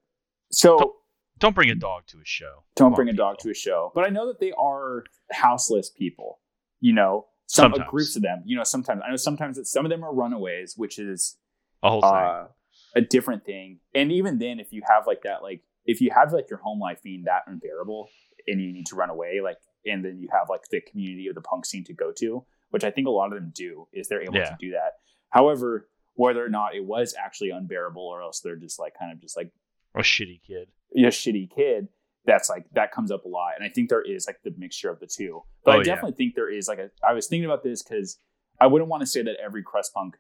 so 0.51 0.97
don't 1.39 1.55
bring 1.55 1.71
a 1.71 1.75
dog 1.75 2.07
to 2.09 2.17
a 2.19 2.25
show. 2.25 2.65
don't 2.77 2.95
bring 2.95 3.09
a 3.09 3.13
dog 3.13 3.37
people. 3.37 3.43
to 3.45 3.51
a 3.51 3.55
show. 3.55 3.93
But 3.95 4.07
I 4.07 4.11
know 4.11 4.27
that 4.29 4.41
they 4.41 4.53
are 4.53 5.05
houseless 5.33 5.91
people. 5.91 6.41
You 6.81 6.93
know, 6.95 7.27
some 7.47 7.73
Sometimes. 7.73 7.91
groups 7.91 8.17
of 8.17 8.23
them. 8.23 8.43
You 8.47 8.57
know, 8.57 8.65
sometimes 8.65 9.03
I 9.07 9.11
know 9.11 9.17
sometimes 9.17 9.57
that 9.57 9.67
some 9.67 9.85
of 9.85 9.91
them 9.91 10.03
are 10.05 10.15
runaways, 10.15 10.75
which 10.77 10.99
is 10.99 11.37
A 11.83 11.91
whole 11.91 12.01
thing. 12.01 12.11
uh, 12.11 12.49
a 12.95 13.01
different 13.03 13.45
thing. 13.45 13.81
And 13.95 14.11
even 14.13 14.39
then, 14.39 14.61
if 14.61 14.73
you 14.73 14.83
have 14.89 15.07
like 15.07 15.23
that, 15.23 15.43
like 15.43 15.63
if 15.85 16.01
you 16.01 16.11
have 16.15 16.33
like 16.33 16.49
your 16.51 16.59
home 16.59 16.81
life 16.81 17.03
being 17.03 17.25
that 17.25 17.43
unbearable 17.47 18.09
and 18.47 18.61
you 18.61 18.73
need 18.73 18.87
to 18.87 18.97
run 18.97 19.11
away, 19.11 19.41
like, 19.43 19.57
and 19.87 20.05
then 20.05 20.19
you 20.19 20.29
have 20.33 20.49
like 20.49 20.63
the 20.71 20.81
community 20.81 21.29
of 21.29 21.35
the 21.35 21.41
punk 21.41 21.65
scene 21.67 21.85
to 21.85 21.95
go 21.95 22.13
to, 22.19 22.45
which 22.71 22.85
I 22.85 22.91
think 22.91 23.07
a 23.07 23.11
lot 23.11 23.27
of 23.33 23.35
them 23.41 23.53
do, 23.55 23.87
is 23.93 24.09
they're 24.09 24.23
able 24.23 24.35
Yeah. 24.37 24.51
to 24.51 24.57
do 24.61 24.71
that. 24.73 24.95
However, 25.31 25.89
whether 26.15 26.45
or 26.45 26.49
not 26.49 26.75
it 26.75 26.85
was 26.85 27.15
actually 27.19 27.51
unbearable 27.51 28.03
or 28.03 28.23
else 28.23 28.41
they're 28.41 28.57
just 28.57 28.79
like 28.79 28.95
kind 28.99 29.13
of 29.13 29.21
just 29.21 29.37
like 29.37 29.51
a 29.95 30.01
shitty 30.01 30.41
kid. 30.47 30.69
a 30.95 31.09
shitty 31.09 31.51
kid, 31.55 31.89
that's 32.25 32.49
like 32.51 32.65
that 32.73 32.91
comes 32.93 33.11
up 33.11 33.25
a 33.25 33.29
lot. 33.29 33.53
And 33.57 33.65
I 33.65 33.69
think 33.69 33.89
there 33.89 34.03
is 34.03 34.27
like 34.27 34.39
the 34.43 34.55
mixture 34.59 34.91
of 34.91 34.99
the 35.01 35.07
two. 35.07 35.43
But 35.65 35.71
Oh, 35.71 35.75
I 35.75 35.77
yeah. 35.79 35.85
definitely 35.85 36.13
think 36.17 36.35
there 36.35 36.51
is 36.53 36.69
like 36.69 36.79
a 36.79 36.91
I 37.07 37.13
was 37.13 37.27
thinking 37.27 37.45
about 37.45 37.63
this 37.63 37.83
because 37.83 38.19
I 38.61 38.67
wouldn't 38.67 38.89
want 38.91 39.03
to 39.03 39.07
say 39.07 39.23
that 39.23 39.37
every 39.43 39.63
crust 39.63 39.93
punk 39.95 40.17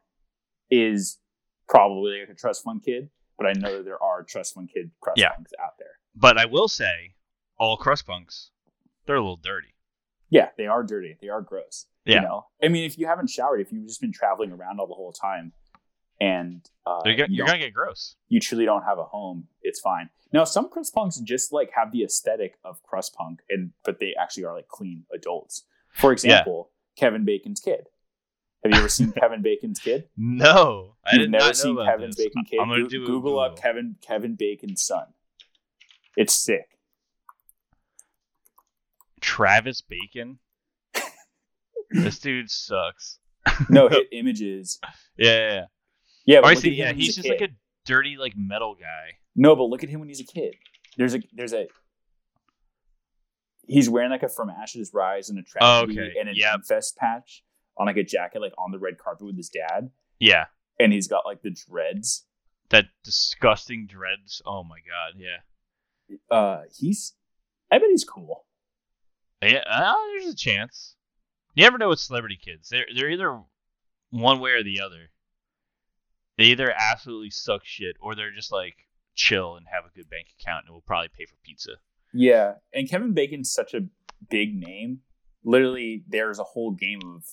is 0.70 1.18
probably 1.68 2.20
like 2.20 2.28
a 2.28 2.34
trust 2.34 2.62
fund 2.64 2.82
kid, 2.84 3.08
but 3.38 3.46
I 3.46 3.52
know 3.52 3.78
that 3.78 3.84
there 3.84 4.02
are 4.02 4.22
trust 4.22 4.54
fund 4.54 4.70
kid 4.72 4.90
crust 5.00 5.18
Yeah. 5.18 5.30
punks 5.30 5.52
out 5.62 5.78
there. 5.78 5.98
But 6.14 6.38
I 6.38 6.44
will 6.46 6.68
say, 6.68 7.14
all 7.58 7.76
crust 7.76 8.06
punks, 8.06 8.50
they're 9.06 9.16
a 9.16 9.20
little 9.20 9.36
dirty. 9.42 9.74
Yeah, 10.30 10.48
they 10.58 10.66
are 10.66 10.82
dirty. 10.82 11.16
They 11.20 11.28
are 11.28 11.40
gross. 11.40 11.86
Yeah. 12.04 12.16
You 12.16 12.20
know? 12.22 12.46
I 12.62 12.68
mean, 12.68 12.84
if 12.84 12.98
you 12.98 13.06
haven't 13.06 13.30
showered, 13.30 13.60
if 13.60 13.72
you've 13.72 13.86
just 13.86 14.00
been 14.00 14.12
traveling 14.12 14.52
around 14.52 14.80
all 14.80 14.86
the 14.86 14.94
whole 14.94 15.12
time 15.12 15.52
and 16.20 16.68
uh, 16.86 17.02
You're, 17.04 17.14
gonna, 17.16 17.28
you, 17.30 17.38
don't- 17.38 17.46
gonna 17.48 17.58
get 17.58 17.74
gross. 17.74 18.16
you 18.28 18.40
truly 18.40 18.64
don't 18.64 18.82
have 18.82 18.98
a 18.98 19.04
home, 19.04 19.46
it's 19.62 19.80
fine. 19.80 20.10
Now, 20.32 20.44
some 20.44 20.68
crust 20.68 20.94
punks 20.94 21.16
just 21.18 21.52
like 21.52 21.70
have 21.74 21.92
the 21.92 22.02
aesthetic 22.02 22.58
of 22.64 22.82
crust 22.82 23.14
punk, 23.14 23.40
and 23.48 23.70
but 23.84 24.00
they 24.00 24.14
actually 24.20 24.44
are 24.44 24.54
like 24.54 24.66
clean 24.68 25.04
adults. 25.14 25.64
For 25.92 26.10
example, 26.12 26.70
Kevin 26.96 27.24
Bacon's 27.24 27.60
kid. 27.60 27.86
Have 28.64 28.72
you 28.72 28.78
ever 28.78 28.88
seen 28.88 29.12
Kevin 29.20 29.42
Bacon's 29.42 29.78
kid? 29.78 30.08
No, 30.16 30.96
I 31.04 31.12
You've 31.12 31.20
did 31.22 31.30
never 31.30 31.54
seen 31.54 31.76
Kevin 31.76 32.06
this. 32.10 32.16
Bacon 32.16 32.44
kid? 32.44 32.58
I'm 32.60 32.68
gonna 32.68 32.88
do 32.88 33.04
a 33.04 33.06
Google, 33.06 33.38
up 33.38 33.56
Kevin 33.60 33.96
Kevin 34.02 34.34
Bacon's 34.34 34.82
son. 34.82 35.04
It's 36.16 36.34
sick. 36.34 36.75
Travis 39.26 39.82
Bacon. 39.82 40.38
this 41.90 42.18
dude 42.20 42.48
sucks. 42.50 43.18
No 43.68 43.88
hit 43.88 44.06
images. 44.12 44.78
Yeah, 45.18 45.26
yeah. 45.36 45.54
yeah. 45.54 45.64
Yeah, 46.26 46.40
Oh, 46.42 46.46
I 46.48 46.54
see. 46.54 46.70
Yeah, 46.70 46.92
he's 46.92 47.18
a 47.18 47.22
just 47.22 47.28
like 47.28 47.40
a 47.40 47.48
dirty, 47.84 48.16
like 48.18 48.34
metal 48.36 48.74
guy. 48.78 49.18
No, 49.34 49.54
but 49.56 49.64
look 49.64 49.82
at 49.84 49.88
him 49.90 50.00
when 50.00 50.08
he's 50.08 50.20
a 50.20 50.24
kid. 50.24 50.54
There's 50.96 51.14
a 51.14 51.20
there's 51.34 51.52
a 51.52 51.66
he's 53.66 53.88
wearing 53.90 54.10
like 54.10 54.22
a 54.22 54.28
From 54.28 54.48
Ashes 54.50 54.90
Rise 54.94 55.28
and 55.28 55.38
a 55.38 55.42
tragedy 55.42 55.98
Oh, 55.98 56.02
okay. 56.02 56.14
and 56.18 56.28
an 56.28 56.34
Yep. 56.36 56.54
Infest 56.56 56.96
patch. 56.96 57.42
on 57.78 57.86
like 57.86 57.96
a 57.96 58.02
jacket, 58.04 58.40
like 58.40 58.54
on 58.58 58.70
the 58.72 58.78
red 58.78 58.96
carpet 58.98 59.26
with 59.26 59.36
his 59.36 59.48
dad, 59.50 59.90
Yeah, 60.18 60.46
and 60.80 60.92
he's 60.92 61.08
got 61.08 61.26
like 61.26 61.42
the 61.42 61.50
dreads. 61.68 62.24
that 62.70 62.86
disgusting 63.04 63.86
dreads. 63.86 64.40
Oh 64.46 64.64
my 64.64 64.78
god. 64.78 65.20
Yeah. 65.20 66.36
Uh, 66.36 66.62
he's, 66.76 67.14
I 67.70 67.78
bet 67.78 67.88
he's 67.90 68.04
cool. 68.04 68.45
Yeah, 69.42 69.62
uh, 69.68 69.94
there's 70.18 70.32
a 70.32 70.36
chance. 70.36 70.94
You 71.54 71.64
never 71.64 71.78
know 71.78 71.88
with 71.90 72.00
celebrity 72.00 72.38
kids. 72.42 72.68
They're 72.68 72.86
they're 72.94 73.10
either 73.10 73.40
one 74.10 74.40
way 74.40 74.52
or 74.52 74.62
the 74.62 74.80
other. 74.80 75.10
They 76.38 76.44
either 76.44 76.72
absolutely 76.76 77.30
suck 77.30 77.62
shit 77.64 77.96
or 78.00 78.14
they're 78.14 78.32
just 78.34 78.52
like 78.52 78.76
chill 79.14 79.56
and 79.56 79.66
have 79.72 79.84
a 79.84 79.94
good 79.96 80.08
bank 80.10 80.26
account 80.38 80.66
and 80.66 80.74
will 80.74 80.82
probably 80.82 81.08
pay 81.16 81.24
for 81.24 81.34
pizza. 81.42 81.72
Yeah, 82.12 82.54
and 82.74 82.88
Kevin 82.88 83.12
Bacon's 83.14 83.50
such 83.52 83.74
a 83.74 83.86
big 84.28 84.54
name. 84.54 85.00
Literally, 85.44 86.02
there's 86.08 86.38
a 86.38 86.44
whole 86.44 86.72
game 86.72 87.00
of 87.04 87.24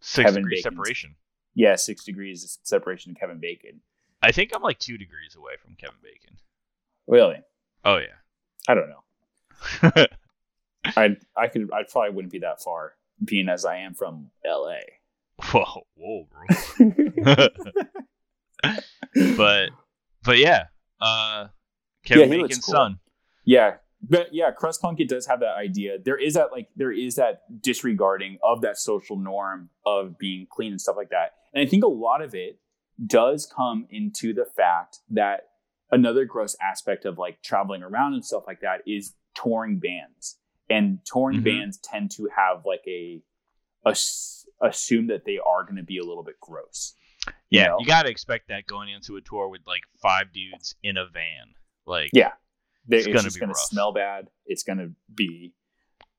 Six 0.00 0.26
Kevin 0.28 0.42
degree 0.42 0.56
Bacon's- 0.62 0.74
separation. 0.76 1.14
yeah, 1.54 1.76
six 1.76 2.04
degrees 2.04 2.44
of 2.44 2.50
separation 2.64 3.12
of 3.12 3.16
Kevin 3.18 3.38
Bacon. 3.38 3.80
I 4.22 4.30
think 4.32 4.50
I'm 4.54 4.62
like 4.62 4.78
two 4.78 4.98
degrees 4.98 5.34
away 5.36 5.52
from 5.62 5.74
Kevin 5.76 5.96
Bacon. 6.02 6.36
Really, 7.06 7.40
Oh 7.84 7.96
yeah. 7.98 8.14
I 8.68 8.74
don't 8.74 8.88
know. 8.90 10.06
I 10.84 11.16
I 11.36 11.48
could 11.48 11.70
I 11.72 11.82
probably 11.90 12.10
wouldn't 12.10 12.32
be 12.32 12.40
that 12.40 12.62
far, 12.62 12.94
being 13.24 13.48
as 13.48 13.64
I 13.64 13.78
am 13.78 13.94
from 13.94 14.30
L.A. 14.44 14.80
whoa, 15.52 15.82
whoa, 15.94 16.28
bro. 16.30 17.48
but 19.36 19.70
but 20.24 20.38
yeah, 20.38 20.64
uh, 21.00 21.48
Kevin 22.04 22.30
looks 22.30 22.56
Bacon's 22.56 22.64
cool. 22.64 22.72
son. 22.72 22.98
Yeah, 23.44 23.76
but 24.02 24.28
yeah, 24.32 24.50
crust 24.50 24.82
punk 24.82 25.00
it 25.00 25.08
does 25.08 25.26
have 25.26 25.40
that 25.40 25.56
idea. 25.56 25.98
There 26.02 26.18
is 26.18 26.34
that 26.34 26.52
like 26.52 26.68
there 26.76 26.92
is 26.92 27.16
that 27.16 27.42
disregarding 27.62 28.38
of 28.42 28.60
that 28.62 28.78
social 28.78 29.16
norm 29.16 29.70
of 29.86 30.18
being 30.18 30.46
clean 30.50 30.72
and 30.72 30.80
stuff 30.80 30.96
like 30.96 31.10
that. 31.10 31.32
And 31.54 31.66
I 31.66 31.70
think 31.70 31.84
a 31.84 31.88
lot 31.88 32.22
of 32.22 32.34
it 32.34 32.58
does 33.06 33.46
come 33.46 33.86
into 33.90 34.32
the 34.32 34.44
fact 34.44 35.00
that 35.10 35.48
another 35.90 36.24
gross 36.24 36.56
aspect 36.60 37.04
of 37.04 37.18
like 37.18 37.42
traveling 37.42 37.82
around 37.82 38.14
and 38.14 38.24
stuff 38.24 38.44
like 38.46 38.60
that 38.60 38.80
is 38.86 39.14
touring 39.34 39.78
bands. 39.78 40.38
And 40.72 40.98
touring 41.04 41.40
Mhm. 41.40 41.44
bands 41.44 41.78
tend 41.78 42.10
to 42.12 42.28
have 42.36 42.64
like 42.64 42.82
a, 42.86 43.20
ass- 43.86 44.46
assume 44.60 45.08
that 45.08 45.24
they 45.24 45.38
are 45.38 45.64
going 45.64 45.76
to 45.76 45.82
be 45.82 45.98
a 45.98 46.04
little 46.04 46.22
bit 46.24 46.38
gross. 46.40 46.94
you 47.26 47.60
Yeah, 47.60 47.66
know? 47.68 47.76
you 47.80 47.86
got 47.86 48.02
to 48.04 48.08
expect 48.10 48.48
that 48.48 48.66
going 48.66 48.88
into 48.88 49.16
a 49.16 49.20
tour 49.20 49.48
with 49.48 49.60
like 49.66 49.82
five 50.00 50.32
dudes 50.32 50.74
in 50.82 50.96
a 50.96 51.06
van. 51.06 51.54
Like, 51.86 52.10
Yeah. 52.12 52.32
They, 52.88 52.96
It's 52.98 53.06
it's, 53.06 53.14
gonna 53.14 53.24
just 53.24 53.38
going 53.40 53.52
to 53.52 53.58
smell 53.58 53.92
bad. 53.92 54.28
It's 54.46 54.64
going 54.64 54.78
to 54.78 54.90
be 55.14 55.54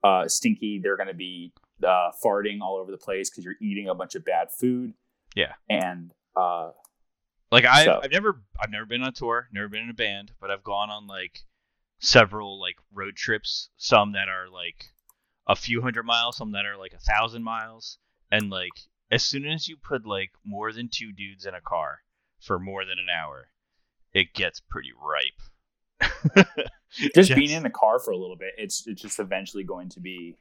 uh, 0.04 0.28
stinky. 0.30 0.80
They're 0.82 0.96
going 0.98 1.08
to 1.10 1.14
be 1.14 1.52
uh, 1.84 2.12
farting 2.24 2.62
all 2.62 2.78
over 2.78 2.90
the 2.92 2.98
place 2.98 3.30
because 3.30 3.44
you're 3.44 3.56
eating 3.62 3.90
a 3.90 3.96
bunch 3.96 4.16
of 4.16 4.24
bad 4.24 4.50
food. 4.52 4.94
Yeah. 5.36 5.54
And 5.70 6.14
uh, 6.38 6.72
like 7.52 7.66
I, 7.66 7.84
So- 7.86 8.00
I've 8.04 8.12
never, 8.12 8.42
I've 8.60 8.70
never 8.72 8.86
been 8.86 9.02
on 9.02 9.10
a 9.10 9.12
tour, 9.12 9.50
never 9.52 9.68
been 9.68 9.84
in 9.84 9.90
a 9.90 9.94
band, 9.94 10.32
but 10.40 10.52
I've 10.52 10.64
gone 10.64 10.90
on 10.90 11.06
like 11.08 11.40
several 12.04 12.60
like 12.60 12.76
road 12.94 13.16
trips. 13.16 13.70
Some 13.78 14.12
that 14.12 14.28
are 14.30 14.50
like 14.50 14.92
a 15.48 15.56
few 15.56 15.82
hundred 15.82 16.04
miles, 16.04 16.38
some 16.38 16.52
that 16.52 16.66
are 16.66 16.78
like 16.78 16.94
a 16.94 17.00
thousand 17.00 17.44
miles, 17.44 17.98
and 18.32 18.50
like 18.50 18.72
as 19.12 19.24
soon 19.24 19.46
as 19.48 19.68
you 19.68 19.78
put 19.78 20.06
like 20.06 20.32
more 20.46 20.72
than 20.72 20.90
two 20.92 21.12
dudes 21.12 21.46
in 21.46 21.54
a 21.56 21.62
car 21.62 22.00
for 22.42 22.60
more 22.60 22.84
than 22.86 23.00
an 23.00 23.08
hour, 23.10 23.48
it 24.14 24.34
gets 24.34 24.60
pretty 24.70 24.92
ripe. 25.02 25.42
just 27.16 27.34
being 27.36 27.50
in 27.52 27.64
the 27.64 27.70
car 27.70 28.00
for 28.00 28.12
a 28.12 28.18
little 28.18 28.36
bit, 28.36 28.54
it's 28.58 28.86
it's 28.88 29.02
just 29.02 29.20
eventually 29.20 29.64
going 29.64 29.90
to 29.90 30.00
be. 30.00 30.36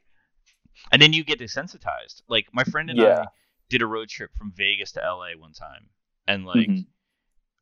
and 0.91 1.01
then 1.01 1.13
you 1.13 1.23
get 1.23 1.39
desensitized. 1.39 2.21
Like 2.27 2.47
my 2.53 2.63
friend 2.63 2.89
and 2.89 2.99
Yeah. 2.99 3.21
I 3.21 3.25
did 3.69 3.81
a 3.81 3.87
road 3.87 4.09
trip 4.09 4.31
from 4.37 4.51
Vegas 4.55 4.91
to 4.93 4.99
LA 5.01 5.29
one 5.37 5.53
time, 5.53 5.87
and 6.27 6.45
like 6.45 6.67
Mhm. 6.69 6.85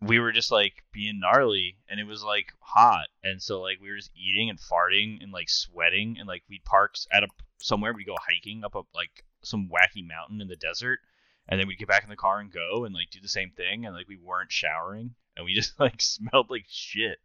We 0.01 0.19
were 0.19 0.31
just 0.31 0.51
like 0.51 0.83
being 0.91 1.19
gnarly, 1.19 1.77
and 1.87 1.99
it 1.99 2.05
was 2.07 2.23
like 2.23 2.53
hot, 2.59 3.07
and 3.23 3.41
so 3.41 3.61
like 3.61 3.79
we 3.81 3.89
were 3.89 3.97
just 3.97 4.11
eating 4.15 4.49
and 4.49 4.59
farting 4.59 5.21
and 5.21 5.31
like 5.31 5.49
sweating, 5.49 6.17
and 6.19 6.27
like 6.27 6.43
we'd 6.49 6.65
park 6.65 6.95
at 7.11 7.23
a 7.23 7.27
somewhere 7.59 7.93
we'd 7.93 8.07
go 8.07 8.17
hiking 8.19 8.63
up 8.63 8.75
a 8.75 8.81
like 8.95 9.23
some 9.43 9.69
wacky 9.69 10.05
mountain 10.05 10.41
in 10.41 10.47
the 10.47 10.55
desert, 10.55 10.99
and 11.47 11.59
then 11.59 11.67
we'd 11.67 11.77
get 11.77 11.87
back 11.87 12.03
in 12.03 12.09
the 12.09 12.15
car 12.15 12.39
and 12.39 12.51
go 12.51 12.85
and 12.85 12.95
like 12.95 13.09
do 13.11 13.19
the 13.21 13.27
same 13.27 13.51
thing, 13.51 13.85
and 13.85 13.95
like 13.95 14.07
we 14.07 14.17
weren't 14.17 14.51
showering, 14.51 15.13
and 15.35 15.45
we 15.45 15.53
just 15.55 15.79
like 15.79 16.01
smelled 16.01 16.49
like 16.49 16.65
shit, 16.67 17.19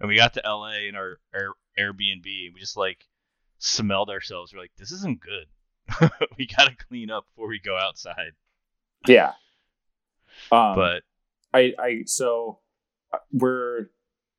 and 0.00 0.08
we 0.08 0.16
got 0.16 0.34
to 0.34 0.42
LA 0.44 0.88
in 0.88 0.94
our, 0.96 1.18
our 1.34 1.54
Airbnb, 1.78 2.46
and 2.46 2.54
we 2.54 2.60
just 2.60 2.76
like 2.76 3.06
smelled 3.58 4.10
ourselves. 4.10 4.52
We're 4.52 4.60
like, 4.60 4.72
this 4.76 4.92
isn't 4.92 5.20
good. 5.20 6.10
we 6.38 6.46
gotta 6.46 6.76
clean 6.76 7.10
up 7.10 7.24
before 7.26 7.48
we 7.48 7.58
go 7.58 7.76
outside. 7.76 8.32
Yeah. 9.06 9.32
Um, 10.52 10.76
But 10.76 11.02
I, 11.54 11.72
I 11.78 12.02
so 12.06 12.60
uh, 13.12 13.18
we're 13.32 13.86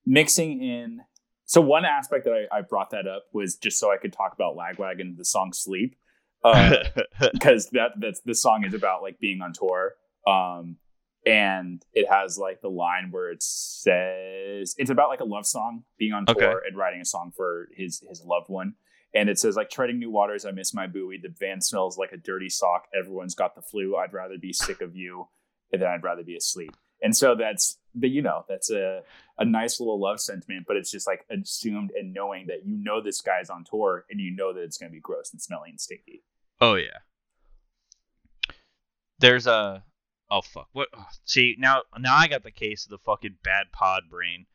mixing 0.05 0.61
in. 0.61 1.01
So 1.45 1.61
one 1.61 1.83
aspect 1.85 2.25
that 2.25 2.47
I, 2.51 2.59
I 2.59 2.61
brought 2.61 2.91
that 2.91 3.07
up 3.07 3.23
was 3.33 3.55
just 3.55 3.79
so 3.79 3.91
I 3.91 3.97
could 3.97 4.13
talk 4.13 4.33
about 4.33 4.55
Lagwagon, 4.55 5.17
the 5.17 5.25
song 5.25 5.51
"Sleep," 5.53 5.95
because 6.43 7.69
that 7.71 7.91
that's 7.99 8.21
the 8.21 8.35
song 8.35 8.63
is 8.65 8.73
about 8.73 9.01
like 9.01 9.19
being 9.19 9.41
on 9.41 9.53
tour. 9.53 9.93
Um, 10.27 10.77
and 11.25 11.83
it 11.93 12.07
has 12.09 12.37
like 12.37 12.61
the 12.61 12.69
line 12.69 13.09
where 13.11 13.31
it 13.31 13.43
says 13.43 14.75
it's 14.77 14.89
about 14.89 15.09
like 15.09 15.19
a 15.19 15.25
love 15.25 15.45
song, 15.45 15.83
being 15.97 16.13
on 16.13 16.25
tour 16.25 16.35
Okay. 16.37 16.67
and 16.67 16.77
writing 16.77 17.01
a 17.01 17.05
song 17.05 17.31
for 17.35 17.69
his 17.75 18.03
his 18.07 18.23
loved 18.23 18.47
one. 18.49 18.75
And 19.13 19.27
it 19.27 19.39
says 19.39 19.55
like 19.55 19.71
treading 19.71 19.97
new 19.97 20.11
waters, 20.11 20.45
I 20.45 20.51
miss 20.51 20.73
my 20.73 20.85
buoy. 20.85 21.17
The 21.21 21.33
van 21.39 21.61
smells 21.61 21.97
like 21.97 22.11
a 22.11 22.17
dirty 22.17 22.47
sock. 22.49 22.83
Everyone's 22.97 23.33
got 23.33 23.55
the 23.55 23.61
flu. 23.61 23.95
I'd 23.97 24.13
rather 24.13 24.37
be 24.39 24.53
sick 24.53 24.81
of 24.81 24.95
you 24.95 25.27
than 25.71 25.83
I'd 25.83 26.03
rather 26.03 26.23
be 26.23 26.35
asleep. 26.35 26.75
And 27.01 27.15
so 27.15 27.35
that's 27.35 27.77
the 27.95 28.07
you 28.07 28.21
know 28.21 28.45
that's 28.47 28.69
a 28.69 29.03
a 29.37 29.45
nice 29.45 29.79
little 29.79 29.99
love 29.99 30.19
sentiment, 30.19 30.65
but 30.67 30.75
it's 30.77 30.91
just 30.91 31.07
like 31.07 31.25
assumed 31.29 31.91
and 31.97 32.13
knowing 32.13 32.47
that 32.47 32.65
you 32.65 32.75
know 32.77 33.01
this 33.01 33.21
guy's 33.21 33.49
on 33.49 33.63
tour 33.63 34.05
and 34.09 34.19
you 34.19 34.31
know 34.31 34.53
that 34.53 34.61
it's 34.61 34.77
going 34.77 34.91
to 34.91 34.93
be 34.93 34.99
gross 34.99 35.31
and 35.31 35.41
smelly 35.41 35.69
and 35.69 35.79
stinky. 35.79 36.23
oh 36.61 36.75
yeah. 36.75 36.97
There's 39.19 39.47
a 39.47 39.83
oh 40.31 40.41
fuck 40.41 40.67
what 40.73 40.87
oh, 40.95 41.05
see 41.25 41.55
now 41.57 41.81
now 41.97 42.15
I 42.15 42.27
got 42.27 42.43
the 42.43 42.51
case 42.51 42.85
of 42.85 42.91
the 42.91 42.99
fucking 42.99 43.37
bad 43.43 43.71
pod 43.71 44.03
brain 44.09 44.45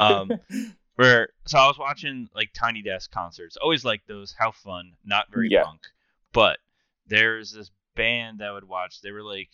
Um, 0.00 0.30
where 0.96 1.28
so 1.46 1.58
I 1.58 1.66
was 1.66 1.78
watching 1.78 2.28
like 2.34 2.50
Tiny 2.54 2.82
Desk 2.82 3.10
concerts. 3.10 3.56
Always 3.56 3.84
like 3.84 4.02
those. 4.06 4.34
How 4.38 4.50
fun. 4.52 4.92
Not 5.04 5.26
very 5.32 5.48
Yeah. 5.50 5.64
punk. 5.64 5.82
But 6.32 6.58
there's 7.06 7.52
this 7.52 7.70
band 7.94 8.38
that 8.40 8.48
I 8.48 8.52
would 8.52 8.66
watch. 8.68 9.00
They 9.00 9.10
were 9.12 9.22
like 9.22 9.50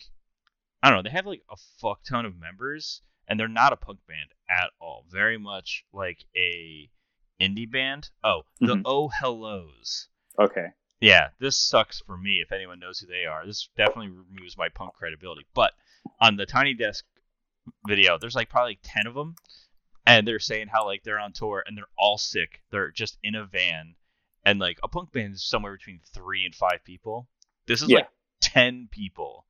I 0.83 0.89
don't 0.89 0.97
know, 0.97 1.03
they 1.09 1.15
have 1.15 1.25
like 1.25 1.43
a 1.49 1.55
fuck 1.79 2.03
ton 2.03 2.25
of 2.25 2.37
members 2.39 3.01
and 3.27 3.39
they're 3.39 3.47
not 3.47 3.73
a 3.73 3.77
punk 3.77 3.99
band 4.07 4.29
at 4.49 4.71
all. 4.79 5.05
Very 5.09 5.37
much 5.37 5.85
like 5.93 6.25
a 6.35 6.89
indie 7.39 7.69
band. 7.71 8.09
Oh, 8.23 8.43
the 8.59 8.75
Mhm. 8.75 8.81
Oh 8.85 9.07
Hellos. 9.09 10.07
okay. 10.39 10.67
Yeah, 10.99 11.29
this 11.39 11.57
sucks 11.57 11.99
for 12.01 12.15
me 12.17 12.41
if 12.41 12.51
anyone 12.51 12.79
knows 12.79 12.99
who 12.99 13.07
they 13.07 13.25
are. 13.25 13.45
This 13.45 13.69
definitely 13.75 14.09
removes 14.09 14.57
my 14.57 14.69
punk 14.69 14.93
credibility. 14.93 15.45
But 15.55 15.73
on 16.19 16.35
the 16.35 16.45
Tiny 16.45 16.73
Desk 16.75 17.03
video, 17.87 18.17
there's 18.17 18.35
like 18.35 18.49
probably 18.49 18.79
10 18.83 19.07
of 19.07 19.13
them 19.15 19.35
and 20.05 20.27
they're 20.27 20.39
saying 20.39 20.67
how 20.67 20.85
like 20.85 21.03
they're 21.03 21.19
on 21.19 21.31
tour 21.33 21.63
and 21.65 21.77
they're 21.77 21.85
all 21.97 22.17
sick. 22.17 22.61
They're 22.71 22.91
just 22.91 23.17
in 23.23 23.35
a 23.35 23.45
van 23.45 23.95
and 24.45 24.59
like 24.59 24.79
a 24.83 24.87
punk 24.87 25.11
band 25.11 25.33
is 25.35 25.43
somewhere 25.43 25.73
between 25.77 26.01
3 26.13 26.45
and 26.45 26.55
5 26.55 26.83
people. 26.83 27.27
This 27.67 27.81
is 27.81 27.89
Yeah. 27.89 27.97
like 27.97 28.09
10 28.41 28.87
people 28.91 29.45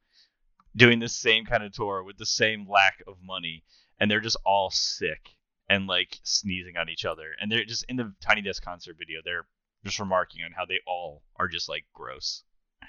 doing 0.76 1.00
the 1.00 1.10
same 1.10 1.46
kind 1.46 1.64
of 1.64 1.74
tour 1.74 2.04
with 2.04 2.18
the 2.18 2.26
same 2.26 2.68
lack 2.70 3.04
of 3.08 3.18
money 3.24 3.64
and 4.00 4.10
they're 4.10 4.20
just 4.22 4.38
all 4.46 4.70
sick 4.72 5.30
and 5.70 5.88
like 5.88 6.20
sneezing 6.24 6.78
on 6.78 6.90
each 6.90 7.06
other. 7.06 7.32
And 7.40 7.52
they're 7.52 7.66
just 7.66 7.86
in 7.90 7.98
the 7.98 8.14
Tiny 8.22 8.42
Desk 8.42 8.64
concert 8.64 8.96
video, 8.98 9.20
they're 9.24 9.46
just 9.86 10.00
remarking 10.00 10.44
on 10.44 10.52
how 10.52 10.66
they 10.66 10.80
all 10.88 11.24
are 11.38 11.48
just 11.48 11.70
like 11.70 11.86
gross. 11.94 12.44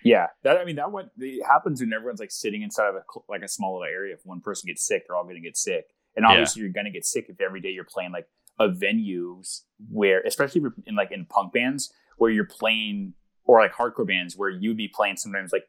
Yeah, 0.05 0.29
that 0.43 0.57
I 0.57 0.65
mean 0.65 0.77
that 0.77 0.91
what 0.91 1.11
happens 1.47 1.81
when 1.81 1.93
everyone's 1.93 2.19
like 2.21 2.31
sitting 2.31 2.63
inside 2.63 2.89
of 2.89 2.95
a 2.97 3.03
like 3.29 3.43
a 3.43 3.49
small 3.49 3.75
little 3.79 3.93
area. 3.93 4.15
If 4.15 4.21
one 4.25 4.41
person 4.41 4.67
gets 4.69 4.85
sick, 4.87 5.05
they're 5.07 5.17
all 5.17 5.25
going 5.25 5.37
to 5.37 5.41
get 5.41 5.57
sick, 5.57 5.85
and 6.17 6.25
Yeah. 6.25 6.31
obviously 6.31 6.63
you're 6.63 6.73
going 6.73 6.87
to 6.87 6.91
get 6.91 7.05
sick 7.05 7.27
if 7.29 7.41
every 7.41 7.61
day 7.61 7.69
you're 7.71 7.85
playing 7.85 8.11
like 8.11 8.27
a 8.59 8.69
venues 8.69 9.61
where, 9.91 10.21
especially 10.23 10.63
in 10.87 10.95
like 10.97 11.13
in 11.13 11.27
punk 11.27 11.53
bands 11.53 11.93
where 12.17 12.31
you're 12.31 12.47
playing 12.47 13.13
or 13.45 13.61
like 13.61 13.75
hardcore 13.75 14.07
bands 14.07 14.35
where 14.37 14.49
you'd 14.51 14.77
be 14.77 14.89
playing 14.89 15.17
sometimes 15.17 15.53
like 15.53 15.65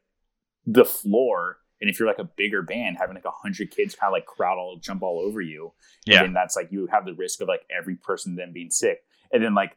the 0.66 0.84
floor, 0.84 1.58
and 1.80 1.90
if 1.90 1.98
you're 1.98 2.08
like 2.08 2.18
a 2.18 2.24
bigger 2.36 2.62
band 2.62 2.96
having 2.98 3.14
like 3.14 3.24
a 3.24 3.30
hundred 3.30 3.70
kids 3.70 3.94
kind 3.94 4.08
of 4.08 4.12
like 4.12 4.26
crowd 4.26 4.58
all 4.58 4.78
jump 4.80 5.02
all 5.02 5.20
over 5.20 5.40
you, 5.40 5.72
Yeah. 6.06 6.22
and 6.24 6.34
that's 6.34 6.56
like 6.56 6.68
you 6.70 6.86
have 6.90 7.04
the 7.04 7.14
risk 7.14 7.40
of 7.40 7.48
like 7.48 7.62
every 7.76 7.96
person 7.96 8.36
then 8.36 8.52
being 8.52 8.70
sick, 8.70 9.04
and 9.32 9.42
then 9.44 9.54
like 9.54 9.76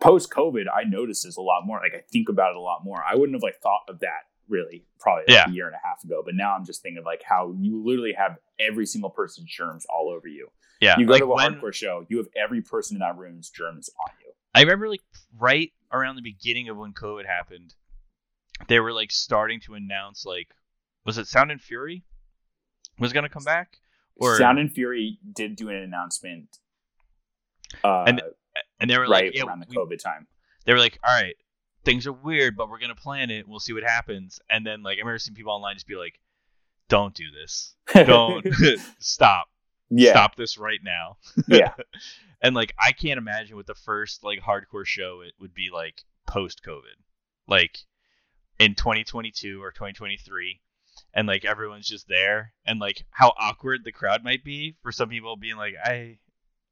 post 0.00 0.30
COVID, 0.30 0.64
I 0.72 0.84
noticed 0.84 1.24
this 1.24 1.36
a 1.36 1.40
lot 1.42 1.62
more. 1.66 1.80
Like 1.80 1.94
I 1.94 2.02
think 2.12 2.28
about 2.28 2.50
it 2.50 2.56
a 2.56 2.60
lot 2.60 2.84
more. 2.84 3.02
I 3.02 3.14
wouldn't 3.14 3.34
have 3.34 3.42
like 3.42 3.56
thought 3.62 3.82
of 3.88 4.00
that 4.00 4.26
really 4.48 4.84
probably 5.00 5.24
like 5.28 5.46
Yeah. 5.46 5.50
a 5.50 5.52
year 5.52 5.66
and 5.66 5.74
a 5.74 5.86
half 5.86 6.04
ago, 6.04 6.22
but 6.24 6.34
now 6.34 6.54
I'm 6.54 6.64
just 6.64 6.82
thinking 6.82 6.98
of 6.98 7.04
like 7.04 7.22
how 7.24 7.54
you 7.58 7.82
literally 7.84 8.12
have 8.12 8.36
every 8.60 8.86
single 8.86 9.10
person's 9.10 9.48
germs 9.50 9.86
all 9.86 10.10
over 10.14 10.28
you. 10.28 10.48
Yeah. 10.80 10.98
You 10.98 11.06
go 11.06 11.12
like 11.12 11.20
to 11.22 11.26
a 11.26 11.34
when, 11.34 11.54
hardcore 11.54 11.72
show, 11.72 12.04
you 12.08 12.18
have 12.18 12.26
every 12.36 12.60
person 12.60 12.96
in 12.96 13.00
that 13.00 13.16
room's 13.16 13.50
germs 13.50 13.88
on 14.00 14.12
you. 14.24 14.32
I 14.54 14.60
remember 14.60 14.88
like 14.88 15.00
right 15.38 15.72
around 15.92 16.16
the 16.16 16.22
beginning 16.22 16.68
of 16.68 16.76
when 16.76 16.92
COVID 16.92 17.24
happened, 17.26 17.74
they 18.68 18.80
were 18.80 18.92
like 18.92 19.10
starting 19.10 19.60
to 19.60 19.74
announce 19.74 20.24
like 20.26 20.48
was 21.04 21.18
it 21.18 21.26
Sound 21.26 21.50
and 21.50 21.60
Fury 21.60 22.04
was 22.98 23.12
gonna 23.12 23.28
come 23.28 23.44
back? 23.44 23.78
Or 24.16 24.36
Sound 24.38 24.58
and 24.58 24.72
Fury 24.72 25.18
did 25.34 25.56
do 25.56 25.68
an 25.68 25.76
announcement. 25.76 26.58
Uh, 27.82 28.04
And 28.06 28.22
and 28.80 28.90
they 28.90 28.96
were 28.98 29.04
right 29.04 29.26
like 29.26 29.34
yeah, 29.34 29.44
around 29.44 29.60
the 29.60 29.66
we- 29.68 29.76
COVID 29.76 29.98
time. 30.02 30.26
they 30.66 30.72
were 30.72 30.78
like 30.78 30.98
all 31.06 31.14
right 31.14 31.36
things 31.84 32.06
are 32.06 32.12
weird 32.12 32.56
but 32.56 32.68
we're 32.70 32.78
gonna 32.78 32.94
plan 32.94 33.30
it. 33.30 33.48
We'll 33.48 33.60
see 33.60 33.72
what 33.72 33.82
happens. 33.82 34.38
And 34.50 34.64
then 34.66 34.82
like 34.82 34.98
I 34.98 35.00
remember 35.00 35.18
seeing 35.18 35.34
people 35.34 35.52
online 35.52 35.74
just 35.74 35.86
be 35.86 35.96
like 35.96 36.20
don't 36.88 37.14
do 37.14 37.24
this. 37.30 37.74
Don't 37.94 38.46
stop. 38.98 39.46
Yeah, 39.94 40.10
stop 40.12 40.36
this 40.36 40.56
right 40.58 40.80
now. 40.82 41.16
Yeah, 41.48 41.72
and 42.42 42.54
like 42.54 42.74
I 42.78 42.92
can't 42.92 43.18
imagine 43.18 43.56
what 43.56 43.66
the 43.66 43.74
first 43.74 44.22
like 44.24 44.40
hardcore 44.40 44.86
show 44.86 45.20
it 45.26 45.32
would 45.40 45.52
be 45.54 45.68
like 45.72 46.02
post 46.26 46.62
COVID, 46.66 46.96
like 47.48 47.78
in 48.58 48.74
2022 48.74 49.62
or 49.62 49.70
2023, 49.70 50.60
and 51.14 51.26
like 51.28 51.44
everyone's 51.44 51.88
just 51.88 52.08
there, 52.08 52.52
and 52.66 52.80
like 52.80 53.04
how 53.10 53.32
awkward 53.38 53.80
the 53.84 53.92
crowd 53.92 54.24
might 54.24 54.44
be 54.44 54.76
for 54.82 54.92
some 54.92 55.08
people 55.08 55.36
being 55.36 55.56
like, 55.56 55.74
I, 55.82 56.18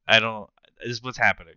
I 0.07 0.19
don't, 0.19 0.49
this 0.83 0.91
is 0.93 1.03
what's 1.03 1.17
happening. 1.17 1.55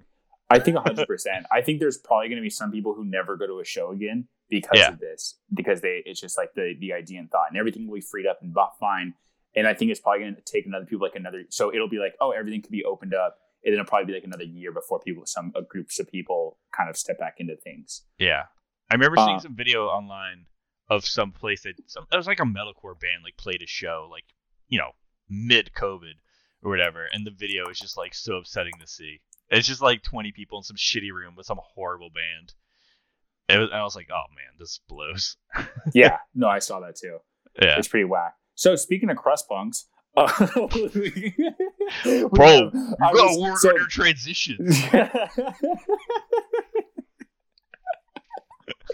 I 0.50 0.58
think 0.58 0.76
100. 0.76 1.06
percent 1.08 1.46
I 1.50 1.62
think 1.62 1.80
there's 1.80 1.96
probably 1.98 2.28
going 2.28 2.36
to 2.36 2.42
be 2.42 2.50
some 2.50 2.70
people 2.70 2.94
who 2.94 3.04
never 3.04 3.36
go 3.36 3.46
to 3.46 3.60
a 3.60 3.64
show 3.64 3.90
again 3.92 4.28
because 4.50 4.78
Yeah. 4.78 4.90
of 4.90 5.00
this, 5.00 5.38
because 5.52 5.80
they 5.80 6.02
it's 6.04 6.20
just 6.20 6.36
like 6.36 6.50
the 6.54 6.74
the 6.78 6.92
idea 6.92 7.18
and 7.18 7.30
thought, 7.30 7.46
and 7.48 7.58
everything 7.58 7.86
will 7.88 7.94
be 7.96 8.00
freed 8.02 8.26
up 8.26 8.38
and 8.42 8.54
fine. 8.78 9.14
And 9.56 9.66
I 9.66 9.72
think 9.74 9.90
it's 9.90 10.00
probably 10.00 10.20
going 10.20 10.34
to 10.34 10.42
take 10.42 10.66
another 10.66 10.84
people 10.84 11.06
like 11.06 11.14
another. 11.16 11.44
So 11.48 11.72
it'll 11.72 11.88
be 11.88 11.98
like, 11.98 12.14
oh, 12.20 12.32
everything 12.32 12.60
could 12.60 12.72
be 12.72 12.84
opened 12.84 13.14
up, 13.14 13.38
and 13.64 13.72
then 13.72 13.80
it'll 13.80 13.88
probably 13.88 14.06
be 14.06 14.12
like 14.12 14.24
another 14.24 14.44
year 14.44 14.72
before 14.72 14.98
people, 15.00 15.24
some 15.26 15.52
uh, 15.56 15.60
groups 15.62 15.98
of 16.00 16.10
people, 16.10 16.58
kind 16.76 16.90
of 16.90 16.96
step 16.96 17.18
back 17.18 17.36
into 17.38 17.56
things. 17.56 18.02
Yeah, 18.18 18.44
I 18.90 18.94
remember 18.94 19.16
seeing 19.16 19.36
Uh, 19.36 19.40
some 19.40 19.54
video 19.56 19.86
online 19.86 20.46
of 20.90 21.04
some 21.06 21.32
place 21.32 21.62
that 21.62 21.74
some 21.86 22.06
it 22.12 22.16
was 22.16 22.26
like 22.26 22.40
a 22.40 22.44
metalcore 22.44 22.98
band 23.00 23.22
like 23.24 23.36
played 23.36 23.62
a 23.62 23.66
show 23.66 24.06
like 24.10 24.24
you 24.68 24.78
know 24.78 24.90
mid 25.28 25.70
COVID 25.74 26.14
or 26.62 26.70
whatever, 26.70 27.06
and 27.12 27.26
the 27.26 27.30
video 27.30 27.68
is 27.68 27.78
just 27.78 27.96
like 27.96 28.14
so 28.14 28.36
upsetting 28.36 28.72
to 28.80 28.86
see. 28.86 29.20
It's 29.50 29.68
just 29.68 29.82
like 29.82 30.02
20 30.02 30.32
people 30.32 30.58
in 30.58 30.64
some 30.64 30.76
shitty 30.76 31.12
room 31.12 31.34
with 31.36 31.44
some 31.46 31.58
horrible 31.62 32.08
band. 32.08 32.54
It 33.48 33.58
was, 33.58 33.68
and 33.70 33.78
I 33.78 33.84
was 33.84 33.94
like, 33.94 34.08
oh 34.10 34.24
man, 34.34 34.56
this 34.58 34.80
blows. 34.88 35.36
Yeah, 35.94 36.16
no, 36.34 36.48
I 36.48 36.60
saw 36.60 36.80
that 36.80 36.96
too. 36.96 37.18
Yeah, 37.60 37.76
It's 37.78 37.88
pretty 37.88 38.04
whack. 38.06 38.34
So 38.54 38.74
speaking 38.76 39.10
of 39.10 39.16
crust 39.18 39.46
punks, 39.48 39.86
uh, 40.16 40.28
Bro, 40.46 40.70
you 42.72 42.96
gotta 42.98 43.40
work 43.40 43.58
so- 43.58 43.68
on 43.70 43.76
your 43.76 43.86
transition. 43.88 44.56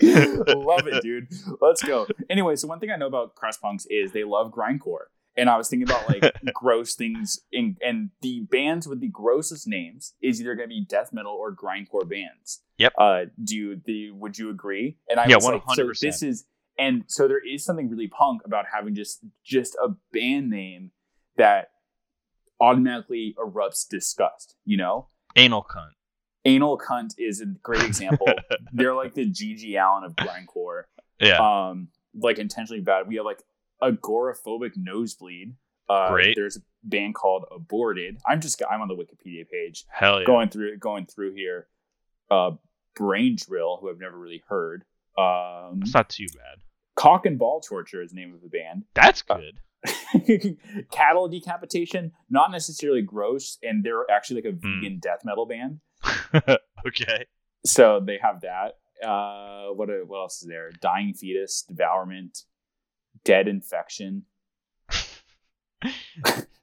love 0.46 0.86
it, 0.86 1.02
dude. 1.02 1.28
Let's 1.60 1.82
go. 1.82 2.06
Anyway, 2.28 2.56
so 2.56 2.68
one 2.68 2.80
thing 2.80 2.90
I 2.90 2.96
know 2.96 3.06
about 3.06 3.34
crust 3.34 3.60
punks 3.60 3.86
is 3.90 4.12
they 4.12 4.24
love 4.24 4.52
grindcore, 4.52 5.06
and 5.36 5.48
I 5.50 5.56
was 5.56 5.68
thinking 5.68 5.88
about 5.88 6.06
like 6.06 6.22
gross 6.54 6.94
things, 6.94 7.40
in, 7.52 7.76
and 7.84 8.10
the 8.22 8.40
bands 8.50 8.86
with 8.88 9.00
the 9.00 9.08
grossest 9.08 9.66
names 9.66 10.14
is 10.22 10.40
either 10.40 10.54
going 10.54 10.68
to 10.68 10.74
be 10.74 10.84
death 10.84 11.10
metal 11.12 11.32
or 11.32 11.54
grindcore 11.54 12.08
bands. 12.08 12.62
Yep. 12.78 12.92
Uh, 12.98 13.24
do 13.42 13.56
you, 13.56 13.80
the 13.84 14.10
would 14.12 14.38
you 14.38 14.50
agree? 14.50 14.96
And 15.08 15.20
I 15.20 15.26
Yeah, 15.28 15.36
was 15.36 15.44
like, 15.44 15.62
so 15.74 15.84
100%. 15.84 16.00
this 16.00 16.22
is, 16.22 16.46
and 16.78 17.04
so 17.08 17.28
there 17.28 17.44
is 17.46 17.64
something 17.64 17.90
really 17.90 18.08
punk 18.08 18.42
about 18.44 18.64
having 18.74 18.94
just 18.94 19.20
just 19.44 19.76
a 19.84 19.90
band 20.12 20.48
name 20.50 20.92
that 21.36 21.70
automatically 22.60 23.34
erupts 23.38 23.86
disgust. 23.88 24.56
You 24.64 24.76
know, 24.78 25.08
Anal 25.36 25.62
cunt. 25.62 25.90
Anal 26.44 26.78
cunt 26.78 27.14
is 27.18 27.40
a 27.40 27.46
great 27.46 27.82
example. 27.82 28.26
They're 28.72 28.94
like 28.94 29.14
the 29.14 29.26
GG 29.30 29.74
Allin 29.78 30.04
of 30.04 30.14
grindcore 30.16 30.84
Yeah, 31.20 31.38
um 31.68 31.88
like 32.14 32.38
intentionally 32.38 32.80
bad 32.80 33.06
we 33.08 33.16
have 33.16 33.24
like 33.24 33.42
agoraphobic 33.82 34.72
nosebleed 34.76 35.54
uh 35.88 36.10
Great. 36.10 36.34
there's 36.36 36.56
a 36.56 36.60
band 36.82 37.14
called 37.14 37.44
aborted 37.54 38.18
i'm 38.26 38.40
just 38.40 38.60
i'm 38.70 38.80
on 38.82 38.88
the 38.88 38.94
wikipedia 38.96 39.48
page 39.48 39.84
hell 39.90 40.18
yeah. 40.20 40.26
going 40.26 40.48
through 40.48 40.76
going 40.78 41.06
through 41.06 41.32
here 41.34 41.66
uh 42.30 42.50
brain 42.96 43.36
drill 43.36 43.78
who 43.80 43.88
i've 43.90 44.00
never 44.00 44.18
really 44.18 44.42
heard 44.48 44.84
um 45.18 45.80
It's 45.82 45.94
not 45.94 46.08
too 46.08 46.26
bad. 46.34 46.58
cock 46.96 47.26
and 47.26 47.38
ball 47.38 47.60
torture 47.60 48.02
is 48.02 48.10
the 48.10 48.16
name 48.16 48.34
of 48.34 48.40
the 48.42 48.48
band 48.48 48.84
That's 48.94 49.22
Uh, 49.28 49.38
good. 49.38 50.56
cattle 50.90 51.28
decapitation 51.28 52.12
not 52.28 52.50
necessarily 52.50 53.02
gross 53.02 53.58
and 53.62 53.84
they're 53.84 54.04
actually 54.10 54.42
like 54.42 54.52
a 54.52 54.56
Hmm. 54.56 54.80
vegan 54.80 54.98
death 54.98 55.20
metal 55.24 55.46
band 55.46 55.80
okay. 56.86 57.26
so 57.64 58.00
they 58.04 58.18
have 58.22 58.40
that 58.42 58.78
uh 59.06 59.68
what 59.74 59.88
what 60.06 60.18
else 60.20 60.42
is 60.42 60.48
there 60.48 60.70
dying 60.80 61.14
fetus 61.14 61.62
devourment 61.68 62.44
dead 63.24 63.48
infection 63.48 64.24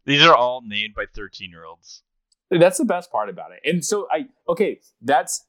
These 0.05 0.21
are 0.25 0.35
all 0.35 0.61
named 0.63 0.93
by 0.95 1.05
13 1.13 1.49
year 1.49 1.65
olds. 1.65 2.03
that's 2.51 2.77
the 2.77 2.85
best 2.85 3.11
part 3.11 3.29
about 3.29 3.51
it 3.51 3.59
and 3.69 3.83
so 3.83 4.07
i 4.11 4.25
okay 4.47 4.79
that's 5.01 5.45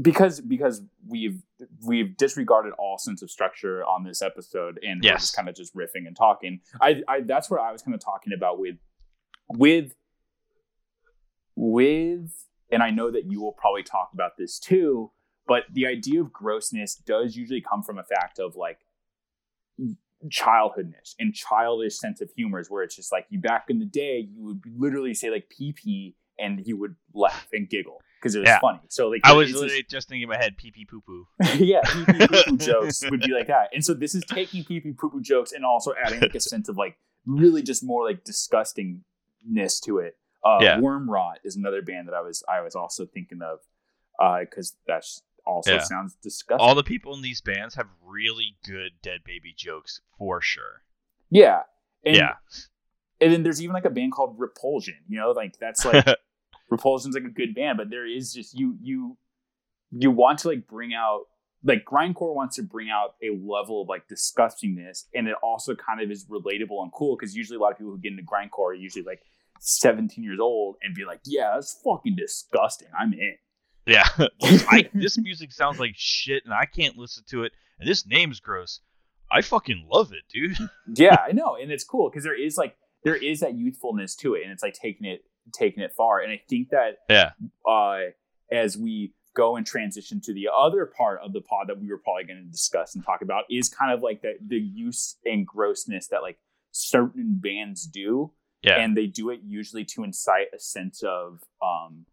because 0.00 0.40
because 0.40 0.82
we've 1.08 1.42
we've 1.86 2.16
disregarded 2.18 2.72
all 2.78 2.98
sense 2.98 3.22
of 3.22 3.30
structure 3.30 3.82
on 3.84 4.04
this 4.04 4.20
episode 4.22 4.78
and 4.82 5.00
we're 5.02 5.10
Yes. 5.12 5.22
just 5.22 5.36
kind 5.36 5.48
of 5.48 5.54
just 5.56 5.74
riffing 5.74 6.06
and 6.06 6.14
talking 6.14 6.60
i 6.80 7.02
i 7.08 7.20
that's 7.22 7.50
what 7.50 7.60
i 7.60 7.72
was 7.72 7.80
kind 7.82 7.94
of 7.94 8.00
talking 8.00 8.32
about 8.34 8.58
with 8.58 8.76
with 9.48 9.94
with 11.56 12.30
and 12.70 12.82
i 12.82 12.90
know 12.90 13.10
that 13.10 13.24
you 13.30 13.40
will 13.40 13.52
probably 13.52 13.82
talk 13.82 14.10
about 14.14 14.36
this 14.36 14.58
too 14.58 15.10
but 15.46 15.62
the 15.72 15.86
idea 15.86 16.20
of 16.20 16.32
grossness 16.32 16.94
does 16.94 17.36
usually 17.36 17.60
come 17.60 17.82
from 17.82 17.98
a 17.98 18.04
fact 18.04 18.38
of 18.38 18.56
like 18.56 18.78
childhoodness 20.28 21.14
and 21.18 21.34
childish 21.34 21.98
sense 21.98 22.20
of 22.20 22.30
humors 22.34 22.68
where 22.70 22.82
it's 22.82 22.96
just 22.96 23.12
like 23.12 23.26
you 23.28 23.38
back 23.38 23.66
in 23.68 23.78
the 23.78 23.84
day 23.84 24.26
you 24.32 24.42
would 24.44 24.60
literally 24.76 25.14
say 25.14 25.30
like 25.30 25.48
pee 25.50 25.72
pee 25.72 26.16
and 26.38 26.66
you 26.66 26.76
would 26.76 26.96
laugh 27.14 27.46
and 27.52 27.68
giggle 27.68 28.00
because 28.18 28.34
it 28.34 28.40
was 28.40 28.48
Yeah. 28.48 28.58
funny 28.60 28.80
so 28.88 29.08
like 29.08 29.20
I 29.24 29.32
was 29.34 29.50
it's 29.50 29.60
just- 29.60 29.88
just 29.90 30.08
thinking 30.08 30.22
in 30.22 30.28
my 30.30 30.36
head, 30.38 30.56
pee 30.56 30.70
pee 30.70 30.84
poo 30.86 31.00
poo. 31.02 31.26
yeah, 31.58 31.80
pee 31.82 32.04
pee 32.06 32.26
poo 32.26 32.42
poo 32.46 32.56
jokes 32.70 33.02
would 33.10 33.20
be 33.20 33.32
like 33.32 33.46
that. 33.48 33.68
And 33.72 33.84
so 33.84 33.94
this 33.94 34.14
is 34.14 34.24
taking 34.24 34.64
pee 34.64 34.80
pee 34.80 34.92
poo 34.92 35.10
poo 35.10 35.20
jokes 35.20 35.52
and 35.52 35.64
also 35.64 35.92
adding 36.02 36.20
like 36.20 36.34
a 36.34 36.40
sense 36.40 36.68
of 36.68 36.76
like 36.76 36.96
really 37.26 37.62
just 37.62 37.84
more 37.84 38.04
like 38.04 38.24
disgustingness 38.24 39.80
to 39.84 39.98
it. 39.98 40.16
Uh, 40.46 40.58
Yeah. 40.62 40.78
Wormrot 40.78 41.36
is 41.44 41.56
another 41.56 41.82
band 41.82 42.08
that 42.08 42.14
I 42.14 42.20
was 42.20 42.42
I 42.48 42.60
was 42.60 42.74
also 42.74 43.06
thinking 43.06 43.40
of 43.42 43.60
because 44.40 44.76
that's 44.86 45.22
also 45.44 45.74
Yeah. 45.74 45.80
sounds 45.80 46.14
disgusting. 46.22 46.66
All 46.66 46.74
the 46.74 46.82
people 46.84 47.14
in 47.14 47.22
these 47.22 47.40
bands 47.40 47.74
have 47.74 47.88
really 48.04 48.56
good 48.64 48.92
dead 49.02 49.20
baby 49.24 49.52
jokes 49.56 50.00
for 50.18 50.40
sure. 50.40 50.82
yeah, 51.30 51.62
and, 52.04 52.16
yeah. 52.16 52.34
And 53.20 53.32
then 53.32 53.42
there's 53.42 53.62
even 53.62 53.74
like 53.74 53.84
a 53.84 53.90
band 53.90 54.12
called 54.12 54.38
Repulsion. 54.38 54.96
You 55.08 55.18
know, 55.20 55.30
like 55.32 55.58
that's 55.58 55.84
like 55.84 56.06
Repulsion's 56.70 57.14
like 57.14 57.24
a 57.24 57.30
good 57.30 57.54
band, 57.54 57.78
but 57.78 57.90
there 57.90 58.06
is 58.06 58.32
just 58.32 58.54
you 58.58 58.76
you 58.82 59.16
you 59.90 60.10
want 60.10 60.38
to 60.40 60.48
like 60.48 60.66
bring 60.66 60.92
out 60.94 61.22
like 61.64 61.84
grindcore 61.84 62.34
wants 62.34 62.56
to 62.56 62.62
bring 62.62 62.90
out 62.90 63.14
a 63.22 63.30
level 63.30 63.82
of 63.82 63.88
like 63.88 64.06
disgustingness, 64.08 65.04
and 65.14 65.26
it 65.28 65.34
also 65.42 65.74
kind 65.74 66.00
of 66.00 66.10
is 66.10 66.26
relatable 66.26 66.82
and 66.82 66.92
cool 66.92 67.16
because 67.16 67.34
usually 67.36 67.56
a 67.56 67.60
lot 67.60 67.72
of 67.72 67.78
people 67.78 67.92
who 67.92 67.98
get 67.98 68.12
into 68.12 68.22
grindcore 68.24 68.70
are 68.70 68.74
usually 68.74 69.04
like 69.04 69.22
17 69.60 70.22
years 70.24 70.38
old 70.40 70.76
and 70.82 70.94
be 70.94 71.04
like, 71.04 71.20
yeah, 71.24 71.52
that's 71.54 71.80
fucking 71.84 72.16
disgusting. 72.16 72.88
I'm 72.98 73.12
in. 73.12 73.34
Yeah. 73.86 74.08
I, 74.42 74.88
this 74.94 75.16
music 75.18 75.52
sounds 75.52 75.78
like 75.78 75.92
shit 75.96 76.44
and 76.44 76.52
I 76.54 76.66
can't 76.66 76.96
listen 76.96 77.24
to 77.30 77.44
it. 77.44 77.52
And 77.78 77.88
this 77.88 78.06
name's 78.06 78.40
gross. 78.40 78.80
I 79.30 79.42
fucking 79.42 79.86
love 79.92 80.12
it, 80.12 80.22
dude. 80.28 80.56
yeah, 80.94 81.16
I 81.28 81.32
know, 81.32 81.56
and 81.60 81.70
it's 81.72 81.82
cool 81.84 82.08
because 82.08 82.22
there 82.24 82.40
is 82.40 82.56
like 82.56 82.76
there 83.04 83.16
is 83.16 83.40
that 83.40 83.54
youthfulness 83.56 84.14
to 84.16 84.34
it, 84.34 84.42
and 84.44 84.52
it's 84.52 84.62
like 84.62 84.74
taking 84.74 85.04
it 85.06 85.24
taking 85.52 85.82
it 85.82 85.92
far. 85.96 86.20
And 86.20 86.30
I 86.32 86.40
think 86.48 86.70
that 86.70 86.98
Yeah. 87.10 87.30
uh, 87.68 88.10
as 88.52 88.76
we 88.78 89.14
go 89.34 89.56
and 89.56 89.66
transition 89.66 90.20
to 90.22 90.32
the 90.32 90.46
other 90.56 90.86
part 90.86 91.20
of 91.24 91.32
the 91.32 91.40
pod 91.40 91.66
that 91.68 91.78
we 91.80 91.88
were 91.90 91.98
probably 91.98 92.24
going 92.24 92.42
to 92.42 92.50
discuss 92.50 92.94
and 92.94 93.04
talk 93.04 93.20
about 93.20 93.44
is 93.50 93.68
kind 93.68 93.92
of 93.92 94.00
like 94.00 94.22
the 94.22 94.34
the 94.46 94.58
use 94.58 95.16
and 95.24 95.44
grossness 95.46 96.06
that 96.08 96.22
like 96.22 96.38
certain 96.70 97.38
bands 97.42 97.84
do, 97.86 98.32
Yeah. 98.62 98.80
and 98.80 98.96
they 98.96 99.06
do 99.06 99.30
it 99.30 99.40
usually 99.44 99.84
to 99.84 100.02
incite 100.04 100.48
a 100.54 100.58
sense 100.58 101.02
of 101.02 101.42
um, 101.62 102.06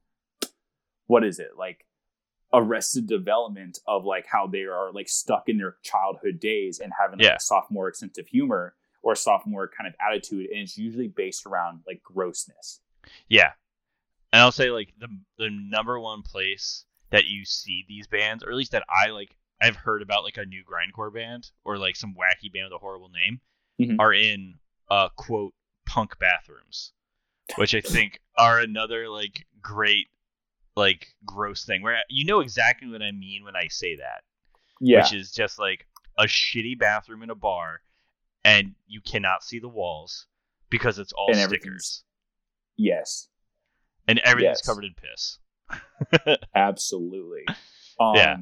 what 1.07 1.23
is 1.23 1.39
it 1.39 1.51
like 1.57 1.85
arrested 2.53 3.07
development 3.07 3.79
of 3.87 4.05
like 4.05 4.25
how 4.27 4.45
they 4.47 4.63
are 4.63 4.91
like 4.91 5.09
stuck 5.09 5.49
in 5.49 5.57
their 5.57 5.77
childhood 5.81 6.39
days 6.39 6.79
and 6.79 6.93
having 6.99 7.17
like 7.19 7.25
Yeah. 7.25 7.35
a 7.35 7.39
sophomoric 7.39 7.95
sense 7.95 8.17
of 8.19 8.27
humor 8.27 8.75
or 9.01 9.15
sophomore 9.15 9.67
kind 9.67 9.87
of 9.87 9.95
attitude 9.99 10.49
and 10.51 10.59
it's 10.59 10.77
usually 10.77 11.07
based 11.07 11.45
around 11.45 11.81
like 11.87 12.01
grossness 12.03 12.79
Yeah. 13.27 13.51
And 14.31 14.41
I'll 14.41 14.51
say 14.51 14.69
like 14.71 14.93
the 14.99 15.07
the 15.37 15.49
number 15.49 15.99
one 15.99 16.21
place 16.23 16.85
that 17.11 17.25
you 17.25 17.45
see 17.45 17.85
these 17.87 18.07
bands, 18.07 18.43
or 18.43 18.49
at 18.49 18.55
least 18.55 18.71
that 18.71 18.83
I 18.89 19.09
like 19.09 19.35
I've 19.61 19.75
heard 19.75 20.01
about 20.01 20.23
like 20.23 20.37
a 20.37 20.45
new 20.45 20.63
grindcore 20.63 21.13
band 21.13 21.51
or 21.63 21.77
like 21.77 21.95
some 21.95 22.15
wacky 22.15 22.51
band 22.51 22.65
with 22.65 22.73
a 22.73 22.79
horrible 22.79 23.09
name 23.09 23.39
Mhm. 23.79 23.97
are 23.99 24.13
in 24.13 24.55
uh 24.89 25.09
quote 25.15 25.53
punk 25.85 26.17
bathrooms. 26.19 26.93
Which 27.57 27.75
I 27.75 27.81
think 27.81 28.19
are 28.37 28.59
another 28.59 29.09
like 29.09 29.45
great 29.61 30.07
like 30.75 31.07
gross 31.25 31.65
thing 31.65 31.81
where 31.83 31.97
you 32.09 32.25
know 32.25 32.39
exactly 32.39 32.87
what 32.89 33.01
I 33.01 33.11
mean 33.11 33.43
when 33.43 33.55
I 33.55 33.67
say 33.67 33.95
that. 33.97 34.23
yeah 34.81 34.99
Which 34.99 35.13
is 35.13 35.31
just 35.31 35.59
like 35.59 35.85
a 36.17 36.23
shitty 36.23 36.79
bathroom 36.79 37.21
in 37.21 37.29
a 37.29 37.35
bar, 37.35 37.81
and 38.45 38.75
you 38.87 39.01
cannot 39.01 39.43
see 39.43 39.59
the 39.59 39.67
walls 39.67 40.25
because 40.69 40.99
it's 40.99 41.11
all 41.13 41.27
And 41.31 41.37
stickers 41.37 42.03
Yes, 42.77 43.27
and 44.07 44.19
everything's 44.19 44.59
Yes. 44.59 44.65
covered 44.65 44.85
in 44.85 44.95
piss. 44.95 45.39
absolutely. 46.55 47.43
Um, 47.99 48.15
Yeah. 48.15 48.37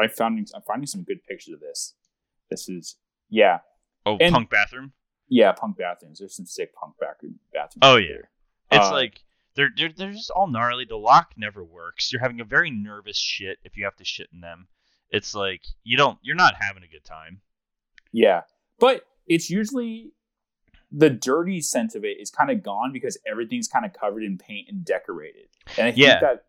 I 0.00 0.06
found 0.08 0.48
I'm 0.54 0.62
finding 0.62 0.86
some 0.86 1.02
good 1.02 1.22
pictures 1.28 1.54
of 1.54 1.60
this. 1.60 1.94
This 2.50 2.68
is 2.68 2.96
yeah, 3.28 3.58
Oh, 4.06 4.16
And- 4.18 4.32
punk 4.32 4.48
bathroom. 4.48 4.92
Yeah, 5.28 5.52
punk 5.52 5.76
bathrooms. 5.78 6.18
There's 6.18 6.34
some 6.36 6.46
sick 6.46 6.74
punk 6.74 6.94
bathroom 7.00 7.38
bathrooms. 7.52 7.80
Oh, 7.82 7.96
yeah. 7.96 8.08
there. 8.08 8.30
It's 8.72 8.86
Uh, 8.88 8.92
like 8.92 9.20
they're, 9.54 9.70
they're 9.76 9.92
they're 9.96 10.12
just 10.12 10.30
all 10.30 10.46
gnarly. 10.46 10.84
The 10.88 10.96
lock 10.96 11.32
never 11.36 11.64
works. 11.64 12.12
You're 12.12 12.20
having 12.22 12.40
a 12.40 12.44
very 12.44 12.70
nervous 12.70 13.16
shit 13.16 13.58
if 13.64 13.76
you 13.76 13.84
have 13.84 13.96
to 13.96 14.04
shit 14.04 14.28
in 14.32 14.40
them. 14.40 14.68
It's 15.10 15.34
like 15.34 15.62
you 15.84 15.96
don't 15.96 16.18
you're 16.22 16.36
not 16.36 16.54
having 16.60 16.82
a 16.82 16.86
good 16.88 17.04
time. 17.04 17.40
Yeah, 18.12 18.42
but 18.78 19.02
it's 19.26 19.48
usually 19.50 20.12
the 20.92 21.10
dirty 21.10 21.60
sense 21.60 21.94
of 21.94 22.04
it 22.04 22.16
is 22.20 22.30
kind 22.30 22.50
of 22.50 22.62
gone 22.62 22.92
because 22.92 23.18
everything's 23.26 23.68
kind 23.68 23.84
of 23.84 23.92
covered 23.92 24.22
in 24.22 24.38
paint 24.38 24.68
and 24.70 24.84
decorated. 24.84 25.48
And 25.76 25.86
I 25.88 25.90
think 25.92 26.06
Yeah. 26.06 26.20
that, 26.20 26.44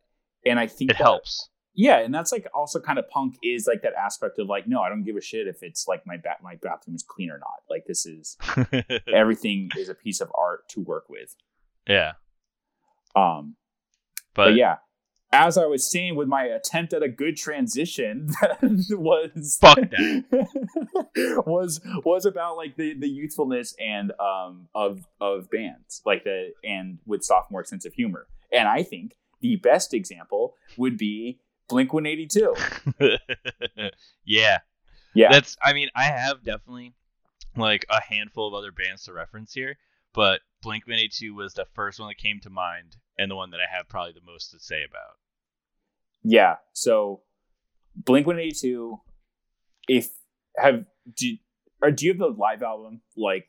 and 0.45 0.57
I 0.59 0.67
think 0.67 0.91
It 0.91 0.97
that- 0.97 1.03
helps. 1.03 1.49
Yeah, 1.79 1.99
and 1.99 2.13
that's 2.13 2.33
like 2.33 2.45
also 2.53 2.81
kind 2.81 2.99
of 2.99 3.09
punk 3.09 3.37
is 3.41 3.65
like 3.65 3.83
that 3.83 3.93
aspect 3.93 4.37
of 4.37 4.49
like, 4.49 4.67
no, 4.67 4.81
I 4.81 4.89
don't 4.89 5.05
give 5.05 5.15
a 5.15 5.21
shit 5.21 5.47
if 5.47 5.63
it's 5.63 5.87
like 5.87 6.05
my 6.05 6.17
bat 6.17 6.39
my 6.43 6.55
bathroom 6.61 6.93
is 6.93 7.05
clean 7.07 7.31
or 7.31 7.39
not. 7.39 7.63
Like 7.69 7.85
this 7.87 8.05
is 8.05 8.35
everything 9.13 9.69
is 9.77 9.87
a 9.87 9.95
piece 9.95 10.19
of 10.19 10.29
art 10.37 10.67
to 10.71 10.81
work 10.81 11.05
with. 11.07 11.37
yeah, 11.87 12.13
Um, 13.15 13.55
but, 14.33 14.47
but 14.47 14.55
yeah, 14.55 14.79
as 15.31 15.57
I 15.57 15.67
was 15.67 15.89
saying 15.89 16.17
with 16.17 16.27
my 16.27 16.43
attempt 16.43 16.91
at 16.91 17.01
a 17.01 17.07
good 17.07 17.37
transition, 17.37 18.27
that 18.41 18.57
was 18.91 19.57
Fuck 19.61 19.77
that. 19.77 21.43
was 21.47 21.79
was 22.03 22.25
about 22.25 22.57
like 22.57 22.75
the 22.75 22.93
the 22.93 23.07
youthfulness 23.07 23.73
and 23.79 24.11
um 24.19 24.67
of 24.75 25.07
of 25.21 25.49
bands 25.49 26.01
like 26.05 26.25
the 26.25 26.49
and 26.61 26.99
with 27.05 27.23
sophomore 27.23 27.63
sense 27.63 27.85
of 27.85 27.93
humor, 27.93 28.27
and 28.51 28.67
I 28.67 28.83
think 28.83 29.15
the 29.39 29.55
best 29.55 29.93
example 29.93 30.55
would 30.75 30.97
be 30.97 31.39
Blink 31.69 31.93
One 31.93 32.05
Eighty 32.05 32.27
Two. 32.27 32.55
yeah, 34.25 34.57
Yeah, 35.13 35.31
that's. 35.31 35.55
I 35.63 35.73
mean, 35.73 35.89
I 35.95 36.05
have 36.05 36.43
definitely 36.43 36.93
like 37.55 37.85
a 37.89 38.01
handful 38.01 38.47
of 38.47 38.53
other 38.53 38.71
bands 38.71 39.03
to 39.03 39.13
reference 39.13 39.53
here, 39.53 39.77
but 40.13 40.41
Blink 40.61 40.87
One 40.87 40.97
Eighty 40.97 41.09
Two 41.09 41.35
was 41.35 41.53
the 41.53 41.65
first 41.73 41.99
one 41.99 42.09
that 42.09 42.17
came 42.17 42.39
to 42.41 42.49
mind, 42.49 42.97
and 43.17 43.31
the 43.31 43.35
one 43.35 43.51
that 43.51 43.59
I 43.59 43.75
have 43.75 43.87
probably 43.87 44.13
the 44.13 44.25
most 44.25 44.51
to 44.51 44.59
say 44.59 44.83
about. 44.83 45.17
yeah. 46.23 46.55
So 46.73 47.21
Blink 47.95 48.27
One 48.27 48.39
Eighty 48.39 48.55
Two. 48.59 48.99
If 49.87 50.09
have 50.57 50.85
do 51.15 51.37
or 51.81 51.91
do 51.91 52.05
you 52.05 52.11
have 52.11 52.19
the 52.19 52.27
live 52.27 52.61
album 52.61 53.01
like 53.15 53.47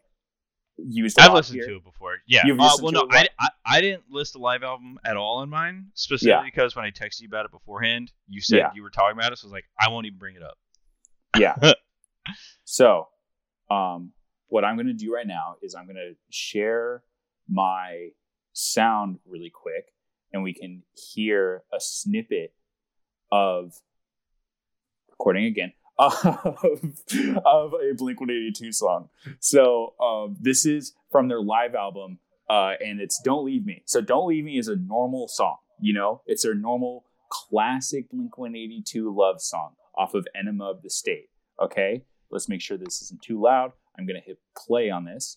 used? 0.89 1.19
I've 1.19 1.33
listened 1.33 1.57
here? 1.61 1.69
to 1.69 1.77
it 1.77 1.85
before. 1.85 2.19
Yeah. 2.27 2.43
You've 2.47 2.61
Uh, 2.61 2.77
well, 2.83 2.93
no, 2.93 3.01
it 3.01 3.13
a 3.13 3.17
lot? 3.17 3.29
I, 3.39 3.47
I 3.47 3.49
I 3.77 3.81
didn't 3.81 4.05
list 4.11 4.33
the 4.35 4.39
live 4.39 4.63
album 4.63 4.99
at 5.05 5.17
all 5.17 5.43
in 5.43 5.49
mine 5.49 5.87
specifically 5.95 6.51
because 6.51 6.75
when 6.77 6.85
I 6.85 6.91
texted 6.91 7.21
you 7.23 7.29
about 7.29 7.45
it 7.45 7.51
beforehand, 7.51 8.13
you 8.29 8.41
said 8.41 8.59
Yeah. 8.59 8.71
you 8.75 8.83
were 8.83 8.91
talking 8.91 9.19
about 9.19 9.33
it. 9.33 9.39
So 9.39 9.47
I 9.47 9.49
was 9.49 9.53
like, 9.53 9.65
I 9.79 9.89
won't 9.89 10.07
even 10.07 10.19
bring 10.19 10.37
it 10.37 10.43
up. 10.43 10.59
Yeah. 11.39 11.55
so, 12.65 13.09
um, 13.71 14.13
what 14.49 14.65
I'm 14.65 14.77
going 14.77 14.89
to 14.89 14.93
do 14.93 15.15
right 15.15 15.27
now 15.27 15.57
is 15.63 15.75
I'm 15.75 15.85
going 15.85 15.97
to 15.97 16.15
share 16.31 17.03
my 17.49 18.09
sound 18.53 19.19
really 19.25 19.51
quick, 19.51 19.93
and 20.33 20.43
we 20.43 20.53
can 20.53 20.83
hear 20.95 21.63
a 21.73 21.79
snippet 21.81 22.53
of 23.31 23.75
recording 25.09 25.45
again 25.45 25.73
of, 26.01 26.25
of 27.45 27.75
a 27.75 27.95
Blink 27.95 28.21
182 28.21 28.73
song. 28.73 29.09
So, 29.39 29.95
um, 30.01 30.37
this 30.41 30.65
is 30.65 30.95
from 31.11 31.29
their 31.29 31.41
live 31.41 31.75
album, 31.75 32.19
uh, 32.49 32.73
and 32.85 33.01
it's 33.01 33.21
"Don't 33.23 33.45
Leave 33.45 33.67
Me." 33.67 33.83
So, 33.87 34.01
"Don't 34.01 34.29
Leave 34.29 34.45
Me" 34.45 34.59
is 34.59 34.69
a 34.69 34.77
normal 34.77 35.29
song. 35.29 35.59
You 35.81 35.93
know, 35.93 36.23
it's 36.27 36.43
their 36.43 36.55
normal 36.55 37.05
classic 37.31 38.11
Blink 38.11 38.37
182 38.37 39.15
love 39.15 39.41
song 39.41 39.75
off 39.97 40.15
of 40.15 40.27
Enema 40.35 40.65
of 40.71 40.83
the 40.83 40.91
State. 40.91 41.29
Okay, 41.61 42.03
let's 42.31 42.49
make 42.49 42.61
sure 42.61 42.77
this 42.77 43.03
isn't 43.03 43.23
too 43.23 43.41
loud. 43.41 43.73
I'm 43.99 44.07
gonna 44.07 44.21
hit 44.25 44.39
play 44.57 44.91
on 44.91 45.05
this. 45.05 45.37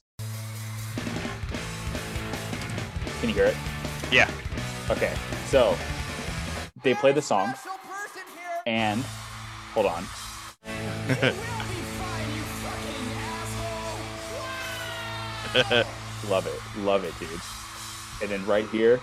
Can 3.20 3.30
you 3.30 3.36
hear 3.36 3.45
it? 3.45 3.55
Yeah. 4.11 4.30
Okay, 4.89 5.14
so 5.47 5.76
they 6.84 6.93
play 6.93 7.11
the 7.14 7.22
song, 7.22 7.53
and 8.66 9.01
hold 9.74 9.86
on. 9.86 10.05
Love 16.29 16.47
it, 16.47 16.59
love 16.79 17.03
it, 17.03 17.13
dude. 17.19 17.29
And 18.21 18.31
then 18.31 18.45
right 18.47 18.67
here, 18.69 19.01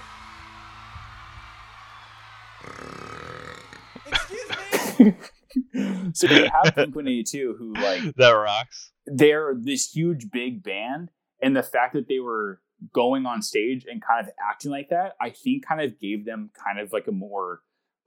Excuse 4.06 4.98
me. 4.98 5.14
so 6.14 6.26
they 6.26 6.48
have 6.48 6.74
Blink 6.74 6.94
182 6.94 7.56
who 7.58 7.74
like 7.74 8.02
that 8.16 8.30
rocks. 8.30 8.92
they're 9.06 9.54
this 9.58 9.90
huge 9.90 10.30
big 10.30 10.62
band 10.62 11.10
and 11.42 11.56
the 11.56 11.62
fact 11.62 11.92
that 11.94 12.08
they 12.08 12.18
were 12.20 12.60
going 12.92 13.26
on 13.26 13.42
stage 13.42 13.84
and 13.90 14.00
kind 14.02 14.26
of 14.26 14.32
acting 14.50 14.70
like 14.70 14.88
that 14.90 15.14
i 15.20 15.28
think 15.30 15.66
kind 15.66 15.80
of 15.80 15.98
gave 15.98 16.24
them 16.24 16.50
kind 16.64 16.78
of 16.78 16.92
like 16.92 17.06
a 17.08 17.12
more 17.12 17.60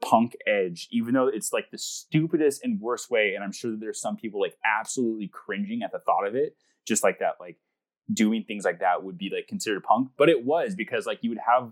punk 0.03 0.35
edge 0.45 0.87
even 0.91 1.13
though 1.13 1.27
it's 1.27 1.53
like 1.53 1.71
the 1.71 1.77
stupidest 1.77 2.63
and 2.63 2.79
worst 2.79 3.09
way 3.09 3.33
and 3.35 3.43
i'm 3.43 3.51
sure 3.51 3.71
that 3.71 3.79
there's 3.79 4.01
some 4.01 4.15
people 4.17 4.39
like 4.39 4.55
absolutely 4.65 5.29
cringing 5.31 5.81
at 5.83 5.91
the 5.91 5.99
thought 5.99 6.27
of 6.27 6.35
it 6.35 6.55
just 6.85 7.03
like 7.03 7.19
that 7.19 7.35
like 7.39 7.57
doing 8.11 8.43
things 8.43 8.65
like 8.65 8.79
that 8.79 9.03
would 9.03 9.17
be 9.17 9.31
like 9.33 9.47
considered 9.47 9.83
punk. 9.83 10.09
But 10.17 10.29
it 10.29 10.45
was 10.45 10.75
because 10.75 11.05
like 11.05 11.19
you 11.21 11.29
would 11.29 11.39
have 11.45 11.71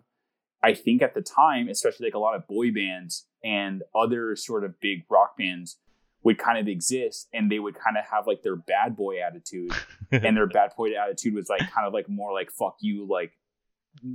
i 0.63 0.73
think 0.73 1.01
at 1.01 1.15
the 1.15 1.21
time 1.21 1.67
especially 1.67 2.05
like 2.05 2.13
a 2.13 2.19
lot 2.19 2.35
of 2.35 2.47
boy 2.47 2.71
bands 2.71 3.25
and 3.43 3.81
other 3.95 4.35
sort 4.35 4.63
of 4.63 4.79
big 4.79 5.03
rock 5.09 5.35
bands 5.35 5.77
would 6.23 6.37
kind 6.37 6.59
of 6.59 6.67
exist 6.67 7.27
and 7.33 7.51
they 7.51 7.57
would 7.57 7.73
kind 7.73 7.97
of 7.97 8.05
have 8.05 8.27
like 8.27 8.43
their 8.43 8.55
bad 8.55 8.95
boy 8.95 9.15
attitude 9.19 9.73
and 10.11 10.37
their 10.37 10.45
bad 10.45 10.69
boy 10.77 10.89
attitude 10.95 11.33
was 11.33 11.49
like 11.49 11.61
kind 11.71 11.87
of 11.87 11.93
like 11.93 12.07
more 12.07 12.31
like 12.31 12.51
fuck 12.51 12.75
you 12.79 13.07
like 13.09 13.31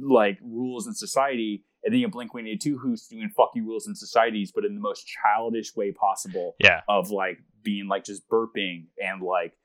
like 0.01 0.39
rules 0.41 0.87
in 0.87 0.95
society 0.95 1.65
and 1.87 1.93
then 1.95 2.01
you 2.01 2.07
have 2.07 2.13
blink 2.13 2.35
182 2.35 2.77
who's 2.79 3.07
doing 3.07 3.31
fuck 3.37 3.53
you 3.55 3.65
rules 3.65 3.87
in 3.87 3.95
societies 3.95 4.53
but 4.53 4.65
in 4.67 4.75
the 4.75 4.81
most 4.81 5.07
childish 5.07 5.75
way 5.75 5.93
possible 5.93 6.57
Yeah. 6.59 6.83
of 6.89 7.11
like 7.11 7.39
being 7.63 7.87
like 7.89 8.05
just 8.05 8.29
burping 8.29 8.89
and 9.03 9.23
like 9.23 9.57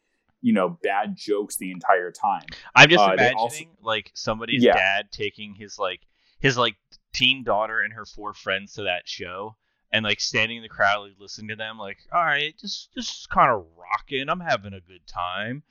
you 0.41 0.53
know 0.53 0.69
bad 0.83 1.15
jokes 1.17 1.57
the 1.57 1.71
entire 1.71 2.11
time 2.11 2.45
I'm 2.75 2.89
just 2.89 3.03
Uh, 3.03 3.13
imagining 3.13 3.37
also- 3.37 3.65
like 3.81 4.11
somebody's 4.13 4.63
Yeah. 4.63 4.73
dad 4.73 5.11
taking 5.11 5.55
his 5.55 5.77
like 5.77 6.01
his 6.39 6.57
like 6.57 6.75
teen 7.13 7.43
daughter 7.43 7.81
and 7.81 7.93
her 7.93 8.05
four 8.05 8.33
friends 8.33 8.73
to 8.75 8.83
that 8.83 9.07
show 9.09 9.55
and 9.91 10.03
like 10.05 10.19
standing 10.21 10.57
in 10.57 10.63
the 10.63 10.69
crowd 10.69 11.01
like 11.01 11.19
listening 11.19 11.49
to 11.49 11.55
them 11.55 11.77
like 11.77 11.97
all 12.13 12.23
right 12.23 12.57
just 12.57 12.93
just 12.93 13.29
kind 13.29 13.51
of 13.51 13.65
rocking 13.77 14.29
i'm 14.29 14.39
having 14.39 14.73
a 14.73 14.79
good 14.81 15.05
time 15.07 15.61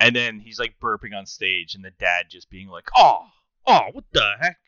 and 0.00 0.14
then 0.16 0.40
he's 0.40 0.58
like 0.58 0.74
burping 0.82 1.16
on 1.16 1.24
stage 1.26 1.74
and 1.74 1.84
the 1.84 1.90
dad 1.92 2.26
just 2.28 2.50
being 2.50 2.68
like 2.68 2.88
oh 2.96 3.26
oh 3.66 3.82
what 3.92 4.04
the 4.12 4.32
heck 4.40 4.58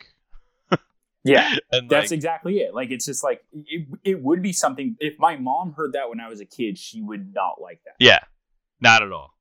yeah. 1.25 1.57
And 1.73 1.89
that's 1.89 2.11
like, 2.11 2.17
exactly 2.17 2.59
it. 2.61 2.75
Like 2.75 2.91
it's 2.91 3.07
just 3.07 3.23
like 3.25 3.43
it, 3.53 3.87
it 4.05 4.23
would 4.23 4.43
be 4.43 4.53
something 4.53 4.97
if 5.01 5.15
my 5.19 5.37
mom 5.37 5.73
heard 5.75 5.93
that 5.93 6.09
when 6.09 6.21
i 6.21 6.29
was 6.29 6.41
a 6.41 6.45
kid 6.47 6.79
she 6.79 7.01
would 7.03 7.33
not 7.35 7.61
like 7.61 7.81
that. 7.85 7.95
Yeah. 7.99 8.21
Not 8.81 9.03
at 9.03 9.13
all. 9.13 9.35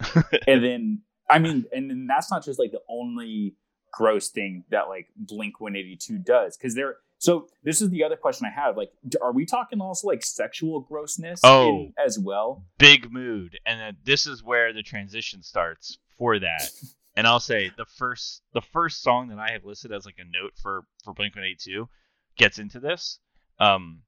And 0.46 0.64
then 0.64 1.02
I 1.28 1.38
mean, 1.38 1.64
and 1.72 1.88
then 1.88 2.06
that's 2.08 2.30
not 2.30 2.44
just 2.44 2.58
like 2.58 2.72
the 2.72 2.80
only 2.88 3.54
gross 3.92 4.28
thing 4.28 4.64
that 4.70 4.88
like 4.88 5.08
Blink 5.16 5.60
182 5.60 6.18
does 6.18 6.56
because 6.56 6.74
they're 6.74 6.96
so 7.18 7.46
this 7.62 7.80
is 7.82 7.90
the 7.90 8.02
other 8.04 8.16
question 8.16 8.46
I 8.46 8.60
have 8.60 8.76
like 8.76 8.90
are 9.20 9.32
we 9.32 9.44
talking 9.46 9.80
also 9.80 10.08
like 10.08 10.24
sexual 10.24 10.80
grossness 10.80 11.40
Oh. 11.44 11.68
in- 11.68 11.94
as 12.04 12.18
well? 12.18 12.64
Big 12.78 13.12
mood. 13.12 13.58
And 13.66 13.80
then 13.80 13.96
this 14.04 14.26
is 14.26 14.42
where 14.42 14.72
the 14.72 14.82
transition 14.82 15.42
starts 15.42 15.98
for 16.18 16.38
that 16.38 16.70
and 17.16 17.26
i'll 17.26 17.40
say 17.40 17.70
the 17.76 17.84
first 17.84 18.42
the 18.52 18.60
first 18.60 19.02
song 19.02 19.28
that 19.28 19.38
i 19.38 19.50
have 19.50 19.64
listed 19.64 19.92
as 19.92 20.06
like 20.06 20.18
a 20.18 20.24
note 20.24 20.52
for 20.60 20.82
for 21.04 21.12
blink 21.12 21.34
182 21.34 21.88
gets 22.36 22.58
into 22.58 22.80
this 22.80 23.18
um 23.58 24.02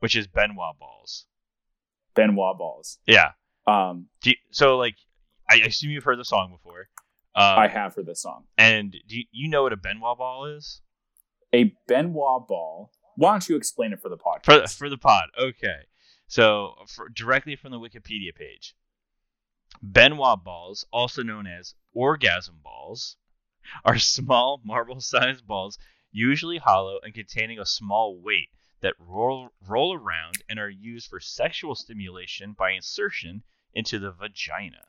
which 0.00 0.16
is 0.16 0.26
Ben 0.26 0.56
Wa 0.56 0.72
balls. 0.78 1.26
Ben 2.14 2.34
Wa 2.34 2.54
balls. 2.54 2.98
Yeah. 3.06 3.32
Um 3.66 4.06
do 4.22 4.30
you, 4.30 4.36
so 4.50 4.76
like 4.76 4.96
i 5.48 5.56
assume 5.56 5.90
you've 5.90 6.04
heard 6.04 6.18
the 6.18 6.24
song 6.24 6.50
before. 6.50 6.88
Um, 7.34 7.58
I 7.58 7.68
have 7.68 7.94
heard 7.94 8.06
this 8.06 8.22
song. 8.22 8.44
and 8.58 8.90
do 8.90 9.18
you, 9.18 9.24
you 9.30 9.48
know 9.48 9.62
what 9.62 9.72
a 9.72 9.76
Ben 9.76 10.00
Wa 10.00 10.14
ball 10.16 10.46
is? 10.46 10.80
A 11.54 11.72
Ben 11.86 12.12
Wa 12.12 12.40
ball. 12.40 12.90
Why 13.16 13.32
don't 13.32 13.48
you 13.48 13.56
explain 13.56 13.92
it 13.92 14.00
for 14.00 14.08
the 14.08 14.16
podcast? 14.16 14.44
for 14.44 14.66
for 14.66 14.88
the 14.88 14.98
pod. 14.98 15.28
Okay, 15.38 15.86
so 16.26 16.74
for, 16.88 17.08
directly 17.08 17.54
from 17.54 17.70
the 17.70 17.78
Wikipedia 17.78 18.34
page, 18.34 18.74
Ben 19.82 20.16
Wa 20.16 20.36
balls, 20.36 20.84
also 20.92 21.22
known 21.22 21.46
as 21.46 21.74
orgasm 21.92 22.60
balls, 22.62 23.16
are 23.84 23.98
small 24.16 24.60
marble-sized 24.64 25.46
balls, 25.46 25.78
usually 26.12 26.58
hollow 26.58 26.98
and 27.02 27.14
containing 27.14 27.58
a 27.58 27.66
small 27.66 28.20
weight 28.20 28.48
that 28.80 28.94
roll 28.98 29.50
roll 29.66 29.94
around 29.94 30.42
and 30.48 30.58
are 30.58 30.70
used 30.70 31.08
for 31.08 31.20
sexual 31.20 31.74
stimulation 31.74 32.54
by 32.58 32.70
insertion 32.72 33.42
into 33.74 33.98
the 33.98 34.10
vagina. 34.10 34.82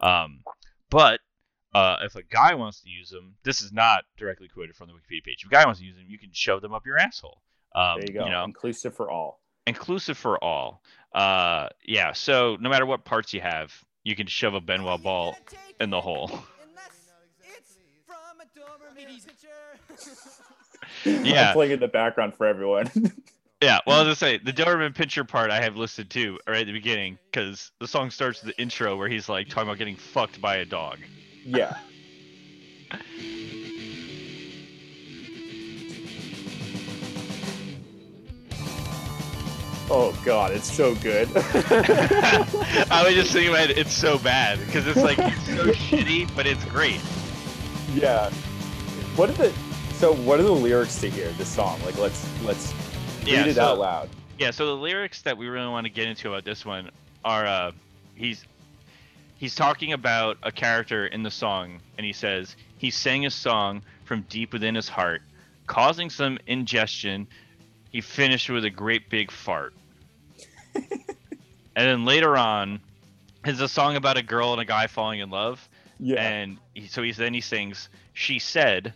Um, 0.00 0.42
but 0.90 1.20
uh, 1.74 1.96
if 2.02 2.16
a 2.16 2.22
guy 2.22 2.54
wants 2.54 2.80
to 2.82 2.88
use 2.88 3.10
them, 3.10 3.36
this 3.42 3.62
is 3.62 3.72
not 3.72 4.04
directly 4.16 4.48
quoted 4.48 4.76
from 4.76 4.88
the 4.88 4.92
Wikipedia 4.92 5.24
page. 5.24 5.42
If 5.42 5.48
a 5.48 5.54
guy 5.54 5.64
wants 5.64 5.80
to 5.80 5.86
use 5.86 5.96
them, 5.96 6.06
you 6.08 6.18
can 6.18 6.30
shove 6.32 6.62
them 6.62 6.74
up 6.74 6.84
your 6.84 6.98
asshole. 6.98 7.40
Um, 7.74 8.00
there 8.00 8.10
you 8.12 8.18
go. 8.20 8.28
know, 8.28 8.44
Inclusive 8.44 8.94
for 8.94 9.10
all. 9.10 9.40
inclusive 9.66 10.18
for 10.18 10.42
all. 10.42 10.82
Uh, 11.14 11.68
yeah. 11.86 12.12
So 12.12 12.56
no 12.60 12.68
matter 12.68 12.86
what 12.86 13.04
parts 13.04 13.32
you 13.32 13.40
have, 13.40 13.72
you 14.04 14.16
can 14.16 14.26
shove 14.26 14.54
a 14.54 14.60
Ben 14.60 14.82
Wa 14.82 14.96
ball 14.96 15.36
in 15.80 15.90
the 15.90 16.00
hole. 16.00 16.42
Yeah. 21.04 21.48
I'm 21.48 21.54
playing 21.54 21.72
in 21.72 21.80
the 21.80 21.88
background 21.88 22.34
for 22.34 22.46
everyone. 22.46 22.90
Yeah, 23.62 23.78
well, 23.86 24.00
as 24.00 24.08
I 24.08 24.14
say, 24.14 24.38
the 24.38 24.54
Doberman 24.54 24.94
Pinscher 24.94 25.28
part 25.28 25.50
I 25.50 25.60
have 25.60 25.76
listed 25.76 26.08
too, 26.08 26.38
right 26.48 26.62
at 26.62 26.66
the 26.66 26.72
beginning, 26.72 27.18
because 27.30 27.72
the 27.78 27.86
song 27.86 28.10
starts 28.10 28.42
with 28.42 28.56
the 28.56 28.62
intro 28.62 28.96
where 28.96 29.06
he's 29.06 29.28
like 29.28 29.48
talking 29.48 29.68
about 29.68 29.76
getting 29.76 29.96
fucked 29.96 30.40
by 30.40 30.56
a 30.56 30.64
dog. 30.64 30.98
yeah. 31.44 31.76
Oh 39.92 40.16
god, 40.24 40.52
it's 40.52 40.72
so 40.72 40.94
good. 40.96 41.28
I 41.36 43.02
was 43.04 43.14
just 43.14 43.32
thinking 43.32 43.48
about 43.52 43.70
it, 43.70 43.78
it's 43.78 43.92
so 43.92 44.18
bad 44.18 44.58
because 44.66 44.86
it's 44.86 45.02
like 45.02 45.18
it's 45.18 45.46
so 45.46 45.66
shitty, 45.72 46.34
but 46.36 46.46
it's 46.46 46.64
great. 46.66 47.00
yeah. 47.94 48.30
What 49.16 49.30
are 49.30 49.32
the 49.32 49.52
so 49.94 50.14
what 50.14 50.38
are 50.40 50.44
the 50.44 50.52
lyrics 50.52 51.00
to 51.00 51.10
hear 51.10 51.28
this 51.32 51.48
song? 51.48 51.80
Like 51.84 51.98
let's 51.98 52.26
let's 52.44 52.72
Yeah, 53.24 53.38
read 53.40 53.48
it 53.48 53.54
so- 53.56 53.62
out 53.64 53.78
loud. 53.78 54.08
Yeah, 54.38 54.52
so 54.52 54.64
the 54.66 54.76
lyrics 54.76 55.20
that 55.22 55.36
we 55.36 55.48
really 55.48 55.68
want 55.68 55.84
to 55.86 55.92
get 55.92 56.06
into 56.08 56.28
about 56.30 56.44
this 56.44 56.64
one 56.64 56.90
are 57.24 57.44
uh 57.46 57.72
he's 58.14 58.44
he's 59.38 59.54
talking 59.54 59.92
about 59.92 60.38
a 60.44 60.52
character 60.52 61.06
in 61.08 61.22
the 61.24 61.30
song 61.30 61.80
and 61.98 62.06
he 62.06 62.12
says 62.12 62.54
he 62.78 62.90
sang 62.90 63.26
a 63.26 63.30
song 63.30 63.82
from 64.04 64.22
deep 64.30 64.52
within 64.52 64.74
his 64.76 64.88
heart, 64.88 65.20
causing 65.66 66.08
some 66.10 66.38
ingestion. 66.46 67.26
He 67.92 68.00
finished 68.00 68.48
with 68.48 68.64
a 68.64 68.70
great 68.70 69.10
big 69.10 69.32
fart. 69.32 69.74
and 70.74 70.88
then 71.74 72.04
later 72.04 72.36
on 72.36 72.80
is 73.46 73.60
a 73.60 73.68
song 73.68 73.96
about 73.96 74.16
a 74.16 74.22
girl 74.22 74.52
and 74.52 74.60
a 74.60 74.64
guy 74.64 74.86
falling 74.86 75.20
in 75.20 75.30
love. 75.30 75.66
Yeah. 75.98 76.22
And 76.22 76.58
he, 76.74 76.86
so 76.86 77.02
he's 77.02 77.16
then 77.16 77.34
he 77.34 77.40
sings, 77.40 77.88
She 78.14 78.38
said, 78.38 78.94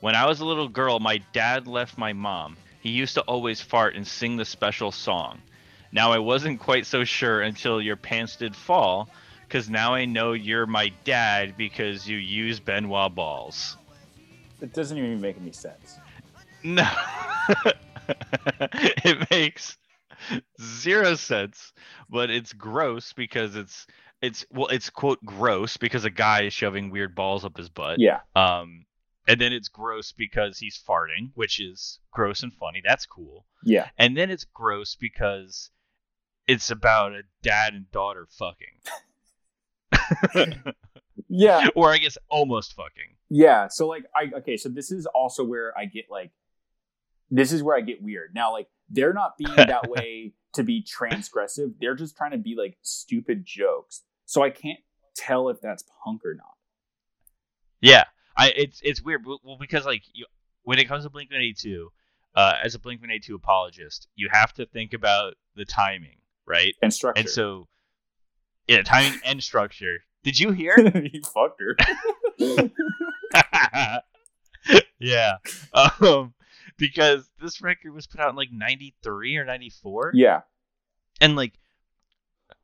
When 0.00 0.14
I 0.14 0.26
was 0.26 0.40
a 0.40 0.44
little 0.44 0.68
girl, 0.68 0.98
my 1.00 1.18
dad 1.32 1.66
left 1.66 1.98
my 1.98 2.12
mom. 2.12 2.56
He 2.80 2.90
used 2.90 3.14
to 3.14 3.22
always 3.22 3.60
fart 3.60 3.96
and 3.96 4.06
sing 4.06 4.36
the 4.36 4.44
special 4.44 4.92
song. 4.92 5.40
Now 5.92 6.12
I 6.12 6.18
wasn't 6.18 6.60
quite 6.60 6.86
so 6.86 7.04
sure 7.04 7.42
until 7.42 7.80
your 7.80 7.96
pants 7.96 8.36
did 8.36 8.54
fall, 8.54 9.08
because 9.46 9.68
now 9.70 9.94
I 9.94 10.04
know 10.04 10.32
you're 10.32 10.66
my 10.66 10.92
dad 11.04 11.56
because 11.56 12.08
you 12.08 12.16
use 12.16 12.60
Ben 12.60 12.88
Wa 12.88 13.08
balls. 13.08 13.76
it 14.60 14.72
doesn't 14.72 14.96
even 14.96 15.20
make 15.20 15.36
any 15.40 15.52
sense. 15.52 15.98
No. 16.64 16.88
it 18.72 19.30
makes 19.30 19.76
zero 20.60 21.14
sense, 21.14 21.72
but 22.08 22.30
it's 22.30 22.52
gross 22.52 23.12
because 23.12 23.56
it's 23.56 23.86
it's 24.22 24.46
well 24.50 24.68
it's 24.68 24.90
quote 24.90 25.24
gross 25.24 25.76
because 25.76 26.04
a 26.04 26.10
guy 26.10 26.42
is 26.42 26.52
shoving 26.52 26.90
weird 26.90 27.14
balls 27.14 27.44
up 27.44 27.56
his 27.56 27.68
butt. 27.68 27.98
Yeah. 27.98 28.20
Um, 28.34 28.86
and 29.28 29.40
then 29.40 29.52
it's 29.52 29.68
gross 29.68 30.12
because 30.12 30.58
he's 30.58 30.80
farting, 30.88 31.30
which 31.34 31.60
is 31.60 31.98
gross 32.12 32.42
and 32.42 32.52
funny. 32.54 32.82
That's 32.84 33.06
cool. 33.06 33.44
Yeah. 33.64 33.88
And 33.98 34.16
then 34.16 34.30
it's 34.30 34.44
gross 34.44 34.94
because 34.94 35.70
it's 36.46 36.70
about 36.70 37.12
a 37.12 37.22
dad 37.42 37.74
and 37.74 37.90
daughter 37.90 38.28
fucking. 38.30 38.76
Yeah. 41.28 41.68
or 41.74 41.92
I 41.92 41.98
guess 41.98 42.18
almost 42.28 42.74
fucking. 42.74 43.16
Yeah. 43.28 43.68
So 43.68 43.86
like 43.86 44.04
I 44.14 44.30
okay, 44.38 44.56
so 44.56 44.68
this 44.68 44.90
is 44.90 45.06
also 45.06 45.44
where 45.44 45.76
I 45.76 45.86
get 45.86 46.06
like 46.10 46.30
this 47.30 47.52
is 47.52 47.62
where 47.62 47.76
I 47.76 47.80
get 47.80 48.02
weird. 48.02 48.34
Now 48.34 48.52
like 48.52 48.68
they're 48.88 49.12
not 49.12 49.36
being 49.36 49.54
that 49.56 49.88
way 49.90 50.32
to 50.54 50.62
be 50.62 50.82
transgressive. 50.82 51.74
They're 51.80 51.94
just 51.94 52.16
trying 52.16 52.32
to 52.32 52.38
be 52.38 52.54
like 52.56 52.76
stupid 52.82 53.44
jokes. 53.44 54.02
So 54.24 54.42
I 54.42 54.50
can't 54.50 54.80
tell 55.16 55.48
if 55.48 55.60
that's 55.60 55.84
punk 56.04 56.24
or 56.24 56.34
not. 56.34 56.54
Yeah, 57.80 58.04
I 58.36 58.50
it's 58.50 58.80
it's 58.82 59.02
weird. 59.02 59.24
Well, 59.26 59.58
because 59.58 59.86
like 59.86 60.02
you, 60.12 60.26
when 60.62 60.78
it 60.78 60.86
comes 60.86 61.04
to 61.04 61.10
Blink 61.10 61.30
One 61.30 61.40
Eighty 61.40 61.54
Two, 61.54 61.90
uh, 62.34 62.54
as 62.62 62.74
a 62.74 62.78
Blink 62.78 63.00
One 63.00 63.10
Eighty 63.10 63.26
Two 63.26 63.34
apologist, 63.34 64.08
you 64.14 64.28
have 64.32 64.52
to 64.54 64.66
think 64.66 64.92
about 64.92 65.34
the 65.54 65.64
timing, 65.64 66.18
right? 66.46 66.74
And 66.82 66.92
structure. 66.92 67.20
And 67.20 67.28
so, 67.28 67.68
yeah, 68.66 68.82
timing 68.82 69.20
and 69.24 69.42
structure. 69.42 69.98
Did 70.22 70.40
you 70.40 70.50
hear? 70.50 70.74
he 70.90 71.22
fucked 71.22 71.60
her. 71.60 71.76
yeah, 74.98 75.36
um, 75.72 76.34
because 76.78 77.28
this 77.40 77.60
record 77.62 77.92
was 77.94 78.06
put 78.06 78.20
out 78.20 78.30
in 78.30 78.36
like 78.36 78.52
'93 78.52 79.36
or 79.36 79.44
'94, 79.44 80.12
yeah. 80.14 80.40
and 81.20 81.36
like 81.36 81.54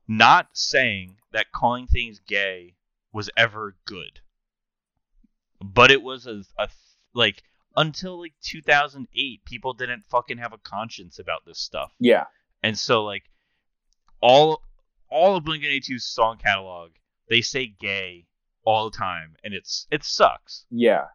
not 0.09 0.49
saying 0.53 1.17
that 1.33 1.53
calling 1.53 1.87
things 1.87 2.21
gay 2.27 2.75
was 3.13 3.31
ever 3.37 3.77
good 3.87 4.21
but 5.61 5.91
it 5.91 6.03
was 6.03 6.27
a, 6.27 6.43
a 6.59 6.69
like 7.15 7.43
until 7.77 8.21
like 8.21 8.33
2008 8.43 9.45
people 9.45 9.73
didn't 9.73 10.05
fucking 10.11 10.39
have 10.39 10.53
a 10.53 10.59
conscience 10.59 11.19
about 11.19 11.45
this 11.47 11.59
stuff 11.59 11.93
Yeah. 12.01 12.25
and 12.63 12.77
so 12.77 13.05
like 13.05 13.25
all 14.21 14.63
all 15.09 15.37
of 15.37 15.45
blink-182's 15.45 16.05
song 16.05 16.37
catalog 16.39 16.91
they 17.29 17.41
say 17.41 17.67
gay 17.67 18.27
all 18.65 18.91
the 18.91 18.97
time 18.97 19.37
and 19.45 19.55
it's 19.55 19.87
it 19.91 20.03
sucks 20.05 20.67
Yeah. 20.71 21.07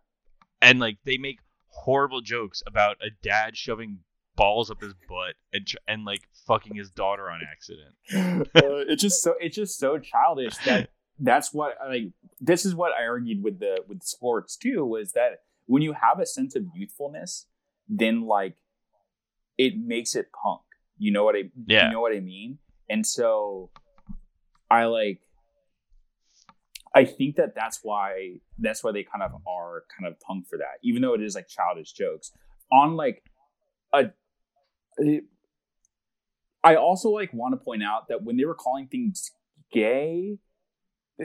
and 0.61 0.80
like 0.80 0.98
they 1.03 1.18
make 1.18 1.40
horrible 1.86 2.22
jokes 2.22 2.62
about 2.68 2.98
a 3.02 3.10
dad 3.22 3.56
shoving 3.58 3.99
balls 4.36 4.70
up 4.70 4.82
his 4.82 4.94
butt 5.10 5.34
and 5.52 5.68
and 5.88 6.06
like 6.06 6.22
fucking 6.45 6.76
his 6.76 6.91
daughter 6.91 7.30
on 7.30 7.41
accident 7.52 7.95
Uh, 8.56 8.86
it's 8.88 9.02
just 9.02 9.22
so 9.24 9.34
it's 9.40 9.56
just 9.56 9.80
so 9.80 9.98
childish 9.98 10.56
that 10.66 10.90
that's 11.20 11.52
what 11.54 11.76
like 11.90 12.10
this 12.40 12.64
is 12.66 12.76
what 12.76 12.91
I 12.94 13.06
argued 13.08 13.44
with 13.44 13.60
the 13.60 13.84
with 13.88 14.04
sports 14.04 14.56
too 14.56 14.86
was 14.86 15.14
that 15.14 15.41
when 15.66 15.82
you 15.82 15.94
have 15.94 16.20
a 16.20 16.26
sense 16.26 16.56
of 16.56 16.64
youthfulness, 16.76 17.48
then 17.90 18.22
like 18.28 18.56
it 19.58 19.74
makes 19.78 20.16
it 20.16 20.28
punk. 20.32 20.62
You 20.99 21.12
know 21.12 21.24
what 21.24 21.36
I 21.36 21.49
Yeah. 21.66 21.88
you 21.88 21.94
know 21.94 22.02
what 22.02 22.16
I 22.16 22.20
mean? 22.20 22.60
And 22.90 23.06
so 23.06 23.72
I 24.70 24.86
like 24.86 25.20
I 26.98 27.06
think 27.06 27.36
that 27.36 27.53
that's 27.53 27.82
why 27.84 28.40
that's 28.57 28.84
why 28.84 28.91
they 28.91 29.03
kind 29.03 29.24
of 29.24 29.32
are 29.48 29.84
kind 29.95 30.11
of 30.11 30.19
punk 30.19 30.48
for 30.48 30.57
that, 30.57 30.80
even 30.82 31.03
though 31.03 31.14
it 31.14 31.22
is 31.22 31.36
like 31.36 31.48
childish 31.48 31.91
jokes 31.91 32.32
on 32.72 32.95
like 32.95 33.24
a. 33.94 34.06
I 36.64 36.76
also 36.76 37.10
like 37.11 37.32
want 37.34 37.53
to 37.53 37.64
point 37.64 37.84
out 37.84 38.07
that 38.07 38.24
when 38.24 38.36
they 38.36 38.45
were 38.45 38.56
calling 38.56 38.88
things 38.88 39.30
gay, 39.72 40.40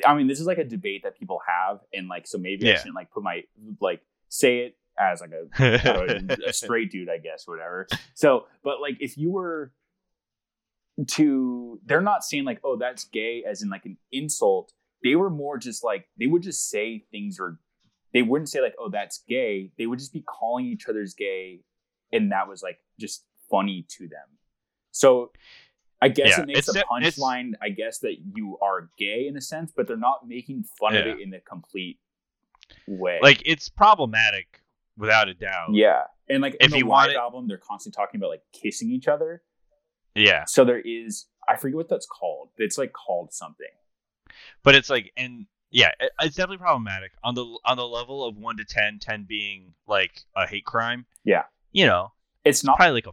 I 0.07 0.15
mean 0.15 0.27
this 0.27 0.41
is 0.41 0.47
like 0.47 0.59
a 0.59 0.65
debate 0.65 1.05
that 1.05 1.19
people 1.19 1.41
have, 1.49 1.79
and 1.95 2.07
like 2.07 2.27
so 2.27 2.37
maybe 2.37 2.71
I 2.71 2.77
shouldn't 2.77 2.95
like 2.95 3.11
put 3.11 3.23
my 3.23 3.45
like 3.81 4.03
say 4.29 4.59
it 4.67 4.77
as 4.99 5.23
like 5.23 5.31
a 5.33 5.65
a, 5.65 6.49
a 6.49 6.53
straight 6.53 6.91
dude, 6.93 7.09
I 7.09 7.17
guess, 7.17 7.49
whatever. 7.49 7.87
So, 8.13 8.47
but 8.63 8.83
like 8.83 8.99
if 9.01 9.17
you 9.17 9.31
were 9.31 9.73
to, 11.13 11.81
they're 11.87 12.03
not 12.03 12.25
saying 12.25 12.45
like, 12.45 12.61
oh, 12.63 12.77
that's 12.77 13.05
gay 13.05 13.43
as 13.49 13.63
in 13.63 13.71
like 13.71 13.87
an 13.87 13.97
insult. 14.13 14.75
They 15.05 15.17
were 15.17 15.31
more 15.31 15.59
just 15.59 15.83
like, 15.85 16.07
they 16.19 16.27
would 16.27 16.43
just 16.43 16.71
say 16.71 17.05
things 17.11 17.39
or 17.41 17.59
they 18.13 18.23
wouldn't 18.23 18.49
say 18.49 18.61
like, 18.61 18.75
oh, 18.79 18.89
that's 18.91 19.23
gay. 19.29 19.71
They 19.79 19.87
would 19.87 19.99
just 19.99 20.13
be 20.13 20.23
calling 20.23 20.67
each 20.67 20.87
other's 20.89 21.15
gay. 21.15 21.61
And 22.13 22.31
that 22.33 22.49
was 22.49 22.63
like 22.63 22.79
just 23.01 23.25
funny 23.51 23.87
to 23.97 24.09
them. 24.09 24.39
So 24.91 25.33
I 26.01 26.09
guess 26.09 26.37
Yeah, 26.37 26.43
it 26.43 26.47
makes 26.47 26.69
a 26.69 26.73
punchline, 26.85 27.53
I 27.63 27.71
guess, 27.71 27.99
that 28.01 28.17
you 28.35 28.59
are 28.61 28.91
gay 28.99 29.27
in 29.29 29.37
a 29.37 29.41
sense, 29.41 29.73
but 29.75 29.87
they're 29.87 29.97
not 29.97 30.27
making 30.27 30.65
fun 30.79 30.97
of 30.97 31.07
it 31.07 31.21
in 31.21 31.33
a 31.33 31.41
complete 31.41 31.99
way. 32.87 33.19
like 33.23 33.43
it's 33.47 33.69
problematic 33.69 34.61
without 34.99 35.29
a 35.29 35.35
doubt 35.35 35.69
Yeah, 35.73 36.03
and 36.29 36.43
like 36.43 36.55
in 36.55 36.67
If 36.67 36.71
the 36.73 36.79
you 36.79 36.87
want 36.87 37.15
album, 37.15 37.49
they're 37.49 37.57
constantly 37.57 37.97
talking 37.97 38.21
about 38.21 38.31
like 38.31 38.43
kissing 38.53 38.91
each 38.91 39.09
other. 39.09 39.43
yeah 40.15 40.45
So 40.47 40.65
there 40.65 40.81
is, 40.81 41.27
I 41.49 41.57
forget 41.57 41.77
what 41.77 41.89
that's 41.89 42.07
called. 42.07 42.51
It's 42.59 42.79
like 42.79 42.93
called 42.93 43.33
something. 43.33 43.67
But 44.63 44.75
it's 44.75 44.91
like 44.91 45.13
and 45.17 45.47
yeah 45.71 45.91
it, 46.01 46.13
it's 46.21 46.37
definitely 46.37 46.59
problematic 46.59 47.13
on 47.25 47.35
the 47.35 47.45
on 47.65 47.77
the 47.77 47.87
level 47.87 48.25
of 48.25 48.37
1 48.37 48.57
to 48.59 48.65
10 48.65 48.99
10 49.01 49.25
being 49.29 49.75
like 49.87 50.21
a 50.37 50.47
hate 50.47 50.65
crime 50.65 51.07
Yeah. 51.25 51.45
you 51.73 51.87
know 51.87 52.13
It's 52.45 52.63
not. 52.65 52.77
probably 52.77 52.95
like 52.95 53.07
a 53.07 53.13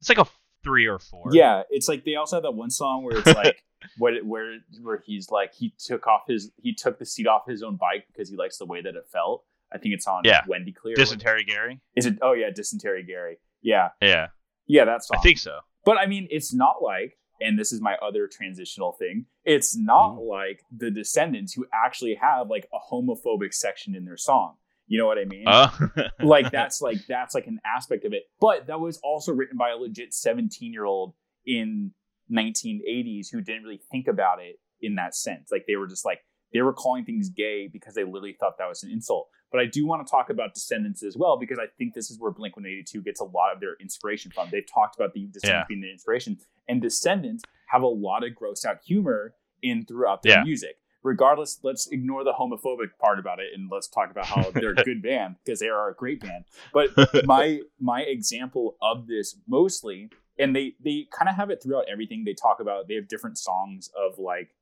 it's 0.00 0.08
like 0.08 0.18
a 0.18 0.26
3 0.64 0.86
or 0.86 0.98
4 0.98 1.30
Yeah, 1.32 1.62
it's 1.70 1.88
like 1.88 2.04
they 2.04 2.16
also 2.16 2.36
have 2.36 2.42
that 2.42 2.52
one 2.52 2.70
song 2.70 3.02
where 3.04 3.18
it's 3.18 3.26
like 3.34 3.62
what 3.98 4.12
where 4.24 4.58
where 4.82 5.02
he's 5.06 5.30
like 5.30 5.54
he 5.54 5.72
took 5.78 6.06
off 6.06 6.22
his 6.28 6.50
he 6.56 6.74
took 6.74 6.98
the 6.98 7.06
seat 7.06 7.26
off 7.26 7.42
his 7.48 7.62
own 7.62 7.76
bike 7.76 8.04
because 8.12 8.28
he 8.28 8.36
likes 8.36 8.58
the 8.58 8.66
way 8.66 8.82
that 8.82 8.94
it 8.94 9.04
felt. 9.12 9.44
I 9.72 9.78
think 9.78 9.94
it's 9.94 10.06
on 10.06 10.22
Yeah. 10.24 10.42
Wendy 10.48 10.72
Clear. 10.72 10.96
dysentery 10.96 11.44
gary 11.44 11.80
Is 11.96 12.04
it? 12.06 12.18
Oh 12.20 12.32
yeah, 12.32 12.50
dysentery 12.54 13.04
Gary. 13.04 13.38
Yeah, 13.62 13.90
yeah 14.02 14.28
Yeah, 14.66 14.84
that's 14.84 15.08
I 15.12 15.18
think 15.18 15.38
so. 15.38 15.60
But 15.84 15.96
I 15.96 16.06
mean, 16.06 16.28
it's 16.30 16.52
not 16.52 16.82
like, 16.82 17.16
and 17.40 17.58
this 17.58 17.72
is 17.72 17.80
my 17.80 17.96
other 18.02 18.28
transitional 18.30 18.92
thing. 18.92 19.26
It's 19.44 19.76
not 19.76 20.18
Ooh. 20.18 20.28
like 20.28 20.62
the 20.76 20.90
Descendents 20.90 21.52
who 21.52 21.66
actually 21.72 22.18
have 22.20 22.48
like 22.48 22.68
a 22.72 22.78
homophobic 22.92 23.54
section 23.54 23.94
in 23.94 24.04
their 24.04 24.16
song. 24.16 24.56
You 24.86 24.98
know 24.98 25.06
what 25.06 25.18
I 25.18 25.24
mean? 25.24 25.44
Uh, 25.46 25.70
like 26.22 26.50
that's 26.52 26.80
like 26.80 26.98
that's 27.08 27.34
like 27.34 27.46
an 27.46 27.60
aspect 27.64 28.04
of 28.04 28.12
it. 28.12 28.24
But 28.40 28.66
that 28.66 28.80
was 28.80 28.98
also 29.02 29.32
written 29.32 29.56
by 29.56 29.70
a 29.70 29.76
legit 29.76 30.12
17 30.12 30.72
year 30.72 30.84
old 30.84 31.14
in 31.46 31.92
1980s 32.30 33.28
who 33.32 33.40
didn't 33.40 33.62
really 33.62 33.80
think 33.90 34.06
about 34.06 34.40
it 34.40 34.56
in 34.80 34.96
that 34.96 35.14
sense. 35.14 35.50
Like 35.50 35.64
they 35.66 35.76
were 35.76 35.86
just 35.86 36.04
like 36.04 36.20
they 36.52 36.60
were 36.60 36.72
calling 36.72 37.04
things 37.04 37.30
gay 37.30 37.68
because 37.72 37.94
they 37.94 38.04
literally 38.04 38.36
thought 38.38 38.58
that 38.58 38.68
was 38.68 38.82
an 38.82 38.90
insult. 38.90 39.28
But 39.50 39.60
I 39.60 39.66
do 39.66 39.86
want 39.86 40.06
to 40.06 40.10
talk 40.10 40.30
about 40.30 40.54
Descendents 40.54 41.02
as 41.02 41.16
well 41.16 41.36
because 41.36 41.58
I 41.58 41.66
think 41.78 41.94
this 41.94 42.10
is 42.10 42.18
where 42.18 42.30
Blink 42.30 42.56
182 42.56 43.02
gets 43.02 43.20
a 43.20 43.24
lot 43.24 43.52
of 43.52 43.60
their 43.60 43.74
inspiration 43.80 44.30
from. 44.32 44.48
They've 44.50 44.66
talked 44.66 44.96
about 44.96 45.12
the 45.12 45.26
Descendents 45.26 45.46
Yeah. 45.48 45.64
being 45.68 45.80
the 45.80 45.90
inspiration, 45.90 46.38
and 46.68 46.80
Descendents 46.80 47.42
have 47.66 47.82
a 47.82 47.86
lot 47.88 48.24
of 48.24 48.34
gross 48.34 48.64
out 48.64 48.78
humor 48.84 49.34
in 49.62 49.84
throughout 49.84 50.22
their 50.22 50.38
Yeah. 50.38 50.44
music. 50.44 50.76
Regardless, 51.02 51.58
let's 51.62 51.86
ignore 51.88 52.24
the 52.24 52.32
homophobic 52.34 52.98
part 52.98 53.18
about 53.18 53.40
it 53.40 53.54
and 53.54 53.70
let's 53.70 53.88
talk 53.88 54.10
about 54.10 54.26
how 54.26 54.50
they're 54.50 54.72
a 54.72 54.84
good 54.84 55.00
band 55.02 55.36
because 55.42 55.58
they 55.58 55.68
are 55.68 55.88
a 55.88 55.94
great 55.94 56.20
band. 56.20 56.44
But 56.74 56.90
my 57.26 57.60
my 57.80 58.02
example 58.02 58.76
of 58.82 59.06
this 59.06 59.36
mostly, 59.48 60.10
and 60.38 60.54
they 60.54 60.74
they 60.78 61.08
kind 61.10 61.28
of 61.30 61.36
have 61.36 61.48
it 61.50 61.62
throughout 61.62 61.86
everything 61.90 62.24
they 62.24 62.34
talk 62.34 62.60
about. 62.60 62.86
They 62.86 62.94
have 62.96 63.08
different 63.08 63.38
songs 63.38 63.90
of 63.96 64.18
like 64.18 64.54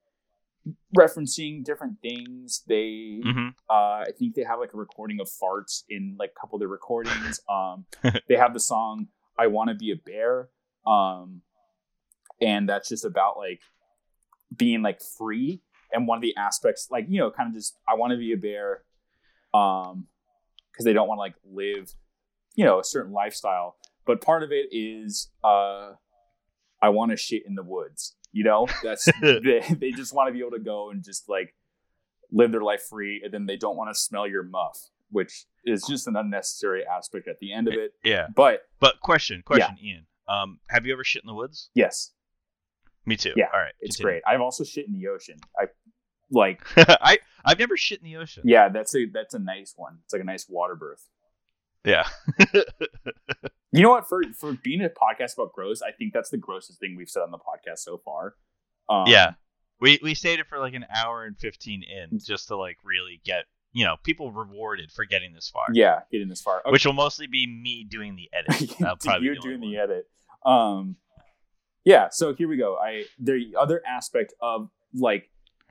referencing 0.97 1.65
different 1.65 2.01
things. 2.03 2.63
They 2.67 3.21
mhm. 3.25 3.55
uh, 3.71 3.73
I 4.03 4.13
think 4.19 4.35
they 4.35 4.43
have 4.43 4.59
like 4.59 4.75
a 4.75 4.77
recording 4.77 5.21
of 5.21 5.29
farts 5.29 5.83
in 5.89 6.17
like 6.19 6.33
a 6.37 6.41
couple 6.41 6.57
of 6.57 6.61
their 6.61 6.69
recordings. 6.69 7.41
Um, 7.51 7.87
they 8.29 8.37
have 8.37 8.53
the 8.53 8.61
song 8.61 9.09
"I 9.39 9.47
Want 9.47 9.71
to 9.71 9.75
Be 9.75 9.91
a 9.91 9.97
Bear," 9.97 10.49
um, 10.87 11.43
and 12.41 12.69
that's 12.69 12.89
just 12.89 13.05
about 13.05 13.37
like 13.39 13.61
being 14.55 14.83
like 14.83 15.01
free. 15.01 15.63
And 15.93 16.07
one 16.07 16.19
of 16.19 16.23
the 16.23 16.37
aspects, 16.37 16.89
like 16.91 17.07
you 17.09 17.19
know, 17.19 17.31
kind 17.31 17.49
of 17.49 17.55
just 17.55 17.77
I 17.89 17.95
want 17.95 18.13
to 18.13 18.19
be 18.19 18.33
a 18.33 18.37
bear, 18.37 18.83
um, 19.55 20.07
because 20.71 20.85
they 20.85 20.93
don't 20.93 21.09
want 21.09 21.19
to 21.19 21.23
like 21.23 21.35
live, 21.51 21.95
you 22.55 22.65
know, 22.65 22.79
a 22.79 22.85
certain 22.85 23.13
lifestyle. 23.13 23.77
But 24.07 24.21
part 24.21 24.43
of 24.43 24.53
it 24.53 24.67
is, 24.71 25.31
uh, 25.43 25.93
I 26.83 26.91
want 26.91 27.11
to 27.11 27.17
shit 27.17 27.45
in 27.47 27.55
the 27.55 27.63
woods. 27.63 28.17
You 28.39 28.45
know, 28.45 28.67
that's 28.85 29.05
they, 29.23 29.63
they 29.81 29.91
just 29.91 30.15
want 30.15 30.29
to 30.29 30.33
be 30.33 30.39
able 30.41 30.53
to 30.53 30.61
go 30.75 30.91
and 30.91 31.03
just 31.03 31.29
like 31.29 31.55
live 32.31 32.53
their 32.53 32.61
life 32.63 32.83
free 32.89 33.21
and 33.25 33.33
then 33.35 33.47
they 33.47 33.57
don't 33.57 33.77
want 33.77 33.91
to 33.93 33.99
smell 33.99 34.27
your 34.27 34.43
muff 34.45 34.79
which 35.11 35.47
is 35.65 35.83
just 35.89 36.07
an 36.07 36.15
unnecessary 36.15 36.83
aspect 36.87 37.27
at 37.27 37.39
the 37.41 37.53
end 37.53 37.67
of 37.67 37.73
it 37.75 37.93
yeah. 38.05 38.27
but 38.37 38.61
But 38.79 39.01
question, 39.01 39.43
question, 39.45 39.77
Ian. 39.83 40.07
Um, 40.29 40.61
have 40.69 40.85
you 40.87 40.93
ever 40.93 41.03
shit 41.05 41.23
in 41.23 41.27
the 41.27 41.35
woods? 41.35 41.71
yes 41.75 42.13
Me 43.07 43.17
too. 43.17 43.33
Yeah, 43.35 43.47
All 43.55 43.59
right. 43.59 43.73
it's 43.81 43.97
continue. 43.97 44.21
great 44.21 44.23
i've 44.27 44.43
also 44.43 44.63
shit 44.65 44.87
in 44.87 44.93
the 44.93 45.09
ocean 45.09 45.39
i 45.59 45.65
like 46.31 46.61
I 46.77 47.19
I've 47.45 47.59
never 47.59 47.77
shit 47.79 48.01
in 48.01 48.05
the 48.05 48.17
ocean. 48.19 48.43
yeah 48.47 48.69
that's 48.69 48.95
a 48.95 49.07
that's 49.07 49.33
a 49.35 49.39
nice 49.39 49.73
one 49.77 49.99
it's 50.05 50.13
like 50.13 50.23
a 50.23 50.27
nice 50.35 50.47
water 50.49 50.77
birth 50.77 51.09
Yeah. 51.85 52.07
You 53.73 53.83
know 53.83 53.91
what 53.91 54.09
for 54.09 54.23
for 54.39 54.55
being 54.55 54.83
a 54.83 54.89
podcast 54.89 55.35
about 55.35 55.53
gross 55.53 55.83
i 55.83 55.93
think 55.93 56.13
that's 56.15 56.31
the 56.31 56.39
grossest 56.39 56.81
thing 56.81 56.97
we've 56.97 57.11
said 57.11 57.21
on 57.21 57.31
the 57.31 57.39
podcast 57.39 57.81
so 57.81 57.99
far 57.99 58.35
um, 58.89 59.07
yeah. 59.07 59.33
We 59.81 59.99
we 60.03 60.15
stayed 60.15 60.41
it 60.41 60.47
for 60.49 60.59
like 60.59 60.75
an 60.75 60.87
hour 60.95 61.25
and 61.25 61.39
fifteen 61.39 61.85
in 61.85 62.19
just 62.19 62.49
to 62.49 62.57
like 62.57 62.79
really 62.85 63.21
get 63.25 63.45
you 63.73 63.85
know 63.85 63.97
people 64.03 64.33
rewarded 64.33 64.91
for 64.91 65.05
getting 65.05 65.35
this 65.35 65.49
far. 65.49 65.67
yeah 65.73 66.01
getting 66.11 66.29
this 66.29 66.41
far 66.41 66.63
Which 66.67 66.85
will 66.85 66.95
mostly 66.95 67.27
be 67.27 67.47
me 67.47 67.87
doing 67.89 68.17
the 68.17 68.29
edit. 68.33 68.77
Probably 68.79 69.27
You're 69.27 69.37
the 69.37 69.41
doing 69.41 69.55
only 69.63 69.77
the 69.77 69.83
edit. 69.83 70.09
Um, 70.45 70.97
yeah. 71.85 72.09
So 72.11 72.35
here 72.35 72.49
we 72.49 72.57
go. 72.57 72.77
I 72.77 73.05
the 73.19 73.55
other 73.59 73.83
aspect 73.87 74.35
of 74.41 74.71
like 74.95 75.31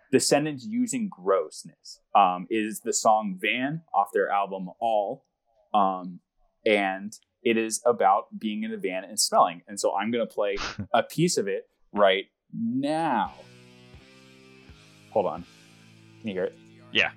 Descendents 0.10 0.66
using 0.66 1.10
grossness 1.10 2.00
um, 2.16 2.48
is 2.50 2.80
the 2.80 2.94
song 2.94 3.38
"Van" 3.42 3.82
off 3.94 4.08
their 4.14 4.30
album 4.30 4.70
"All," 4.80 5.26
um, 5.74 6.22
and 6.66 7.14
it 7.50 7.58
is 7.58 7.82
about 7.86 8.26
being 8.38 8.64
in 8.64 8.72
the 8.72 8.78
van 8.78 9.06
and 9.06 9.20
smelling. 9.20 9.62
And 9.68 9.80
so 9.80 9.96
I'm 9.96 10.12
gonna 10.12 10.26
play 10.26 10.58
a 10.94 11.04
piece 11.04 11.38
of 11.38 11.48
it 11.48 11.70
right 11.94 12.26
now. 12.54 13.34
Hold 15.12 15.28
on. 15.28 15.46
Can 16.20 16.28
you 16.28 16.34
hear 16.34 16.44
it? 16.46 16.58
Yeah. 16.92 17.12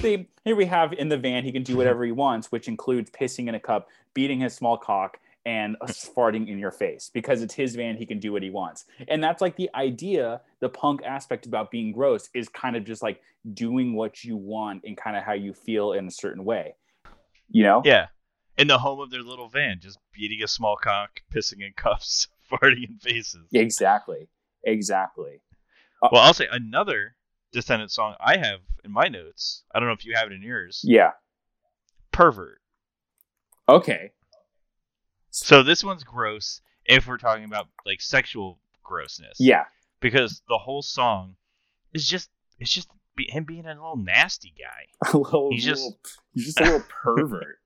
Here 0.00 0.56
we 0.56 0.64
have 0.64 0.94
in 0.94 1.08
the 1.08 1.18
van, 1.18 1.44
he 1.44 1.52
can 1.52 1.62
do 1.62 1.76
whatever 1.76 2.04
he 2.04 2.12
wants, 2.12 2.50
which 2.50 2.68
includes 2.68 3.10
pissing 3.10 3.48
in 3.48 3.54
a 3.54 3.60
cup, 3.60 3.88
beating 4.14 4.40
his 4.40 4.54
small 4.54 4.78
cock, 4.78 5.18
and 5.44 5.76
farting 5.80 6.48
in 6.48 6.58
your 6.58 6.70
face. 6.70 7.10
Because 7.12 7.42
it's 7.42 7.54
his 7.54 7.76
van, 7.76 7.96
he 7.96 8.06
can 8.06 8.18
do 8.18 8.32
what 8.32 8.42
he 8.42 8.50
wants. 8.50 8.86
And 9.08 9.22
that's 9.22 9.42
like 9.42 9.56
the 9.56 9.68
idea, 9.74 10.40
the 10.60 10.68
punk 10.68 11.02
aspect 11.04 11.44
about 11.46 11.70
being 11.70 11.92
gross 11.92 12.30
is 12.34 12.48
kind 12.48 12.76
of 12.76 12.84
just 12.84 13.02
like 13.02 13.20
doing 13.52 13.94
what 13.94 14.24
you 14.24 14.36
want 14.36 14.84
and 14.84 14.96
kind 14.96 15.16
of 15.16 15.22
how 15.22 15.32
you 15.32 15.52
feel 15.52 15.92
in 15.92 16.06
a 16.06 16.10
certain 16.10 16.44
way. 16.44 16.74
You 17.50 17.64
know? 17.64 17.82
Yeah. 17.84 18.06
In 18.56 18.68
the 18.68 18.78
home 18.78 19.00
of 19.00 19.10
their 19.10 19.22
little 19.22 19.48
van, 19.48 19.80
just 19.80 19.98
beating 20.12 20.42
a 20.42 20.48
small 20.48 20.76
cock, 20.76 21.20
pissing 21.34 21.60
in 21.64 21.72
cups, 21.76 22.28
farting 22.50 22.88
in 22.88 22.98
faces. 22.98 23.46
Exactly. 23.52 24.28
Exactly. 24.64 25.40
Uh, 26.02 26.08
well, 26.12 26.22
I'll 26.22 26.34
say 26.34 26.48
another 26.50 27.14
Descendent 27.52 27.90
song 27.90 28.14
I 28.20 28.36
have 28.38 28.60
in 28.84 28.92
my 28.92 29.08
notes. 29.08 29.62
I 29.74 29.78
don't 29.80 29.88
know 29.88 29.94
if 29.94 30.04
you 30.04 30.14
have 30.14 30.26
it 30.28 30.32
in 30.34 30.42
yours. 30.42 30.80
Yeah. 30.84 31.12
Pervert. 32.12 32.60
Okay. 33.68 34.12
So 35.30 35.62
this 35.62 35.84
one's 35.84 36.04
gross 36.04 36.60
if 36.84 37.06
we're 37.06 37.18
talking 37.18 37.44
about 37.44 37.66
like 37.86 38.00
sexual 38.00 38.58
grossness. 38.82 39.36
Yeah. 39.38 39.64
Because 40.00 40.42
the 40.48 40.58
whole 40.58 40.82
song 40.82 41.36
is 41.92 42.06
just 42.06 42.30
it's 42.58 42.72
just 42.72 42.88
him 43.18 43.44
being 43.44 43.66
a 43.66 43.74
little 43.74 43.96
nasty 43.96 44.54
guy. 44.58 45.10
A 45.12 45.16
little, 45.18 45.50
He's 45.50 45.64
just- 45.64 45.82
little- 45.82 45.98
he's 46.32 46.44
just 46.46 46.60
a 46.60 46.64
little 46.64 46.84
pervert. 47.02 47.58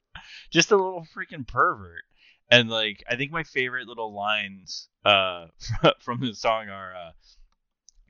just 0.50 0.72
a 0.72 0.76
little 0.76 1.06
freaking 1.16 1.46
pervert. 1.46 2.02
And 2.50 2.68
like 2.68 3.02
I 3.08 3.16
think 3.16 3.30
my 3.32 3.44
favorite 3.44 3.86
little 3.86 4.14
lines 4.14 4.88
uh 5.04 5.46
from 6.00 6.20
the 6.20 6.34
song 6.34 6.68
are 6.68 6.94
uh 6.94 7.10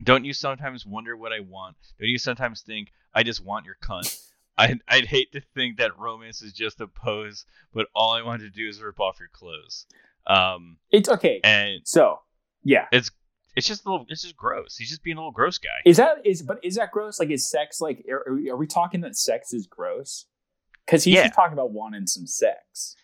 don't 0.05 0.25
you 0.25 0.33
sometimes 0.33 0.87
wonder 0.87 1.17
what 1.17 1.33
I 1.33 1.41
want? 1.41 1.77
Don't 1.99 2.09
you 2.09 2.19
sometimes 2.19 2.63
think 2.63 2.93
I 3.15 3.23
just 3.23 3.45
want 3.45 3.67
your 3.67 3.77
cunt? 3.83 4.21
I'd, 4.57 4.81
I'd 4.87 5.07
hate 5.07 5.33
to 5.33 5.41
think 5.41 5.79
that 5.79 5.99
romance 5.99 6.41
is 6.43 6.53
just 6.53 6.81
a 6.81 6.87
pose, 6.87 7.45
but 7.73 7.89
all 7.95 8.13
I 8.13 8.23
want 8.23 8.43
to 8.43 8.51
do 8.51 8.69
is 8.69 8.81
rip 8.81 9.01
off 9.01 9.19
your 9.19 9.29
clothes. 9.33 9.87
Um, 10.27 10.77
It's 10.91 11.09
okay. 11.09 11.41
and 11.43 11.81
So, 11.85 12.21
yeah. 12.63 12.87
it's 12.93 13.11
it's 13.57 13.67
just 13.69 13.85
a 13.87 13.91
little 13.91 14.07
it's 14.09 14.23
just 14.23 14.37
gross. 14.37 14.77
He's 14.77 14.89
just 14.91 15.03
being 15.03 15.17
a 15.17 15.21
little 15.21 15.33
gross 15.33 15.59
guy. 15.59 15.81
Is 15.85 15.97
that 15.99 16.25
is 16.25 16.43
but 16.43 16.59
is 16.65 16.75
that 16.77 16.91
gross? 16.93 17.19
Like 17.21 17.31
is 17.31 17.49
sex 17.51 17.81
like 17.81 18.05
are, 18.11 18.25
are 18.29 18.35
we- 18.35 18.51
are 18.51 18.57
we 18.57 18.67
talking 18.67 19.01
that 19.03 19.17
sex 19.17 19.53
is 19.53 19.67
gross? 19.67 20.27
Because 20.87 21.05
he's 21.05 21.15
Yeah. 21.15 21.23
just 21.25 21.35
talking 21.35 21.53
about 21.53 21.71
wanting 21.73 22.07
some 22.07 22.27
sex. 22.27 22.97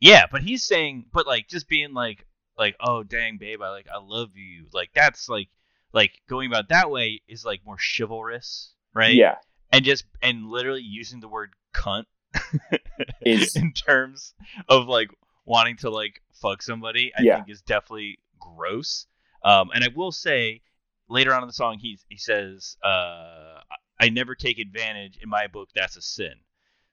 Yeah, 0.00 0.24
but 0.30 0.42
he's 0.42 0.64
saying, 0.64 1.06
but 1.12 1.26
like 1.26 1.48
just 1.48 1.68
being 1.68 1.94
like, 1.94 2.26
like, 2.58 2.76
oh 2.80 3.02
dang, 3.02 3.38
babe, 3.38 3.60
I 3.62 3.70
like, 3.70 3.86
I 3.92 3.98
love 4.02 4.30
you. 4.36 4.66
Like 4.72 4.90
that's 4.94 5.28
like, 5.28 5.48
like 5.96 6.12
going 6.28 6.46
about 6.46 6.68
that 6.68 6.90
way 6.90 7.22
is 7.26 7.44
like 7.44 7.62
more 7.64 7.78
chivalrous, 7.98 8.74
right? 8.94 9.14
Yeah. 9.14 9.36
And 9.72 9.82
just 9.84 10.04
and 10.22 10.46
literally 10.46 10.82
using 10.82 11.20
the 11.20 11.28
word 11.28 11.50
cunt 11.74 12.04
Is- 13.24 13.56
in 13.56 13.72
terms 13.72 14.34
of 14.68 14.86
like 14.86 15.08
wanting 15.46 15.76
to 15.78 15.90
like 15.90 16.20
fuck 16.34 16.62
somebody, 16.62 17.12
I 17.18 17.22
Yeah. 17.22 17.36
think 17.36 17.48
is 17.50 17.62
definitely 17.62 18.18
gross. 18.38 19.06
Um, 19.42 19.70
and 19.74 19.82
I 19.82 19.88
will 19.94 20.12
say 20.12 20.60
later 21.08 21.32
on 21.34 21.42
in 21.42 21.46
the 21.48 21.52
song, 21.54 21.78
he 21.80 21.98
he 22.08 22.18
says, 22.18 22.76
uh, 22.84 23.60
I 23.98 24.10
never 24.10 24.34
take 24.34 24.58
advantage. 24.58 25.18
In 25.22 25.28
my 25.30 25.46
book, 25.46 25.70
that's 25.74 25.96
a 25.96 26.02
sin. 26.02 26.34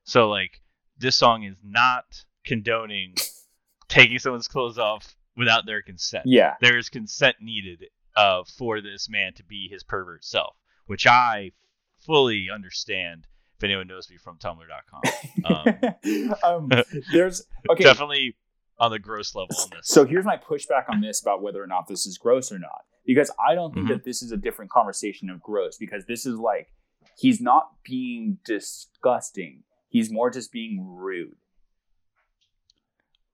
So 0.05 0.29
like 0.29 0.61
this 0.97 1.15
song 1.17 1.43
is 1.43 1.57
not 1.63 2.05
condoning 2.45 3.15
taking 3.89 4.17
someone's 4.19 4.47
clothes 4.47 4.79
off 4.79 5.15
without 5.35 5.65
their 5.65 5.81
consent. 5.81 6.23
Yeah. 6.25 6.55
There 6.61 6.77
is 6.77 6.87
consent 6.89 7.37
needed 7.41 7.83
uh, 8.15 8.43
for 8.57 8.81
this 8.81 9.09
man 9.09 9.33
to 9.35 9.43
be 9.43 9.67
his 9.69 9.83
pervert 9.83 10.23
self, 10.23 10.55
which 10.85 11.07
I 11.07 11.51
fully 11.99 12.49
understand. 12.53 13.27
If 13.57 13.63
anyone 13.63 13.87
knows 13.87 14.09
me 14.09 14.17
from 14.17 14.37
Tumblr.com, 14.39 15.01
um, 15.45 16.33
um, 16.43 16.83
there's 17.13 17.45
okay. 17.69 17.83
definitely 17.83 18.35
on 18.79 18.91
the 18.91 18.99
gross 18.99 19.35
level 19.35 19.55
on 19.61 19.69
this. 19.71 19.87
So 19.87 20.05
here's 20.05 20.25
my 20.25 20.35
pushback 20.37 20.89
on 20.89 20.99
this 21.01 21.21
about 21.21 21.41
whether 21.41 21.63
or 21.63 21.67
not 21.67 21.87
this 21.87 22.05
is 22.05 22.17
gross 22.17 22.51
or 22.51 22.59
not. 22.59 22.81
Because 23.05 23.31
I 23.45 23.53
don't 23.55 23.73
think 23.73 23.85
Mhm. 23.87 23.89
that 23.89 24.03
this 24.05 24.21
is 24.21 24.31
a 24.31 24.37
different 24.37 24.71
conversation 24.71 25.29
of 25.29 25.41
gross, 25.41 25.77
because 25.77 26.05
this 26.05 26.25
is 26.25 26.37
like 26.37 26.73
he's 27.17 27.39
not 27.39 27.69
being 27.83 28.39
disgusting. 28.45 29.63
He's 29.89 30.11
more 30.11 30.29
just 30.29 30.51
being 30.51 30.83
rude. 30.85 31.35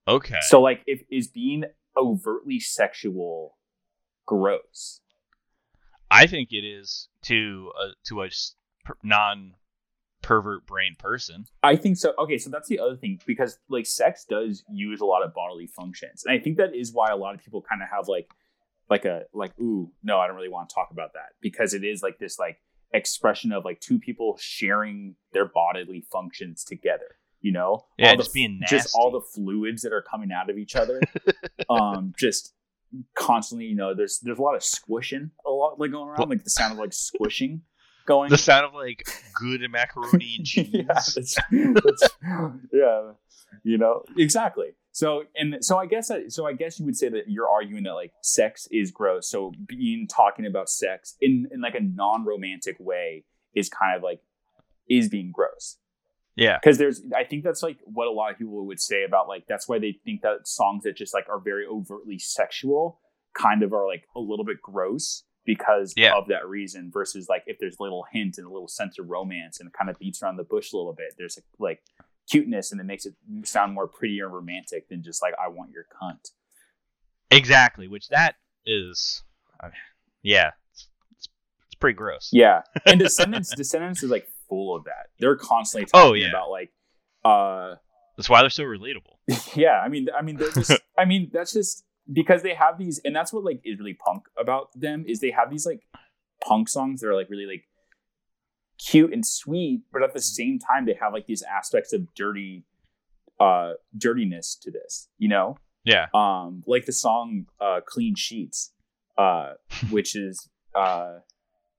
Okay. 0.06 0.38
So 0.42 0.60
like, 0.60 0.82
if 0.86 1.02
is 1.10 1.28
being 1.28 1.64
overtly 1.96 2.60
sexual 2.60 3.56
gross? 4.26 5.00
I 6.10 6.26
think 6.26 6.48
it 6.52 6.64
is 6.64 7.08
to 7.22 7.72
a 7.80 7.92
to 8.08 8.22
a 8.22 8.30
non 9.02 9.54
pervert 10.22 10.66
brain 10.66 10.96
person. 10.98 11.44
I 11.62 11.76
think 11.76 11.96
so. 11.96 12.12
Okay, 12.18 12.38
so 12.38 12.50
that's 12.50 12.68
the 12.68 12.78
other 12.78 12.96
thing 12.96 13.20
because 13.26 13.58
like 13.68 13.86
sex 13.86 14.24
does 14.28 14.64
use 14.70 15.00
a 15.00 15.06
lot 15.06 15.24
of 15.24 15.34
bodily 15.34 15.66
functions, 15.66 16.24
and 16.24 16.34
I 16.34 16.42
think 16.42 16.56
that 16.56 16.74
is 16.74 16.92
why 16.92 17.08
a 17.10 17.16
lot 17.16 17.34
of 17.34 17.42
people 17.42 17.62
kind 17.62 17.82
of 17.82 17.88
have 17.88 18.08
like 18.08 18.28
like 18.88 19.04
a 19.04 19.22
like 19.32 19.58
ooh 19.60 19.92
no, 20.02 20.18
I 20.18 20.26
don't 20.26 20.36
really 20.36 20.48
want 20.48 20.68
to 20.68 20.74
talk 20.74 20.90
about 20.90 21.14
that 21.14 21.30
because 21.40 21.74
it 21.74 21.84
is 21.84 22.02
like 22.02 22.18
this 22.18 22.38
like 22.38 22.58
expression 22.92 23.52
of 23.52 23.64
like 23.64 23.80
two 23.80 23.98
people 23.98 24.36
sharing 24.40 25.14
their 25.32 25.46
bodily 25.46 26.04
functions 26.12 26.64
together. 26.64 27.16
You 27.40 27.52
know, 27.52 27.86
Yeah, 27.96 28.10
all 28.10 28.16
the, 28.16 28.22
just 28.24 28.34
being 28.34 28.60
just 28.68 28.94
all 28.94 29.10
the 29.10 29.22
fluids 29.22 29.82
that 29.82 29.92
are 29.94 30.02
coming 30.02 30.30
out 30.30 30.50
of 30.50 30.58
each 30.58 30.76
other, 30.76 31.00
um, 31.70 32.12
just 32.18 32.52
constantly. 33.16 33.66
You 33.66 33.76
know, 33.76 33.94
there's 33.94 34.18
there's 34.22 34.38
a 34.38 34.42
lot 34.42 34.54
of 34.56 34.62
squishing, 34.64 35.30
a 35.46 35.50
lot 35.50 35.78
like 35.78 35.90
going 35.92 36.08
around, 36.08 36.18
Well- 36.18 36.28
like 36.28 36.44
the 36.44 36.50
sound 36.50 36.72
of 36.72 36.78
like 36.78 36.92
squishing 36.92 37.62
going. 38.06 38.30
The 38.30 38.38
sound 38.38 38.66
of 38.66 38.74
like 38.74 39.04
good 39.34 39.60
macaroni 39.70 40.36
and 40.38 40.46
cheese. 40.46 40.68
yeah, 40.72 40.82
that's, 40.88 41.14
that's, 41.14 42.08
yeah, 42.72 43.12
you 43.62 43.78
know 43.78 44.04
exactly. 44.16 44.68
So 44.92 45.24
and 45.36 45.58
so 45.64 45.78
I 45.78 45.86
guess 45.86 46.08
that, 46.08 46.32
so 46.32 46.46
I 46.46 46.52
guess 46.52 46.78
you 46.80 46.84
would 46.86 46.96
say 46.96 47.08
that 47.10 47.28
you're 47.28 47.48
arguing 47.48 47.84
that 47.84 47.92
like 47.92 48.12
sex 48.22 48.66
is 48.72 48.90
gross. 48.90 49.28
So 49.30 49.52
being 49.66 50.08
talking 50.08 50.46
about 50.46 50.68
sex 50.68 51.16
in 51.20 51.46
in 51.52 51.60
like 51.60 51.74
a 51.76 51.80
non 51.80 52.24
romantic 52.24 52.76
way 52.80 53.24
is 53.54 53.68
kind 53.68 53.96
of 53.96 54.02
like 54.02 54.20
is 54.88 55.08
being 55.08 55.30
gross 55.32 55.76
Yeah. 56.36 56.58
because 56.62 56.78
there's 56.78 57.02
I 57.16 57.24
think 57.24 57.44
that's 57.44 57.62
like 57.62 57.78
what 57.84 58.06
a 58.08 58.10
lot 58.12 58.30
of 58.32 58.38
people 58.38 58.66
would 58.66 58.80
say 58.80 59.04
about 59.04 59.28
like 59.28 59.44
that's 59.48 59.68
why 59.68 59.78
they 59.78 59.98
think 60.04 60.22
that 60.22 60.46
songs 60.46 60.84
that 60.84 60.96
just 60.96 61.12
like 61.14 61.28
are 61.28 61.40
very 61.40 61.66
overtly 61.66 62.18
sexual 62.18 63.00
kind 63.36 63.62
of 63.62 63.72
are 63.72 63.86
like 63.86 64.04
a 64.16 64.20
little 64.20 64.44
bit 64.44 64.60
gross 64.62 65.24
because 65.44 65.92
Yeah. 65.96 66.14
of 66.16 66.28
that 66.28 66.46
reason 66.46 66.90
versus 66.92 67.26
like 67.28 67.42
if 67.46 67.58
there's 67.60 67.76
a 67.78 67.82
little 67.82 68.04
hint 68.12 68.36
and 68.38 68.46
a 68.46 68.50
little 68.50 68.68
sense 68.68 68.98
of 68.98 69.08
romance 69.08 69.58
and 69.60 69.68
it 69.68 69.72
kind 69.72 69.90
of 69.90 69.98
beats 69.98 70.22
around 70.22 70.36
the 70.36 70.44
bush 70.44 70.72
a 70.72 70.76
little 70.76 70.92
bit 70.94 71.14
there's 71.18 71.38
like 71.58 71.80
cuteness 72.30 72.70
and 72.70 72.80
it 72.80 72.84
makes 72.84 73.06
it 73.06 73.14
sound 73.44 73.74
more 73.74 73.88
pretty 73.88 74.18
and 74.20 74.32
romantic 74.32 74.88
than 74.88 75.02
just 75.02 75.20
like 75.22 75.34
I 75.42 75.48
want 75.48 75.72
your 75.72 75.84
cunt. 76.00 76.30
Exactly. 77.30 77.88
Which 77.88 78.08
that 78.08 78.36
is. 78.66 79.22
I 79.60 79.66
mean, 79.66 79.74
yeah. 80.22 80.50
It's 81.16 81.74
pretty 81.78 81.96
gross. 81.96 82.28
Yeah, 82.32 82.62
and 82.86 82.98
Descendents 83.00 83.54
Descendents 83.54 84.02
is 84.02 84.10
like 84.10 84.26
full 84.50 84.76
of 84.76 84.84
that. 84.84 85.06
They're 85.20 85.36
constantly 85.36 85.86
talking 85.86 86.10
Oh, 86.10 86.12
yeah. 86.14 86.28
about 86.28 86.50
like 86.50 86.70
uh 87.24 87.76
That's 88.18 88.28
why 88.28 88.42
they're 88.42 88.50
so 88.50 88.64
relatable. 88.64 89.16
yeah 89.56 89.78
i 89.84 89.88
mean 89.88 90.08
i 90.18 90.22
mean 90.22 90.36
they're 90.36 90.50
just 90.50 90.72
i 90.98 91.04
mean 91.04 91.30
that's 91.32 91.52
just 91.52 91.84
because 92.12 92.42
they 92.42 92.54
have 92.54 92.76
these 92.78 93.00
and 93.04 93.14
that's 93.16 93.32
what 93.32 93.44
like 93.44 93.60
is 93.64 93.78
really 93.78 93.94
punk 94.04 94.24
about 94.38 94.68
them 94.74 95.04
is 95.06 95.20
they 95.20 95.30
have 95.30 95.50
these 95.50 95.64
like 95.64 95.82
punk 96.46 96.68
songs 96.68 97.00
that 97.00 97.08
are 97.08 97.14
like 97.14 97.30
really 97.30 97.46
like 97.46 97.64
cute 98.78 99.12
and 99.12 99.24
sweet 99.26 99.82
but 99.92 100.02
at 100.02 100.12
the 100.14 100.20
same 100.20 100.58
time 100.58 100.86
they 100.86 100.96
have 101.00 101.12
like 101.12 101.26
these 101.26 101.42
aspects 101.42 101.92
of 101.92 102.12
dirty 102.14 102.64
uh 103.38 103.72
dirtiness 103.96 104.56
to 104.56 104.70
this 104.70 105.08
you 105.18 105.28
know 105.28 105.56
Yeah. 105.84 106.06
um 106.14 106.62
like 106.66 106.86
the 106.86 106.92
song 106.92 107.46
uh 107.60 107.80
clean 107.86 108.14
sheets 108.16 108.72
uh 109.18 109.52
which 109.90 110.16
is 110.16 110.48
uh 110.74 111.18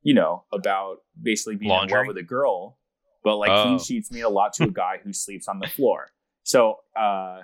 you 0.03 0.13
know 0.13 0.43
about 0.51 0.97
basically 1.21 1.55
being 1.55 1.71
in 1.71 1.77
Laundry? 1.77 1.97
love 1.99 2.07
with 2.07 2.17
a 2.17 2.23
girl 2.23 2.77
but 3.23 3.37
like 3.37 3.51
Oh. 3.51 3.63
clean 3.63 3.79
sheets 3.79 4.11
mean 4.11 4.23
a 4.23 4.29
lot 4.29 4.53
to 4.53 4.63
a 4.65 4.71
guy 4.83 4.99
who 5.03 5.13
sleeps 5.13 5.47
on 5.47 5.59
the 5.59 5.67
floor 5.67 6.11
so 6.43 6.77
uh 6.99 7.41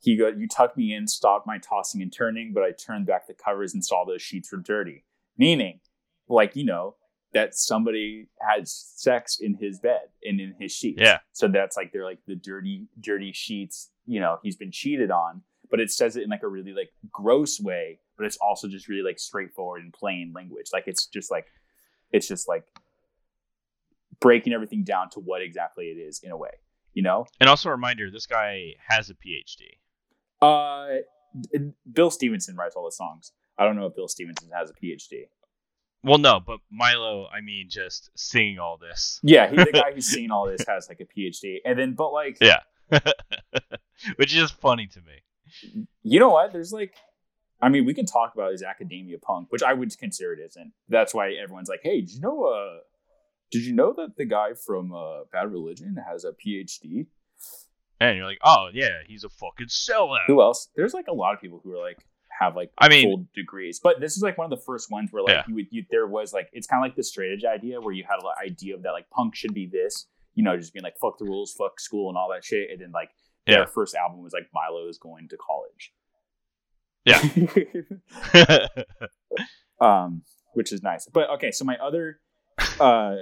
he 0.00 0.16
go 0.16 0.28
you 0.28 0.48
tucked 0.48 0.76
me 0.76 0.94
in 0.94 1.06
stopped 1.06 1.46
my 1.46 1.58
tossing 1.58 2.02
and 2.02 2.12
turning 2.12 2.52
but 2.54 2.62
i 2.62 2.72
turned 2.72 3.06
back 3.06 3.26
the 3.26 3.34
covers 3.34 3.74
and 3.74 3.84
saw 3.84 4.04
those 4.04 4.22
sheets 4.22 4.50
were 4.50 4.58
dirty 4.58 5.04
meaning 5.38 5.80
like 6.28 6.56
you 6.56 6.64
know 6.64 6.96
that 7.32 7.54
somebody 7.54 8.26
had 8.40 8.66
sex 8.66 9.38
in 9.40 9.54
his 9.54 9.78
bed 9.78 10.00
and 10.24 10.40
in 10.40 10.52
his 10.58 10.72
sheets 10.72 10.98
Yeah. 11.00 11.18
so 11.32 11.46
that's 11.46 11.76
like 11.76 11.92
they're 11.92 12.04
like 12.04 12.18
the 12.26 12.34
dirty 12.34 12.88
dirty 12.98 13.32
sheets 13.32 13.90
you 14.06 14.18
know 14.20 14.38
he's 14.42 14.56
been 14.56 14.72
cheated 14.72 15.10
on 15.12 15.42
but 15.70 15.78
it 15.78 15.90
says 15.92 16.16
it 16.16 16.24
in 16.24 16.30
like 16.30 16.42
a 16.42 16.48
really 16.48 16.72
like 16.72 16.90
gross 17.12 17.60
way 17.60 18.00
but 18.16 18.26
it's 18.26 18.36
also 18.38 18.66
just 18.68 18.88
really 18.88 19.02
like 19.04 19.18
straightforward 19.20 19.82
and 19.82 19.92
plain 19.92 20.32
language 20.34 20.66
like 20.72 20.84
it's 20.88 21.06
just 21.06 21.30
like 21.30 21.46
it's 22.12 22.26
just 22.28 22.48
like 22.48 22.64
breaking 24.20 24.52
everything 24.52 24.84
down 24.84 25.08
to 25.10 25.20
what 25.20 25.40
exactly 25.42 25.86
it 25.86 25.98
is 25.98 26.20
in 26.22 26.30
a 26.30 26.36
way 26.36 26.50
you 26.92 27.02
know 27.02 27.26
And 27.40 27.48
also 27.48 27.68
a 27.68 27.72
reminder, 27.72 28.10
this 28.10 28.26
guy 28.26 28.74
has 28.88 29.10
a 29.10 29.14
PhD. 29.14 29.78
uh 30.42 31.00
bill 31.92 32.10
stevenson 32.10 32.56
writes 32.56 32.74
all 32.76 32.84
the 32.84 32.90
songs 32.92 33.32
i 33.56 33.64
don't 33.64 33.76
know 33.76 33.86
if 33.86 33.94
bill 33.94 34.08
stevenson 34.08 34.50
has 34.52 34.68
a 34.70 34.74
phd 34.74 35.28
Well, 36.02 36.18
no, 36.18 36.40
but 36.40 36.58
Milo, 36.70 37.28
I 37.28 37.40
mean, 37.42 37.66
just 37.68 38.10
singing 38.16 38.58
all 38.58 38.78
this. 38.78 39.20
yeah 39.22 39.48
he, 39.50 39.56
the 39.56 39.70
guy 39.72 39.92
who's 39.94 40.06
seen 40.06 40.30
all 40.30 40.46
this 40.46 40.64
has 40.66 40.88
like 40.88 41.00
a 41.00 41.06
phd 41.20 41.58
and 41.64 41.78
then 41.78 41.94
but 41.94 42.10
like 42.12 42.38
Yeah. 42.40 42.60
Which 44.16 44.34
is 44.34 44.50
funny 44.50 44.86
to 44.88 45.00
me. 45.02 45.84
you 46.02 46.18
know 46.20 46.30
what? 46.30 46.52
There's 46.52 46.72
like, 46.72 46.94
I 47.62 47.68
mean, 47.68 47.84
we 47.84 47.94
can 47.94 48.06
talk 48.06 48.34
about 48.34 48.52
his 48.52 48.62
academia 48.62 49.18
punk, 49.18 49.48
which 49.50 49.62
I 49.62 49.72
would 49.74 49.96
consider 49.98 50.32
it 50.32 50.40
isn't. 50.40 50.72
That's 50.88 51.12
why 51.14 51.32
everyone's 51.32 51.68
like, 51.68 51.80
hey, 51.82 52.00
did 52.00 52.12
you 52.14 52.20
know? 52.20 52.44
Uh, 52.44 52.78
did 53.50 53.64
you 53.64 53.74
know 53.74 53.92
that 53.96 54.16
the 54.16 54.24
guy 54.24 54.54
from 54.54 54.92
uh, 54.92 55.24
Bad 55.32 55.50
Religion 55.52 55.96
has 56.08 56.24
a 56.24 56.32
PhD? 56.32 57.06
And 58.00 58.16
you're 58.16 58.24
like, 58.26 58.38
oh, 58.44 58.68
yeah, 58.72 58.98
he's 59.06 59.24
a 59.24 59.28
fucking 59.28 59.66
sellout. 59.66 60.24
Who 60.26 60.40
else? 60.40 60.68
There's 60.74 60.94
like 60.94 61.08
a 61.08 61.12
lot 61.12 61.34
of 61.34 61.40
people 61.40 61.60
who 61.62 61.72
are 61.72 61.82
like 61.82 61.98
have 62.38 62.56
like 62.56 62.70
I 62.78 62.88
mean- 62.88 63.04
full 63.10 63.26
degrees, 63.34 63.78
but 63.82 64.00
this 64.00 64.16
is 64.16 64.22
like 64.22 64.38
one 64.38 64.50
of 64.50 64.58
the 64.58 64.64
first 64.64 64.90
ones 64.90 65.10
where 65.12 65.22
like 65.22 65.32
Yeah. 65.34 65.42
you 65.46 65.54
would 65.56 65.66
you, 65.70 65.84
there 65.90 66.06
was 66.06 66.32
like 66.32 66.48
it's 66.54 66.66
kind 66.66 66.82
of 66.82 66.88
like 66.88 66.96
the 66.96 67.02
straight 67.02 67.32
edge 67.32 67.44
idea 67.44 67.78
where 67.80 67.92
you 67.92 68.04
had 68.08 68.18
an 68.20 68.30
idea 68.42 68.74
of 68.74 68.82
that 68.84 68.92
like 68.92 69.10
punk 69.10 69.34
should 69.34 69.52
be 69.52 69.66
this, 69.66 70.06
you 70.34 70.42
know, 70.42 70.56
just 70.56 70.72
being 70.72 70.82
like 70.84 70.96
fuck 70.98 71.18
the 71.18 71.26
rules, 71.26 71.52
fuck 71.52 71.78
school, 71.78 72.08
and 72.08 72.16
all 72.16 72.30
that 72.30 72.42
shit, 72.44 72.70
and 72.70 72.80
then 72.80 72.92
like 72.92 73.10
their 73.46 73.58
Yeah. 73.60 73.64
first 73.66 73.94
album 73.94 74.22
was 74.22 74.32
like 74.32 74.48
Milo 74.54 74.88
is 74.88 74.96
going 74.96 75.28
to 75.28 75.36
college. 75.36 75.92
Yeah. 77.04 77.20
um, 79.80 80.22
which 80.54 80.72
is 80.72 80.82
nice. 80.82 81.06
But 81.12 81.30
okay, 81.30 81.50
so 81.50 81.64
my 81.64 81.76
other, 81.76 82.20
uh, 82.78 83.16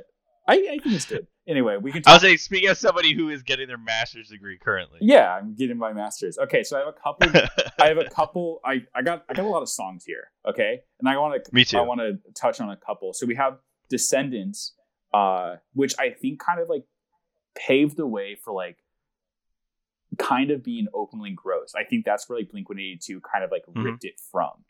I, 0.46 0.54
I 0.54 0.56
think 0.82 0.86
it's 0.86 1.04
good. 1.04 1.26
Anyway, 1.46 1.76
we 1.80 1.92
can. 1.92 2.00
I 2.00 2.02
Talk, 2.02 2.12
was 2.14 2.22
saying, 2.22 2.38
speaking 2.38 2.68
as 2.68 2.78
somebody 2.78 3.14
who 3.14 3.30
is 3.30 3.42
getting 3.42 3.68
their 3.68 3.78
master's 3.78 4.28
degree 4.28 4.58
currently. 4.58 4.98
yeah, 5.00 5.34
I'm 5.34 5.54
getting 5.54 5.78
my 5.78 5.92
master's. 5.92 6.38
Okay, 6.38 6.62
so 6.62 6.76
I 6.76 6.80
have 6.80 6.88
a 6.88 6.92
couple. 6.92 7.40
I 7.78 7.88
have 7.88 7.98
a 7.98 8.04
couple. 8.14 8.60
I 8.64 8.82
I 8.94 9.02
got 9.02 9.24
I 9.30 9.34
got 9.34 9.44
a 9.44 9.48
lot 9.48 9.62
of 9.62 9.68
songs 9.68 10.04
here. 10.04 10.30
Okay, 10.46 10.80
and 11.00 11.08
I 11.08 11.16
want 11.16 11.42
to. 11.42 11.54
Me 11.54 11.64
too. 11.64 11.78
I 11.78 11.82
want 11.82 12.00
to 12.00 12.18
touch 12.34 12.60
on 12.60 12.70
a 12.70 12.76
couple. 12.76 13.12
So 13.14 13.26
we 13.26 13.34
have 13.36 13.58
Descendents, 13.88 14.74
uh, 15.14 15.56
which 15.72 15.94
I 15.98 16.10
think 16.10 16.40
kind 16.40 16.60
of 16.60 16.68
like 16.68 16.84
paved 17.56 17.96
the 17.96 18.06
way 18.06 18.36
for 18.42 18.52
like 18.52 18.76
kind 20.18 20.50
of 20.50 20.62
being 20.62 20.86
openly 20.94 21.30
gross. 21.30 21.74
I 21.74 21.84
think 21.84 22.04
that's 22.04 22.28
where 22.28 22.38
like 22.38 22.50
Blink 22.50 22.68
One 22.68 22.78
Eighty 22.78 22.98
Two 23.00 23.20
kind 23.20 23.44
of 23.44 23.50
like 23.50 23.64
Mhm. 23.66 23.84
ripped 23.84 24.04
it 24.04 24.18
from. 24.30 24.64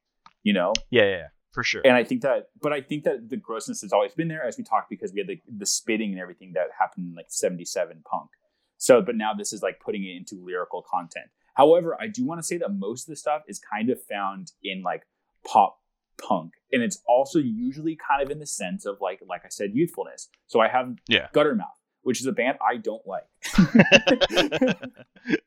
You 0.45 0.53
know, 0.53 0.73
yeah, 0.91 1.03
yeah, 1.05 1.09
yeah, 1.11 1.27
for 1.53 1.63
sure. 1.65 1.83
and 1.85 1.95
I 1.95 2.05
think 2.05 2.23
that, 2.23 2.51
but 2.63 2.73
I 2.73 2.81
think 2.81 3.05
that 3.05 3.29
the 3.29 3.37
grossness 3.37 3.81
has 3.83 3.93
always 3.93 4.15
been 4.15 4.29
there, 4.29 4.45
as 4.45 4.57
we 4.57 4.65
talked, 4.65 4.89
because 4.89 5.13
we 5.13 5.19
had 5.21 5.27
the, 5.29 5.41
the 5.59 5.67
spitting 5.67 6.13
and 6.13 6.21
everything 6.21 6.53
that 6.53 6.69
happened 6.79 7.09
in 7.09 7.15
like 7.15 7.27
'77 7.29 8.03
punk. 8.09 8.31
So, 8.79 9.03
but 9.03 9.17
now 9.17 9.35
this 9.35 9.53
is 9.53 9.63
like 9.63 9.81
putting 9.81 10.05
it 10.05 10.17
into 10.17 10.37
lyrical 10.43 10.83
content. 10.89 11.27
However, 11.55 11.97
I 12.01 12.07
do 12.07 12.25
want 12.25 12.39
to 12.39 12.47
say 12.47 12.57
that 12.59 12.69
most 12.73 13.03
of 13.09 13.13
the 13.13 13.17
stuff 13.17 13.43
is 13.49 13.59
kind 13.59 13.91
of 13.91 14.01
found 14.05 14.53
in 14.63 14.83
like 14.83 15.03
pop 15.45 15.81
punk, 16.23 16.53
and 16.73 16.83
it's 16.83 17.03
also 17.09 17.41
usually 17.41 17.97
kind 17.97 18.23
of 18.23 18.31
in 18.31 18.39
the 18.39 18.47
sense 18.47 18.87
of 18.87 19.01
like, 19.01 19.21
like 19.29 19.45
I 19.45 19.49
said, 19.49 19.75
youthfulness. 19.75 20.29
So 20.47 20.61
I 20.61 20.69
have 20.69 20.97
Yeah. 21.09 21.29
Guttermouth, 21.35 21.78
which 22.09 22.21
is 22.23 22.27
a 22.27 22.33
band 22.33 22.57
I 22.67 22.79
don't 22.79 23.07
like. 23.07 23.29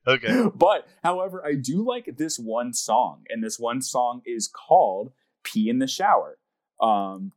okay. 0.08 0.46
But 0.54 0.88
however, 1.04 1.44
I 1.44 1.56
do 1.56 1.84
like 1.84 2.18
this 2.18 2.38
one 2.38 2.72
song, 2.74 3.24
and 3.30 3.44
this 3.44 3.58
one 3.58 3.82
song 3.82 4.22
is 4.28 4.48
called 4.48 5.12
"Pee 5.44 5.70
in 5.70 5.80
the 5.80 5.88
Shower." 5.88 6.38
Um, 6.80 7.32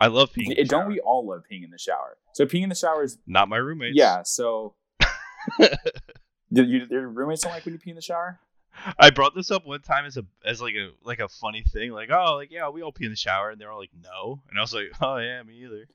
I 0.00 0.06
love 0.06 0.32
peeing. 0.32 0.44
in 0.44 0.48
the 0.54 0.60
it- 0.62 0.68
don't 0.70 0.82
shower. 0.84 0.88
we 0.88 1.00
all 1.00 1.26
love 1.28 1.42
peeing 1.50 1.62
in 1.62 1.70
the 1.70 1.78
shower? 1.78 2.16
So 2.32 2.46
peeing 2.46 2.62
in 2.62 2.68
the 2.70 2.74
shower 2.74 3.02
is 3.04 3.18
Not 3.26 3.50
my 3.50 3.58
roommates. 3.58 3.96
yeah. 3.98 4.22
So 4.24 4.74
do 5.60 6.64
you, 6.64 6.86
your 6.90 7.06
roommates 7.08 7.42
don't 7.42 7.52
like 7.52 7.66
when 7.66 7.74
you 7.74 7.78
pee 7.80 7.90
in 7.90 7.96
the 7.96 8.02
shower? 8.02 8.40
I 8.98 9.10
brought 9.10 9.34
this 9.34 9.50
up 9.50 9.66
one 9.66 9.82
time 9.82 10.06
as 10.06 10.16
a 10.16 10.24
as 10.46 10.62
like 10.62 10.72
a 10.74 10.88
like 11.04 11.20
a 11.20 11.28
funny 11.28 11.62
thing, 11.70 11.92
like 11.92 12.10
oh 12.10 12.36
like 12.36 12.50
yeah 12.50 12.70
we 12.70 12.80
all 12.80 12.92
pee 12.92 13.04
in 13.04 13.10
the 13.10 13.16
shower, 13.16 13.50
and 13.50 13.60
they're 13.60 13.70
all 13.70 13.78
like 13.78 13.90
no, 14.02 14.40
and 14.48 14.58
I 14.58 14.62
was 14.62 14.72
like 14.72 14.90
oh 15.02 15.18
yeah 15.18 15.42
me 15.42 15.62
either. 15.64 15.86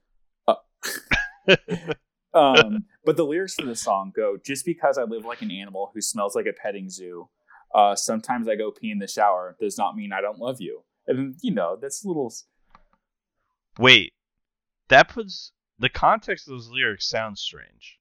Um, 2.34 2.86
but 3.04 3.18
the 3.18 3.26
lyrics 3.26 3.56
for 3.56 3.66
the 3.66 3.76
song 3.76 4.12
go: 4.16 4.38
"Just 4.44 4.66
because 4.66 4.98
I 4.98 5.04
live 5.04 5.26
like 5.26 5.42
an 5.42 5.52
animal 5.52 5.92
who 5.94 6.02
smells 6.02 6.36
like 6.36 6.46
a 6.46 6.54
petting 6.54 6.90
zoo, 6.90 7.30
uh, 7.74 7.96
sometimes 7.96 8.48
I 8.48 8.56
go 8.56 8.72
pee 8.72 8.92
in 8.92 9.00
the 9.00 9.08
shower 9.08 9.56
does 9.60 9.78
not 9.78 9.96
mean 9.96 10.12
I 10.12 10.22
don't 10.22 10.40
love 10.40 10.62
you." 10.62 10.84
And 11.08 11.36
you 11.42 11.54
know 11.54 11.78
that's 11.82 12.04
a 12.04 12.08
little. 12.08 12.32
Wait, 13.80 14.14
that 14.90 15.10
puts 15.10 15.52
the 15.80 15.90
context 15.90 16.48
of 16.48 16.52
those 16.52 16.70
lyrics 16.70 17.08
sounds 17.08 17.42
strange 17.42 18.00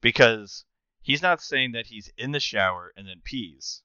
because 0.00 0.64
he's 1.00 1.22
not 1.22 1.40
saying 1.40 1.72
that 1.72 1.86
he's 1.86 2.10
in 2.18 2.32
the 2.32 2.40
shower 2.40 2.92
and 2.96 3.06
then 3.06 3.20
pees. 3.22 3.82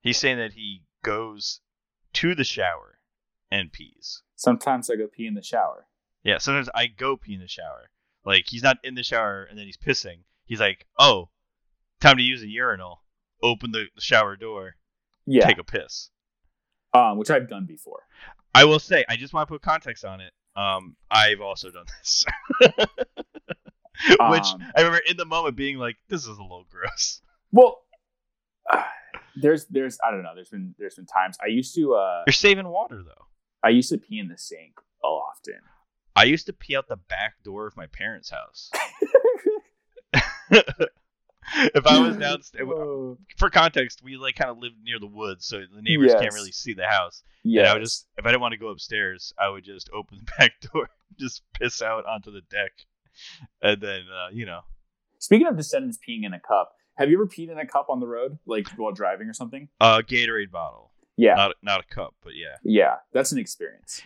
He's 0.00 0.18
saying 0.18 0.38
that 0.38 0.52
he 0.52 0.84
goes 1.02 1.60
to 2.14 2.34
the 2.34 2.44
shower 2.44 3.00
and 3.50 3.72
pees. 3.72 4.22
Sometimes 4.36 4.88
I 4.88 4.96
go 4.96 5.08
pee 5.08 5.26
in 5.26 5.34
the 5.34 5.42
shower. 5.42 5.87
Yeah, 6.28 6.36
sometimes 6.36 6.68
I 6.74 6.88
go 6.88 7.16
pee 7.16 7.32
in 7.32 7.40
the 7.40 7.48
shower. 7.48 7.88
Like 8.22 8.44
he's 8.46 8.62
not 8.62 8.76
in 8.84 8.94
the 8.94 9.02
shower 9.02 9.44
and 9.44 9.58
then 9.58 9.64
he's 9.64 9.78
pissing. 9.78 10.24
He's 10.44 10.60
like, 10.60 10.86
"Oh, 10.98 11.30
time 12.02 12.18
to 12.18 12.22
use 12.22 12.42
a 12.42 12.46
urinal. 12.46 13.02
Open 13.42 13.72
the, 13.72 13.86
shower 13.98 14.36
door, 14.36 14.74
Yeah, 15.24 15.46
take 15.46 15.56
a 15.56 15.64
piss." 15.64 16.10
um, 16.92 17.16
which 17.16 17.30
I've 17.30 17.48
done 17.48 17.64
before. 17.64 18.00
I 18.54 18.66
will 18.66 18.78
say, 18.78 19.06
I 19.08 19.16
just 19.16 19.32
want 19.32 19.48
to 19.48 19.54
put 19.54 19.62
context 19.62 20.04
on 20.04 20.20
it. 20.20 20.32
Um, 20.54 20.96
I've 21.10 21.40
also 21.40 21.70
done 21.70 21.86
this, 22.02 22.26
which 22.60 24.20
Um, 24.20 24.62
I 24.76 24.80
remember 24.82 24.98
in 25.08 25.16
the 25.16 25.24
moment 25.24 25.56
being 25.56 25.78
like, 25.78 25.96
"This 26.08 26.22
is 26.22 26.28
a 26.36 26.42
little 26.42 26.66
gross." 26.70 27.22
Well, 27.52 27.78
there's 29.40 29.64
there's 29.66 29.96
I 30.06 30.10
don't 30.10 30.22
know. 30.22 30.34
There's 30.34 30.50
been 30.50 30.74
there's 30.78 30.96
been 30.96 31.06
times 31.06 31.38
I 31.42 31.46
used 31.48 31.74
to 31.76 31.94
uh 31.94 32.24
You're 32.26 32.32
saving 32.34 32.68
water 32.68 33.02
though. 33.02 33.24
I 33.62 33.70
used 33.70 33.88
to 33.88 33.96
pee 33.98 34.18
in 34.18 34.28
the 34.28 34.36
sink 34.36 34.74
often. 35.02 35.60
I 36.16 36.24
used 36.24 36.46
to 36.46 36.52
pee 36.52 36.76
out 36.76 36.88
the 36.88 36.96
back 36.96 37.34
door 37.44 37.66
of 37.66 37.76
my 37.76 37.86
parents' 37.86 38.30
house. 38.30 38.70
if 40.50 41.86
I 41.86 42.00
was 42.00 42.16
downstairs, 42.16 42.68
for 43.36 43.50
context, 43.50 44.02
we 44.02 44.16
like 44.16 44.36
kind 44.36 44.50
of 44.50 44.58
lived 44.58 44.76
near 44.82 44.98
the 44.98 45.06
woods, 45.06 45.46
so 45.46 45.58
the 45.58 45.82
neighbors 45.82 46.12
can't 46.14 46.34
really 46.34 46.52
see 46.52 46.74
the 46.74 46.86
house. 46.86 47.22
yeah, 47.42 47.70
I 47.70 47.74
would 47.74 47.82
just, 47.82 48.06
if 48.16 48.24
I 48.24 48.30
didn't 48.30 48.40
want 48.40 48.52
to 48.52 48.58
go 48.58 48.68
upstairs, 48.68 49.32
I 49.38 49.48
would 49.48 49.64
just 49.64 49.90
open 49.92 50.18
the 50.18 50.32
back 50.38 50.52
door, 50.72 50.88
just 51.18 51.42
piss 51.54 51.82
out 51.82 52.06
onto 52.06 52.30
the 52.30 52.42
deck, 52.50 52.72
and 53.62 53.80
then 53.80 54.02
uh, 54.02 54.28
you 54.32 54.46
know, 54.46 54.60
Speaking 55.18 55.46
of 55.48 55.56
descendents 55.56 55.98
peeing 55.98 56.24
in 56.24 56.32
a 56.32 56.40
cup, 56.40 56.74
have 56.96 57.10
you 57.10 57.16
ever 57.16 57.26
peed 57.26 57.50
in 57.50 57.58
a 57.58 57.66
cup 57.66 57.90
on 57.90 58.00
the 58.00 58.06
road, 58.06 58.38
like 58.46 58.68
while 58.76 58.92
driving 58.92 59.28
or 59.28 59.34
something? 59.34 59.68
a 59.80 60.02
Gatorade 60.02 60.50
bottle, 60.50 60.92
Yeah, 61.16 61.34
not 61.34 61.52
not 61.62 61.80
a 61.80 61.94
cup, 61.94 62.14
but 62.22 62.34
yeah, 62.34 62.56
yeah, 62.62 62.96
that's 63.12 63.32
an 63.32 63.38
experience. 63.38 64.02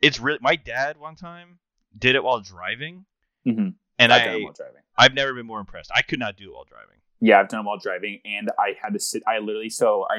It's 0.00 0.20
really. 0.20 0.38
My 0.40 0.56
dad 0.56 0.98
one 0.98 1.16
time 1.16 1.58
did 1.96 2.14
it 2.14 2.24
while 2.24 2.40
driving, 2.40 3.04
Mm-hmm. 3.46 3.68
and 3.98 4.12
I've 4.12 4.24
done 4.24 4.34
it 4.36 4.38
I 4.38 4.42
while 4.44 4.52
driving. 4.52 4.82
I've 4.96 5.14
never 5.14 5.34
been 5.34 5.46
more 5.46 5.60
impressed. 5.60 5.90
I 5.94 6.02
could 6.02 6.18
not 6.18 6.36
do 6.36 6.50
it 6.50 6.54
while 6.54 6.64
driving. 6.64 6.96
Yeah, 7.20 7.40
I've 7.40 7.48
done 7.48 7.60
it 7.60 7.66
while 7.66 7.78
driving, 7.78 8.20
and 8.24 8.50
I 8.58 8.76
had 8.80 8.92
to 8.94 9.00
sit. 9.00 9.22
I 9.26 9.38
literally 9.38 9.70
so 9.70 10.06
I 10.10 10.18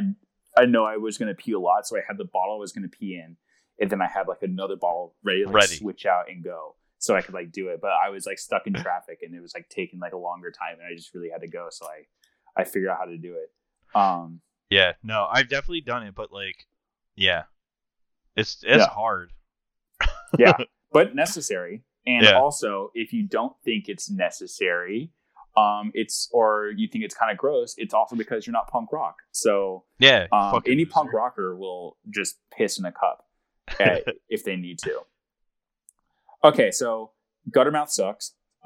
I 0.62 0.66
know 0.66 0.86
I 0.86 0.98
was 0.98 1.18
gonna 1.18 1.36
pee 1.36 1.52
a 1.54 1.60
lot, 1.60 1.86
so 1.88 1.98
I 1.98 2.02
had 2.08 2.18
the 2.18 2.26
bottle 2.26 2.56
I 2.56 2.60
was 2.60 2.72
gonna 2.72 2.88
pee 2.88 3.16
in, 3.16 3.38
and 3.80 3.90
then 3.90 4.02
I 4.02 4.08
had 4.08 4.28
like 4.28 4.42
another 4.44 4.76
bottle 4.76 5.16
ready 5.24 5.42
to 5.42 5.48
like, 5.48 5.56
Ready. 5.56 5.76
switch 5.76 6.06
out 6.06 6.30
and 6.30 6.44
go, 6.44 6.76
so 7.00 7.16
I 7.16 7.22
could 7.22 7.34
like 7.34 7.52
do 7.52 7.68
it. 7.70 7.80
But 7.82 7.92
I 7.92 8.10
was 8.10 8.26
like 8.26 8.40
stuck 8.40 8.66
in 8.68 8.74
traffic, 8.74 9.20
and 9.24 9.34
it 9.36 9.42
was 9.42 9.54
like 9.54 9.70
taking 9.70 10.00
like 10.00 10.14
a 10.14 10.18
longer 10.18 10.52
time, 10.52 10.78
and 10.80 10.88
I 10.92 10.96
just 10.96 11.14
really 11.14 11.30
had 11.30 11.42
to 11.42 11.48
go. 11.48 11.68
So 11.72 11.86
I 11.86 12.06
I 12.60 12.64
figured 12.64 12.90
out 12.90 12.98
how 13.00 13.06
to 13.06 13.18
do 13.18 13.36
it. 13.36 13.52
Um, 13.98 14.42
Yeah, 14.70 14.94
no, 15.04 15.28
I've 15.30 15.50
definitely 15.50 15.82
done 15.82 16.04
it, 16.04 16.16
but 16.16 16.32
like, 16.32 16.66
yeah, 17.16 17.44
it's 18.36 18.58
it's 18.64 18.78
Yeah. 18.84 18.88
hard. 18.90 19.32
Yeah, 20.40 20.58
but 20.92 21.16
necessary. 21.16 21.84
And 22.08 22.24
Yeah. 22.24 22.40
also, 22.40 22.92
if 22.94 23.14
you 23.14 23.24
don't 23.24 23.54
think 23.64 23.90
it's 23.90 24.10
necessary, 24.12 25.12
um, 25.58 25.92
it's 25.94 26.30
or 26.32 26.72
you 26.76 26.88
think 26.88 27.04
it's 27.04 27.16
kind 27.16 27.32
of 27.32 27.38
gross, 27.38 27.74
it's 27.78 27.94
also 27.94 28.16
because 28.16 28.46
you're 28.46 28.54
not 28.54 28.68
punk 28.70 28.92
rock. 28.92 29.18
So 29.32 29.86
Yeah, 30.00 30.28
um, 30.32 30.62
any 30.68 30.84
loser. 30.84 30.92
punk 30.92 31.14
rocker 31.14 31.56
will 31.56 31.98
just 32.10 32.38
piss 32.56 32.78
in 32.78 32.86
a 32.86 32.92
cup 32.92 33.26
eh, 33.80 34.02
if 34.30 34.44
they 34.44 34.56
need 34.56 34.80
to. 34.80 35.00
Okay, 36.44 36.70
so 36.72 37.12
Guttermouth 37.50 37.90
sucks. 37.90 38.34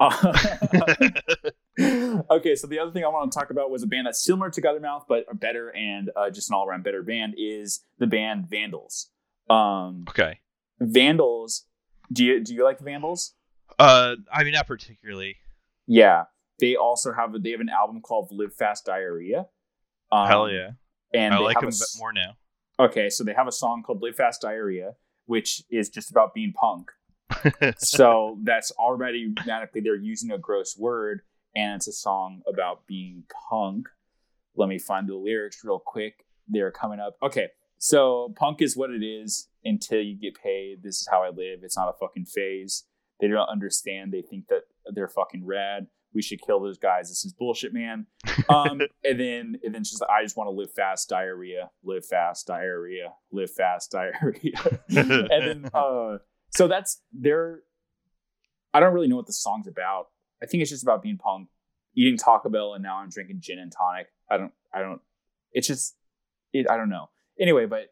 okay, 2.30 2.54
so 2.56 2.66
the 2.66 2.78
other 2.78 2.90
thing 2.90 3.04
I 3.04 3.08
want 3.08 3.30
to 3.32 3.38
talk 3.38 3.50
about 3.50 3.70
was 3.70 3.82
a 3.82 3.86
band 3.86 4.06
that's 4.06 4.22
similar 4.24 4.50
to 4.50 4.60
Guttermouth, 4.62 5.04
but 5.08 5.24
a 5.30 5.34
better 5.34 5.68
and 5.74 6.10
uh, 6.16 6.30
just 6.30 6.50
an 6.50 6.54
all 6.54 6.66
around 6.68 6.84
better 6.84 7.02
band 7.02 7.34
is 7.38 7.80
the 7.98 8.06
band 8.06 8.48
Vandals. 8.48 9.08
Um, 9.48 10.04
okay. 10.08 10.40
Vandals. 10.80 11.66
Do 12.12 12.24
you 12.24 12.42
do 12.42 12.54
you 12.54 12.64
like 12.64 12.80
Vandals? 12.80 13.34
Uh, 13.78 14.16
I 14.32 14.44
mean, 14.44 14.54
not 14.54 14.66
particularly. 14.66 15.36
Yeah, 15.86 16.24
they 16.58 16.76
also 16.76 17.12
have 17.12 17.34
a, 17.34 17.38
they 17.38 17.50
have 17.50 17.60
an 17.60 17.68
album 17.68 18.00
called 18.00 18.28
Live 18.30 18.54
Fast 18.54 18.84
Diarrhea. 18.84 19.46
Um, 20.12 20.28
Hell 20.28 20.50
yeah, 20.50 20.70
And 21.14 21.34
I 21.34 21.38
like 21.38 21.60
them 21.60 21.70
a 21.70 21.98
more 21.98 22.12
now. 22.12 22.36
Okay, 22.78 23.10
so 23.10 23.24
they 23.24 23.34
have 23.34 23.46
a 23.46 23.52
song 23.52 23.82
called 23.82 24.02
Live 24.02 24.16
Fast 24.16 24.40
Diarrhea, 24.40 24.94
which 25.26 25.62
is 25.70 25.88
just 25.88 26.10
about 26.10 26.34
being 26.34 26.52
punk. 26.52 26.90
so 27.78 28.38
that's 28.42 28.70
already 28.72 29.32
automatically 29.38 29.80
they're 29.80 29.94
using 29.94 30.30
a 30.30 30.38
gross 30.38 30.76
word, 30.76 31.22
and 31.54 31.76
it's 31.76 31.88
a 31.88 31.92
song 31.92 32.42
about 32.46 32.86
being 32.86 33.24
punk. 33.48 33.88
Let 34.56 34.68
me 34.68 34.78
find 34.78 35.08
the 35.08 35.14
lyrics 35.14 35.62
real 35.62 35.78
quick. 35.78 36.24
They're 36.48 36.72
coming 36.72 37.00
up. 37.00 37.16
Okay, 37.22 37.48
so 37.82 38.34
punk 38.36 38.60
is 38.60 38.76
what 38.76 38.90
it 38.90 39.02
is 39.02 39.48
until 39.64 40.02
you 40.02 40.14
get 40.14 40.34
paid. 40.34 40.82
This 40.82 41.00
is 41.00 41.08
how 41.10 41.22
I 41.22 41.30
live. 41.30 41.60
It's 41.62 41.78
not 41.78 41.88
a 41.88 41.94
fucking 41.98 42.26
phase. 42.26 42.84
They 43.20 43.26
don't 43.26 43.48
understand. 43.48 44.12
They 44.12 44.20
think 44.20 44.48
that 44.48 44.64
they're 44.94 45.08
fucking 45.08 45.46
rad. 45.46 45.86
We 46.12 46.20
should 46.20 46.42
kill 46.42 46.60
those 46.60 46.76
guys. 46.76 47.08
This 47.08 47.24
is 47.24 47.32
bullshit, 47.32 47.72
man. 47.72 48.06
Um, 48.50 48.82
and 49.04 49.18
then 49.18 49.56
and 49.64 49.74
then 49.74 49.82
just 49.82 50.02
I 50.10 50.22
just 50.22 50.36
want 50.36 50.48
to 50.48 50.52
live 50.52 50.70
fast, 50.72 51.08
diarrhea, 51.08 51.70
live 51.82 52.04
fast, 52.04 52.46
diarrhea, 52.46 53.14
live 53.32 53.50
fast, 53.50 53.90
diarrhea. 53.92 54.78
and 54.90 55.30
then 55.30 55.70
uh 55.74 56.18
so 56.50 56.68
that's 56.68 57.00
their 57.14 57.60
I 58.74 58.80
don't 58.80 58.92
really 58.92 59.08
know 59.08 59.16
what 59.16 59.26
the 59.26 59.32
song's 59.32 59.66
about. 59.66 60.08
I 60.42 60.46
think 60.46 60.60
it's 60.60 60.70
just 60.70 60.82
about 60.82 61.02
being 61.02 61.16
punk, 61.16 61.48
eating 61.96 62.18
Taco 62.18 62.50
Bell, 62.50 62.74
and 62.74 62.82
now 62.82 62.96
I'm 62.96 63.08
drinking 63.08 63.38
gin 63.40 63.58
and 63.58 63.72
tonic. 63.72 64.08
I 64.30 64.36
don't 64.36 64.52
I 64.74 64.80
don't 64.80 65.00
it's 65.52 65.66
just 65.66 65.96
it 66.52 66.68
I 66.68 66.76
don't 66.76 66.90
know. 66.90 67.08
Anyway, 67.40 67.66
but 67.66 67.88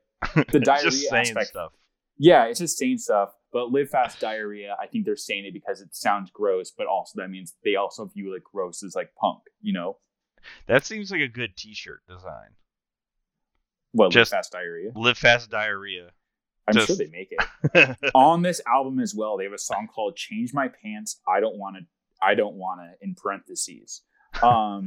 the 0.52 0.60
diarrhea 0.64 1.08
aspect- 1.12 1.46
stuff. 1.48 1.72
yeah, 2.18 2.44
it's 2.46 2.58
just 2.60 2.76
saying 2.78 2.98
stuff. 2.98 3.30
But 3.52 3.70
live 3.70 3.88
fast 3.88 4.20
diarrhea, 4.20 4.76
I 4.80 4.86
think 4.86 5.06
they're 5.06 5.16
saying 5.16 5.46
it 5.46 5.54
because 5.54 5.80
it 5.80 5.96
sounds 5.96 6.30
gross, 6.30 6.70
but 6.70 6.86
also 6.86 7.20
that 7.20 7.28
means 7.30 7.54
they 7.64 7.76
also 7.76 8.04
view 8.04 8.32
like 8.32 8.42
gross 8.44 8.82
as 8.82 8.94
like 8.94 9.10
punk, 9.18 9.38
you 9.62 9.72
know? 9.72 9.96
That 10.66 10.84
seems 10.84 11.10
like 11.10 11.22
a 11.22 11.28
good 11.28 11.56
T-shirt 11.56 12.02
design. 12.06 12.50
Well, 13.94 14.10
Just- 14.10 14.30
live 14.32 14.38
fast 14.38 14.52
diarrhea. 14.52 14.90
Live 14.94 15.16
fast 15.16 15.50
diarrhea. 15.50 16.10
I'm 16.68 16.74
just- 16.74 16.88
sure 16.88 16.96
they 16.96 17.06
make 17.10 17.30
it. 17.30 18.10
on 18.14 18.42
this 18.42 18.60
album 18.66 19.00
as 19.00 19.14
well 19.14 19.38
they 19.38 19.44
have 19.44 19.54
a 19.54 19.58
song 19.58 19.88
called 19.92 20.14
change 20.16 20.52
my 20.52 20.68
pants 20.68 21.20
i 21.26 21.40
don't 21.40 21.56
want 21.58 21.76
to 21.76 21.82
i 22.22 22.34
don't 22.34 22.54
want 22.56 22.80
to 22.80 22.90
in 23.04 23.14
parentheses 23.14 24.02
um 24.42 24.86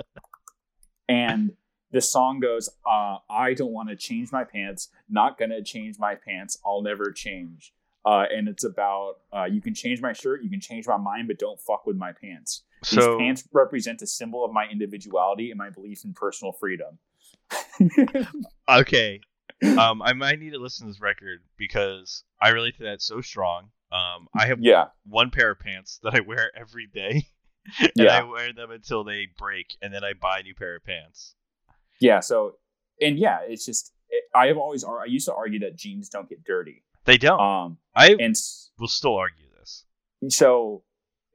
and 1.08 1.52
the 1.96 2.02
song 2.02 2.40
goes 2.40 2.68
uh 2.86 3.16
i 3.30 3.54
don't 3.54 3.72
want 3.72 3.88
to 3.88 3.96
change 3.96 4.30
my 4.30 4.44
pants 4.44 4.88
not 5.08 5.38
gonna 5.38 5.62
change 5.62 5.98
my 5.98 6.14
pants 6.14 6.58
i'll 6.64 6.82
never 6.82 7.10
change. 7.10 7.72
Uh 8.04 8.24
and 8.30 8.48
it's 8.48 8.64
about 8.64 9.14
uh 9.32 9.44
you 9.44 9.62
can 9.62 9.74
change 9.74 10.00
my 10.02 10.12
shirt 10.12 10.42
you 10.42 10.50
can 10.50 10.60
change 10.60 10.86
my 10.86 10.98
mind 10.98 11.26
but 11.26 11.38
don't 11.38 11.60
fuck 11.60 11.86
with 11.86 11.96
my 11.96 12.12
pants. 12.12 12.62
These 12.82 13.02
so 13.02 13.18
pants 13.18 13.48
represent 13.50 14.02
a 14.02 14.06
symbol 14.06 14.44
of 14.44 14.52
my 14.52 14.66
individuality 14.70 15.50
and 15.50 15.58
my 15.58 15.70
belief 15.70 16.04
in 16.04 16.12
personal 16.12 16.52
freedom. 16.52 16.98
Okay, 18.68 19.20
um, 19.78 20.02
I 20.02 20.12
might 20.12 20.40
need 20.40 20.52
to 20.52 20.58
listen 20.58 20.86
to 20.86 20.92
this 20.92 21.00
record 21.00 21.40
because 21.56 22.24
I 22.40 22.48
relate 22.50 22.76
to 22.78 22.84
that 22.84 23.00
so 23.00 23.20
strong. 23.20 23.70
Um, 23.92 24.28
I 24.36 24.46
have 24.46 24.58
yeah. 24.60 24.86
one 25.06 25.30
pair 25.30 25.52
of 25.52 25.60
pants 25.60 26.00
that 26.02 26.14
I 26.14 26.20
wear 26.20 26.50
every 26.58 26.88
day, 26.92 27.28
and 27.96 28.08
I 28.08 28.22
wear 28.24 28.52
them 28.52 28.70
until 28.70 29.04
they 29.04 29.28
break, 29.38 29.76
and 29.80 29.94
then 29.94 30.04
I 30.04 30.12
buy 30.20 30.40
a 30.40 30.42
new 30.42 30.54
pair 30.54 30.76
of 30.76 30.84
pants. 30.84 31.36
Yeah. 32.00 32.20
So, 32.20 32.56
and 33.00 33.18
yeah, 33.18 33.38
it's 33.46 33.64
just 33.66 33.92
it, 34.08 34.24
I 34.34 34.46
have 34.48 34.56
always 34.56 34.84
I 34.84 35.04
used 35.06 35.26
to 35.26 35.34
argue 35.34 35.58
that 35.60 35.76
jeans 35.76 36.08
don't 36.08 36.28
get 36.28 36.44
dirty. 36.44 36.82
They 37.04 37.18
don't. 37.18 37.40
Um, 37.40 37.78
I 37.94 38.16
and 38.18 38.34
will 38.78 38.88
still 38.88 39.16
argue 39.16 39.46
this. 39.58 39.84
so, 40.28 40.82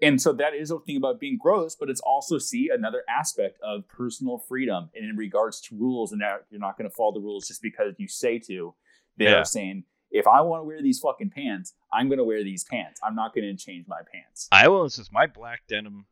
and 0.02 0.22
so 0.22 0.34
that 0.34 0.54
is 0.54 0.72
a 0.72 0.80
thing 0.80 0.98
about 0.98 1.20
being 1.20 1.38
gross, 1.42 1.76
but 1.76 1.90
it's 1.90 2.02
also 2.02 2.38
see 2.40 2.70
another 2.74 3.04
aspect 3.10 3.58
of 3.64 3.88
personal 3.88 4.38
freedom 4.38 4.90
and 4.96 5.10
in 5.10 5.16
regards 5.16 5.62
to 5.62 5.76
rules, 5.78 6.12
and 6.12 6.22
that 6.22 6.46
you're 6.50 6.60
not 6.60 6.78
going 6.78 6.90
to 6.90 6.96
follow 6.96 7.14
the 7.14 7.20
rules 7.22 7.48
just 7.48 7.62
because 7.62 7.94
you 7.98 8.08
say 8.08 8.38
to. 8.40 8.74
They're 9.18 9.30
Yeah. 9.30 9.44
saying 9.44 9.84
if 10.10 10.28
I 10.28 10.42
want 10.42 10.62
to 10.62 10.66
wear 10.66 10.82
these 10.82 11.00
fucking 11.00 11.30
pants, 11.30 11.74
I'm 11.94 12.08
going 12.10 12.18
to 12.18 12.24
wear 12.26 12.44
these 12.44 12.66
pants. 12.66 13.00
I'm 13.04 13.16
not 13.16 13.34
going 13.34 13.46
to 13.46 13.56
change 13.56 13.86
my 13.88 14.02
pants. 14.12 14.50
I 14.52 14.68
will 14.68 14.84
insist 14.84 15.12
my 15.14 15.26
black 15.28 15.62
denim 15.70 16.06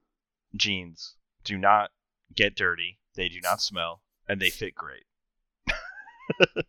jeans 0.55 1.15
do 1.43 1.57
not 1.57 1.89
get 2.33 2.55
dirty. 2.55 2.99
They 3.15 3.27
do 3.27 3.39
not 3.41 3.61
smell, 3.61 4.01
and 4.29 4.39
they 4.39 4.49
fit 4.49 4.73
great. 4.75 5.03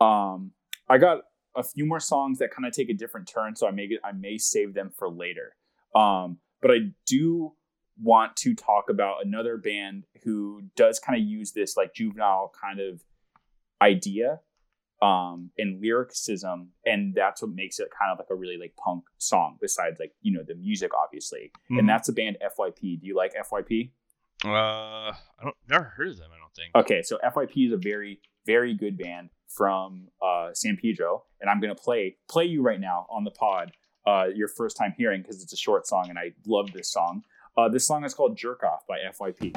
Um, 0.00 0.50
I 0.88 0.98
got 0.98 1.22
a 1.56 1.62
few 1.62 1.86
more 1.86 2.00
songs 2.00 2.38
that 2.40 2.50
kind 2.50 2.66
of 2.66 2.72
take 2.72 2.90
a 2.90 2.94
different 2.94 3.28
turn, 3.28 3.54
so 3.56 3.66
I 3.66 3.70
may 3.70 3.86
get, 3.86 4.00
I 4.04 4.12
may 4.12 4.36
save 4.38 4.74
them 4.74 4.90
for 4.94 5.08
later. 5.08 5.54
Um, 5.94 6.38
but 6.60 6.70
I 6.72 6.78
do 7.06 7.52
want 8.02 8.36
to 8.38 8.54
talk 8.54 8.90
about 8.90 9.24
another 9.24 9.56
band 9.56 10.04
who 10.24 10.62
does 10.76 10.98
kind 10.98 11.18
of 11.18 11.26
use 11.26 11.52
this 11.52 11.76
like 11.76 11.94
juvenile 11.94 12.52
kind 12.60 12.80
of 12.80 13.02
idea 13.80 14.40
um, 15.00 15.50
and 15.56 15.80
lyricism, 15.80 16.70
and 16.84 17.14
that's 17.14 17.40
what 17.40 17.52
makes 17.52 17.78
it 17.78 17.88
kind 17.98 18.10
of 18.12 18.18
like 18.18 18.28
a 18.30 18.34
really 18.34 18.58
like 18.58 18.74
punk 18.76 19.04
song. 19.18 19.56
Besides 19.60 20.00
like 20.00 20.12
you 20.22 20.32
know 20.32 20.42
the 20.46 20.56
music, 20.56 20.90
obviously, 20.94 21.52
Mhm. 21.70 21.78
and 21.78 21.88
that's 21.88 22.08
the 22.08 22.12
band 22.12 22.36
FYP. 22.42 23.00
Do 23.00 23.06
you 23.06 23.14
like 23.16 23.32
FYP? 23.34 23.90
Uh, 24.44 24.48
I 24.50 25.14
don't 25.42 25.56
never 25.68 25.84
heard 25.84 26.08
of 26.08 26.18
them. 26.18 26.30
I 26.34 26.38
don't. 26.56 26.82
Okay, 26.82 27.02
so 27.02 27.18
FYP 27.24 27.68
is 27.68 27.72
a 27.72 27.76
very 27.76 28.20
very 28.46 28.74
good 28.74 28.98
band 28.98 29.30
from 29.48 30.08
uh, 30.22 30.50
San 30.52 30.76
Pedro, 30.76 31.24
and 31.40 31.48
I'm 31.48 31.60
gonna 31.60 31.74
play 31.74 32.16
play 32.28 32.44
you 32.44 32.62
right 32.62 32.80
now 32.80 33.06
on 33.10 33.24
the 33.24 33.30
pod. 33.30 33.72
Uh, 34.06 34.26
your 34.34 34.48
first 34.48 34.76
time 34.76 34.92
hearing 34.98 35.22
because 35.22 35.42
it's 35.42 35.52
a 35.52 35.56
short 35.56 35.86
song, 35.86 36.10
and 36.10 36.18
I 36.18 36.32
love 36.46 36.72
this 36.72 36.92
song. 36.92 37.22
Uh, 37.56 37.68
this 37.68 37.86
song 37.86 38.04
is 38.04 38.12
called 38.12 38.36
"Jerk 38.36 38.62
Off" 38.62 38.86
by 38.86 38.98
FYP. 38.98 39.56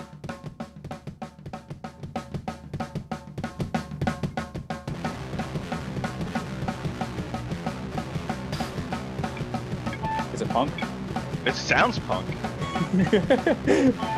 Is 10.34 10.42
it 10.42 10.50
punk? 10.50 10.72
It 11.46 11.56
sounds 11.56 11.98
punk. 12.00 12.28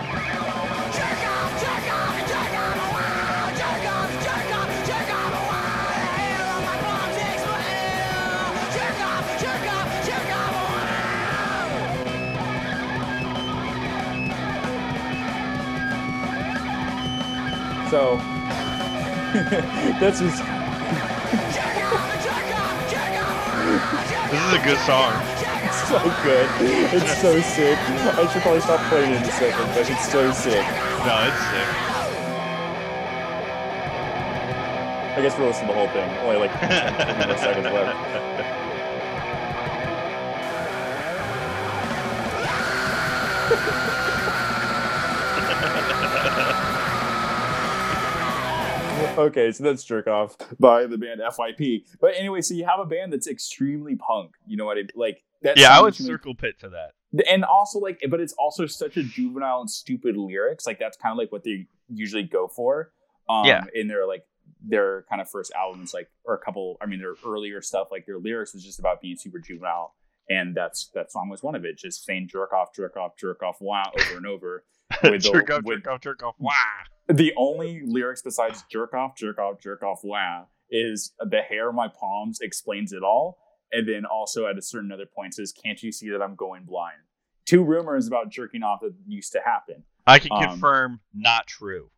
So 17.89 18.17
this 19.99 20.21
is 20.21 20.39
This 24.29 24.41
is 24.45 24.53
a 24.53 24.63
good 24.63 24.77
song. 24.85 25.11
It's 25.65 25.87
so 25.87 25.97
good. 26.23 26.47
It's 26.93 27.19
so 27.19 27.41
sick. 27.41 27.79
I 27.79 28.31
should 28.31 28.43
probably 28.43 28.61
stop 28.61 28.79
playing 28.89 29.13
it 29.13 29.23
in 29.23 29.23
a 29.23 29.31
second, 29.31 29.65
but 29.69 29.89
it's 29.89 30.07
so 30.07 30.31
sick. 30.31 30.63
No, 31.03 31.25
it's 31.25 31.43
sick. 31.49 31.67
I 35.17 35.21
guess 35.23 35.35
we'll 35.39 35.47
listen 35.47 35.65
to 35.65 35.73
the 35.73 35.79
whole 35.79 35.89
thing. 35.89 36.07
Only 36.19 36.37
like 36.37 36.51
10 36.59 37.27
more 37.27 37.37
seconds 37.39 37.65
left. 37.65 37.95
okay, 49.27 49.51
so 49.51 49.63
that's 49.63 49.83
Jerk 49.83 50.07
Off 50.07 50.35
by 50.59 50.85
the 50.85 50.97
band 50.97 51.21
FYP. 51.21 51.85
But 52.01 52.13
anyway, 52.15 52.41
so 52.41 52.53
you 52.53 52.65
have 52.65 52.79
a 52.79 52.85
band 52.85 53.13
that's 53.13 53.27
extremely 53.27 53.95
punk. 53.95 54.31
You 54.47 54.57
know 54.57 54.65
what 54.65 54.77
I 54.77 54.81
mean? 54.81 54.89
like? 54.95 55.23
That 55.41 55.57
yeah, 55.57 55.77
I 55.77 55.81
would 55.81 55.97
me- 55.99 56.05
circle 56.05 56.35
pit 56.35 56.59
to 56.59 56.69
that. 56.69 56.91
and 57.29 57.45
also 57.45 57.79
like 57.79 57.99
but 58.09 58.19
it's 58.19 58.33
also 58.33 58.65
such 58.65 58.97
a 58.97 59.03
juvenile 59.03 59.61
and 59.61 59.69
stupid 59.69 60.17
lyrics 60.17 60.67
like 60.67 60.77
that's 60.79 60.97
kind 60.97 61.11
of 61.13 61.17
like 61.17 61.31
what 61.31 61.43
they 61.45 61.65
usually 61.87 62.23
go 62.23 62.47
for 62.49 62.91
um 63.29 63.45
Yeah. 63.45 63.63
in 63.73 63.87
their 63.87 64.05
like 64.05 64.25
their 64.61 65.05
kind 65.09 65.21
of 65.21 65.29
first 65.29 65.51
albums 65.55 65.93
like 65.93 66.09
or 66.25 66.35
a 66.35 66.37
couple 66.39 66.75
i 66.81 66.85
mean 66.85 66.99
their 66.99 67.15
earlier 67.25 67.61
stuff 67.61 67.87
like 67.89 68.05
their 68.05 68.19
lyrics 68.19 68.53
was 68.53 68.63
just 68.65 68.79
about 68.79 68.99
being 69.01 69.15
super 69.17 69.39
juvenile 69.39 69.95
and 70.29 70.53
that's 70.53 70.89
that 70.93 71.09
song 71.11 71.29
was 71.29 71.41
one 71.41 71.55
of 71.55 71.63
it 71.65 71.77
just 71.77 72.03
saying 72.05 72.27
jerk 72.29 72.51
off 72.53 72.75
jerk 72.75 72.95
off 72.97 73.13
jerk 73.17 73.41
off 73.41 73.57
wow 73.61 73.89
over 73.97 74.17
and 74.17 74.27
over 74.27 74.65
With 75.03 75.23
the- 75.23 75.31
jerk 75.31 75.49
off, 75.51 75.63
with- 75.63 75.83
jerk 75.83 75.87
off, 75.93 76.01
jerk 76.01 76.21
off. 76.23 76.35
Wow. 76.37 76.53
The 77.09 77.33
only 77.37 77.81
lyrics 77.85 78.21
besides 78.21 78.63
jerk 78.71 78.93
off 78.93 79.15
jerk 79.15 79.37
off 79.39 79.59
jerk 79.61 79.81
off 79.83 79.99
wow 80.03 80.47
is 80.69 81.13
the 81.19 81.41
hair 81.41 81.69
of 81.69 81.75
my 81.75 81.87
palms 81.87 82.39
explains 82.41 82.93
it 82.93 83.01
all. 83.03 83.37
And 83.71 83.87
then 83.87 84.05
also 84.05 84.45
at 84.47 84.57
a 84.57 84.61
certain 84.61 84.91
other 84.91 85.05
point 85.05 85.33
says 85.35 85.51
can't 85.51 85.81
you 85.83 85.91
see 85.91 86.09
that 86.09 86.21
i'm 86.21 86.35
going 86.35 86.63
blind? 86.65 86.97
Two 87.45 87.63
rumors 87.63 88.07
about 88.07 88.29
jerking 88.29 88.61
off 88.63 88.81
that 88.81 88.93
used 89.07 89.31
to 89.33 89.39
happen. 89.43 89.83
I 90.05 90.19
can 90.19 90.31
Um, 90.31 90.43
confirm, 90.43 90.99
not 91.13 91.47
true. 91.47 91.89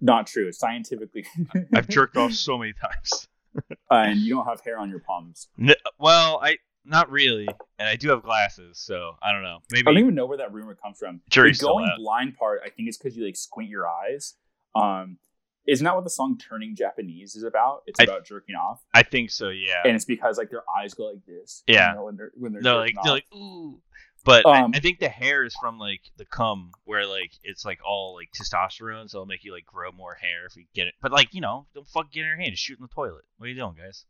not 0.00 0.26
true. 0.28 0.52
Scientifically. 0.52 1.24
I've 1.74 1.88
jerked 1.88 2.16
off 2.16 2.32
so 2.32 2.56
many 2.56 2.72
times. 2.72 3.28
and 3.90 4.18
you 4.20 4.34
don't 4.36 4.46
have 4.46 4.60
hair 4.60 4.78
on 4.78 4.88
your 4.88 5.00
palms. 5.00 5.48
N- 5.60 5.74
well, 5.98 6.38
I 6.42 6.58
not 6.84 7.10
really, 7.10 7.46
and 7.78 7.88
I 7.88 7.96
do 7.96 8.08
have 8.10 8.22
glasses, 8.22 8.78
so 8.78 9.16
I 9.20 9.32
don't 9.32 9.42
know. 9.42 9.58
Maybe 9.70 9.88
i 9.88 9.90
don't 9.92 9.98
even 10.00 10.14
know 10.14 10.26
where 10.26 10.38
that 10.38 10.52
rumor 10.52 10.74
comes 10.76 10.98
from. 10.98 11.20
Jury's 11.28 11.58
the 11.58 11.66
going 11.66 11.90
blind 11.98 12.36
part 12.36 12.60
i 12.64 12.70
think 12.70 12.88
it's 12.88 12.96
because 12.96 13.16
you 13.16 13.24
like 13.24 13.36
squint 13.36 13.68
your 13.68 13.86
eyes 13.88 14.34
um 14.74 15.18
isn't 15.66 15.84
that 15.84 15.94
what 15.94 16.04
the 16.04 16.10
song 16.10 16.38
turning 16.38 16.74
japanese 16.74 17.34
is 17.36 17.42
about 17.44 17.82
it's 17.86 18.00
I- 18.00 18.04
about 18.04 18.24
jerking 18.24 18.54
off 18.54 18.82
I 18.94 19.02
think 19.02 19.30
so. 19.30 19.48
Yeah. 19.50 19.82
and 19.84 19.94
it's 19.94 20.04
because 20.04 20.38
like 20.38 20.50
their 20.50 20.62
eyes 20.78 20.94
go 20.94 21.06
like 21.06 21.24
this 21.26 21.62
you 21.66 21.74
Yeah. 21.74 21.92
know, 21.94 22.04
when 22.04 22.16
they're 22.16 22.32
when 22.34 22.52
they're 22.52 22.62
jerking 22.62 22.96
like 22.96 23.04
they're 23.04 23.12
like 23.12 23.26
ooh. 23.34 23.80
But 24.24 24.46
I- 24.46 24.60
Um, 24.62 24.72
I, 24.74 24.80
think 24.80 24.98
the 24.98 25.08
hair 25.08 25.44
is 25.44 25.54
from 25.58 25.78
like 25.78 26.02
the 26.18 26.26
cum, 26.26 26.72
where 26.84 27.06
like 27.06 27.32
it's 27.42 27.64
like 27.64 27.78
all 27.82 28.14
like 28.14 28.28
testosterone, 28.38 29.08
so 29.08 29.16
it'll 29.18 29.26
make 29.26 29.44
you 29.44 29.52
like 29.52 29.64
grow 29.64 29.92
more 29.92 30.12
hair 30.14 30.44
if 30.46 30.56
you 30.56 30.66
get 30.74 30.86
it. 30.88 30.94
But 31.00 31.10
like 31.10 31.32
you 31.32 31.40
know, 31.40 31.66
don't 31.74 31.86
fuck 31.88 32.12
get 32.12 32.20
in 32.20 32.26
your 32.26 32.36
hand, 32.36 32.50
just 32.52 32.62
shoot 32.62 32.78
in 32.78 32.82
the 32.82 32.88
toilet. 32.94 33.24
What 33.38 33.46
are 33.46 33.48
you 33.48 33.54
doing, 33.56 33.76
guys? 33.78 34.04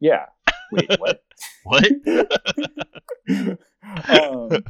yeah 0.00 0.24
wait 0.72 0.90
what 0.98 1.22
What? 1.64 1.84
um, 4.08 4.64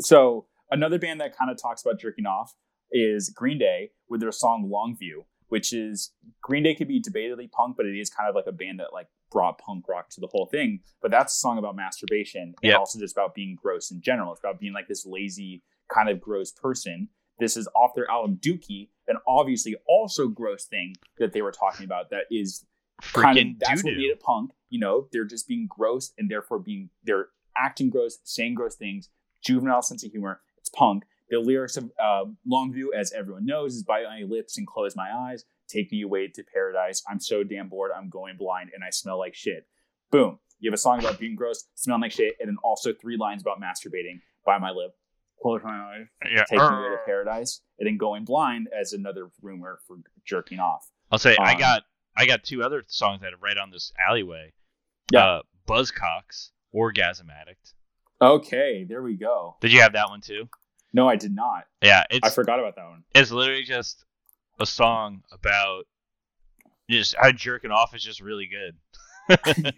so 0.00 0.46
another 0.70 0.98
band 0.98 1.20
that 1.20 1.36
kind 1.36 1.50
of 1.50 1.60
talks 1.60 1.82
about 1.82 1.98
jerking 1.98 2.26
off 2.26 2.54
is 2.92 3.30
Green 3.30 3.58
Day 3.58 3.90
with 4.08 4.20
their 4.20 4.32
song 4.32 4.70
Longview, 4.72 5.24
which 5.48 5.72
is 5.72 6.12
Green 6.42 6.62
Day 6.62 6.74
could 6.74 6.88
be 6.88 7.00
debatedly 7.00 7.50
punk, 7.50 7.76
but 7.76 7.86
it 7.86 7.98
is 7.98 8.10
kind 8.10 8.28
of 8.28 8.34
like 8.34 8.46
a 8.46 8.52
band 8.52 8.80
that 8.80 8.92
like 8.92 9.06
brought 9.30 9.58
punk 9.58 9.88
rock 9.88 10.10
to 10.10 10.20
the 10.20 10.26
whole 10.26 10.46
thing. 10.46 10.80
But 11.00 11.10
that's 11.10 11.34
a 11.34 11.38
song 11.38 11.58
about 11.58 11.76
masturbation 11.76 12.54
and 12.62 12.70
Yep. 12.70 12.78
also 12.78 12.98
just 12.98 13.16
about 13.16 13.34
being 13.34 13.56
gross 13.60 13.90
in 13.90 14.00
general. 14.00 14.32
It's 14.32 14.40
about 14.40 14.58
being 14.60 14.72
like 14.72 14.88
this 14.88 15.06
lazy 15.06 15.62
kind 15.92 16.08
of 16.08 16.20
gross 16.20 16.50
person. 16.52 17.08
This 17.38 17.56
is 17.56 17.68
off 17.74 17.94
their 17.94 18.10
album 18.10 18.38
Dookie, 18.42 18.88
an 19.08 19.16
obviously 19.26 19.76
also 19.86 20.28
gross 20.28 20.66
thing 20.66 20.94
that 21.18 21.32
they 21.32 21.42
were 21.42 21.52
talking 21.52 21.84
about 21.84 22.10
that 22.10 22.24
is 22.30 22.66
kind 23.12 23.38
of 23.38 23.46
that's 23.60 23.82
what 23.82 23.90
doo 23.94 23.96
made 23.96 24.10
it 24.10 24.20
punk. 24.20 24.50
You 24.68 24.80
know, 24.80 25.08
they're 25.12 25.24
just 25.24 25.48
being 25.48 25.66
gross 25.68 26.12
and 26.18 26.30
therefore 26.30 26.58
being 26.58 26.90
they're 27.04 27.28
acting 27.56 27.88
gross, 27.90 28.18
saying 28.24 28.54
gross 28.54 28.76
things, 28.76 29.08
juvenile 29.42 29.82
sense 29.82 30.04
of 30.04 30.10
humor. 30.10 30.40
It's 30.58 30.68
punk. 30.68 31.04
The 31.30 31.38
lyrics 31.38 31.76
of 31.76 31.90
uh, 32.02 32.24
Longview, 32.50 32.86
as 32.96 33.12
everyone 33.12 33.46
knows, 33.46 33.74
is 33.74 33.82
"Bite 33.84 34.04
my 34.04 34.22
lips 34.26 34.58
and 34.58 34.66
close 34.66 34.96
my 34.96 35.10
eyes, 35.12 35.44
take 35.68 35.90
me 35.92 36.02
away 36.02 36.28
to 36.28 36.42
paradise. 36.52 37.02
I'm 37.08 37.20
so 37.20 37.42
damn 37.44 37.68
bored, 37.68 37.92
I'm 37.96 38.08
going 38.10 38.36
blind, 38.36 38.70
and 38.74 38.82
I 38.84 38.90
smell 38.90 39.18
like 39.18 39.34
shit." 39.34 39.66
Boom. 40.10 40.38
You 40.58 40.70
have 40.70 40.74
a 40.74 40.78
song 40.78 40.98
about 40.98 41.18
being 41.18 41.36
gross, 41.36 41.64
smelling 41.74 42.02
like 42.02 42.12
shit, 42.12 42.34
and 42.40 42.48
then 42.48 42.56
also 42.64 42.92
three 42.92 43.16
lines 43.16 43.40
about 43.42 43.60
masturbating. 43.60 44.20
Bite 44.44 44.60
my 44.60 44.70
lip, 44.72 44.90
close 45.40 45.62
my 45.62 45.70
eyes, 45.70 46.06
Yeah. 46.30 46.44
take 46.44 46.58
me 46.58 46.66
away 46.66 46.88
to 46.90 46.98
paradise, 47.06 47.62
and 47.78 47.86
then 47.86 47.96
going 47.96 48.24
blind 48.24 48.68
as 48.78 48.92
another 48.92 49.30
rumor 49.40 49.78
for 49.86 49.98
jerking 50.26 50.58
off. 50.58 50.90
I'll 51.10 51.18
say 51.18 51.36
I 51.38 51.52
Um, 51.54 51.58
got 51.60 51.82
I 52.16 52.26
got 52.26 52.42
two 52.44 52.62
other 52.62 52.84
songs 52.88 53.20
that 53.22 53.32
are 53.32 53.38
right 53.38 53.56
on 53.56 53.70
this 53.70 53.92
alleyway. 54.06 54.52
Yeah. 55.12 55.24
Uh, 55.24 55.42
Buzzcocks, 55.66 56.50
Orgasm 56.72 57.30
Addict. 57.30 57.74
Okay, 58.20 58.84
there 58.84 59.02
we 59.02 59.16
go. 59.16 59.56
Did 59.60 59.72
you 59.72 59.80
have 59.80 59.92
that 59.94 60.08
one 60.10 60.20
too? 60.20 60.48
No, 60.92 61.08
I 61.08 61.16
did 61.16 61.34
not. 61.34 61.64
Yeah, 61.82 62.04
it's 62.10 62.26
I 62.26 62.30
forgot 62.30 62.58
about 62.58 62.76
that 62.76 62.88
one. 62.88 63.04
it's 63.14 63.30
literally 63.30 63.62
just 63.64 64.04
a 64.58 64.66
song 64.66 65.22
about 65.32 65.84
just 66.90 67.14
how 67.18 67.30
jerking 67.32 67.70
off 67.70 67.94
is 67.94 68.02
just 68.02 68.20
really 68.20 68.48
good. 68.48 68.76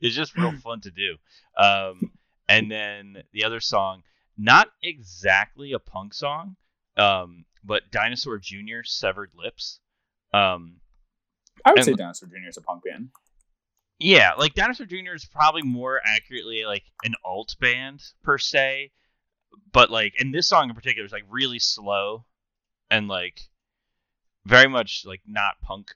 it's 0.00 0.16
just 0.16 0.36
real 0.36 0.52
fun 0.58 0.80
to 0.80 0.90
do. 0.90 1.16
Um, 1.56 2.10
and 2.48 2.70
then 2.70 3.22
the 3.32 3.44
other 3.44 3.60
song, 3.60 4.02
not 4.36 4.68
exactly 4.82 5.72
a 5.72 5.78
punk 5.78 6.12
song, 6.14 6.56
um, 6.96 7.44
but 7.64 7.90
Dinosaur 7.92 8.38
Jr. 8.38 8.82
Severed 8.82 9.30
Lips. 9.36 9.78
Um, 10.34 10.76
I 11.64 11.70
would 11.70 11.78
And- 11.78 11.84
say 11.86 11.92
Dinosaur 11.94 12.28
Jr. 12.28 12.48
is 12.48 12.56
a 12.56 12.62
punk 12.62 12.82
band. 12.84 13.10
Yeah, 14.00 14.32
like 14.38 14.54
Dinosaur 14.54 14.86
Jr. 14.86 15.14
is 15.14 15.26
probably 15.26 15.62
more 15.62 16.00
accurately 16.04 16.64
like 16.64 16.84
an 17.04 17.14
alt 17.24 17.54
band 17.60 18.02
per 18.22 18.38
se, 18.38 18.92
but 19.72 19.90
like 19.90 20.14
and 20.18 20.34
this 20.34 20.48
song 20.48 20.68
in 20.68 20.74
particular 20.74 21.06
is 21.06 21.12
like 21.12 21.24
really 21.28 21.58
slow 21.58 22.24
and 22.90 23.08
like 23.08 23.40
very 24.46 24.68
much 24.68 25.04
like 25.06 25.20
not 25.26 25.60
punk 25.62 25.92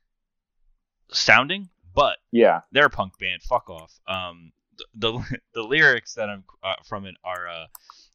sounding, 1.10 1.68
but 1.94 2.18
Yeah. 2.32 2.60
they're 2.72 2.86
a 2.86 2.90
punk 2.90 3.18
band. 3.18 3.42
Fuck 3.42 3.70
off. 3.70 3.92
Um, 4.06 4.52
the 4.76 4.86
the, 4.94 5.38
the 5.54 5.62
lyrics 5.62 6.14
that 6.14 6.28
I'm 6.28 6.44
uh, 6.62 6.74
from 6.86 7.06
it 7.06 7.14
are 7.24 7.48
uh, 7.48 7.66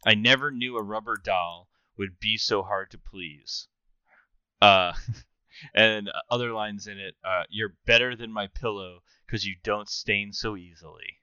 I 0.05 0.15
never 0.15 0.51
knew 0.51 0.77
a 0.77 0.83
rubber 0.83 1.17
doll 1.21 1.67
would 1.97 2.19
be 2.19 2.37
so 2.37 2.63
hard 2.63 2.91
to 2.91 2.97
please. 2.97 3.67
Uh, 4.61 4.93
and 5.73 6.09
other 6.29 6.53
lines 6.53 6.87
in 6.87 6.97
it, 6.97 7.15
uh, 7.23 7.43
you're 7.49 7.75
better 7.85 8.15
than 8.15 8.31
my 8.31 8.47
pillow 8.47 8.99
because 9.25 9.45
you 9.45 9.55
don't 9.63 9.89
stain 9.89 10.31
so 10.31 10.55
easily. 10.55 11.17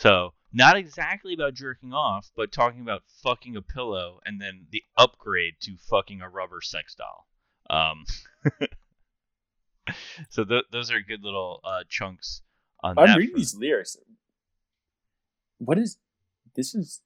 So 0.00 0.32
not 0.52 0.76
exactly 0.76 1.34
about 1.34 1.54
jerking 1.54 1.92
off, 1.92 2.30
but 2.34 2.50
talking 2.52 2.80
about 2.80 3.02
fucking 3.22 3.54
a 3.56 3.62
pillow 3.62 4.20
and 4.24 4.40
then 4.40 4.66
the 4.72 4.82
upgrade 4.96 5.54
to 5.60 5.76
fucking 5.76 6.20
a 6.22 6.28
rubber 6.28 6.60
sex 6.62 6.94
doll. 6.94 7.26
Um, 7.68 8.04
So 10.28 10.44
th- 10.44 10.64
those 10.70 10.90
are 10.92 11.00
good 11.00 11.24
little 11.24 11.60
uh, 11.64 11.80
chunks 11.88 12.42
on 12.82 12.96
I'm 12.98 13.06
that. 13.08 13.16
reading 13.18 13.34
these 13.36 13.56
lyrics. 13.56 13.96
What 15.58 15.78
is 15.78 15.98
this? 16.54 16.74
Is 16.76 17.00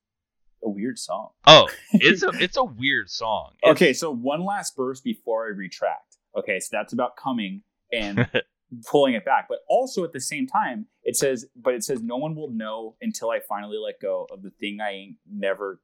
a 0.63 0.69
weird 0.69 0.99
song. 0.99 1.31
Oh, 1.47 1.69
it's 1.93 2.23
a 2.23 2.29
it's 2.35 2.57
a 2.59 2.65
weird 2.65 3.09
song. 3.11 3.53
It's- 3.63 3.73
Okay, 3.77 3.93
so 3.95 4.11
one 4.11 4.45
last 4.45 4.77
verse 4.77 5.01
before 5.01 5.47
I 5.47 5.51
retract. 5.51 6.19
Okay, 6.37 6.61
so 6.61 6.69
that's 6.73 6.93
about 6.93 7.17
coming 7.17 7.63
and 7.93 8.29
pulling 8.91 9.15
it 9.15 9.25
back. 9.25 9.47
But 9.49 9.59
also 9.69 10.05
at 10.05 10.13
the 10.13 10.21
same 10.21 10.47
time, 10.47 10.87
it 11.05 11.17
says, 11.17 11.47
but 11.55 11.75
it 11.75 11.85
says, 11.85 12.03
no 12.03 12.17
one 12.17 12.35
will 12.35 12.51
know 12.51 12.97
until 13.03 13.31
I 13.31 13.41
finally 13.41 13.77
let 13.79 14.01
go 14.01 14.27
of 14.31 14.43
the 14.43 14.51
thing 14.51 14.79
I 14.81 14.91
ain't 14.93 15.17
never, 15.31 15.81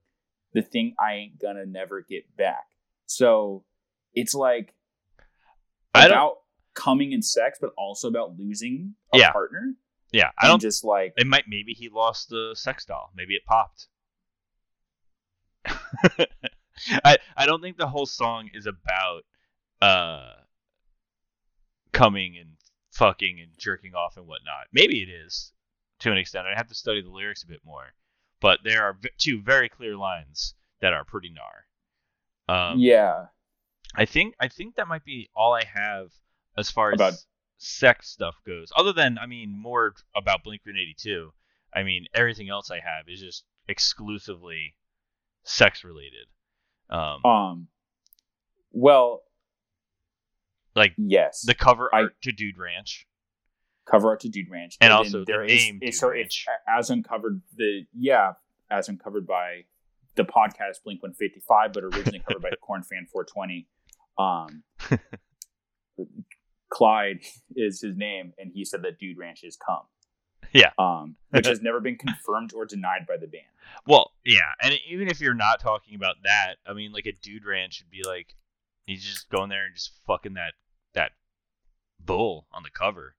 the 0.55 0.63
thing 0.63 0.95
I 0.99 1.15
ain't 1.15 1.39
gonna 1.41 1.67
never 1.67 2.01
get 2.01 2.37
back. 2.37 2.67
So 3.07 3.65
it's 4.15 4.35
like 4.35 4.75
I 5.95 6.09
don't. 6.09 6.17
about 6.17 6.37
coming 6.75 7.13
and 7.13 7.25
sex, 7.25 7.59
but 7.61 7.73
also 7.77 8.09
about 8.09 8.39
losing 8.39 8.95
a 9.13 9.19
Yeah. 9.19 9.33
partner. 9.33 9.75
Yeah, 10.13 10.31
I 10.39 10.49
don't. 10.49 10.61
just 10.61 10.83
like 10.85 11.15
It 11.17 11.27
might. 11.27 11.45
Maybe 11.49 11.73
he 11.73 11.89
lost 11.89 12.31
the 12.31 12.53
sex 12.57 12.85
doll. 12.85 13.13
Maybe 13.15 13.35
it 13.35 13.45
popped. 13.47 13.87
I 17.05 17.19
I 17.37 17.47
don't 17.47 17.61
think 17.61 17.77
the 17.77 17.87
whole 17.89 18.07
song 18.07 18.49
is 18.55 18.67
about 18.67 19.23
uh 19.83 20.33
coming 21.93 22.37
and 22.39 22.51
fucking 23.01 23.41
and 23.41 23.51
jerking 23.57 23.95
off 23.95 24.17
and 24.19 24.27
whatnot. 24.27 24.67
Maybe 24.73 25.03
it 25.03 25.09
is 25.09 25.53
to 26.01 26.13
an 26.13 26.19
extent. 26.19 26.47
I'd 26.47 26.57
have 26.59 26.69
to 26.69 26.75
study 26.75 27.01
the 27.03 27.09
lyrics 27.11 27.43
a 27.43 27.47
bit 27.47 27.61
more, 27.65 27.95
but 28.41 28.61
there 28.63 28.83
are 28.85 28.93
v- 29.01 29.09
two 29.19 29.41
very 29.43 29.69
clear 29.71 29.97
lines 29.97 30.55
that 30.83 30.93
are 30.93 31.05
pretty 31.05 31.31
gnar. 31.31 32.55
Um, 32.55 32.79
yeah, 32.79 33.27
I 33.95 34.05
think 34.05 34.35
I 34.39 34.49
think 34.49 34.75
that 34.77 34.87
might 34.89 35.05
be 35.05 35.31
all 35.35 35.55
I 35.55 35.65
have 35.65 36.09
as 36.59 36.71
far 36.71 36.91
as 36.93 36.97
About- 36.97 37.15
sex 37.59 38.09
stuff 38.09 38.35
goes. 38.47 38.71
Other 38.77 38.93
than 38.93 39.19
I 39.19 39.27
mean 39.27 39.51
more 39.59 39.95
about 40.15 40.43
Blink 40.45 40.63
182. 40.67 41.33
I 41.75 41.83
mean 41.85 42.07
everything 42.15 42.49
else 42.51 42.71
I 42.71 42.81
have 42.81 43.09
is 43.09 43.21
just 43.21 43.45
exclusively 43.69 44.75
sex 45.45 45.85
related. 45.85 46.27
Um, 46.91 47.25
um, 47.25 47.69
well, 48.73 49.23
like 50.75 50.95
yes, 50.97 51.43
the 51.47 51.55
cover 51.55 51.89
I- 51.95 52.03
art 52.03 52.21
to 52.23 52.33
Dude 52.33 52.59
Ranch. 52.59 53.07
cover 53.91 54.09
art 54.09 54.21
to 54.21 54.29
Dude 54.29 54.51
Ranch, 54.51 54.77
And 54.81 54.91
then 54.91 54.97
also 54.97 55.19
the 55.21 55.25
there 55.25 55.45
is 55.45 55.53
name 55.53 55.81
so 55.93 56.11
Ranch. 56.11 56.27
it's 56.27 56.47
as 56.69 56.91
uncovered 56.91 57.43
the 57.57 57.87
yeah 57.97 58.33
as 58.71 58.89
uncovered 58.89 59.27
by 59.27 59.65
the 60.17 60.25
podcast 60.25 60.83
Blink 60.85 61.03
One 61.03 61.13
Fifty 61.15 61.41
Five, 61.47 61.73
but 61.73 61.83
originally 61.85 62.21
covered 62.27 62.43
by 62.43 62.51
Corn 62.61 62.83
Fan 62.89 63.07
Four 63.13 63.25
Twenty. 63.25 63.67
Um, 64.19 64.63
Clyde 66.69 67.21
is 67.57 67.81
his 67.81 67.97
name, 67.97 68.33
and 68.39 68.53
he 68.55 68.65
said 68.65 68.83
that 68.83 68.99
Dude 68.99 69.19
Ranch 69.19 69.43
is 69.43 69.57
come. 69.57 69.83
Yeah. 70.53 70.71
um, 70.79 71.17
which 71.31 71.47
has 71.47 71.61
never 71.61 71.79
been 71.81 71.97
confirmed 71.97 72.53
or 72.55 72.65
denied 72.65 73.07
by 73.07 73.17
the 73.17 73.27
band. 73.29 73.45
Well, 73.87 74.11
yeah, 74.25 74.41
and 74.63 74.75
even 74.89 75.09
if 75.09 75.21
you're 75.21 75.35
not 75.35 75.61
talking 75.61 75.95
about 75.95 76.17
that, 76.25 76.55
I 76.67 76.73
mean, 76.73 76.93
like 76.93 77.07
a 77.07 77.13
Dude 77.13 77.45
Ranch 77.45 77.83
would 77.85 77.91
be 77.91 78.03
like 78.09 78.35
he's 78.91 79.05
just 79.05 79.31
going 79.31 79.49
there 79.49 79.67
and 79.67 79.75
just 79.75 79.93
fucking 80.07 80.35
that 80.35 80.55
that 80.95 81.13
bull 81.99 82.47
on 82.53 82.63
the 82.63 82.71
cover. 82.71 83.15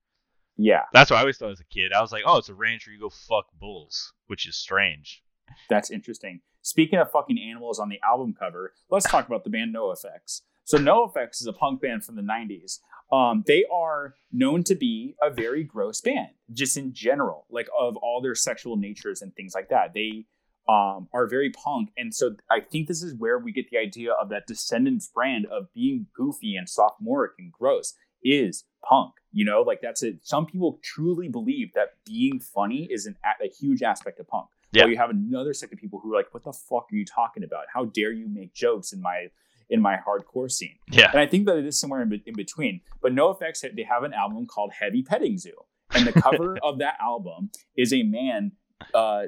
Yeah, 0.58 0.84
That's 0.94 1.10
what 1.10 1.18
I 1.18 1.22
always 1.22 1.38
thought 1.38 1.52
as 1.52 1.60
a 1.60 1.66
kid. 1.66 1.92
I 1.94 2.02
was 2.02 2.12
like, 2.12 2.24
oh, 2.26 2.38
it's 2.38 2.50
a 2.50 2.54
ranch 2.54 2.86
where 2.86 2.94
you 2.94 3.00
go 3.00 3.10
fuck 3.10 3.46
bulls, 3.60 4.14
which 4.28 4.48
is 4.48 4.56
strange. 4.56 5.24
That's 5.70 5.90
interesting. 5.90 6.42
Speaking 6.62 7.00
of 7.00 7.10
fucking 7.10 7.40
animals 7.40 7.80
on 7.80 7.90
the 7.90 8.00
album 8.04 8.36
cover, 8.38 8.74
let's 8.90 9.10
talk 9.10 9.26
about 9.28 9.44
the 9.44 9.50
band 9.50 9.74
NOFX. 9.74 10.42
So 10.66 10.78
NOFX 10.78 11.42
is 11.42 11.48
a 11.48 11.54
punk 11.54 11.82
band 11.82 12.04
from 12.04 12.16
the 12.16 12.22
90s. 12.22 12.80
Um, 13.12 13.44
they 13.48 13.66
are 13.74 14.14
known 14.32 14.64
to 14.66 14.76
be 14.76 15.16
a 15.22 15.32
very 15.32 15.64
gross 15.64 16.00
band, 16.00 16.30
just 16.54 16.78
in 16.78 16.94
general, 16.94 17.46
like 17.50 17.68
of 17.78 17.96
all 17.98 18.22
their 18.22 18.36
sexual 18.36 18.78
natures 18.78 19.22
and 19.22 19.36
things 19.36 19.56
like 19.56 19.70
that. 19.70 19.94
They 19.94 20.26
um, 20.72 21.10
are 21.14 21.28
very 21.28 21.50
punk. 21.50 21.90
And 21.98 22.16
so 22.16 22.36
I 22.50 22.62
think 22.62 22.88
this 22.88 23.04
is 23.04 23.14
where 23.14 23.38
we 23.38 23.52
get 23.52 23.70
the 23.70 23.78
idea 23.78 24.14
of 24.14 24.30
that 24.30 24.48
Descendents 24.48 25.10
brand 25.14 25.46
of 25.48 25.66
being 25.74 26.08
goofy 26.16 26.56
and 26.56 26.70
sophomoric 26.70 27.34
and 27.38 27.52
gross 27.52 27.94
is 28.24 28.64
punk. 28.88 29.12
You 29.34 29.44
know, 29.44 29.62
like 29.62 29.82
that's 29.82 30.02
it. 30.02 30.20
Some 30.24 30.46
people 30.46 30.80
truly 30.82 31.28
believe 31.28 31.74
that 31.74 31.90
being 32.06 32.40
funny 32.40 32.88
is 32.90 33.06
an, 33.06 33.18
a 33.44 33.50
huge 33.50 33.84
aspect 33.84 34.20
of 34.22 34.28
punk. 34.28 34.48
Yeah. 34.72 34.84
While 34.84 34.92
you 34.92 34.98
have 34.98 35.10
another 35.10 35.54
set 35.54 35.74
of 35.74 35.80
people 35.80 36.00
who 36.02 36.14
are 36.14 36.16
like, 36.18 36.34
"What 36.34 36.44
the 36.44 36.54
fuck 36.54 36.88
are 36.92 36.96
you 36.96 37.06
talking 37.06 37.44
about? 37.44 37.66
How 37.74 37.86
dare 37.86 38.14
you 38.14 38.30
make 38.30 38.54
jokes 38.54 38.94
in 38.94 39.02
my 39.02 39.28
in 39.70 39.82
my 39.82 39.98
hardcore 39.98 40.50
scene?" 40.50 40.78
Yeah. 40.90 41.12
And 41.12 41.20
I 41.20 41.28
think 41.28 41.46
that 41.48 41.58
it 41.58 41.66
is 41.66 41.78
somewhere 41.78 42.02
in, 42.02 42.10
be- 42.10 42.24
in 42.26 42.36
between. 42.36 42.80
But 43.02 43.14
NOFX. 43.14 43.62
They 43.62 43.84
have 43.84 44.04
an 44.04 44.14
album 44.14 44.48
called 44.48 44.72
Heavy 44.80 45.04
Petting 45.04 45.38
Zoo, 45.38 45.56
and 45.92 46.08
the 46.08 46.14
cover 46.14 46.58
of 46.64 46.80
that 46.80 46.96
album 47.02 47.52
is 47.76 47.92
a 47.92 48.04
man. 48.04 48.54
Uh, 48.94 49.26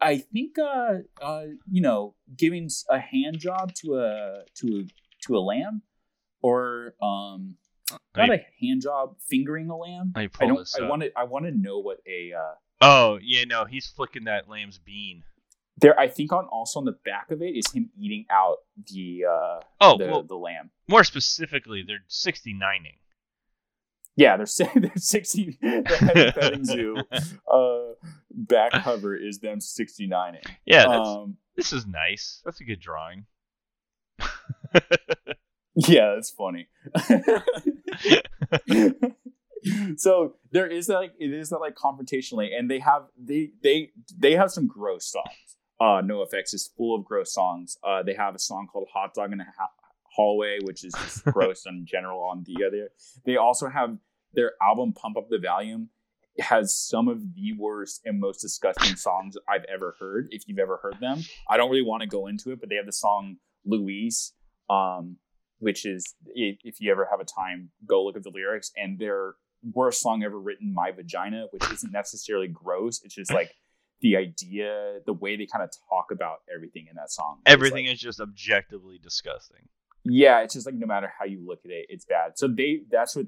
I 0.00 0.18
think, 0.18 0.58
uh, 0.58 0.98
uh, 1.20 1.44
you 1.70 1.82
know, 1.82 2.14
giving 2.36 2.68
a 2.88 2.98
hand 2.98 3.38
job 3.38 3.74
to 3.76 3.96
a 3.96 4.44
to 4.56 4.66
a 4.80 4.82
to 5.26 5.36
a 5.36 5.40
lamb, 5.40 5.82
or 6.42 6.94
um, 7.02 7.56
not 8.16 8.30
a 8.30 8.44
hand 8.60 8.82
job 8.82 9.16
fingering 9.28 9.68
a 9.68 9.76
lamb. 9.76 10.12
me 10.16 10.28
I 10.40 10.46
don't. 10.46 10.68
I 10.80 10.88
want 10.88 11.02
to. 11.02 11.10
I 11.16 11.24
want 11.24 11.44
to 11.46 11.52
know 11.52 11.78
what 11.78 11.98
a. 12.06 12.32
Uh, 12.32 12.54
Oh 12.80 13.18
yeah, 13.22 13.44
no, 13.44 13.64
he's 13.64 13.86
flicking 13.86 14.24
that 14.24 14.48
lamb's 14.48 14.78
bean. 14.78 15.22
there, 15.78 15.98
I 15.98 16.08
think 16.08 16.32
on 16.32 16.46
also 16.46 16.78
on 16.78 16.86
the 16.86 16.96
back 17.04 17.30
of 17.30 17.42
it 17.42 17.56
is 17.56 17.70
him 17.72 17.90
eating 17.98 18.24
out 18.30 18.58
the 18.90 19.24
uh, 19.28 19.60
Oh 19.80 19.98
the, 19.98 20.06
well, 20.06 20.22
the 20.22 20.36
lamb. 20.36 20.70
more 20.88 21.04
specifically, 21.04 21.84
they're 21.86 22.04
69ing. 22.08 22.99
Yeah, 24.16 24.36
they're, 24.36 24.46
si- 24.46 24.64
they're 24.74 24.90
sixty. 24.96 25.58
The 25.60 25.96
heavy 25.98 26.32
petting 26.40 26.64
zoo 26.64 26.96
uh, 27.52 27.78
back 28.30 28.72
cover 28.72 29.16
is 29.16 29.38
them 29.38 29.60
sixty 29.60 30.06
nine. 30.06 30.38
Yeah, 30.64 30.86
that's, 30.88 31.08
Um, 31.08 31.36
this 31.56 31.72
is 31.72 31.86
nice. 31.86 32.40
That's 32.44 32.60
a 32.60 32.64
good 32.64 32.80
drawing. 32.80 33.26
yeah, 35.74 36.14
that's 36.14 36.30
funny. 36.30 36.68
so 39.96 40.34
there 40.50 40.66
is 40.66 40.86
that 40.86 40.94
like 40.94 41.12
it 41.18 41.32
is 41.32 41.50
that 41.50 41.58
like 41.58 41.74
confrontationally, 41.74 42.48
and 42.56 42.70
they 42.70 42.78
have 42.78 43.04
they 43.18 43.50
they 43.62 43.90
they 44.18 44.32
have 44.32 44.50
some 44.50 44.66
gross 44.66 45.06
songs. 45.10 45.56
Uh, 45.80 46.02
NOFX 46.02 46.52
is 46.52 46.70
full 46.76 46.94
of 46.94 47.04
gross 47.06 47.32
songs. 47.32 47.78
Uh, 47.82 48.02
they 48.02 48.12
have 48.14 48.34
a 48.34 48.38
song 48.38 48.66
called 48.70 48.88
"Hot 48.92 49.14
Dog 49.14 49.32
in 49.32 49.40
a 49.40 49.46
Hallway," 50.20 50.58
which 50.68 50.84
is 50.84 50.92
just 51.02 51.24
gross 51.24 51.60
in 51.66 51.86
general. 51.86 52.20
On 52.32 52.44
the 52.48 52.64
other, 52.66 52.84
they 53.26 53.36
also 53.36 53.68
have 53.68 53.90
their 54.36 54.52
album 54.68 54.92
"Pump 54.92 55.16
Up 55.16 55.28
the 55.28 55.38
Valuum." 55.38 55.82
Has 56.38 56.74
some 56.74 57.06
of 57.08 57.18
the 57.34 57.52
worst 57.58 58.00
and 58.06 58.20
most 58.20 58.40
disgusting 58.40 58.96
songs 58.96 59.36
I've 59.52 59.66
ever 59.76 59.96
heard. 59.98 60.28
If 60.30 60.40
you've 60.46 60.64
ever 60.66 60.78
heard 60.84 60.98
them, 61.00 61.18
I 61.50 61.56
don't 61.56 61.70
really 61.70 61.88
want 61.92 62.02
to 62.02 62.08
go 62.18 62.28
into 62.28 62.52
it, 62.52 62.60
but 62.60 62.68
they 62.68 62.76
have 62.76 62.86
the 62.86 62.92
song 62.92 63.36
"Louise," 63.64 64.32
um, 64.70 65.04
which 65.58 65.84
is 65.84 66.14
if 66.34 66.80
you 66.80 66.90
ever 66.90 67.08
have 67.10 67.20
a 67.20 67.24
time, 67.24 67.72
go 67.84 68.04
look 68.04 68.16
at 68.16 68.22
the 68.22 68.30
lyrics. 68.30 68.70
And 68.76 68.98
their 68.98 69.34
worst 69.80 70.00
song 70.00 70.22
ever 70.22 70.38
written, 70.38 70.72
"My 70.72 70.92
Vagina," 70.92 71.48
which 71.50 71.64
isn't 71.70 71.92
necessarily 71.92 72.48
gross. 72.48 73.02
It's 73.04 73.16
just 73.16 73.32
like 73.32 73.50
the 74.00 74.16
idea, 74.16 75.00
the 75.04 75.12
way 75.12 75.36
they 75.36 75.46
kind 75.46 75.64
of 75.64 75.70
talk 75.90 76.10
about 76.10 76.38
everything 76.54 76.86
in 76.88 76.96
that 76.96 77.10
song. 77.10 77.42
Everything 77.44 77.86
like- 77.86 77.94
is 77.94 78.00
just 78.00 78.20
objectively 78.20 78.98
disgusting. 78.98 79.68
Yeah, 80.04 80.40
it's 80.40 80.54
just 80.54 80.66
like 80.66 80.74
no 80.74 80.86
matter 80.86 81.12
how 81.18 81.24
you 81.24 81.46
look 81.46 81.60
at 81.64 81.70
it, 81.70 81.86
it's 81.88 82.04
bad. 82.04 82.38
So 82.38 82.48
they 82.48 82.82
that's 82.90 83.14
what 83.14 83.26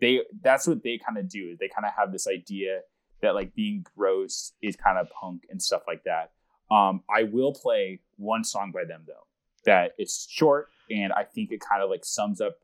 they 0.00 0.20
that's 0.40 0.66
what 0.66 0.82
they 0.82 0.98
kind 0.98 1.18
of 1.18 1.28
do. 1.28 1.56
They 1.58 1.68
kind 1.68 1.86
of 1.86 1.92
have 1.96 2.12
this 2.12 2.26
idea 2.26 2.80
that 3.22 3.34
like 3.34 3.54
being 3.54 3.86
gross 3.96 4.52
is 4.60 4.76
kind 4.76 4.98
of 4.98 5.08
punk 5.10 5.44
and 5.50 5.62
stuff 5.62 5.82
like 5.86 6.04
that. 6.04 6.32
Um, 6.70 7.02
I 7.14 7.24
will 7.24 7.52
play 7.52 8.00
one 8.16 8.44
song 8.44 8.72
by 8.72 8.84
them 8.84 9.02
though. 9.06 9.26
That 9.64 9.92
it's 9.98 10.28
short 10.30 10.68
and 10.90 11.12
I 11.12 11.24
think 11.24 11.52
it 11.52 11.60
kind 11.60 11.82
of 11.82 11.90
like 11.90 12.04
sums 12.04 12.40
up 12.40 12.58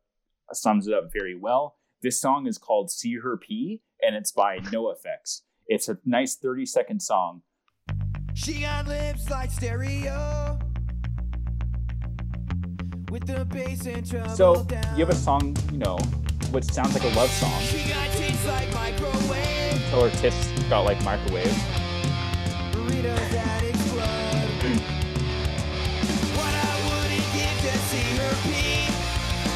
sums 0.52 0.86
it 0.86 0.94
up 0.94 1.12
very 1.12 1.36
well. 1.36 1.76
This 2.02 2.20
song 2.20 2.46
is 2.46 2.58
called 2.58 2.90
"See 2.90 3.16
Her 3.16 3.36
Pee" 3.36 3.82
and 4.02 4.14
it's 4.14 4.32
by 4.32 4.58
NOFX. 4.58 5.42
It's 5.66 5.88
a 5.88 5.98
nice 6.04 6.34
thirty 6.36 6.66
second 6.66 7.00
song. 7.00 7.42
She 8.34 8.60
got 8.60 8.86
lips 8.86 9.30
like 9.30 9.50
stereo. 9.50 10.58
So 13.08 14.64
down. 14.64 14.96
you 14.96 15.04
have 15.04 15.08
a 15.08 15.14
song, 15.14 15.56
you 15.72 15.78
know, 15.78 15.96
which 16.50 16.64
sounds 16.64 16.92
like 16.94 17.04
a 17.10 17.16
love 17.16 17.30
song. 17.30 17.58
She 17.62 17.88
got 17.88 18.10
tits 18.10 18.46
like 18.46 18.72
microwave. 18.74 19.94
Or 19.94 20.10
tits 20.10 20.52
got 20.68 20.84
like 20.84 21.02
microwave. 21.02 21.46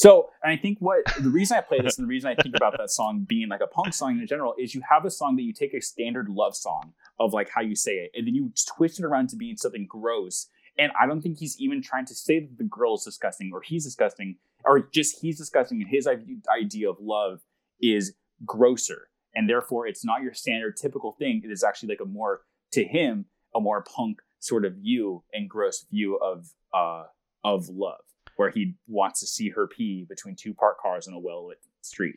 So, 0.00 0.30
I 0.42 0.56
think 0.56 0.78
what 0.80 1.04
the 1.20 1.28
reason 1.28 1.58
I 1.58 1.60
play 1.60 1.78
this 1.82 1.98
and 1.98 2.06
the 2.06 2.08
reason 2.08 2.30
I 2.30 2.42
think 2.42 2.56
about 2.56 2.74
that 2.78 2.88
song 2.88 3.26
being 3.28 3.50
like 3.50 3.60
a 3.60 3.66
punk 3.66 3.92
song 3.92 4.18
in 4.18 4.26
general 4.26 4.54
is 4.58 4.74
you 4.74 4.80
have 4.88 5.04
a 5.04 5.10
song 5.10 5.36
that 5.36 5.42
you 5.42 5.52
take 5.52 5.74
a 5.74 5.82
standard 5.82 6.30
love 6.30 6.56
song 6.56 6.94
of 7.18 7.34
like 7.34 7.50
how 7.50 7.60
you 7.60 7.76
say 7.76 7.96
it, 7.96 8.10
and 8.14 8.26
then 8.26 8.34
you 8.34 8.50
twist 8.66 8.98
it 8.98 9.04
around 9.04 9.28
to 9.28 9.36
being 9.36 9.58
something 9.58 9.84
gross. 9.86 10.46
And 10.78 10.90
I 10.98 11.06
don't 11.06 11.20
think 11.20 11.36
he's 11.36 11.60
even 11.60 11.82
trying 11.82 12.06
to 12.06 12.14
say 12.14 12.40
that 12.40 12.56
the 12.56 12.64
girl 12.64 12.94
is 12.94 13.04
disgusting 13.04 13.50
or 13.52 13.60
he's 13.60 13.84
disgusting 13.84 14.36
or 14.64 14.80
just 14.80 15.20
he's 15.20 15.36
disgusting 15.36 15.82
and 15.82 15.90
his 15.90 16.08
idea 16.08 16.88
of 16.88 16.96
love 16.98 17.40
is 17.78 18.14
grosser. 18.46 19.10
And 19.34 19.50
therefore, 19.50 19.86
it's 19.86 20.02
not 20.02 20.22
your 20.22 20.32
standard 20.32 20.78
typical 20.78 21.12
thing. 21.12 21.42
It 21.44 21.50
is 21.50 21.62
actually 21.62 21.90
like 21.90 22.00
a 22.00 22.06
more, 22.06 22.40
to 22.72 22.84
him, 22.84 23.26
a 23.54 23.60
more 23.60 23.82
punk 23.82 24.22
sort 24.38 24.64
of 24.64 24.76
view 24.76 25.24
and 25.34 25.46
gross 25.46 25.84
view 25.90 26.16
of 26.16 26.54
uh 26.72 27.04
of 27.44 27.68
love, 27.68 28.00
where 28.40 28.50
he 28.50 28.72
wants 28.88 29.20
to 29.20 29.26
see 29.26 29.50
her 29.50 29.66
pee 29.66 30.06
between 30.08 30.34
two 30.34 30.54
parked 30.54 30.80
cars 30.80 31.06
on 31.06 31.12
a 31.12 31.18
well 31.18 31.48
lit 31.48 31.58
street. 31.82 32.16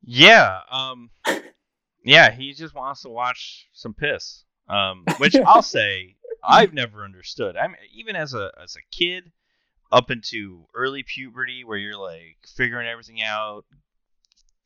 Yeah. 0.00 0.60
Um. 0.70 1.10
Yeah, 2.04 2.30
he 2.30 2.52
just 2.52 2.72
wants 2.72 3.02
to 3.02 3.08
watch 3.08 3.68
some 3.72 3.94
piss. 3.94 4.44
Um, 4.68 5.04
which 5.18 5.34
I'll 5.46 5.62
say 5.62 6.14
I've 6.44 6.72
never 6.72 7.04
understood. 7.04 7.56
I 7.56 7.66
mean, 7.66 7.78
even 7.92 8.14
as 8.14 8.32
a 8.32 8.52
as 8.62 8.76
a 8.76 8.96
kid, 8.96 9.32
up 9.90 10.12
into 10.12 10.66
early 10.72 11.02
puberty, 11.02 11.64
where 11.64 11.78
you're 11.78 11.98
like 11.98 12.36
figuring 12.46 12.86
everything 12.86 13.22
out, 13.22 13.64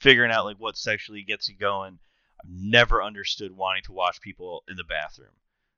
figuring 0.00 0.32
out 0.32 0.44
like 0.44 0.58
what 0.58 0.76
sexually 0.76 1.22
gets 1.22 1.48
you 1.48 1.56
going. 1.56 1.98
I've 2.44 2.50
never 2.50 3.02
understood 3.02 3.56
wanting 3.56 3.84
to 3.84 3.92
watch 3.92 4.20
people 4.20 4.64
in 4.68 4.76
the 4.76 4.84
bathroom. 4.84 5.32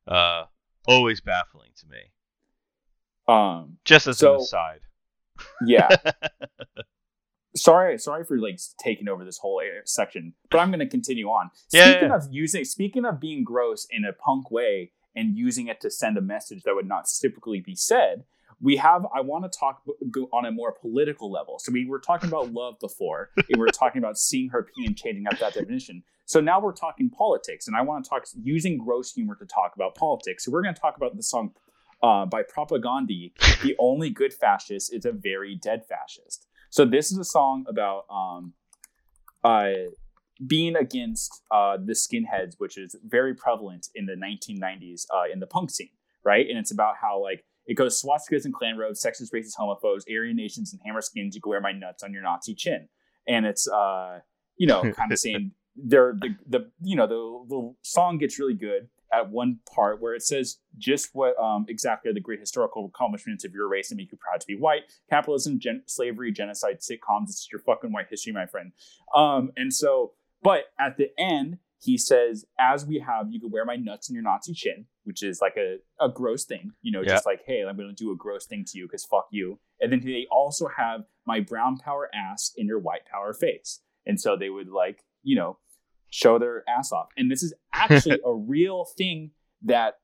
Uh, 0.05 0.47
always 0.89 1.21
baffling 1.21 1.71
to 1.77 1.87
me. 1.87 2.11
Um, 3.29 3.79
Just 3.85 4.07
as 4.07 4.19
So- 4.19 4.37
an 4.37 4.41
aside. 4.41 4.81
yeah. 5.67 5.89
sorry, 7.55 7.99
sorry 7.99 8.25
for 8.25 8.39
like 8.39 8.59
taking 8.83 9.09
over 9.09 9.25
this 9.25 9.39
whole 9.39 9.61
section, 9.85 10.35
but 10.51 10.59
I'm 10.59 10.71
going 10.71 10.81
to 10.81 10.87
continue 10.89 11.29
on. 11.29 11.51
Yeah, 11.73 11.91
Speaking 11.93 12.09
yeah. 12.09 12.15
of 12.17 12.23
using, 12.31 12.65
speaking 12.65 13.05
of 13.05 13.21
being 13.21 13.45
gross 13.45 13.87
in 13.91 14.05
a 14.05 14.13
punk 14.13 14.51
way 14.51 14.93
and 15.15 15.37
using 15.37 15.67
it 15.69 15.81
to 15.83 15.91
send 15.91 16.17
a 16.17 16.21
message 16.23 16.63
that 16.63 16.75
would 16.75 16.87
not 16.89 17.05
typically 17.21 17.61
be 17.61 17.75
said, 17.75 18.25
we 18.61 18.77
have. 18.77 19.07
I 19.15 19.21
want 19.21 19.51
to 19.51 19.57
talk 19.57 19.83
on 20.33 20.45
a 20.45 20.51
more 20.51 20.73
political 20.73 21.31
level. 21.31 21.61
So 21.61 21.71
we 21.71 21.87
were 21.87 22.01
talking 22.01 22.29
about 22.29 22.53
love 22.53 22.75
before, 22.81 23.31
and 23.37 23.47
we 23.55 23.61
were 23.61 23.69
talking 23.69 24.01
about 24.03 24.19
seeing 24.19 24.49
her 24.49 24.65
pee 24.65 24.85
and 24.85 24.97
changing 24.97 25.27
up 25.29 25.39
that 25.39 25.55
definition. 25.55 26.03
So 26.25 26.41
now 26.41 26.61
we're 26.61 26.73
talking 26.73 27.09
politics, 27.09 27.69
and 27.69 27.77
I 27.77 27.83
want 27.83 28.05
to 28.05 28.09
talk 28.11 28.25
using 28.43 28.77
gross 28.77 29.13
humor 29.13 29.37
to 29.37 29.47
talk 29.47 29.77
about 29.77 29.95
politics. 29.95 30.45
So 30.45 30.51
we're 30.51 30.63
going 30.63 30.75
to 30.75 30.81
talk 30.81 30.97
about 30.97 31.15
the 31.17 31.23
song 31.23 31.53
uh, 32.03 32.27
by 32.27 32.43
Propagandhi. 32.43 33.33
The 33.63 33.75
only 33.79 34.11
good 34.11 34.33
fascist 34.33 34.93
is 34.93 35.05
a 35.05 35.13
very 35.13 35.57
dead 35.57 35.83
fascist. 35.89 36.47
So 36.71 36.85
this 36.85 37.11
is 37.11 37.19
a 37.19 37.25
song 37.25 37.65
about 37.69 38.05
um, 38.11 38.53
uh, 39.43 39.91
being 40.47 40.77
against 40.77 41.43
uh, 41.51 41.77
the 41.83 41.95
skinheads, 41.95 42.55
which 42.59 42.79
is 42.79 42.95
very 43.07 43.35
prevalent 43.35 43.89
in 43.95 44.07
the 44.07 44.15
1990s 44.15 45.07
uh, 45.13 45.25
in 45.33 45.41
the 45.41 45.47
punk 45.47 45.71
scene, 45.71 45.91
right? 46.25 46.47
And 46.49 46.59
it's 46.59 46.71
about 46.71 46.95
how 47.01 47.23
like 47.23 47.45
it 47.67 47.75
goes 47.75 48.01
swastikas 48.01 48.45
and 48.45 48.55
Klan 48.55 48.77
robes, 48.79 49.05
sexist, 49.05 49.33
racist, 49.33 49.57
homophobes, 49.59 50.03
Aryan 50.11 50.37
nations, 50.37 50.73
and 50.73 50.81
hammer 50.85 51.01
skins. 51.01 51.35
You 51.35 51.43
can 51.43 51.51
wear 51.51 51.61
my 51.61 51.73
nuts 51.73 52.03
on 52.03 52.13
your 52.13 52.23
Nazi 52.23 52.55
chin, 52.55 52.89
and 53.27 53.47
it's 53.47 53.69
uh, 53.69 54.21
you 54.57 54.67
know 54.67 54.83
kind 54.93 55.13
of 55.13 55.19
saying 55.19 55.53
they're 55.77 56.15
the 56.19 56.37
the 56.47 56.71
you 56.83 56.97
know 56.97 57.07
the 57.07 57.55
the 57.55 57.75
song 57.83 58.19
gets 58.19 58.39
really 58.39 58.55
good 58.55 58.89
at 59.13 59.31
one 59.31 59.59
part 59.75 60.01
where 60.01 60.15
it 60.15 60.23
says 60.23 60.59
just 60.77 61.11
what 61.15 61.37
um, 61.39 61.65
exactly 61.69 62.11
are 62.11 62.15
the 62.15 62.21
great 62.21 62.41
historical 62.41 62.87
accomplishments 62.87 63.45
of 63.45 63.53
your 63.53 63.69
race 63.69 63.91
and 63.91 63.99
make 63.99 64.13
you 64.13 64.19
proud 64.19 64.41
to 64.41 64.47
be 64.47 64.57
white 64.57 64.83
capitalism 65.11 65.59
gen- 65.59 65.83
slavery 65.87 66.33
genocide 66.33 66.79
sitcoms 66.81 67.27
this 67.27 67.37
is 67.41 67.49
your 67.51 67.61
fucking 67.61 67.93
white 67.93 68.07
history 68.11 68.33
my 68.33 68.47
friend. 68.47 68.73
Um, 69.15 69.51
and 69.57 69.73
so 69.73 70.13
but 70.43 70.65
at 70.79 70.97
the 70.97 71.09
end 71.19 71.59
he 71.81 71.97
says 71.97 72.45
as 72.59 72.85
we 72.85 72.99
have 72.99 73.27
you 73.31 73.41
can 73.41 73.51
wear 73.51 73.65
my 73.65 73.77
nuts 73.77 74.09
in 74.09 74.15
your 74.15 74.23
nazi 74.25 74.53
chin 74.53 74.87
which 75.05 75.23
is 75.23 75.41
like 75.41 75.57
a, 75.57 75.77
a 76.05 76.09
gross 76.09 76.45
thing 76.45 76.73
you 76.83 76.91
know 76.93 77.01
Yeah. 77.03 77.11
just 77.15 77.25
like 77.27 77.41
hey 77.47 77.63
i'm 77.65 77.77
gonna 77.77 77.93
do 77.93 78.11
a 78.13 78.17
gross 78.17 78.47
thing 78.47 78.65
to 78.69 78.79
you 78.79 78.87
because 78.87 79.05
fuck 79.05 79.29
you. 79.31 79.59
And 79.81 79.93
then 79.93 80.01
they 80.05 80.27
also 80.31 80.67
have 80.77 81.03
my 81.25 81.39
brown 81.41 81.77
power 81.77 82.11
ass 82.13 82.53
in 82.57 82.67
your 82.67 82.81
white 82.81 83.07
power 83.07 83.33
face. 83.33 83.81
And 84.07 84.21
so 84.21 84.37
they 84.37 84.51
would 84.51 84.69
like 84.69 85.05
you 85.23 85.37
know 85.37 85.59
show 86.11 86.39
their 86.39 86.65
ass 86.69 86.93
off. 86.93 87.09
And 87.17 87.31
this 87.31 87.43
is 87.43 87.55
actually 87.73 88.21
a 88.25 88.35
real 88.35 88.85
thing 88.97 89.31
that 89.63 89.95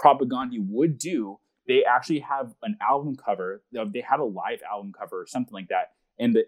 Propagandhi 0.00 0.58
would 0.58 0.98
do. 0.98 1.38
They 1.66 1.84
actually 1.84 2.20
have 2.20 2.54
an 2.62 2.76
album 2.80 3.16
cover. 3.16 3.62
They 3.72 4.00
had 4.00 4.20
a 4.20 4.24
live 4.24 4.60
album 4.70 4.92
cover 4.98 5.20
or 5.20 5.26
something 5.26 5.52
like 5.52 5.68
that. 5.68 5.92
And 6.18 6.34
the 6.34 6.44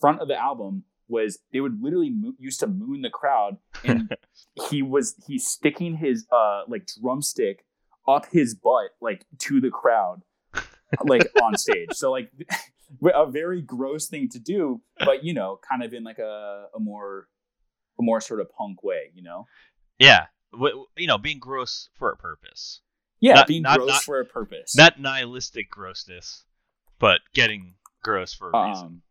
front 0.00 0.20
of 0.20 0.28
the 0.28 0.36
album 0.36 0.84
was 1.08 1.38
they 1.52 1.60
would 1.60 1.80
literally 1.82 2.10
mo- 2.10 2.34
used 2.38 2.60
to 2.60 2.66
moon 2.66 3.02
the 3.02 3.10
crowd, 3.10 3.58
and 3.84 4.14
he 4.68 4.82
was 4.82 5.14
he's 5.26 5.46
sticking 5.46 5.96
his 5.96 6.26
uh 6.32 6.62
like 6.68 6.88
drumstick 7.00 7.64
up 8.08 8.26
his 8.30 8.54
butt 8.54 8.90
like 9.00 9.24
to 9.38 9.60
the 9.60 9.70
crowd, 9.70 10.22
like 11.04 11.28
on 11.42 11.56
stage. 11.56 11.90
So 11.92 12.10
like 12.10 12.30
a 13.14 13.30
very 13.30 13.62
gross 13.62 14.08
thing 14.08 14.28
to 14.30 14.38
do, 14.38 14.80
but 14.98 15.24
you 15.24 15.34
know, 15.34 15.58
kind 15.68 15.82
of 15.82 15.92
in 15.92 16.04
like 16.04 16.18
a, 16.18 16.66
a 16.74 16.80
more 16.80 17.28
a 17.98 18.02
more 18.02 18.20
sort 18.20 18.40
of 18.40 18.50
punk 18.52 18.82
way, 18.82 19.10
you 19.14 19.22
know? 19.22 19.46
Yeah. 19.98 20.26
W- 20.52 20.86
you 20.96 21.06
know, 21.06 21.18
being 21.18 21.38
gross 21.38 21.88
for 21.94 22.10
a 22.10 22.16
purpose. 22.16 22.80
Yeah, 23.20 23.34
Not- 23.34 23.46
being 23.46 23.62
not- 23.62 23.78
gross 23.78 23.88
not- 23.88 24.02
for 24.02 24.20
a 24.20 24.24
purpose. 24.24 24.76
Not 24.76 25.00
nihilistic 25.00 25.70
grossness, 25.70 26.44
but 26.98 27.20
getting 27.34 27.74
gross 28.02 28.32
for 28.34 28.50
a 28.52 28.68
reason. 28.68 28.84
um, 28.86 29.02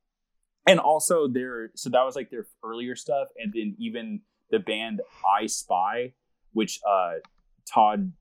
and 0.67 0.79
also 0.79 1.27
their 1.27 1.71
so 1.75 1.89
that 1.89 2.03
was 2.03 2.15
like 2.15 2.29
their 2.29 2.47
earlier 2.63 2.95
stuff, 2.95 3.27
and 3.37 3.51
then 3.53 3.75
even 3.79 4.21
the 4.51 4.59
band 4.59 5.01
I 5.25 5.45
Spy, 5.47 6.13
which 6.53 6.79
uh 6.87 7.15
Todd, 7.71 8.13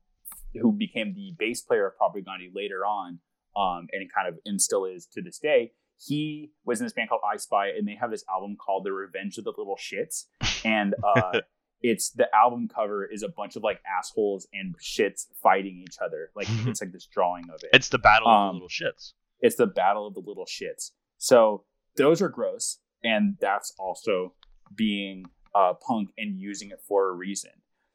who 0.53 0.71
became 0.71 1.13
the 1.13 1.33
bass 1.37 1.61
player 1.61 1.87
of 1.87 1.93
Propagandhi 1.99 2.49
later 2.53 2.85
on, 2.85 3.19
um, 3.55 3.87
and 3.91 4.11
kind 4.13 4.27
of 4.27 4.39
and 4.45 4.61
still 4.61 4.85
is 4.85 5.05
to 5.13 5.21
this 5.21 5.37
day. 5.39 5.71
He 5.97 6.51
was 6.65 6.79
in 6.81 6.85
this 6.85 6.93
band 6.93 7.09
called 7.09 7.21
I 7.31 7.37
Spy, 7.37 7.69
and 7.69 7.87
they 7.87 7.95
have 7.95 8.11
this 8.11 8.25
album 8.29 8.57
called 8.57 8.83
The 8.83 8.91
Revenge 8.91 9.37
of 9.37 9.43
the 9.45 9.53
Little 9.57 9.77
Shits, 9.77 10.25
and 10.65 10.95
uh, 11.03 11.39
it's 11.81 12.09
the 12.09 12.27
album 12.35 12.67
cover 12.67 13.05
is 13.05 13.23
a 13.23 13.29
bunch 13.29 13.55
of 13.55 13.63
like 13.63 13.79
assholes 13.85 14.47
and 14.53 14.75
shits 14.79 15.27
fighting 15.41 15.83
each 15.87 15.97
other. 16.03 16.31
Like 16.35 16.47
it's 16.67 16.81
like 16.81 16.91
this 16.91 17.05
drawing 17.05 17.45
of 17.53 17.63
it 17.63 17.69
It's 17.71 17.89
the 17.89 17.97
battle 17.99 18.27
of 18.27 18.33
um, 18.33 18.47
the 18.47 18.53
little 18.53 18.69
shits. 18.69 19.13
it's 19.39 19.55
the 19.55 19.67
battle 19.67 20.07
of 20.07 20.13
the 20.13 20.21
little 20.25 20.45
shits. 20.45 20.91
So 21.17 21.63
those 21.95 22.21
are 22.21 22.29
gross, 22.29 22.79
and 23.03 23.37
that's 23.39 23.73
also 23.79 24.33
being 24.75 25.25
uh, 25.53 25.73
punk 25.73 26.09
and 26.17 26.39
using 26.39 26.71
it 26.71 26.81
for 26.85 27.09
a 27.09 27.13
reason. 27.13 27.51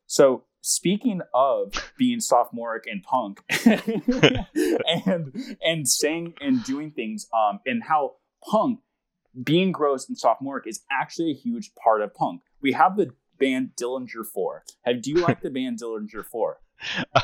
So 0.07 0.45
speaking 0.61 1.21
of 1.35 1.73
being 1.99 2.21
sophomoric 2.21 2.85
and 2.87 3.03
punk, 3.03 3.41
and 5.07 5.57
and 5.63 5.89
saying 5.89 6.35
and 6.41 6.65
doing 6.65 6.93
things, 6.93 7.27
um, 7.35 7.61
and 7.67 7.83
how 7.85 8.15
punk 8.49 8.81
being 9.45 9.73
gross 9.73 10.09
and 10.09 10.19
sophomoric 10.19 10.67
is 10.67 10.83
actually 10.91 11.31
a 11.31 11.35
huge 11.35 11.71
part 11.83 12.03
of 12.03 12.15
punk. 12.15 12.43
We 12.63 12.73
have 12.73 12.97
the 12.97 13.11
band 13.39 13.71
Dillinger 13.81 14.25
Four. 14.27 14.65
Have 14.83 15.03
do 15.03 15.11
you 15.11 15.17
like 15.17 15.41
the 15.41 15.51
band 15.51 15.81
Dillinger 15.81 16.25
Four? 16.25 16.61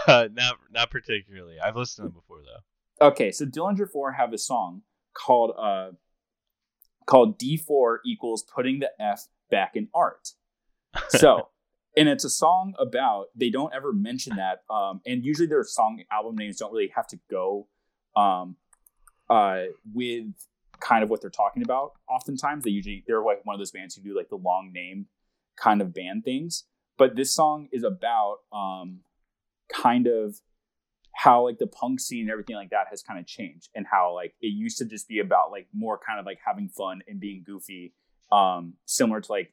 Uh, 0.06 0.28
not 0.34 0.58
not 0.70 0.90
particularly. 0.90 1.56
I've 1.58 1.76
listened 1.76 2.04
to 2.04 2.08
them 2.08 2.20
before 2.20 2.40
though. 2.42 3.06
Okay, 3.06 3.32
so 3.32 3.46
Dillinger 3.46 3.90
Four 3.90 4.12
have 4.12 4.34
a 4.34 4.38
song 4.38 4.82
called 5.14 5.52
uh 5.58 5.92
called 7.06 7.38
D 7.38 7.56
four 7.56 8.00
equals 8.04 8.42
putting 8.42 8.80
the 8.80 8.90
F 9.00 9.28
back 9.50 9.72
in 9.74 9.88
art. 9.94 10.32
So 11.08 11.48
and 11.96 12.08
it's 12.08 12.24
a 12.24 12.30
song 12.30 12.74
about 12.78 13.26
they 13.34 13.48
don't 13.48 13.72
ever 13.74 13.92
mention 13.92 14.36
that. 14.36 14.62
Um 14.68 15.00
and 15.06 15.24
usually 15.24 15.48
their 15.48 15.64
song 15.64 16.02
album 16.10 16.36
names 16.36 16.58
don't 16.58 16.72
really 16.72 16.92
have 16.94 17.06
to 17.08 17.18
go 17.30 17.68
um 18.14 18.56
uh 19.30 19.64
with 19.94 20.26
kind 20.80 21.02
of 21.02 21.10
what 21.10 21.20
they're 21.20 21.30
talking 21.30 21.62
about. 21.62 21.92
Oftentimes 22.08 22.64
they 22.64 22.70
usually 22.70 23.04
they're 23.06 23.24
like 23.24 23.40
one 23.44 23.54
of 23.54 23.60
those 23.60 23.70
bands 23.70 23.94
who 23.94 24.02
do 24.02 24.16
like 24.16 24.28
the 24.28 24.36
long 24.36 24.70
name 24.74 25.06
kind 25.56 25.80
of 25.80 25.94
band 25.94 26.24
things. 26.24 26.64
But 26.98 27.16
this 27.16 27.34
song 27.34 27.68
is 27.72 27.82
about 27.82 28.38
um 28.52 29.00
kind 29.72 30.06
of 30.06 30.40
how 31.16 31.44
like 31.44 31.58
the 31.58 31.66
punk 31.66 31.98
scene 31.98 32.22
and 32.22 32.30
everything 32.30 32.56
like 32.56 32.70
that 32.70 32.86
has 32.90 33.02
kind 33.02 33.18
of 33.18 33.26
changed 33.26 33.70
and 33.74 33.86
how 33.90 34.14
like 34.14 34.34
it 34.42 34.48
used 34.48 34.78
to 34.78 34.84
just 34.84 35.08
be 35.08 35.18
about 35.18 35.50
like 35.50 35.66
more 35.72 35.98
kind 35.98 36.20
of 36.20 36.26
like 36.26 36.38
having 36.44 36.68
fun 36.68 37.00
and 37.08 37.18
being 37.18 37.42
goofy 37.44 37.94
um 38.30 38.74
similar 38.84 39.20
to 39.20 39.32
like 39.32 39.52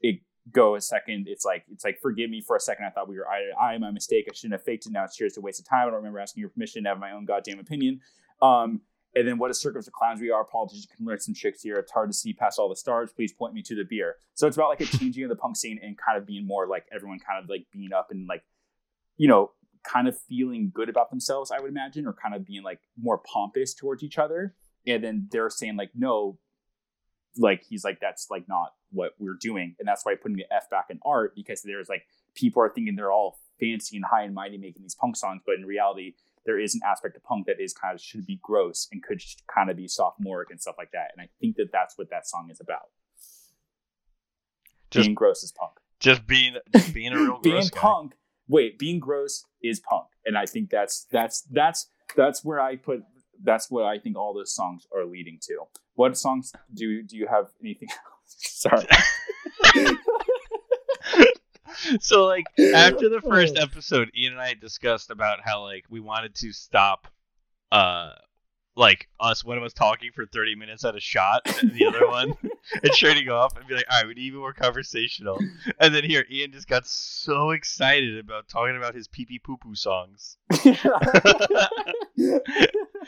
it 0.00 0.20
go 0.50 0.74
a 0.74 0.80
second 0.80 1.26
it's 1.28 1.44
like 1.44 1.64
it's 1.70 1.84
like 1.84 1.98
forgive 2.02 2.28
me 2.28 2.40
for 2.40 2.56
a 2.56 2.60
second 2.60 2.84
i 2.84 2.90
thought 2.90 3.08
we 3.08 3.16
were 3.16 3.28
i 3.28 3.72
i 3.72 3.78
my 3.78 3.92
mistake 3.92 4.26
i 4.28 4.34
shouldn't 4.34 4.52
have 4.52 4.64
faked 4.64 4.86
it 4.86 4.92
now 4.92 5.04
it's 5.04 5.16
cheers 5.16 5.36
a 5.36 5.40
waste 5.40 5.60
of 5.60 5.68
time 5.68 5.82
i 5.82 5.84
don't 5.84 5.94
remember 5.94 6.18
asking 6.18 6.40
your 6.40 6.50
permission 6.50 6.82
to 6.82 6.88
have 6.88 6.98
my 6.98 7.12
own 7.12 7.24
goddamn 7.24 7.60
opinion 7.60 8.00
um 8.42 8.80
and 9.16 9.28
then 9.28 9.38
what 9.38 9.50
a 9.50 9.54
circus 9.54 9.86
of 9.86 9.92
clowns 9.92 10.20
we 10.20 10.30
are 10.30 10.44
politicians 10.44 10.86
can 10.94 11.06
learn 11.06 11.20
some 11.20 11.34
tricks 11.34 11.62
here. 11.62 11.76
It's 11.76 11.92
hard 11.92 12.10
to 12.10 12.14
see 12.14 12.32
past 12.32 12.58
all 12.58 12.68
the 12.68 12.76
stars. 12.76 13.12
Please 13.14 13.32
point 13.32 13.54
me 13.54 13.62
to 13.62 13.74
the 13.74 13.84
beer. 13.84 14.16
So 14.34 14.46
it's 14.46 14.56
about 14.56 14.68
like 14.68 14.80
a 14.80 14.86
changing 14.98 15.22
of 15.24 15.28
the 15.28 15.36
punk 15.36 15.56
scene 15.56 15.78
and 15.82 15.96
kind 15.96 16.18
of 16.18 16.26
being 16.26 16.46
more 16.46 16.66
like 16.66 16.86
everyone 16.92 17.18
kind 17.18 17.42
of 17.42 17.48
like 17.48 17.66
being 17.72 17.92
up 17.92 18.08
and 18.10 18.26
like 18.28 18.42
you 19.16 19.28
know 19.28 19.52
kind 19.84 20.08
of 20.08 20.18
feeling 20.28 20.72
good 20.74 20.88
about 20.88 21.10
themselves, 21.10 21.50
I 21.50 21.60
would 21.60 21.70
imagine, 21.70 22.06
or 22.06 22.14
kind 22.14 22.34
of 22.34 22.44
being 22.44 22.62
like 22.62 22.80
more 23.00 23.18
pompous 23.18 23.74
towards 23.74 24.02
each 24.02 24.18
other. 24.18 24.54
And 24.86 25.04
then 25.04 25.28
they're 25.30 25.50
saying 25.50 25.76
like, 25.76 25.90
no, 25.94 26.38
like 27.36 27.62
he's 27.68 27.84
like, 27.84 28.00
that's 28.00 28.28
like 28.30 28.48
not 28.48 28.72
what 28.90 29.12
we're 29.18 29.36
doing, 29.40 29.76
and 29.78 29.86
that's 29.86 30.04
why 30.04 30.14
putting 30.14 30.36
the 30.36 30.52
F 30.52 30.70
back 30.70 30.86
in 30.90 30.98
art 31.04 31.34
because 31.34 31.62
there's 31.62 31.88
like 31.88 32.02
people 32.34 32.62
are 32.62 32.70
thinking 32.70 32.96
they're 32.96 33.12
all 33.12 33.38
fancy 33.60 33.96
and 33.96 34.04
high 34.04 34.22
and 34.22 34.34
mighty 34.34 34.58
making 34.58 34.82
these 34.82 34.94
punk 34.94 35.16
songs, 35.16 35.42
but 35.46 35.56
in 35.56 35.64
reality, 35.64 36.14
there 36.46 36.58
is 36.58 36.74
an 36.74 36.80
aspect 36.86 37.16
of 37.16 37.22
punk 37.24 37.46
that 37.46 37.60
is 37.60 37.72
kind 37.72 37.94
of 37.94 38.00
should 38.00 38.26
be 38.26 38.38
gross 38.42 38.88
and 38.92 39.02
could 39.02 39.22
kind 39.52 39.70
of 39.70 39.76
be 39.76 39.88
sophomoric 39.88 40.50
and 40.50 40.60
stuff 40.60 40.74
like 40.78 40.90
that. 40.92 41.10
And 41.16 41.22
I 41.24 41.28
think 41.40 41.56
that 41.56 41.70
that's 41.72 41.96
what 41.96 42.10
that 42.10 42.26
song 42.26 42.48
is 42.50 42.60
about. 42.60 42.90
Just- 44.90 45.06
being 45.06 45.14
gross 45.14 45.42
is 45.42 45.52
punk. 45.52 45.72
Just 46.00 46.26
being 46.26 46.56
just 46.74 46.92
being 46.92 47.12
a 47.12 47.16
real 47.16 47.38
being 47.42 47.62
guy. 47.62 47.78
punk. 47.80 48.14
Wait, 48.46 48.78
being 48.78 49.00
gross 49.00 49.44
is 49.62 49.80
punk, 49.80 50.04
and 50.26 50.36
I 50.36 50.44
think 50.44 50.68
that's 50.68 51.06
that's 51.10 51.40
that's 51.50 51.88
that's 52.14 52.44
where 52.44 52.60
I 52.60 52.76
put. 52.76 53.04
That's 53.42 53.70
what 53.70 53.84
I 53.84 53.98
think 53.98 54.16
all 54.18 54.34
those 54.34 54.54
songs 54.54 54.86
are 54.94 55.04
leading 55.06 55.38
to. 55.44 55.60
What 55.94 56.18
songs 56.18 56.52
do 56.74 57.02
do 57.02 57.16
you 57.16 57.26
have 57.26 57.46
anything? 57.62 57.88
Sorry. 58.26 58.86
so 62.00 62.24
like 62.24 62.44
after 62.74 63.08
the 63.08 63.20
first 63.20 63.56
episode, 63.60 64.10
Ian 64.16 64.32
and 64.34 64.42
I 64.42 64.54
discussed 64.54 65.10
about 65.10 65.40
how 65.44 65.62
like 65.62 65.84
we 65.88 66.00
wanted 66.00 66.34
to 66.36 66.52
stop 66.52 67.08
uh 67.72 68.10
like 68.76 69.08
us 69.20 69.44
one 69.44 69.56
of 69.56 69.62
us 69.62 69.72
talking 69.72 70.10
for 70.12 70.26
30 70.26 70.56
minutes 70.56 70.84
at 70.84 70.96
a 70.96 71.00
shot 71.00 71.42
and 71.62 71.72
the 71.72 71.86
other 71.86 72.08
one 72.08 72.36
and 72.82 72.92
trading 72.92 73.28
off 73.28 73.56
and 73.56 73.66
be 73.68 73.74
like 73.74 73.86
all 73.90 73.98
right 73.98 74.08
we 74.08 74.14
need 74.14 74.22
even 74.22 74.40
more 74.40 74.52
conversational. 74.52 75.38
And 75.78 75.94
then 75.94 76.04
here 76.04 76.24
ian 76.30 76.52
just 76.52 76.68
got 76.68 76.86
so 76.86 77.50
excited 77.50 78.18
about 78.18 78.48
talking 78.48 78.76
about 78.76 78.94
his 78.94 79.08
pee 79.08 79.26
pee 79.26 79.38
poo 79.38 79.56
poo 79.56 79.74
songs 79.74 80.36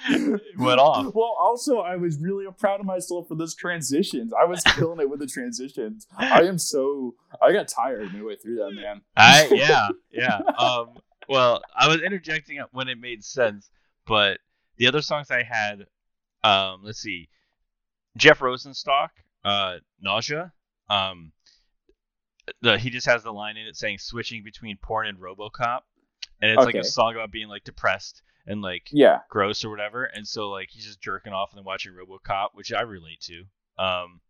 went 0.59 0.81
off 0.81 1.15
Well, 1.15 1.37
also, 1.39 1.79
I 1.79 1.97
was 1.97 2.19
really 2.21 2.47
proud 2.59 2.81
of 2.81 2.87
myself 2.87 3.29
for 3.29 3.35
those 3.35 3.55
transitions. 3.55 4.33
I 4.33 4.45
was 4.45 4.63
killing 4.67 5.01
it 5.01 5.09
with 5.09 5.21
the 5.21 5.27
transitions. 5.27 6.07
I 6.17 6.43
am 6.43 6.59
so. 6.59 7.15
I 7.43 7.53
got 7.53 7.69
tired 7.69 8.13
midway 8.13 8.37
through 8.37 8.57
that, 8.57 8.73
man. 8.73 9.03
I 9.17 9.49
yeah 9.53 9.89
yeah. 10.11 10.39
Um. 10.59 10.91
Well, 11.29 11.63
I 11.75 11.89
was 11.89 12.03
interjecting 12.03 12.59
it 12.59 12.67
when 12.73 12.89
it 12.89 12.99
made 12.99 13.25
sense, 13.25 13.69
but 14.07 14.39
the 14.77 14.87
other 14.87 15.03
songs 15.03 15.31
I 15.31 15.43
had, 15.43 15.87
um, 16.45 16.83
let's 16.85 17.01
see, 17.01 17.29
Jeff 18.17 18.39
Rosenstock, 18.39 19.09
uh, 19.45 19.77
nausea. 20.01 20.53
Um, 20.89 21.33
the 22.63 22.79
he 22.79 22.91
just 22.91 23.07
has 23.07 23.23
the 23.23 23.33
line 23.33 23.57
in 23.57 23.67
it 23.67 23.77
saying 23.77 23.99
switching 23.99 24.43
between 24.45 24.77
porn 24.77 25.09
and 25.09 25.19
RoboCop, 25.19 25.81
and 26.41 26.51
it's 26.51 26.65
like 26.65 26.75
a 26.75 26.85
song 26.85 27.15
about 27.15 27.31
being 27.31 27.49
like 27.49 27.65
depressed 27.65 28.23
and 28.47 28.63
like 28.63 28.89
Yeah. 28.93 29.21
gross 29.31 29.65
or 29.65 29.71
whatever, 29.71 30.05
and 30.05 30.27
so 30.27 30.51
like 30.51 30.69
he's 30.71 30.85
just 30.87 31.01
jerking 31.01 31.33
off 31.33 31.51
and 31.53 31.59
then 31.59 31.65
watching 31.65 31.93
RoboCop, 31.93 32.49
which 32.55 32.73
I 32.73 32.83
relate 32.83 33.21
to. 33.23 33.45
Um, 33.83 34.21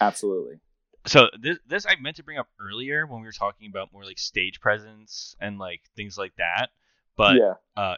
Absolutely. 0.00 0.60
so 1.06 1.28
this 1.40 1.58
this 1.66 1.86
I 1.86 1.96
meant 2.00 2.16
to 2.16 2.22
bring 2.24 2.38
up 2.38 2.48
earlier 2.60 3.06
when 3.06 3.20
we 3.20 3.26
were 3.26 3.32
talking 3.32 3.68
about 3.68 3.92
more 3.92 4.04
like 4.04 4.18
stage 4.18 4.60
presence 4.60 5.34
and 5.40 5.58
like 5.58 5.80
things 5.96 6.16
like 6.18 6.34
that. 6.36 6.70
But 7.16 7.36
yeah. 7.36 7.94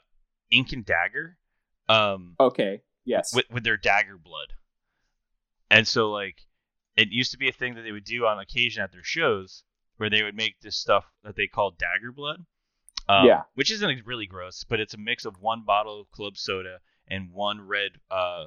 Ink 0.52 0.73
and 0.73 0.85
Dagger, 0.85 1.39
um, 1.89 2.36
Okay. 2.39 2.82
Yes. 3.05 3.35
with 3.35 3.47
with 3.51 3.64
their 3.64 3.77
dagger 3.77 4.18
blood, 4.18 4.52
and 5.70 5.86
so 5.86 6.10
like 6.10 6.39
it 6.97 7.09
used 7.10 7.32
to 7.32 7.39
be 7.39 7.48
a 7.48 7.52
thing 7.52 7.74
that 7.74 7.82
they 7.82 7.93
would 7.93 8.05
do 8.05 8.24
on 8.27 8.39
occasion 8.39 8.82
at 8.82 8.90
their 8.93 9.02
shows 9.05 9.64
where 9.97 10.09
they 10.10 10.23
would 10.23 10.35
make 10.35 10.60
this 10.60 10.77
stuff 10.77 11.05
that 11.24 11.36
they 11.36 11.47
called 11.47 11.78
dagger 11.78 12.12
blood. 12.12 12.44
Um, 13.08 13.26
Yeah. 13.26 13.42
Which 13.54 13.70
isn't 13.70 14.04
really 14.06 14.26
gross, 14.26 14.64
but 14.64 14.80
it's 14.80 14.94
a 14.94 14.98
mix 14.98 15.24
of 15.24 15.40
one 15.40 15.62
bottle 15.62 16.00
of 16.00 16.10
club 16.10 16.36
soda 16.36 16.80
and 17.08 17.30
one 17.32 17.60
red 17.60 17.92
uh, 18.10 18.46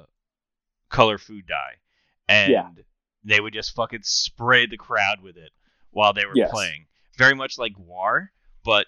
color 0.88 1.18
food 1.18 1.46
dye, 1.46 1.76
and 2.28 2.52
Yeah. 2.52 2.68
they 3.24 3.40
would 3.40 3.52
just 3.54 3.74
fucking 3.74 4.02
spray 4.02 4.66
the 4.66 4.76
crowd 4.76 5.20
with 5.22 5.36
it 5.36 5.52
while 5.90 6.12
they 6.12 6.26
were 6.26 6.36
Yes. 6.36 6.50
playing. 6.50 6.86
Very 7.16 7.34
much 7.34 7.58
like 7.58 7.72
GWAR, 7.74 8.28
but 8.64 8.86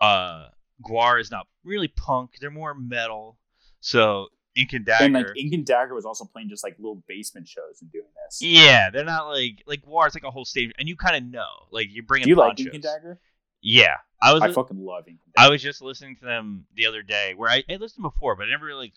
uh, 0.00 0.48
GWAR 0.82 1.20
is 1.20 1.30
not 1.30 1.46
really 1.64 1.88
punk; 1.88 2.38
they're 2.40 2.50
more 2.50 2.74
metal. 2.74 3.38
So 3.80 4.28
Ink 4.56 4.72
and 4.72 4.84
Dagger, 4.84 5.04
and 5.04 5.14
like 5.14 5.26
Ink 5.36 5.52
and 5.54 5.64
Dagger 5.66 5.94
was 5.94 6.04
also 6.04 6.24
playing 6.24 6.48
just 6.48 6.62
like 6.64 6.76
little 6.78 7.02
basement 7.08 7.48
shows 7.48 7.80
and 7.82 7.90
doing 7.90 8.06
this. 8.26 8.40
yeah, 8.42 8.90
they're 8.90 9.04
not 9.04 9.28
like 9.28 9.62
like 9.66 9.82
GWAR 9.82 10.08
is 10.08 10.14
like 10.14 10.24
a 10.24 10.30
whole 10.30 10.44
stage, 10.44 10.72
and 10.78 10.88
you 10.88 10.96
kind 10.96 11.16
of 11.16 11.24
know, 11.24 11.66
like 11.70 11.86
you're 11.90 12.04
bringing 12.04 12.24
Do 12.26 12.30
you 12.30 12.36
like. 12.36 12.58
Ink 12.60 12.74
and 12.74 12.82
Dagger? 12.82 13.20
Yeah, 13.64 13.96
I 14.20 14.34
was 14.34 14.42
I 14.42 14.52
fucking 14.52 14.78
love 14.78 15.06
I 15.38 15.48
was 15.48 15.62
just 15.62 15.80
listening 15.80 16.16
to 16.16 16.24
them 16.26 16.66
the 16.74 16.86
other 16.86 17.02
day, 17.02 17.32
where 17.34 17.50
I, 17.50 17.64
I 17.68 17.76
listened 17.76 18.02
before, 18.02 18.36
but 18.36 18.46
I 18.46 18.50
never 18.50 18.74
like 18.74 18.92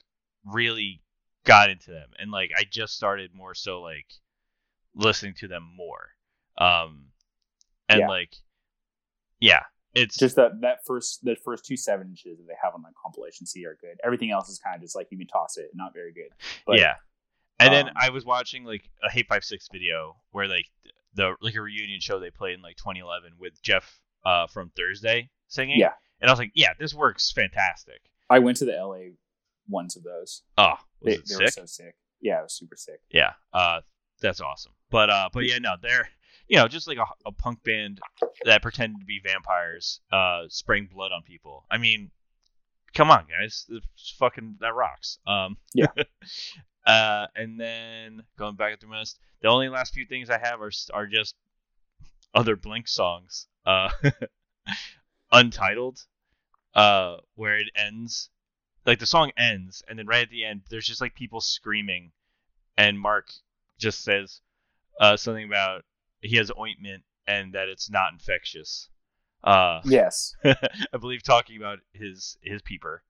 really 0.46 1.02
got 1.46 1.70
into 1.70 1.92
them, 1.92 2.10
and 2.20 2.32
like 2.32 2.52
I 2.56 2.66
just 2.70 2.94
started 2.94 3.32
more 3.34 3.56
so 3.56 3.82
like 3.82 4.08
listening 4.94 5.36
to 5.36 5.48
them 5.48 5.64
more, 5.76 6.10
um, 6.58 7.06
and 7.88 8.02
Yeah. 8.02 8.08
like 8.10 8.36
yeah, 9.40 9.62
it's 9.94 10.18
just 10.18 10.36
that 10.36 10.60
that 10.62 10.80
first 10.86 11.24
that 11.24 11.38
first 11.46 11.64
two 11.64 11.78
seven 11.78 12.10
inches 12.10 12.38
that 12.38 12.48
they 12.48 12.58
have 12.62 12.76
on 12.76 12.82
the 12.82 12.90
compilation 13.02 13.46
C 13.46 13.66
are 13.66 13.78
good. 13.80 13.98
Everything 14.04 14.32
else 14.32 14.50
is 14.50 14.60
kind 14.60 14.76
of 14.76 14.82
just 14.82 14.98
like 14.98 15.08
you 15.12 15.18
can 15.18 15.28
toss 15.28 15.56
it, 15.56 15.70
not 15.74 15.94
very 15.94 16.12
good. 16.12 16.30
But 16.66 16.80
yeah. 16.80 16.96
And 17.60 17.74
then 17.74 17.88
um, 17.88 17.94
I 17.96 18.10
was 18.10 18.26
watching 18.26 18.66
like 18.66 18.90
a 19.02 19.10
Hate5six 19.10 19.72
video 19.72 20.18
where 20.32 20.48
like 20.50 20.66
the 21.16 21.36
like 21.42 21.56
a 21.56 21.62
reunion 21.62 22.02
show 22.02 22.20
they 22.20 22.32
played 22.32 22.56
in 22.56 22.62
like 22.62 22.76
2011 22.76 23.32
with 23.40 23.62
Jeff 23.64 24.00
uh, 24.28 24.46
from 24.48 24.70
Thursday 24.76 25.30
singing. 25.48 25.80
Yeah. 25.80 25.94
And 26.20 26.30
I 26.30 26.34
was 26.34 26.40
like, 26.40 26.52
yeah, 26.54 26.74
this 26.78 26.94
works 26.94 27.32
fantastic. 27.32 28.02
I 28.30 28.40
went 28.40 28.58
to 28.58 28.66
the 28.66 28.74
LA 28.74 29.14
ones 29.70 29.96
of 29.96 30.04
those. 30.04 30.44
Oh, 30.58 30.74
was 31.02 31.06
They, 31.06 31.12
it 31.14 31.22
they 31.28 31.46
were 31.46 31.52
so 31.52 31.66
sick. 31.66 31.96
Yeah, 32.20 32.40
it 32.40 32.44
was 32.44 32.54
super 32.54 32.76
sick. 32.76 33.00
Yeah, 33.10 33.34
uh, 33.54 33.82
that's 34.22 34.42
awesome. 34.42 34.74
But 34.90 35.10
uh, 35.10 35.30
but 35.32 35.46
yeah, 35.46 35.60
no, 35.60 35.76
they're 35.82 36.10
you 36.48 36.58
know 36.58 36.68
just 36.68 36.88
like 36.88 36.98
a, 36.98 37.06
a 37.26 37.32
punk 37.32 37.64
band 37.64 38.02
that 38.44 38.62
pretended 38.62 39.00
to 39.00 39.06
be 39.06 39.22
vampires, 39.24 40.02
uh, 40.12 40.44
spraying 40.50 40.90
blood 40.92 41.12
on 41.12 41.22
people. 41.22 41.64
I 41.72 41.78
mean, 41.78 42.12
come 42.94 43.12
on, 43.12 43.28
guys, 43.30 43.66
it's 43.70 44.16
fucking 44.18 44.58
that 44.60 44.74
rocks. 44.74 45.20
Um, 45.26 45.58
Yeah. 45.74 45.88
uh, 46.86 47.28
and 47.36 47.60
then 47.60 48.24
going 48.38 48.56
back 48.56 48.80
through 48.80 48.90
my 48.90 49.00
list, 49.00 49.20
the 49.42 49.48
only 49.48 49.70
last 49.70 49.94
few 49.94 50.06
things 50.06 50.30
I 50.30 50.40
have 50.40 50.62
are 50.62 50.72
are 50.94 51.06
just 51.06 51.36
other 52.34 52.56
Blink 52.56 52.88
songs. 52.88 53.48
Uh, 53.68 53.90
Untitled, 55.32 56.00
uh, 56.74 57.18
where 57.36 57.58
it 57.58 57.68
ends, 57.76 58.30
like 58.86 59.00
the 59.00 59.06
song 59.06 59.32
ends, 59.38 59.84
and 59.90 60.00
then 60.00 60.08
right 60.08 60.22
at 60.24 60.30
the 60.30 60.46
end, 60.46 60.62
there's 60.70 60.88
just 60.88 61.02
like 61.02 61.14
people 61.16 61.42
screaming, 61.42 62.12
and 62.78 62.98
Mark 62.98 63.28
just 63.78 64.04
says 64.06 64.40
uh, 65.02 65.18
something 65.18 65.44
about 65.44 65.84
he 66.22 66.38
has 66.38 66.50
ointment 66.58 67.04
and 67.28 67.54
that 67.54 67.68
it's 67.68 67.90
not 67.90 68.14
infectious. 68.14 68.88
Uh, 69.44 69.82
Yes. 69.84 70.34
I 70.46 70.98
believe 71.00 71.24
talking 71.24 71.58
about 71.58 71.80
his 71.92 72.38
his 72.42 72.62
peeper. 72.62 73.04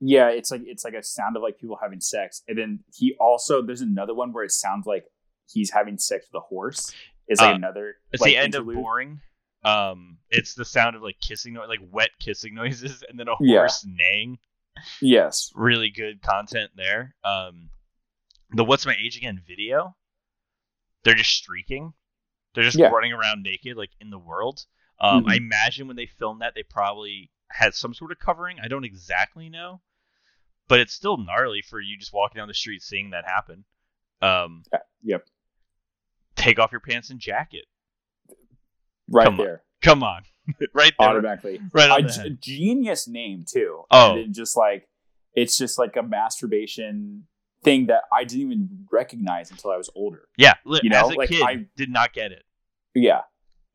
Yeah, 0.00 0.28
it's 0.28 0.50
like 0.50 0.62
it's 0.66 0.84
like 0.84 0.92
a 0.94 1.02
sound 1.02 1.34
of 1.36 1.42
like 1.42 1.58
people 1.58 1.78
having 1.80 2.00
sex, 2.02 2.42
and 2.46 2.58
then 2.58 2.80
he 2.94 3.16
also 3.18 3.62
there's 3.62 3.80
another 3.80 4.14
one 4.14 4.34
where 4.34 4.44
it 4.44 4.52
sounds 4.52 4.84
like 4.86 5.06
he's 5.50 5.70
having 5.70 5.96
sex 5.96 6.26
with 6.30 6.42
a 6.42 6.44
horse. 6.44 6.94
Is 7.26 7.40
like 7.40 7.54
Uh, 7.54 7.56
another. 7.56 7.94
It's 8.12 8.20
like, 8.20 8.32
the 8.32 8.36
end 8.36 8.54
interlude. 8.54 8.76
of 8.76 8.82
boring. 8.82 9.20
Um, 9.64 10.18
it's 10.30 10.54
the 10.54 10.64
sound 10.64 10.94
of 10.96 11.02
like 11.02 11.18
kissing, 11.20 11.54
like 11.54 11.80
wet 11.90 12.10
kissing 12.20 12.54
noises, 12.62 13.02
and 13.08 13.18
then 13.18 13.28
a 13.28 13.34
Yeah. 13.40 13.60
horse 13.60 13.86
neighing. 13.86 14.38
Yes. 15.00 15.50
Really 15.54 15.90
good 15.90 16.20
content 16.22 16.72
there. 16.76 17.14
Um, 17.24 17.70
the 18.50 18.64
"What's 18.64 18.86
My 18.86 18.96
Age 18.98 19.16
Again" 19.16 19.40
video. 19.46 19.96
They're 21.04 21.14
just 21.14 21.30
streaking. 21.34 21.94
They're 22.54 22.64
just 22.64 22.78
Yeah. 22.78 22.88
running 22.88 23.12
around 23.12 23.42
naked, 23.42 23.76
like 23.76 23.90
in 24.00 24.10
the 24.10 24.18
world. 24.18 24.64
Um, 25.00 25.24
Mhm. 25.24 25.30
I 25.30 25.34
imagine 25.36 25.86
when 25.86 25.96
they 25.96 26.06
filmed 26.06 26.40
that, 26.40 26.54
they 26.54 26.62
probably 26.62 27.30
had 27.50 27.74
some 27.74 27.94
sort 27.94 28.12
of 28.12 28.18
covering. 28.18 28.58
I 28.60 28.68
don't 28.68 28.84
exactly 28.84 29.48
know, 29.48 29.82
but 30.68 30.80
it's 30.80 30.92
still 30.94 31.16
gnarly 31.16 31.62
for 31.62 31.80
you 31.80 31.96
just 31.98 32.12
walking 32.12 32.38
down 32.38 32.48
the 32.48 32.54
street 32.54 32.82
seeing 32.82 33.10
that 33.10 33.24
happen. 33.26 33.64
Um, 34.22 34.64
Yeah, 34.72 34.78
yep. 35.02 35.26
Take 36.36 36.58
off 36.58 36.72
your 36.72 36.80
pants 36.80 37.10
and 37.10 37.20
jacket. 37.20 37.66
Right 39.08 39.24
Come 39.26 39.40
on. 39.40 39.44
there, 39.46 39.62
Come 39.82 40.02
on, 40.02 40.22
right 40.74 40.92
there, 40.98 41.08
automatically. 41.08 41.60
right 41.72 41.90
on 41.90 41.98
I 41.98 42.06
the 42.06 42.08
g- 42.12 42.20
head. 42.20 42.38
genius 42.40 43.06
name 43.08 43.44
too. 43.46 43.82
Oh. 43.90 44.12
and 44.12 44.20
it 44.20 44.30
just 44.32 44.56
like 44.56 44.88
it's 45.34 45.58
just 45.58 45.78
like 45.78 45.96
a 45.96 46.02
masturbation 46.02 47.24
thing 47.62 47.86
that 47.86 48.02
I 48.12 48.24
didn't 48.24 48.42
even 48.52 48.68
recognize 48.92 49.50
until 49.50 49.70
I 49.70 49.76
was 49.76 49.90
older. 49.94 50.28
Yeah, 50.36 50.54
You 50.64 50.90
know, 50.90 51.06
as 51.06 51.10
a 51.10 51.14
like, 51.14 51.28
kid, 51.30 51.42
I- 51.42 51.66
did 51.76 51.90
not 51.90 52.12
get 52.12 52.30
it. 52.32 52.42
Yeah. 52.94 53.22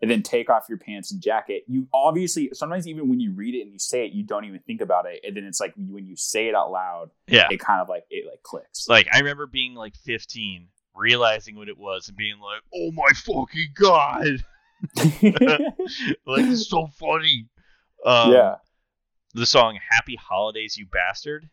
And 0.02 0.10
then 0.10 0.24
take 0.24 0.50
off 0.50 0.68
your 0.70 0.78
pants 0.78 1.12
and 1.12 1.22
jacket. 1.22 1.64
You 1.68 1.88
obviously 1.94 2.50
sometimes 2.54 2.88
even 2.88 3.10
when 3.10 3.20
you 3.20 3.34
read 3.34 3.54
it 3.56 3.64
and 3.64 3.74
you 3.74 3.80
say 3.80 4.06
it, 4.06 4.14
you 4.14 4.24
don't 4.24 4.46
even 4.46 4.62
think 4.62 4.80
about 4.80 5.06
it. 5.06 5.20
And 5.26 5.36
then 5.36 5.44
it's 5.44 5.60
like 5.60 5.74
when 5.76 6.06
you 6.06 6.16
say 6.16 6.48
it 6.48 6.56
out 6.56 6.72
loud, 6.72 7.10
Yeah, 7.28 7.48
it 7.52 7.60
kind 7.60 7.82
of 7.82 7.90
like 7.90 8.06
it 8.10 8.26
like 8.26 8.42
clicks. 8.44 8.88
like 8.88 9.08
I 9.12 9.18
remember 9.18 9.46
being 9.46 9.74
like 9.76 9.96
15, 10.06 10.68
realizing 10.96 11.58
what 11.58 11.68
it 11.68 11.78
was, 11.78 12.08
and 12.08 12.16
being 12.16 12.40
like, 12.40 12.62
"Oh 12.74 12.92
my 12.94 13.10
fucking 13.14 13.74
god!" 13.76 14.38
like 14.96 16.46
it's 16.46 16.70
so 16.70 16.88
funny. 17.00 17.48
Um, 18.06 18.32
yeah. 18.32 18.56
the 19.34 19.46
song 19.46 19.78
"Happy 19.90 20.16
Holidays, 20.16 20.78
You 20.78 20.86
Bastard." 20.86 21.50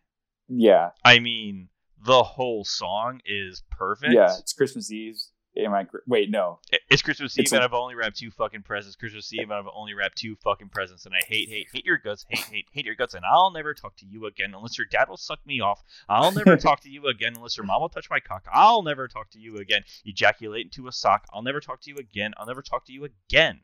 Yeah. 0.49 0.91
I 1.05 1.19
mean, 1.19 1.69
the 2.05 2.23
whole 2.23 2.65
song 2.65 3.21
is 3.27 3.63
perfect. 3.71 4.13
Yeah. 4.13 4.37
It's 4.39 4.53
Christmas 4.53 4.93
Eve. 4.93 5.17
Am 5.57 5.73
I 5.73 5.87
wait? 6.07 6.31
No. 6.31 6.59
It's 6.91 7.03
Christmas 7.03 7.39
Eve 7.39 7.45
It's 7.45 7.53
and 7.53 7.63
I've 7.63 7.73
only 7.73 7.95
wrapped 7.95 8.17
two 8.17 8.31
fucking 8.31 8.63
presents. 8.63 8.97
Christmas 8.97 9.33
Eve 9.33 9.45
and 9.45 9.53
I've 9.53 9.65
only 9.75 9.95
wrapped 9.95 10.19
two 10.19 10.37
fucking 10.37 10.69
presents, 10.69 11.07
and 11.07 11.15
I 11.15 11.25
hate, 11.27 11.49
hate, 11.49 11.69
hate 11.73 11.85
your 11.85 11.97
guts, 11.99 12.27
hate, 12.29 12.45
hate, 12.45 12.67
hate 12.73 12.85
your 12.85 12.95
guts, 12.95 13.15
and 13.15 13.25
I'll 13.25 13.51
never 13.51 13.73
talk 13.73 13.97
to 13.97 14.07
you 14.07 14.27
again 14.27 14.53
unless 14.55 14.77
your 14.77 14.87
dad 14.87 15.09
will 15.09 15.17
suck 15.17 15.39
me 15.47 15.61
off. 15.61 15.83
I'll 16.09 16.33
never 16.33 16.57
talk 16.57 16.81
to 16.81 16.91
you 16.91 17.07
again 17.07 17.35
unless 17.37 17.57
your 17.57 17.65
mom 17.65 17.81
will 17.81 17.89
touch 17.89 18.11
my 18.11 18.21
cock. 18.21 18.45
I'll 18.53 18.83
never 18.83 19.09
talk 19.09 19.31
to 19.31 19.39
you 19.39 19.57
again. 19.57 19.83
Ejaculate 20.05 20.67
into 20.67 20.89
a 20.89 20.93
sock. 20.93 21.27
I'll 21.33 21.43
never 21.43 21.61
talk 21.61 21.81
to 21.83 21.91
you 21.91 21.97
again. 21.97 22.33
I'll 22.37 22.47
never 22.47 22.63
talk 22.63 22.85
to 22.87 22.93
you 22.93 23.05
again. 23.05 23.61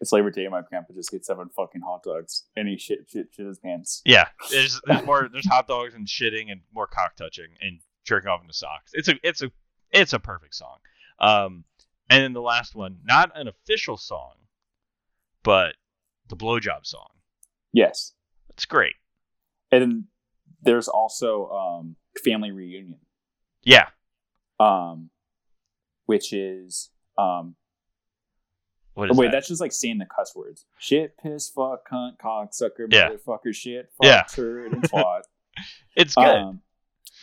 It's 0.00 0.10
Labor 0.10 0.30
Day, 0.30 0.42
and 0.42 0.50
my 0.50 0.62
grandpa 0.62 0.94
just 0.94 1.12
gets 1.12 1.28
seven 1.28 1.48
fucking 1.54 1.82
hot 1.82 2.02
dogs, 2.02 2.44
and 2.56 2.66
he 2.66 2.76
shit 2.76 3.06
shit 3.08 3.28
shit 3.30 3.46
his 3.46 3.60
pants. 3.60 4.02
Yeah, 4.04 4.26
there's 4.50 4.80
there's 4.86 5.02
more 5.06 5.28
there's 5.30 5.46
hot 5.46 5.68
dogs 5.68 5.94
and 5.94 6.08
shitting 6.08 6.50
and 6.50 6.62
more 6.74 6.88
cock 6.88 7.14
touching 7.14 7.48
and 7.60 7.78
jerking 8.04 8.28
off 8.28 8.40
into 8.42 8.52
socks. 8.52 8.90
It's 8.94 9.08
a 9.08 9.14
it's 9.22 9.42
a 9.42 9.52
it's 9.92 10.12
a 10.12 10.18
perfect 10.18 10.54
song. 10.54 10.78
Um, 11.18 11.64
and 12.10 12.22
then 12.22 12.32
the 12.32 12.42
last 12.42 12.74
one, 12.74 12.98
not 13.04 13.30
an 13.38 13.48
official 13.48 13.96
song, 13.96 14.34
but 15.42 15.74
the 16.28 16.36
blowjob 16.36 16.84
song. 16.86 17.08
Yes, 17.72 18.12
It's 18.50 18.64
great. 18.66 18.94
and 19.70 20.04
there's 20.62 20.88
also 20.88 21.48
um, 21.50 21.96
family 22.24 22.50
reunion, 22.50 23.00
Yeah, 23.62 23.88
um, 24.60 25.10
which 26.06 26.32
is 26.32 26.90
um, 27.18 27.56
what 28.94 29.10
oh, 29.10 29.14
wait, 29.14 29.26
that? 29.28 29.32
that's 29.32 29.48
just 29.48 29.60
like 29.60 29.72
saying 29.72 29.98
the 29.98 30.04
cuss 30.06 30.34
words: 30.36 30.66
shit, 30.78 31.16
piss, 31.16 31.48
fuck, 31.50 31.88
cunt, 31.90 32.18
cock, 32.18 32.52
sucker, 32.52 32.86
Yeah. 32.90 33.08
motherfucker, 33.10 33.54
shit, 33.54 33.90
fuck, 33.98 34.04
Yeah. 34.06 34.22
turd, 34.28 34.72
and 34.72 34.82
twat. 34.82 35.22
It's 35.96 36.14
good. 36.14 36.24
Um, 36.24 36.60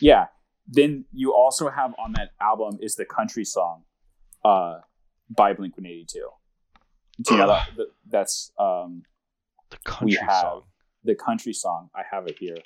yeah. 0.00 0.26
Then 0.72 1.04
you 1.12 1.34
also 1.34 1.68
have 1.68 1.94
on 1.98 2.12
that 2.12 2.30
album 2.40 2.78
is 2.80 2.94
the 2.94 3.04
country 3.04 3.44
song, 3.44 3.82
uh, 4.44 4.78
by 5.28 5.52
Blink 5.52 5.76
One 5.76 5.86
Eighty 5.86 6.06
Two. 6.08 6.28
Do 7.20 7.34
you 7.34 7.40
know 7.40 7.48
that? 7.48 7.68
that- 7.76 7.92
That's 8.08 8.52
um 8.58 9.02
the 9.70 9.76
country 9.84 10.16
have- 10.20 10.40
song. 10.42 10.62
the 11.04 11.14
country 11.16 11.52
song. 11.52 11.88
I 11.94 12.02
have 12.10 12.26
it 12.26 12.36
here. 12.38 12.56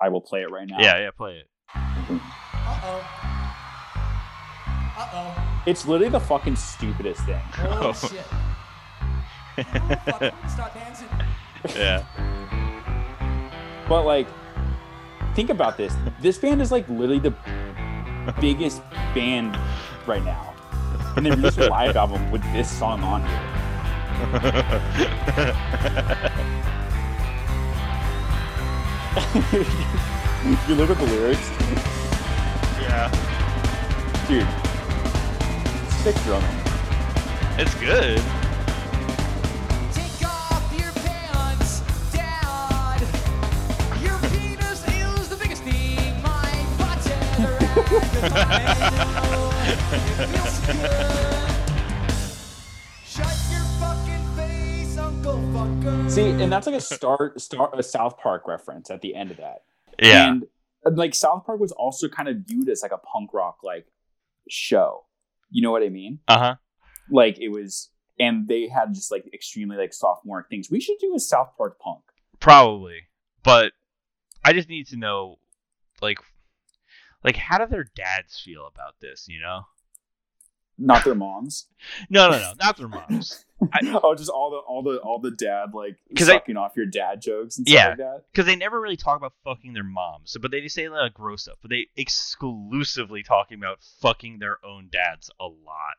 I 0.00 0.08
will 0.08 0.20
play 0.20 0.42
it 0.42 0.50
right 0.50 0.68
now. 0.68 0.78
Yeah, 0.80 0.98
yeah, 0.98 1.10
play 1.16 1.38
it. 1.42 1.48
Uh-oh. 1.74 3.02
Uh-oh. 4.98 5.62
It's 5.66 5.86
literally 5.86 6.10
the 6.10 6.20
fucking 6.20 6.56
stupidest 6.56 7.24
thing. 7.24 7.40
Oh, 7.58 7.92
shit. 7.92 8.24
Oh, 9.58 9.62
fuck. 9.64 10.50
Start 10.50 10.74
dancing. 10.74 11.08
Yeah, 11.76 12.02
But 13.88 14.04
like, 14.04 14.26
think 15.34 15.50
about 15.50 15.76
this. 15.76 15.94
This 16.20 16.38
band 16.38 16.62
is 16.62 16.72
like 16.72 16.88
literally 16.88 17.18
the 17.18 17.34
biggest 18.40 18.80
band 19.14 19.58
right 20.06 20.24
now, 20.24 20.54
and 21.16 21.26
they 21.26 21.30
released 21.30 21.58
a 21.58 21.68
live 21.68 21.96
album 21.96 22.30
with 22.30 22.42
this 22.52 22.70
song 22.70 23.02
on 23.02 23.22
it. 23.22 23.28
you 30.68 30.74
look 30.74 30.90
at 30.90 30.98
the 30.98 31.06
lyrics, 31.06 31.50
yeah, 32.80 33.08
dude. 34.26 34.46
Sick 36.02 36.16
drumming. 36.24 36.58
it's 37.58 37.74
good. 37.76 38.41
See, 56.08 56.30
and 56.30 56.50
that's 56.50 56.66
like 56.66 56.76
a 56.76 56.80
start, 56.80 57.38
start 57.40 57.78
a 57.78 57.82
South 57.82 58.18
Park 58.18 58.48
reference 58.48 58.90
at 58.90 59.02
the 59.02 59.14
end 59.14 59.30
of 59.30 59.36
that. 59.36 59.64
Yeah, 60.00 60.30
And 60.30 60.44
uh, 60.86 60.90
like 60.94 61.14
South 61.14 61.44
Park 61.44 61.60
was 61.60 61.72
also 61.72 62.08
kind 62.08 62.28
of 62.28 62.36
viewed 62.46 62.68
as 62.70 62.82
like 62.82 62.92
a 62.92 62.98
punk 62.98 63.34
rock 63.34 63.58
like 63.62 63.86
show. 64.48 65.04
You 65.50 65.62
know 65.62 65.70
what 65.70 65.82
I 65.82 65.90
mean? 65.90 66.20
uh 66.28 66.38
huh. 66.38 66.54
Like 67.10 67.38
it 67.40 67.48
was, 67.48 67.90
and 68.18 68.48
they 68.48 68.68
had 68.68 68.94
just 68.94 69.10
like 69.10 69.24
extremely 69.34 69.76
like 69.76 69.92
sophomoric 69.92 70.48
things. 70.48 70.70
We 70.70 70.80
should 70.80 70.96
do 70.98 71.14
a 71.14 71.20
South 71.20 71.50
Park 71.58 71.78
punk. 71.78 72.00
Probably, 72.40 73.00
but 73.42 73.72
I 74.44 74.54
just 74.54 74.68
need 74.68 74.86
to 74.88 74.96
know, 74.96 75.36
like, 76.00 76.18
like 77.24 77.36
how 77.36 77.58
do 77.58 77.66
their 77.66 77.84
dads 77.94 78.40
feel 78.40 78.66
about 78.66 78.94
this? 79.00 79.26
You 79.28 79.40
know? 79.40 79.66
Not 80.78 81.04
their 81.04 81.14
moms. 81.14 81.66
No, 82.08 82.30
no, 82.30 82.38
no, 82.38 82.52
not 82.60 82.76
their 82.76 82.88
moms. 82.88 83.44
I, 83.72 83.78
oh, 84.02 84.14
just 84.14 84.30
all 84.30 84.50
the 84.50 84.56
all 84.58 84.82
the 84.82 84.96
all 84.98 85.18
the 85.20 85.30
dad 85.32 85.74
like 85.74 85.96
'Cause 86.16 86.28
I- 86.28 86.36
off 86.56 86.72
your 86.76 86.86
dad 86.86 87.20
jokes 87.20 87.58
and 87.58 87.66
stuff 87.66 87.74
Yeah. 87.74 87.88
like 87.90 87.98
that. 87.98 88.22
because 88.32 88.46
they 88.46 88.56
never 88.56 88.80
really 88.80 88.96
talk 88.96 89.16
about 89.16 89.32
fucking 89.44 89.72
their 89.72 89.84
moms. 89.84 90.36
But 90.40 90.50
they 90.50 90.60
just 90.60 90.74
say 90.74 90.88
like 90.88 91.14
gross 91.14 91.42
stuff. 91.42 91.58
But 91.60 91.70
they 91.70 91.88
exclusively 91.96 93.22
talking 93.22 93.58
about 93.58 93.82
fucking 94.00 94.38
their 94.38 94.58
own 94.64 94.88
dads 94.90 95.30
a 95.40 95.44
lot. 95.46 95.96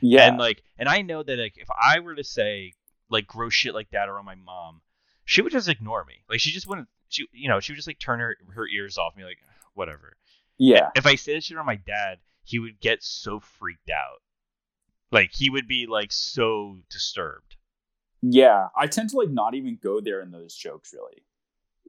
Yeah, 0.00 0.28
And 0.28 0.38
like, 0.38 0.62
and 0.78 0.88
I 0.88 1.02
know 1.02 1.22
that 1.22 1.38
like 1.38 1.54
if 1.56 1.68
I 1.70 2.00
were 2.00 2.14
to 2.14 2.24
say 2.24 2.72
like 3.10 3.26
gross 3.26 3.52
shit 3.54 3.74
like 3.74 3.90
that 3.90 4.08
around 4.08 4.24
my 4.24 4.34
mom, 4.34 4.80
she 5.24 5.42
would 5.42 5.52
just 5.52 5.68
ignore 5.68 6.04
me. 6.04 6.24
Like 6.28 6.40
she 6.40 6.50
just 6.50 6.66
wouldn't. 6.66 6.88
She 7.08 7.26
you 7.32 7.48
know 7.48 7.60
she 7.60 7.72
would 7.72 7.76
just 7.76 7.88
like 7.88 7.98
turn 7.98 8.20
her 8.20 8.36
her 8.54 8.66
ears 8.66 8.98
off 8.98 9.16
me 9.16 9.24
like 9.24 9.38
whatever. 9.74 10.16
Yeah, 10.58 10.90
If 10.94 11.06
I 11.06 11.14
said 11.16 11.42
shit 11.44 11.58
on 11.58 11.66
my 11.66 11.76
dad, 11.76 12.18
he 12.44 12.58
would 12.58 12.80
get 12.80 13.02
so 13.02 13.40
freaked 13.40 13.90
out. 13.90 14.22
Like 15.12 15.30
he 15.32 15.50
would 15.50 15.68
be 15.68 15.86
like 15.86 16.12
so 16.12 16.78
disturbed. 16.90 17.56
yeah. 18.22 18.68
I 18.76 18.86
tend 18.86 19.10
to 19.10 19.16
like 19.18 19.30
not 19.30 19.54
even 19.54 19.78
go 19.82 20.00
there 20.00 20.20
in 20.20 20.30
those 20.30 20.54
jokes 20.54 20.92
really. 20.92 21.22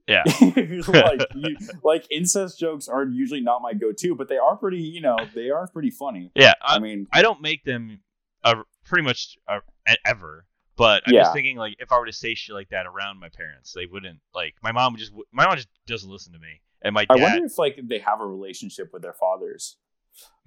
Yeah. 0.07 0.23
like 0.87 1.21
you, 1.35 1.57
like 1.83 2.05
incest 2.11 2.59
jokes 2.59 2.87
are 2.87 3.03
usually 3.05 3.41
not 3.41 3.61
my 3.61 3.73
go-to, 3.73 4.15
but 4.15 4.29
they 4.29 4.37
are 4.37 4.55
pretty. 4.55 4.77
You 4.81 5.01
know, 5.01 5.17
they 5.35 5.49
are 5.49 5.67
pretty 5.67 5.89
funny. 5.89 6.31
Yeah, 6.35 6.53
I 6.61 6.75
I, 6.75 6.79
mean, 6.79 7.07
I 7.11 7.21
don't 7.21 7.41
make 7.41 7.63
them 7.65 7.99
uh, 8.43 8.63
pretty 8.85 9.03
much 9.03 9.37
uh, 9.47 9.59
ever. 10.05 10.45
But 10.77 11.03
I'm 11.07 11.13
Yeah. 11.13 11.21
just 11.23 11.33
thinking 11.33 11.57
like 11.57 11.75
if 11.79 11.91
I 11.91 11.97
were 11.99 12.05
to 12.05 12.13
say 12.13 12.35
shit 12.35 12.53
like 12.55 12.69
that 12.69 12.85
around 12.85 13.19
my 13.19 13.29
parents, 13.29 13.73
they 13.73 13.85
wouldn't 13.87 14.19
like. 14.35 14.53
My 14.61 14.71
mom 14.71 14.93
would 14.93 14.99
just 14.99 15.11
my 15.33 15.45
mom 15.45 15.55
just 15.55 15.67
doesn't 15.87 16.09
listen 16.09 16.31
to 16.33 16.39
me, 16.39 16.61
and 16.81 16.93
my 16.93 17.05
I 17.09 17.15
wonder 17.15 17.45
if 17.45 17.57
like 17.57 17.79
they 17.83 17.99
have 17.99 18.21
a 18.21 18.25
relationship 18.25 18.89
with 18.93 19.01
their 19.01 19.13
fathers. 19.13 19.77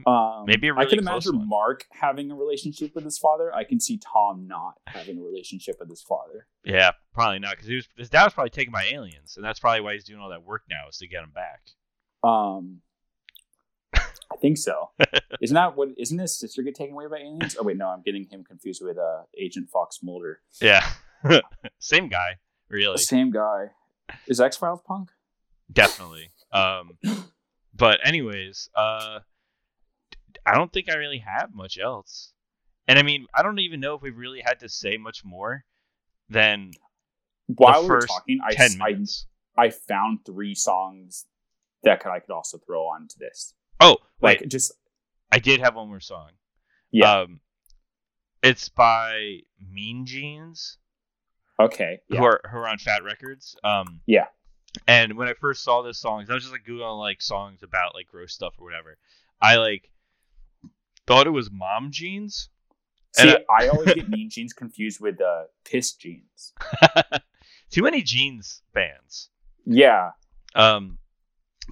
Um, 0.07 0.45
Maybe 0.47 0.71
I 0.71 0.85
can 0.87 0.99
imagine 0.99 1.39
one. 1.39 1.49
Mark 1.49 1.85
having 1.91 2.31
a 2.31 2.35
relationship 2.35 2.95
with 2.95 3.05
his 3.05 3.19
father. 3.19 3.55
I 3.55 3.65
can 3.65 3.79
see 3.79 3.99
Tom 3.99 4.47
not 4.49 4.79
having 4.87 5.19
a 5.19 5.23
relationship 5.23 5.77
with 5.79 5.91
his 5.91 6.03
father. 6.03 6.47
Yeah, 6.65 6.93
probably 7.13 7.39
not 7.39 7.53
because 7.53 7.69
was 7.69 7.89
his 7.97 8.11
dad 8.11 8.25
was 8.25 8.35
probably 8.35 8.51
taken 8.51 8.73
by 8.73 8.85
aliens, 8.91 9.37
and 9.37 9.45
that's 9.45 9.61
probably 9.61 9.83
why 9.83 9.93
he's 9.93 10.05
doing 10.05 10.21
all 10.21 10.31
that 10.31 10.45
work 10.45 10.63
now 10.71 10.89
is 10.89 10.97
to 10.99 11.07
get 11.07 11.23
him 11.23 11.33
back. 11.35 11.61
Um, 12.25 12.81
I 13.95 14.37
think 14.41 14.59
so. 14.59 14.91
isn't 15.43 15.55
that 15.55 15.77
what? 15.77 15.91
Isn't 15.99 16.19
his 16.19 16.39
sister 16.39 16.63
get 16.63 16.75
taken 16.75 16.95
away 16.95 17.07
by 17.07 17.19
aliens? 17.19 17.57
Oh 17.59 17.63
wait, 17.63 17.77
no, 17.77 17.89
I'm 17.89 18.03
getting 18.03 18.25
him 18.25 18.43
confused 18.45 18.83
with 18.83 18.97
uh, 18.97 19.23
Agent 19.39 19.69
Fox 19.69 20.01
Mulder. 20.03 20.41
Yeah, 20.61 20.89
same 21.79 22.09
guy, 22.09 22.39
really, 22.69 22.99
Same 22.99 23.31
guy. 23.31 23.71
Is 24.27 24.41
X 24.41 24.57
Files 24.57 24.81
punk? 24.85 25.11
Definitely. 25.73 26.31
Um, 26.53 26.99
but 27.75 28.01
anyways, 28.05 28.69
uh, 28.75 29.21
I 30.47 30.55
don't 30.55 30.73
think 30.73 30.91
I 30.91 30.95
really 30.97 31.19
have 31.19 31.55
much 31.55 31.79
else, 31.79 32.33
and 32.89 32.99
I 32.99 33.03
mean, 33.03 33.27
I 33.35 33.43
don't 33.43 33.59
even 33.61 33.81
know 33.81 33.95
if 33.95 34.03
we 34.03 34.11
really 34.11 34.41
had 34.41 34.61
to 34.61 34.69
say 34.69 34.97
much 34.97 35.25
more 35.25 35.65
than 36.29 36.73
While 37.47 37.83
we 37.83 37.89
were 37.89 38.01
talking, 38.07 38.41
I, 38.43 38.55
I. 38.81 38.97
I 39.57 39.71
found 39.71 40.21
three 40.25 40.55
songs 40.55 41.27
that 41.83 42.01
could, 42.01 42.11
I 42.11 42.21
could 42.21 42.31
also 42.33 42.59
throw 42.59 42.85
onto 42.85 43.17
this. 43.19 43.53
oh, 43.81 43.97
wait, 44.21 44.41
Like 44.41 44.49
just 44.49 44.73
I 45.31 45.39
did 45.39 45.61
have 45.61 45.75
one 45.75 45.89
more 45.89 46.01
song. 46.01 46.31
yeah. 46.93 47.21
Um, 47.23 47.41
it's 48.43 48.69
by 48.71 49.41
Mean 49.61 50.07
Jeans, 50.07 50.79
okay. 51.61 52.01
Yeah. 52.09 52.19
who 52.21 52.25
are 52.25 52.41
who 52.51 52.57
are 52.59 52.69
on 52.69 52.79
Fat 52.79 53.03
Wreck 53.05 53.21
Chords. 53.21 53.57
Um, 53.63 54.01
Yeah. 54.07 54.27
And 54.87 55.17
when 55.17 55.29
I 55.29 55.35
first 55.35 55.65
saw 55.65 55.83
this 55.83 55.99
song, 55.99 56.25
I 56.29 56.35
was 56.35 56.45
just 56.45 56.53
like 56.53 56.65
googling 56.65 56.99
like 56.99 57.21
songs 57.21 57.63
about 57.63 57.95
like 57.95 58.07
gross 58.07 58.33
stuff 58.33 58.55
or 58.59 58.65
whatever. 58.65 58.97
I 59.41 59.57
like 59.57 59.91
thought 61.07 61.27
it 61.27 61.31
was 61.31 61.51
Mom 61.51 61.91
Jeans. 61.91 62.49
See, 63.17 63.29
and 63.29 63.39
I 63.59 63.69
always 63.69 63.95
get 63.95 64.09
Mean 64.09 64.31
Jeans 64.31 64.53
confused 64.53 65.01
with 65.01 65.21
uh, 65.21 65.45
Pissed 65.65 66.01
Jeans. 66.01 66.53
Too 67.71 67.83
many 67.83 68.03
jeans 68.03 68.63
bands. 68.73 69.31
Yeah. 69.65 70.11
Um, 70.55 70.99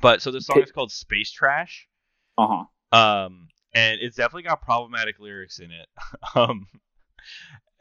but 0.00 0.22
so 0.22 0.30
the 0.30 0.40
song 0.40 0.56
Pi- 0.56 0.62
is 0.62 0.72
called 0.72 0.92
Space 0.92 1.30
Trash. 1.30 1.88
Uh 2.36 2.64
huh. 2.92 2.98
Um, 2.98 3.48
and 3.74 4.00
it's 4.00 4.16
definitely 4.16 4.44
got 4.44 4.62
problematic 4.62 5.18
lyrics 5.18 5.58
in 5.58 5.70
it. 5.70 5.88
um, 6.34 6.66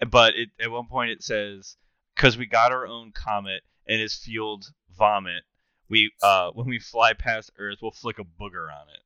but 0.09 0.35
it 0.35 0.49
at 0.59 0.71
one 0.71 0.87
point 0.87 1.11
it 1.11 1.23
says, 1.23 1.77
"Cause 2.15 2.37
we 2.37 2.45
got 2.45 2.71
our 2.71 2.87
own 2.87 3.11
comet 3.11 3.63
and 3.87 3.99
his 4.01 4.15
fueled 4.15 4.65
vomit. 4.97 5.43
We 5.89 6.11
uh 6.21 6.51
when 6.53 6.67
we 6.67 6.79
fly 6.79 7.13
past 7.13 7.51
Earth, 7.57 7.77
we'll 7.81 7.91
flick 7.91 8.19
a 8.19 8.23
booger 8.23 8.65
on 8.71 8.89
it." 8.93 9.01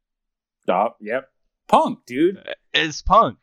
Stop. 0.64 0.98
Yep. 1.02 1.30
Punk, 1.68 2.00
dude. 2.06 2.44
It's 2.74 3.02
punk. 3.02 3.38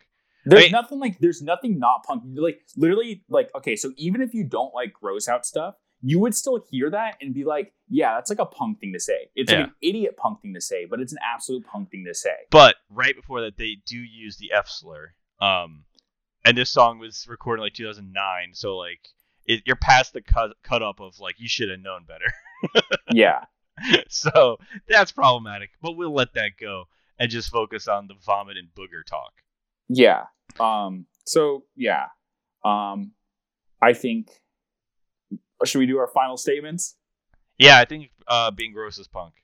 There's 0.45 0.65
Wait. 0.65 0.73
nothing 0.73 0.99
like 0.99 1.19
there's 1.19 1.43
nothing 1.43 1.79
not 1.79 2.05
punk. 2.05 2.23
Like 2.35 2.61
literally, 2.77 3.23
like 3.29 3.51
okay, 3.55 3.77
so 3.77 3.93
even 3.97 4.21
if 4.23 4.35
you 4.35 4.45
don't 4.45 4.75
like 4.75 4.93
gross 4.93 5.29
out 5.29 5.45
stuff, 5.45 5.75
you 6.01 6.19
would 6.21 6.35
still 6.35 6.65
hear 6.71 6.91
that 6.91 7.17
and 7.21 7.35
be 7.35 7.45
like, 7.45 7.73
yeah, 7.89 8.15
that's 8.15 8.31
like 8.31 8.39
a 8.39 8.47
punk 8.47 8.81
thing 8.81 8.93
to 8.93 9.01
say. 9.01 9.31
It's 9.35 9.51
Yeah. 9.53 9.59
like 9.59 9.67
an 9.69 9.75
idiot 9.83 10.17
punk 10.17 10.41
thing 10.43 10.55
to 10.55 10.61
say, 10.61 10.85
but 10.87 11.01
it's 11.01 11.13
an 11.13 11.19
absolute 11.23 11.67
punk 11.67 11.91
thing 11.91 12.05
to 12.07 12.15
say. 12.15 12.35
But 12.51 12.77
right 12.89 13.15
before 13.17 13.41
that, 13.43 13.57
they 13.59 13.77
do 13.85 13.99
use 13.99 14.37
the 14.39 14.53
F 14.53 14.69
slur. 14.69 15.13
Um, 15.41 15.85
and 16.45 16.57
this 16.57 16.71
song 16.71 16.99
was 16.99 17.27
recorded 17.29 17.61
in 17.61 17.67
like 17.67 17.75
2009, 17.75 18.51
so 18.55 18.77
like 18.77 19.09
it, 19.49 19.63
you're 19.67 19.75
past 19.77 20.13
the 20.13 20.21
cut 20.23 20.51
cut 20.63 20.83
up 20.83 21.01
of 21.01 21.19
like 21.19 21.41
you 21.41 21.49
should 21.49 21.71
have 21.71 21.81
known 21.81 22.05
better. 22.07 22.33
Yeah. 23.13 23.45
so 24.09 24.59
that's 24.89 25.13
problematic. 25.13 25.71
But 25.81 25.93
we'll 25.93 26.13
let 26.13 26.35
that 26.35 26.53
go 26.61 26.85
and 27.19 27.31
just 27.31 27.51
focus 27.51 27.87
on 27.89 28.07
the 28.09 28.15
vomit 28.25 28.57
and 28.57 28.69
booger 28.77 29.05
talk. 29.09 29.33
Yeah. 29.89 30.25
Um, 30.61 31.07
so 31.25 31.65
yeah. 31.77 32.07
Um, 32.65 33.13
I 33.81 33.93
think 33.93 34.29
should 35.65 35.79
we 35.79 35.87
do 35.87 35.99
our 35.99 36.09
final 36.09 36.37
statements? 36.37 36.97
Yeah, 37.59 37.79
I 37.79 37.85
think 37.85 38.11
uh, 38.27 38.51
being 38.51 38.73
gross 38.73 38.99
is 38.99 39.09
punk. 39.09 39.35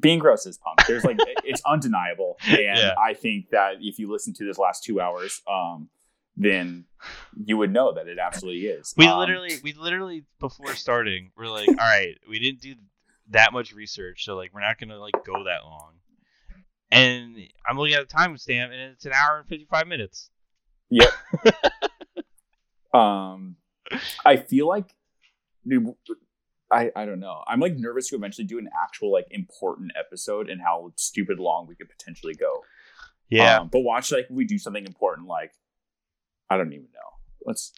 Being 0.00 0.18
gross 0.20 0.46
is 0.46 0.58
punk. 0.58 0.86
There's 0.86 1.04
like 1.04 1.18
it's 1.44 1.62
undeniable. 1.66 2.36
And 2.46 2.58
Yeah. 2.58 2.94
I 3.02 3.14
think 3.14 3.50
that 3.50 3.76
if 3.80 3.98
you 3.98 4.10
listen 4.10 4.34
to 4.34 4.44
this 4.44 4.58
last 4.58 4.84
two 4.84 5.00
hours, 5.00 5.42
um, 5.50 5.88
then 6.38 6.84
you 7.44 7.56
would 7.56 7.72
know 7.72 7.92
that 7.92 8.08
it 8.08 8.18
absolutely 8.18 8.66
is. 8.66 8.94
We 8.96 9.06
Um, 9.06 9.18
literally, 9.18 9.56
we 9.62 9.72
literally 9.72 10.24
before 10.40 10.74
starting, 10.74 11.32
we're 11.36 11.48
like, 11.48 11.68
all 11.68 11.74
right, 11.74 12.16
we 12.28 12.38
didn't 12.38 12.60
do 12.60 12.74
that 13.30 13.52
much 13.52 13.72
research, 13.74 14.24
so 14.24 14.36
like 14.36 14.54
we're 14.54 14.60
not 14.60 14.78
gonna 14.78 14.98
like 14.98 15.14
go 15.24 15.44
that 15.44 15.64
long. 15.64 15.94
And 16.90 17.36
I'm 17.68 17.76
looking 17.76 17.94
at 17.94 18.08
the 18.08 18.14
timestamp, 18.14 18.72
and 18.72 18.92
it's 18.92 19.04
an 19.04 19.12
hour 19.12 19.38
and 19.38 19.48
55 19.48 19.86
minutes. 19.86 20.30
Yep. 20.90 21.10
um, 22.94 23.56
I 24.24 24.36
feel 24.36 24.66
like, 24.66 24.94
dude, 25.66 25.92
I 26.72 26.90
I 26.96 27.04
don't 27.04 27.20
know. 27.20 27.42
I'm 27.46 27.60
like 27.60 27.76
nervous 27.76 28.08
to 28.08 28.16
eventually 28.16 28.46
do 28.46 28.58
an 28.58 28.68
actual 28.84 29.12
like 29.12 29.26
important 29.30 29.92
episode 29.98 30.48
and 30.48 30.60
how 30.60 30.92
stupid 30.96 31.38
long 31.38 31.66
we 31.66 31.74
could 31.74 31.88
potentially 31.90 32.34
go. 32.34 32.62
Yeah, 33.28 33.60
Um, 33.60 33.68
but 33.70 33.80
watch 33.80 34.10
like 34.10 34.26
we 34.30 34.46
do 34.46 34.56
something 34.56 34.86
important 34.86 35.28
like 35.28 35.52
I 36.50 36.56
don't 36.56 36.72
even 36.72 36.86
know. 36.94 37.44
Let's. 37.46 37.72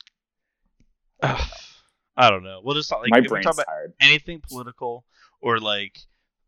I 1.22 2.30
don't 2.30 2.42
know. 2.44 2.60
We'll 2.62 2.74
just 2.74 2.88
talk, 2.88 3.00
like 3.02 3.10
my 3.10 3.20
brain's 3.20 3.46
about 3.46 3.66
tired. 3.66 3.92
anything 4.00 4.42
political 4.46 5.04
or 5.40 5.58
like 5.58 5.98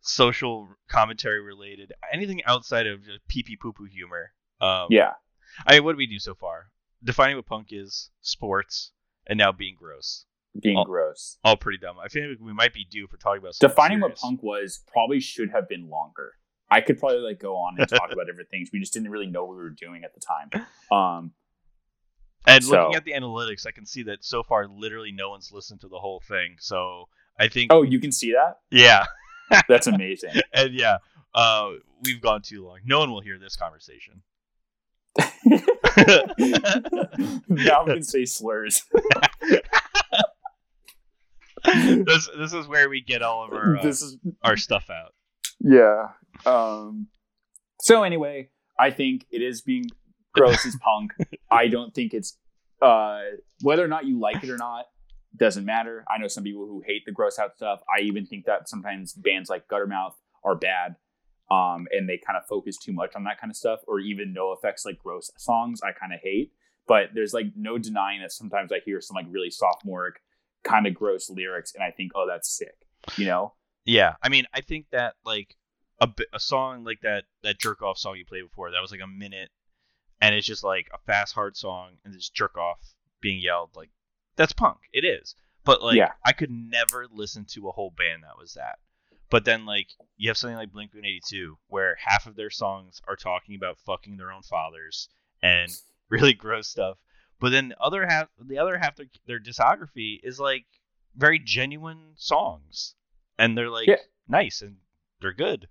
social 0.01 0.69
commentary 0.89 1.41
related, 1.41 1.93
anything 2.13 2.43
outside 2.45 2.87
of 2.87 3.05
just 3.05 3.21
pee 3.29 3.43
pee 3.43 3.57
poo 3.57 3.73
poo 3.73 3.85
humor. 3.85 4.33
Um, 4.61 4.89
Yeah. 4.91 5.13
I 5.67 5.75
mean, 5.75 5.85
what 5.85 5.93
do 5.93 5.99
we 5.99 6.07
do 6.07 6.19
so 6.19 6.35
far? 6.35 6.67
Defining 7.05 7.37
what 7.37 7.47
punk 7.47 7.69
is, 7.71 8.11
sports, 8.21 8.93
and 9.27 9.37
now 9.39 9.53
being 9.53 9.75
gross. 9.79 10.25
Being 10.61 10.79
Oh, 10.79 10.85
gross. 10.85 11.39
All 11.45 11.57
pretty 11.57 11.79
dumb. 11.79 11.97
I 12.03 12.09
feel 12.09 12.29
like 12.29 12.39
we 12.41 12.53
might 12.53 12.73
be 12.75 12.85
due 12.85 13.07
for 13.07 13.17
talking 13.17 13.39
about 13.41 13.55
Defining 13.59 14.01
what 14.01 14.17
punk 14.17 14.43
was 14.43 14.83
probably 14.87 15.21
should 15.21 15.51
have 15.51 15.69
been 15.69 15.89
longer. 15.89 16.33
I 16.71 16.81
could 16.81 16.99
probably 16.99 17.19
like 17.19 17.39
go 17.39 17.57
on 17.57 17.77
and 17.79 17.89
talk 17.89 18.11
about 18.13 18.27
different 18.27 18.51
things. 18.51 18.71
We 18.73 18.81
just 18.81 18.93
didn't 18.95 19.11
really 19.11 19.27
know 19.27 19.45
what 19.45 19.57
we 19.57 19.63
were 19.63 19.71
doing 19.71 20.05
at 20.05 20.13
the 20.15 20.21
time. 20.21 20.67
Um, 20.91 21.33
And 22.47 22.65
So- 22.65 22.73
looking 22.73 22.97
at 22.97 23.05
the 23.05 23.13
analytics, 23.13 23.67
I 23.67 23.71
can 23.71 23.87
see 23.87 24.03
that 24.05 24.25
so 24.25 24.43
far, 24.43 24.67
literally 24.69 25.13
no 25.13 25.31
one's 25.31 25.53
listened 25.53 25.81
to 25.83 25.89
the 25.89 25.99
whole 25.99 26.21
thing. 26.21 26.57
So 26.59 27.09
I 27.39 27.49
think, 27.49 27.73
oh, 27.73 27.83
you 27.83 28.01
can 28.01 28.13
see 28.13 28.33
that. 28.33 28.59
yeah, 28.71 29.05
That's 29.69 29.87
amazing. 29.87 30.31
and 30.55 30.75
yeah, 30.75 30.99
uh, 31.35 31.71
we've 32.05 32.21
gone 32.21 32.43
too 32.43 32.65
long. 32.67 32.79
No 32.85 32.99
one 33.01 33.11
will 33.13 33.21
hear 33.21 33.39
this 33.39 33.55
conversation. 33.57 34.23
now 37.49 37.85
we 37.85 37.93
can 37.95 38.03
say 38.03 38.25
slurs. 38.25 38.83
this 41.65 42.29
this 42.39 42.53
is 42.53 42.67
where 42.67 42.89
we 42.89 43.01
get 43.03 43.23
all 43.23 43.45
of 43.45 43.53
our 43.53 43.77
uh, 43.77 43.83
this 43.83 44.03
is 44.03 44.17
our 44.43 44.57
stuff 44.57 44.89
out. 44.91 45.15
yeah. 45.61 46.09
Um. 46.47 47.09
So 47.81 48.03
anyway, 48.05 48.49
I 48.79 48.91
think 48.91 49.27
it 49.31 49.43
is 49.43 49.61
being 49.61 49.85
gross 50.35 50.67
as 50.67 50.77
punk. 50.77 51.13
I 51.51 51.69
don't 51.69 51.95
think 51.95 52.15
it's 52.15 52.37
uh 52.81 53.21
whether 53.61 53.85
or 53.85 53.89
not 53.89 54.07
you 54.07 54.19
like 54.19 54.43
it 54.43 54.51
or 54.51 54.57
not 54.57 54.87
doesn't 55.37 55.65
matter. 55.65 56.05
I 56.09 56.19
know 56.19 56.29
some 56.29 56.45
people 56.45 56.67
who 56.67 56.83
hate 56.87 57.05
the 57.07 57.13
gross 57.13 57.39
out 57.39 57.57
stuff. 57.57 57.81
I 57.89 58.03
even 58.03 58.27
think 58.27 58.45
that 58.47 58.69
sometimes 58.69 59.13
bands 59.13 59.49
like 59.49 59.69
Guttermouth 59.69 60.15
are 60.45 60.55
bad. 60.55 60.97
Um, 61.51 61.87
and 61.91 62.09
they 62.09 62.19
kind 62.19 62.37
of 62.37 62.47
focus 62.47 62.79
too 62.79 62.93
much 62.93 63.15
on 63.15 63.25
that 63.25 63.39
kind 63.39 63.51
of 63.51 63.57
stuff, 63.57 63.81
or 63.87 64.01
even 64.01 64.35
NOFX 64.35 64.87
like 64.87 64.99
gross 64.99 65.31
songs. 65.37 65.83
I 65.83 65.93
kind 65.93 66.15
of 66.15 66.21
hate, 66.23 66.53
but 66.87 67.11
there's 67.15 67.35
like 67.35 67.47
no 67.55 67.77
denying 67.77 68.23
that 68.23 68.33
sometimes 68.33 68.73
I 68.73 68.79
hear 68.85 69.03
some 69.03 69.17
like 69.17 69.27
really 69.29 69.51
sophomoric, 69.51 70.23
kind 70.65 70.87
of 70.87 70.95
gross 70.95 71.29
lyrics, 71.29 71.75
and 71.75 71.85
I 71.85 71.91
think, 71.91 72.13
oh, 72.15 72.27
that's 72.27 72.49
sick, 72.49 72.87
you 73.19 73.27
know? 73.27 73.53
Yeah, 73.85 74.15
I 74.23 74.31
mean, 74.31 74.47
I 74.55 74.63
think 74.63 74.87
that 74.93 75.15
like 75.27 75.57
a 76.01 76.09
a 76.33 76.41
song 76.41 76.85
like 76.85 77.01
that 77.03 77.25
that 77.43 77.59
jerk 77.59 77.83
off 77.83 77.99
song 77.99 78.17
you 78.17 78.25
played 78.25 78.45
before 78.45 78.71
that 78.71 78.81
was 78.81 78.91
like 78.91 79.03
a 79.03 79.07
minute, 79.07 79.51
and 80.23 80.35
it's 80.35 80.47
just 80.47 80.65
like 80.65 80.89
a 80.95 80.99
fast 80.99 81.35
hard 81.35 81.55
song 81.57 81.91
and 82.05 82.15
this 82.15 82.31
jerk 82.31 82.57
off 82.57 82.79
being 83.21 83.41
yelled 83.43 83.71
like 83.77 83.91
that's 84.37 84.53
punk. 84.55 84.79
It 84.95 85.05
is, 85.05 85.35
but 85.65 85.83
like 85.83 85.97
Yeah. 85.97 86.13
I 86.25 86.33
could 86.33 86.51
never 86.51 87.07
listen 87.13 87.45
to 87.51 87.69
a 87.69 87.73
whole 87.73 87.91
band 87.91 88.23
that 88.23 88.39
was 88.39 88.55
that. 88.55 88.79
But 89.29 89.45
then 89.45 89.67
like 89.67 89.89
you 90.17 90.31
have 90.31 90.37
something 90.39 90.57
like 90.57 90.73
Blink 90.73 90.95
One 90.95 91.05
Eighty 91.05 91.21
Two 91.27 91.59
where 91.69 91.97
half 92.03 92.27
of 92.27 92.37
their 92.37 92.51
songs 92.51 93.03
are 93.07 93.17
talking 93.17 93.55
about 93.57 93.79
fucking 93.85 94.17
their 94.17 94.33
own 94.33 94.43
fathers 94.43 95.09
and 95.43 95.71
really 96.09 96.33
gross 96.33 96.69
stuff. 96.69 96.97
But 97.41 97.51
then 97.51 97.71
the 97.71 97.81
other 97.81 98.07
half, 98.07 98.29
the 98.41 98.59
other 98.59 98.79
half 98.79 98.97
their, 98.97 99.07
their 99.27 99.41
discography 99.41 100.21
is 100.23 100.39
like 100.39 100.65
very 101.17 101.39
genuine 101.41 102.13
songs, 102.17 102.95
and 103.39 103.59
they're 103.59 103.69
like 103.71 103.89
Yeah. 103.89 103.97
nice 104.29 104.63
and 104.63 104.77
they're 105.21 105.33
good. 105.33 105.69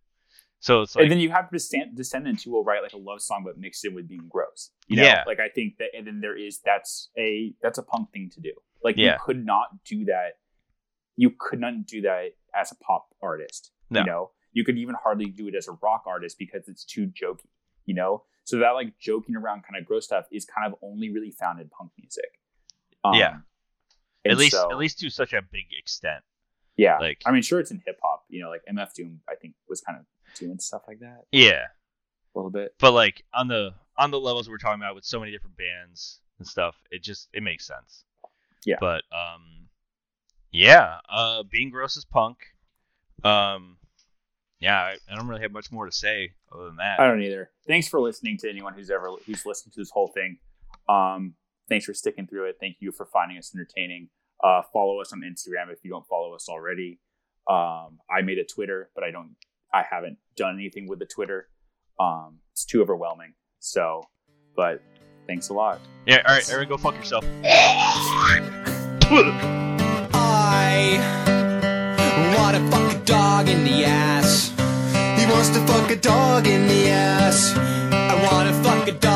So 0.62 0.82
it's 0.84 0.96
like 0.96 1.04
and 1.04 1.12
then 1.12 1.20
you 1.20 1.32
have 1.32 1.50
Descend- 1.52 1.98
Descendents 1.98 2.44
who 2.44 2.52
will 2.52 2.64
write 2.64 2.84
like 2.84 2.94
a 2.94 2.98
love 2.98 3.22
song 3.22 3.42
but 3.44 3.58
mixed 3.58 3.84
in 3.84 3.94
with 3.96 4.08
being 4.08 4.28
gross. 4.30 4.70
You 4.88 4.98
know? 4.98 5.04
Yeah. 5.04 5.24
Like 5.28 5.40
I 5.40 5.50
think 5.50 5.78
that 5.80 5.90
and 5.98 6.06
then 6.08 6.22
there 6.22 6.38
is 6.38 6.60
that's 6.64 7.10
a 7.18 7.54
that's 7.62 7.78
a 7.80 7.84
punk 7.84 8.12
thing 8.14 8.30
to 8.36 8.40
do. 8.42 8.54
Like 8.84 8.96
Yeah. 8.96 9.14
you 9.14 9.18
could 9.26 9.44
not 9.46 9.68
do 9.86 10.06
that. 10.06 10.38
You 11.18 11.32
could 11.38 11.60
not 11.60 11.86
do 11.88 12.02
that 12.02 12.36
as 12.56 12.72
a 12.72 12.76
pop 12.76 13.08
artist. 13.22 13.72
No. 13.90 14.00
You 14.02 14.06
know? 14.06 14.32
You 14.54 14.64
could 14.64 14.78
even 14.78 14.96
hardly 15.04 15.26
do 15.26 15.48
it 15.48 15.56
as 15.56 15.68
a 15.68 15.72
rock 15.82 16.04
artist 16.06 16.38
because 16.38 16.68
it's 16.68 16.84
too 16.86 17.08
jokey, 17.08 17.50
you 17.86 17.96
know? 17.96 18.24
So 18.44 18.60
that 18.60 18.72
like 18.72 18.94
joking 19.00 19.36
around 19.36 19.64
kind 19.64 19.78
of 19.82 19.86
gross 19.88 20.06
stuff 20.06 20.26
is 20.32 20.46
kind 20.46 20.72
of 20.72 20.78
only 20.84 21.10
really 21.10 21.32
found 21.32 21.60
in 21.60 21.70
punk 21.70 21.92
music. 21.98 22.40
Um, 23.04 23.16
Yeah. 23.16 23.38
at 24.26 24.38
least 24.38 24.52
so- 24.56 24.70
at 24.72 24.78
least 24.78 25.00
to 25.00 25.10
such 25.10 25.34
a 25.34 25.42
big 25.42 25.66
extent. 25.78 26.24
yeah. 26.78 26.98
like- 27.00 27.22
I 27.26 27.32
mean 27.32 27.42
sure 27.42 27.60
it's 27.60 27.72
in 27.72 27.82
hip 27.86 28.00
hop, 28.04 28.26
you 28.30 28.42
know, 28.42 28.50
like 28.50 28.62
MF 28.70 28.94
Doom 28.94 29.22
I 29.28 29.34
think 29.36 29.56
was 29.68 29.82
kind 29.82 29.98
of 30.00 30.06
doing 30.36 30.60
stuff 30.60 30.82
like 30.88 31.00
that 31.00 31.24
Yeah, 31.32 31.66
a 32.34 32.38
little 32.38 32.52
bit. 32.52 32.74
but 32.80 32.92
like 32.94 33.24
on 33.34 33.48
the 33.48 33.74
on 33.98 34.12
the 34.12 34.20
levels 34.20 34.50
we're 34.50 34.58
talking 34.58 34.82
about 34.82 34.96
with 34.96 35.06
so 35.06 35.20
many 35.20 35.32
different 35.32 35.58
bands 35.58 36.20
and 36.40 36.48
stuff, 36.48 36.76
it 36.92 37.04
just 37.04 37.30
it 37.34 37.44
makes 37.44 37.66
sense. 37.68 38.04
Yeah. 38.66 38.78
But 38.80 39.04
um, 39.12 39.68
yeah, 40.52 40.98
uh, 41.10 41.44
being 41.44 41.70
gross 41.70 41.98
is 41.98 42.06
punk. 42.06 42.38
Um, 43.24 43.78
yeah, 44.60 44.78
I, 44.80 44.96
I 45.12 45.16
don't 45.16 45.28
really 45.28 45.42
have 45.42 45.52
much 45.52 45.72
more 45.72 45.86
to 45.86 45.92
say 45.92 46.34
other 46.54 46.66
than 46.66 46.76
that. 46.78 47.00
I 47.00 47.08
don't 47.08 47.22
either. 47.22 47.50
Thanks 47.68 47.88
for 47.88 48.00
listening 48.00 48.38
to 48.40 48.50
anyone 48.50 48.74
who's 48.74 48.90
ever 48.92 49.10
who's 49.26 49.46
listened 49.46 49.74
to 49.74 49.80
this 49.80 49.90
whole 49.92 50.08
thing. 50.10 50.38
Um, 50.90 51.34
thanks 51.70 51.86
for 51.86 51.94
sticking 51.94 52.28
through 52.28 52.46
it. 52.50 52.58
Thank 52.60 52.78
you 52.80 52.92
for 52.92 53.06
finding 53.06 53.38
us 53.38 53.52
entertaining. 53.54 54.10
Uh, 54.44 54.62
follow 54.74 55.00
us 55.02 55.14
on 55.14 55.22
Instagram 55.22 55.72
if 55.72 55.80
you 55.84 55.90
don't 55.92 56.06
follow 56.08 56.34
us 56.34 56.48
already. 56.50 57.00
Um, 57.50 58.00
I 58.10 58.22
made 58.24 58.38
a 58.40 58.44
Twitter, 58.44 58.90
but 58.96 59.04
I 59.04 59.12
don't. 59.12 59.36
I 59.74 59.84
haven't 59.90 60.18
done 60.36 60.56
anything 60.56 60.88
with 60.88 61.00
the 61.00 61.06
Twitter. 61.06 61.48
Um, 62.00 62.40
it's 62.54 62.66
too 62.66 62.82
overwhelming. 62.82 63.34
So, 63.60 64.04
but 64.56 64.82
thanks 65.28 65.50
a 65.50 65.54
lot. 65.54 65.80
Yeah, 66.06 66.22
all 66.28 66.36
right, 66.36 66.52
Aaron, 66.52 66.68
go 66.68 66.78
fuck 66.78 66.96
yourself. 66.96 67.24
I 70.14 70.98
wanna 72.38 72.72
fuck 72.72 72.94
a 72.94 73.06
dog 73.06 73.50
in 73.50 73.64
the 73.64 73.86
ass. 73.86 74.50
He 75.20 75.26
wants 75.32 75.50
to 75.50 75.60
fuck 75.68 75.90
a 75.92 75.96
dog 75.96 76.48
in 76.48 76.68
the 76.68 76.90
ass. 76.90 77.54
I 77.56 78.30
wanna 78.32 78.54
fuck 78.64 78.88
a 78.88 78.92
dog. 78.92 79.11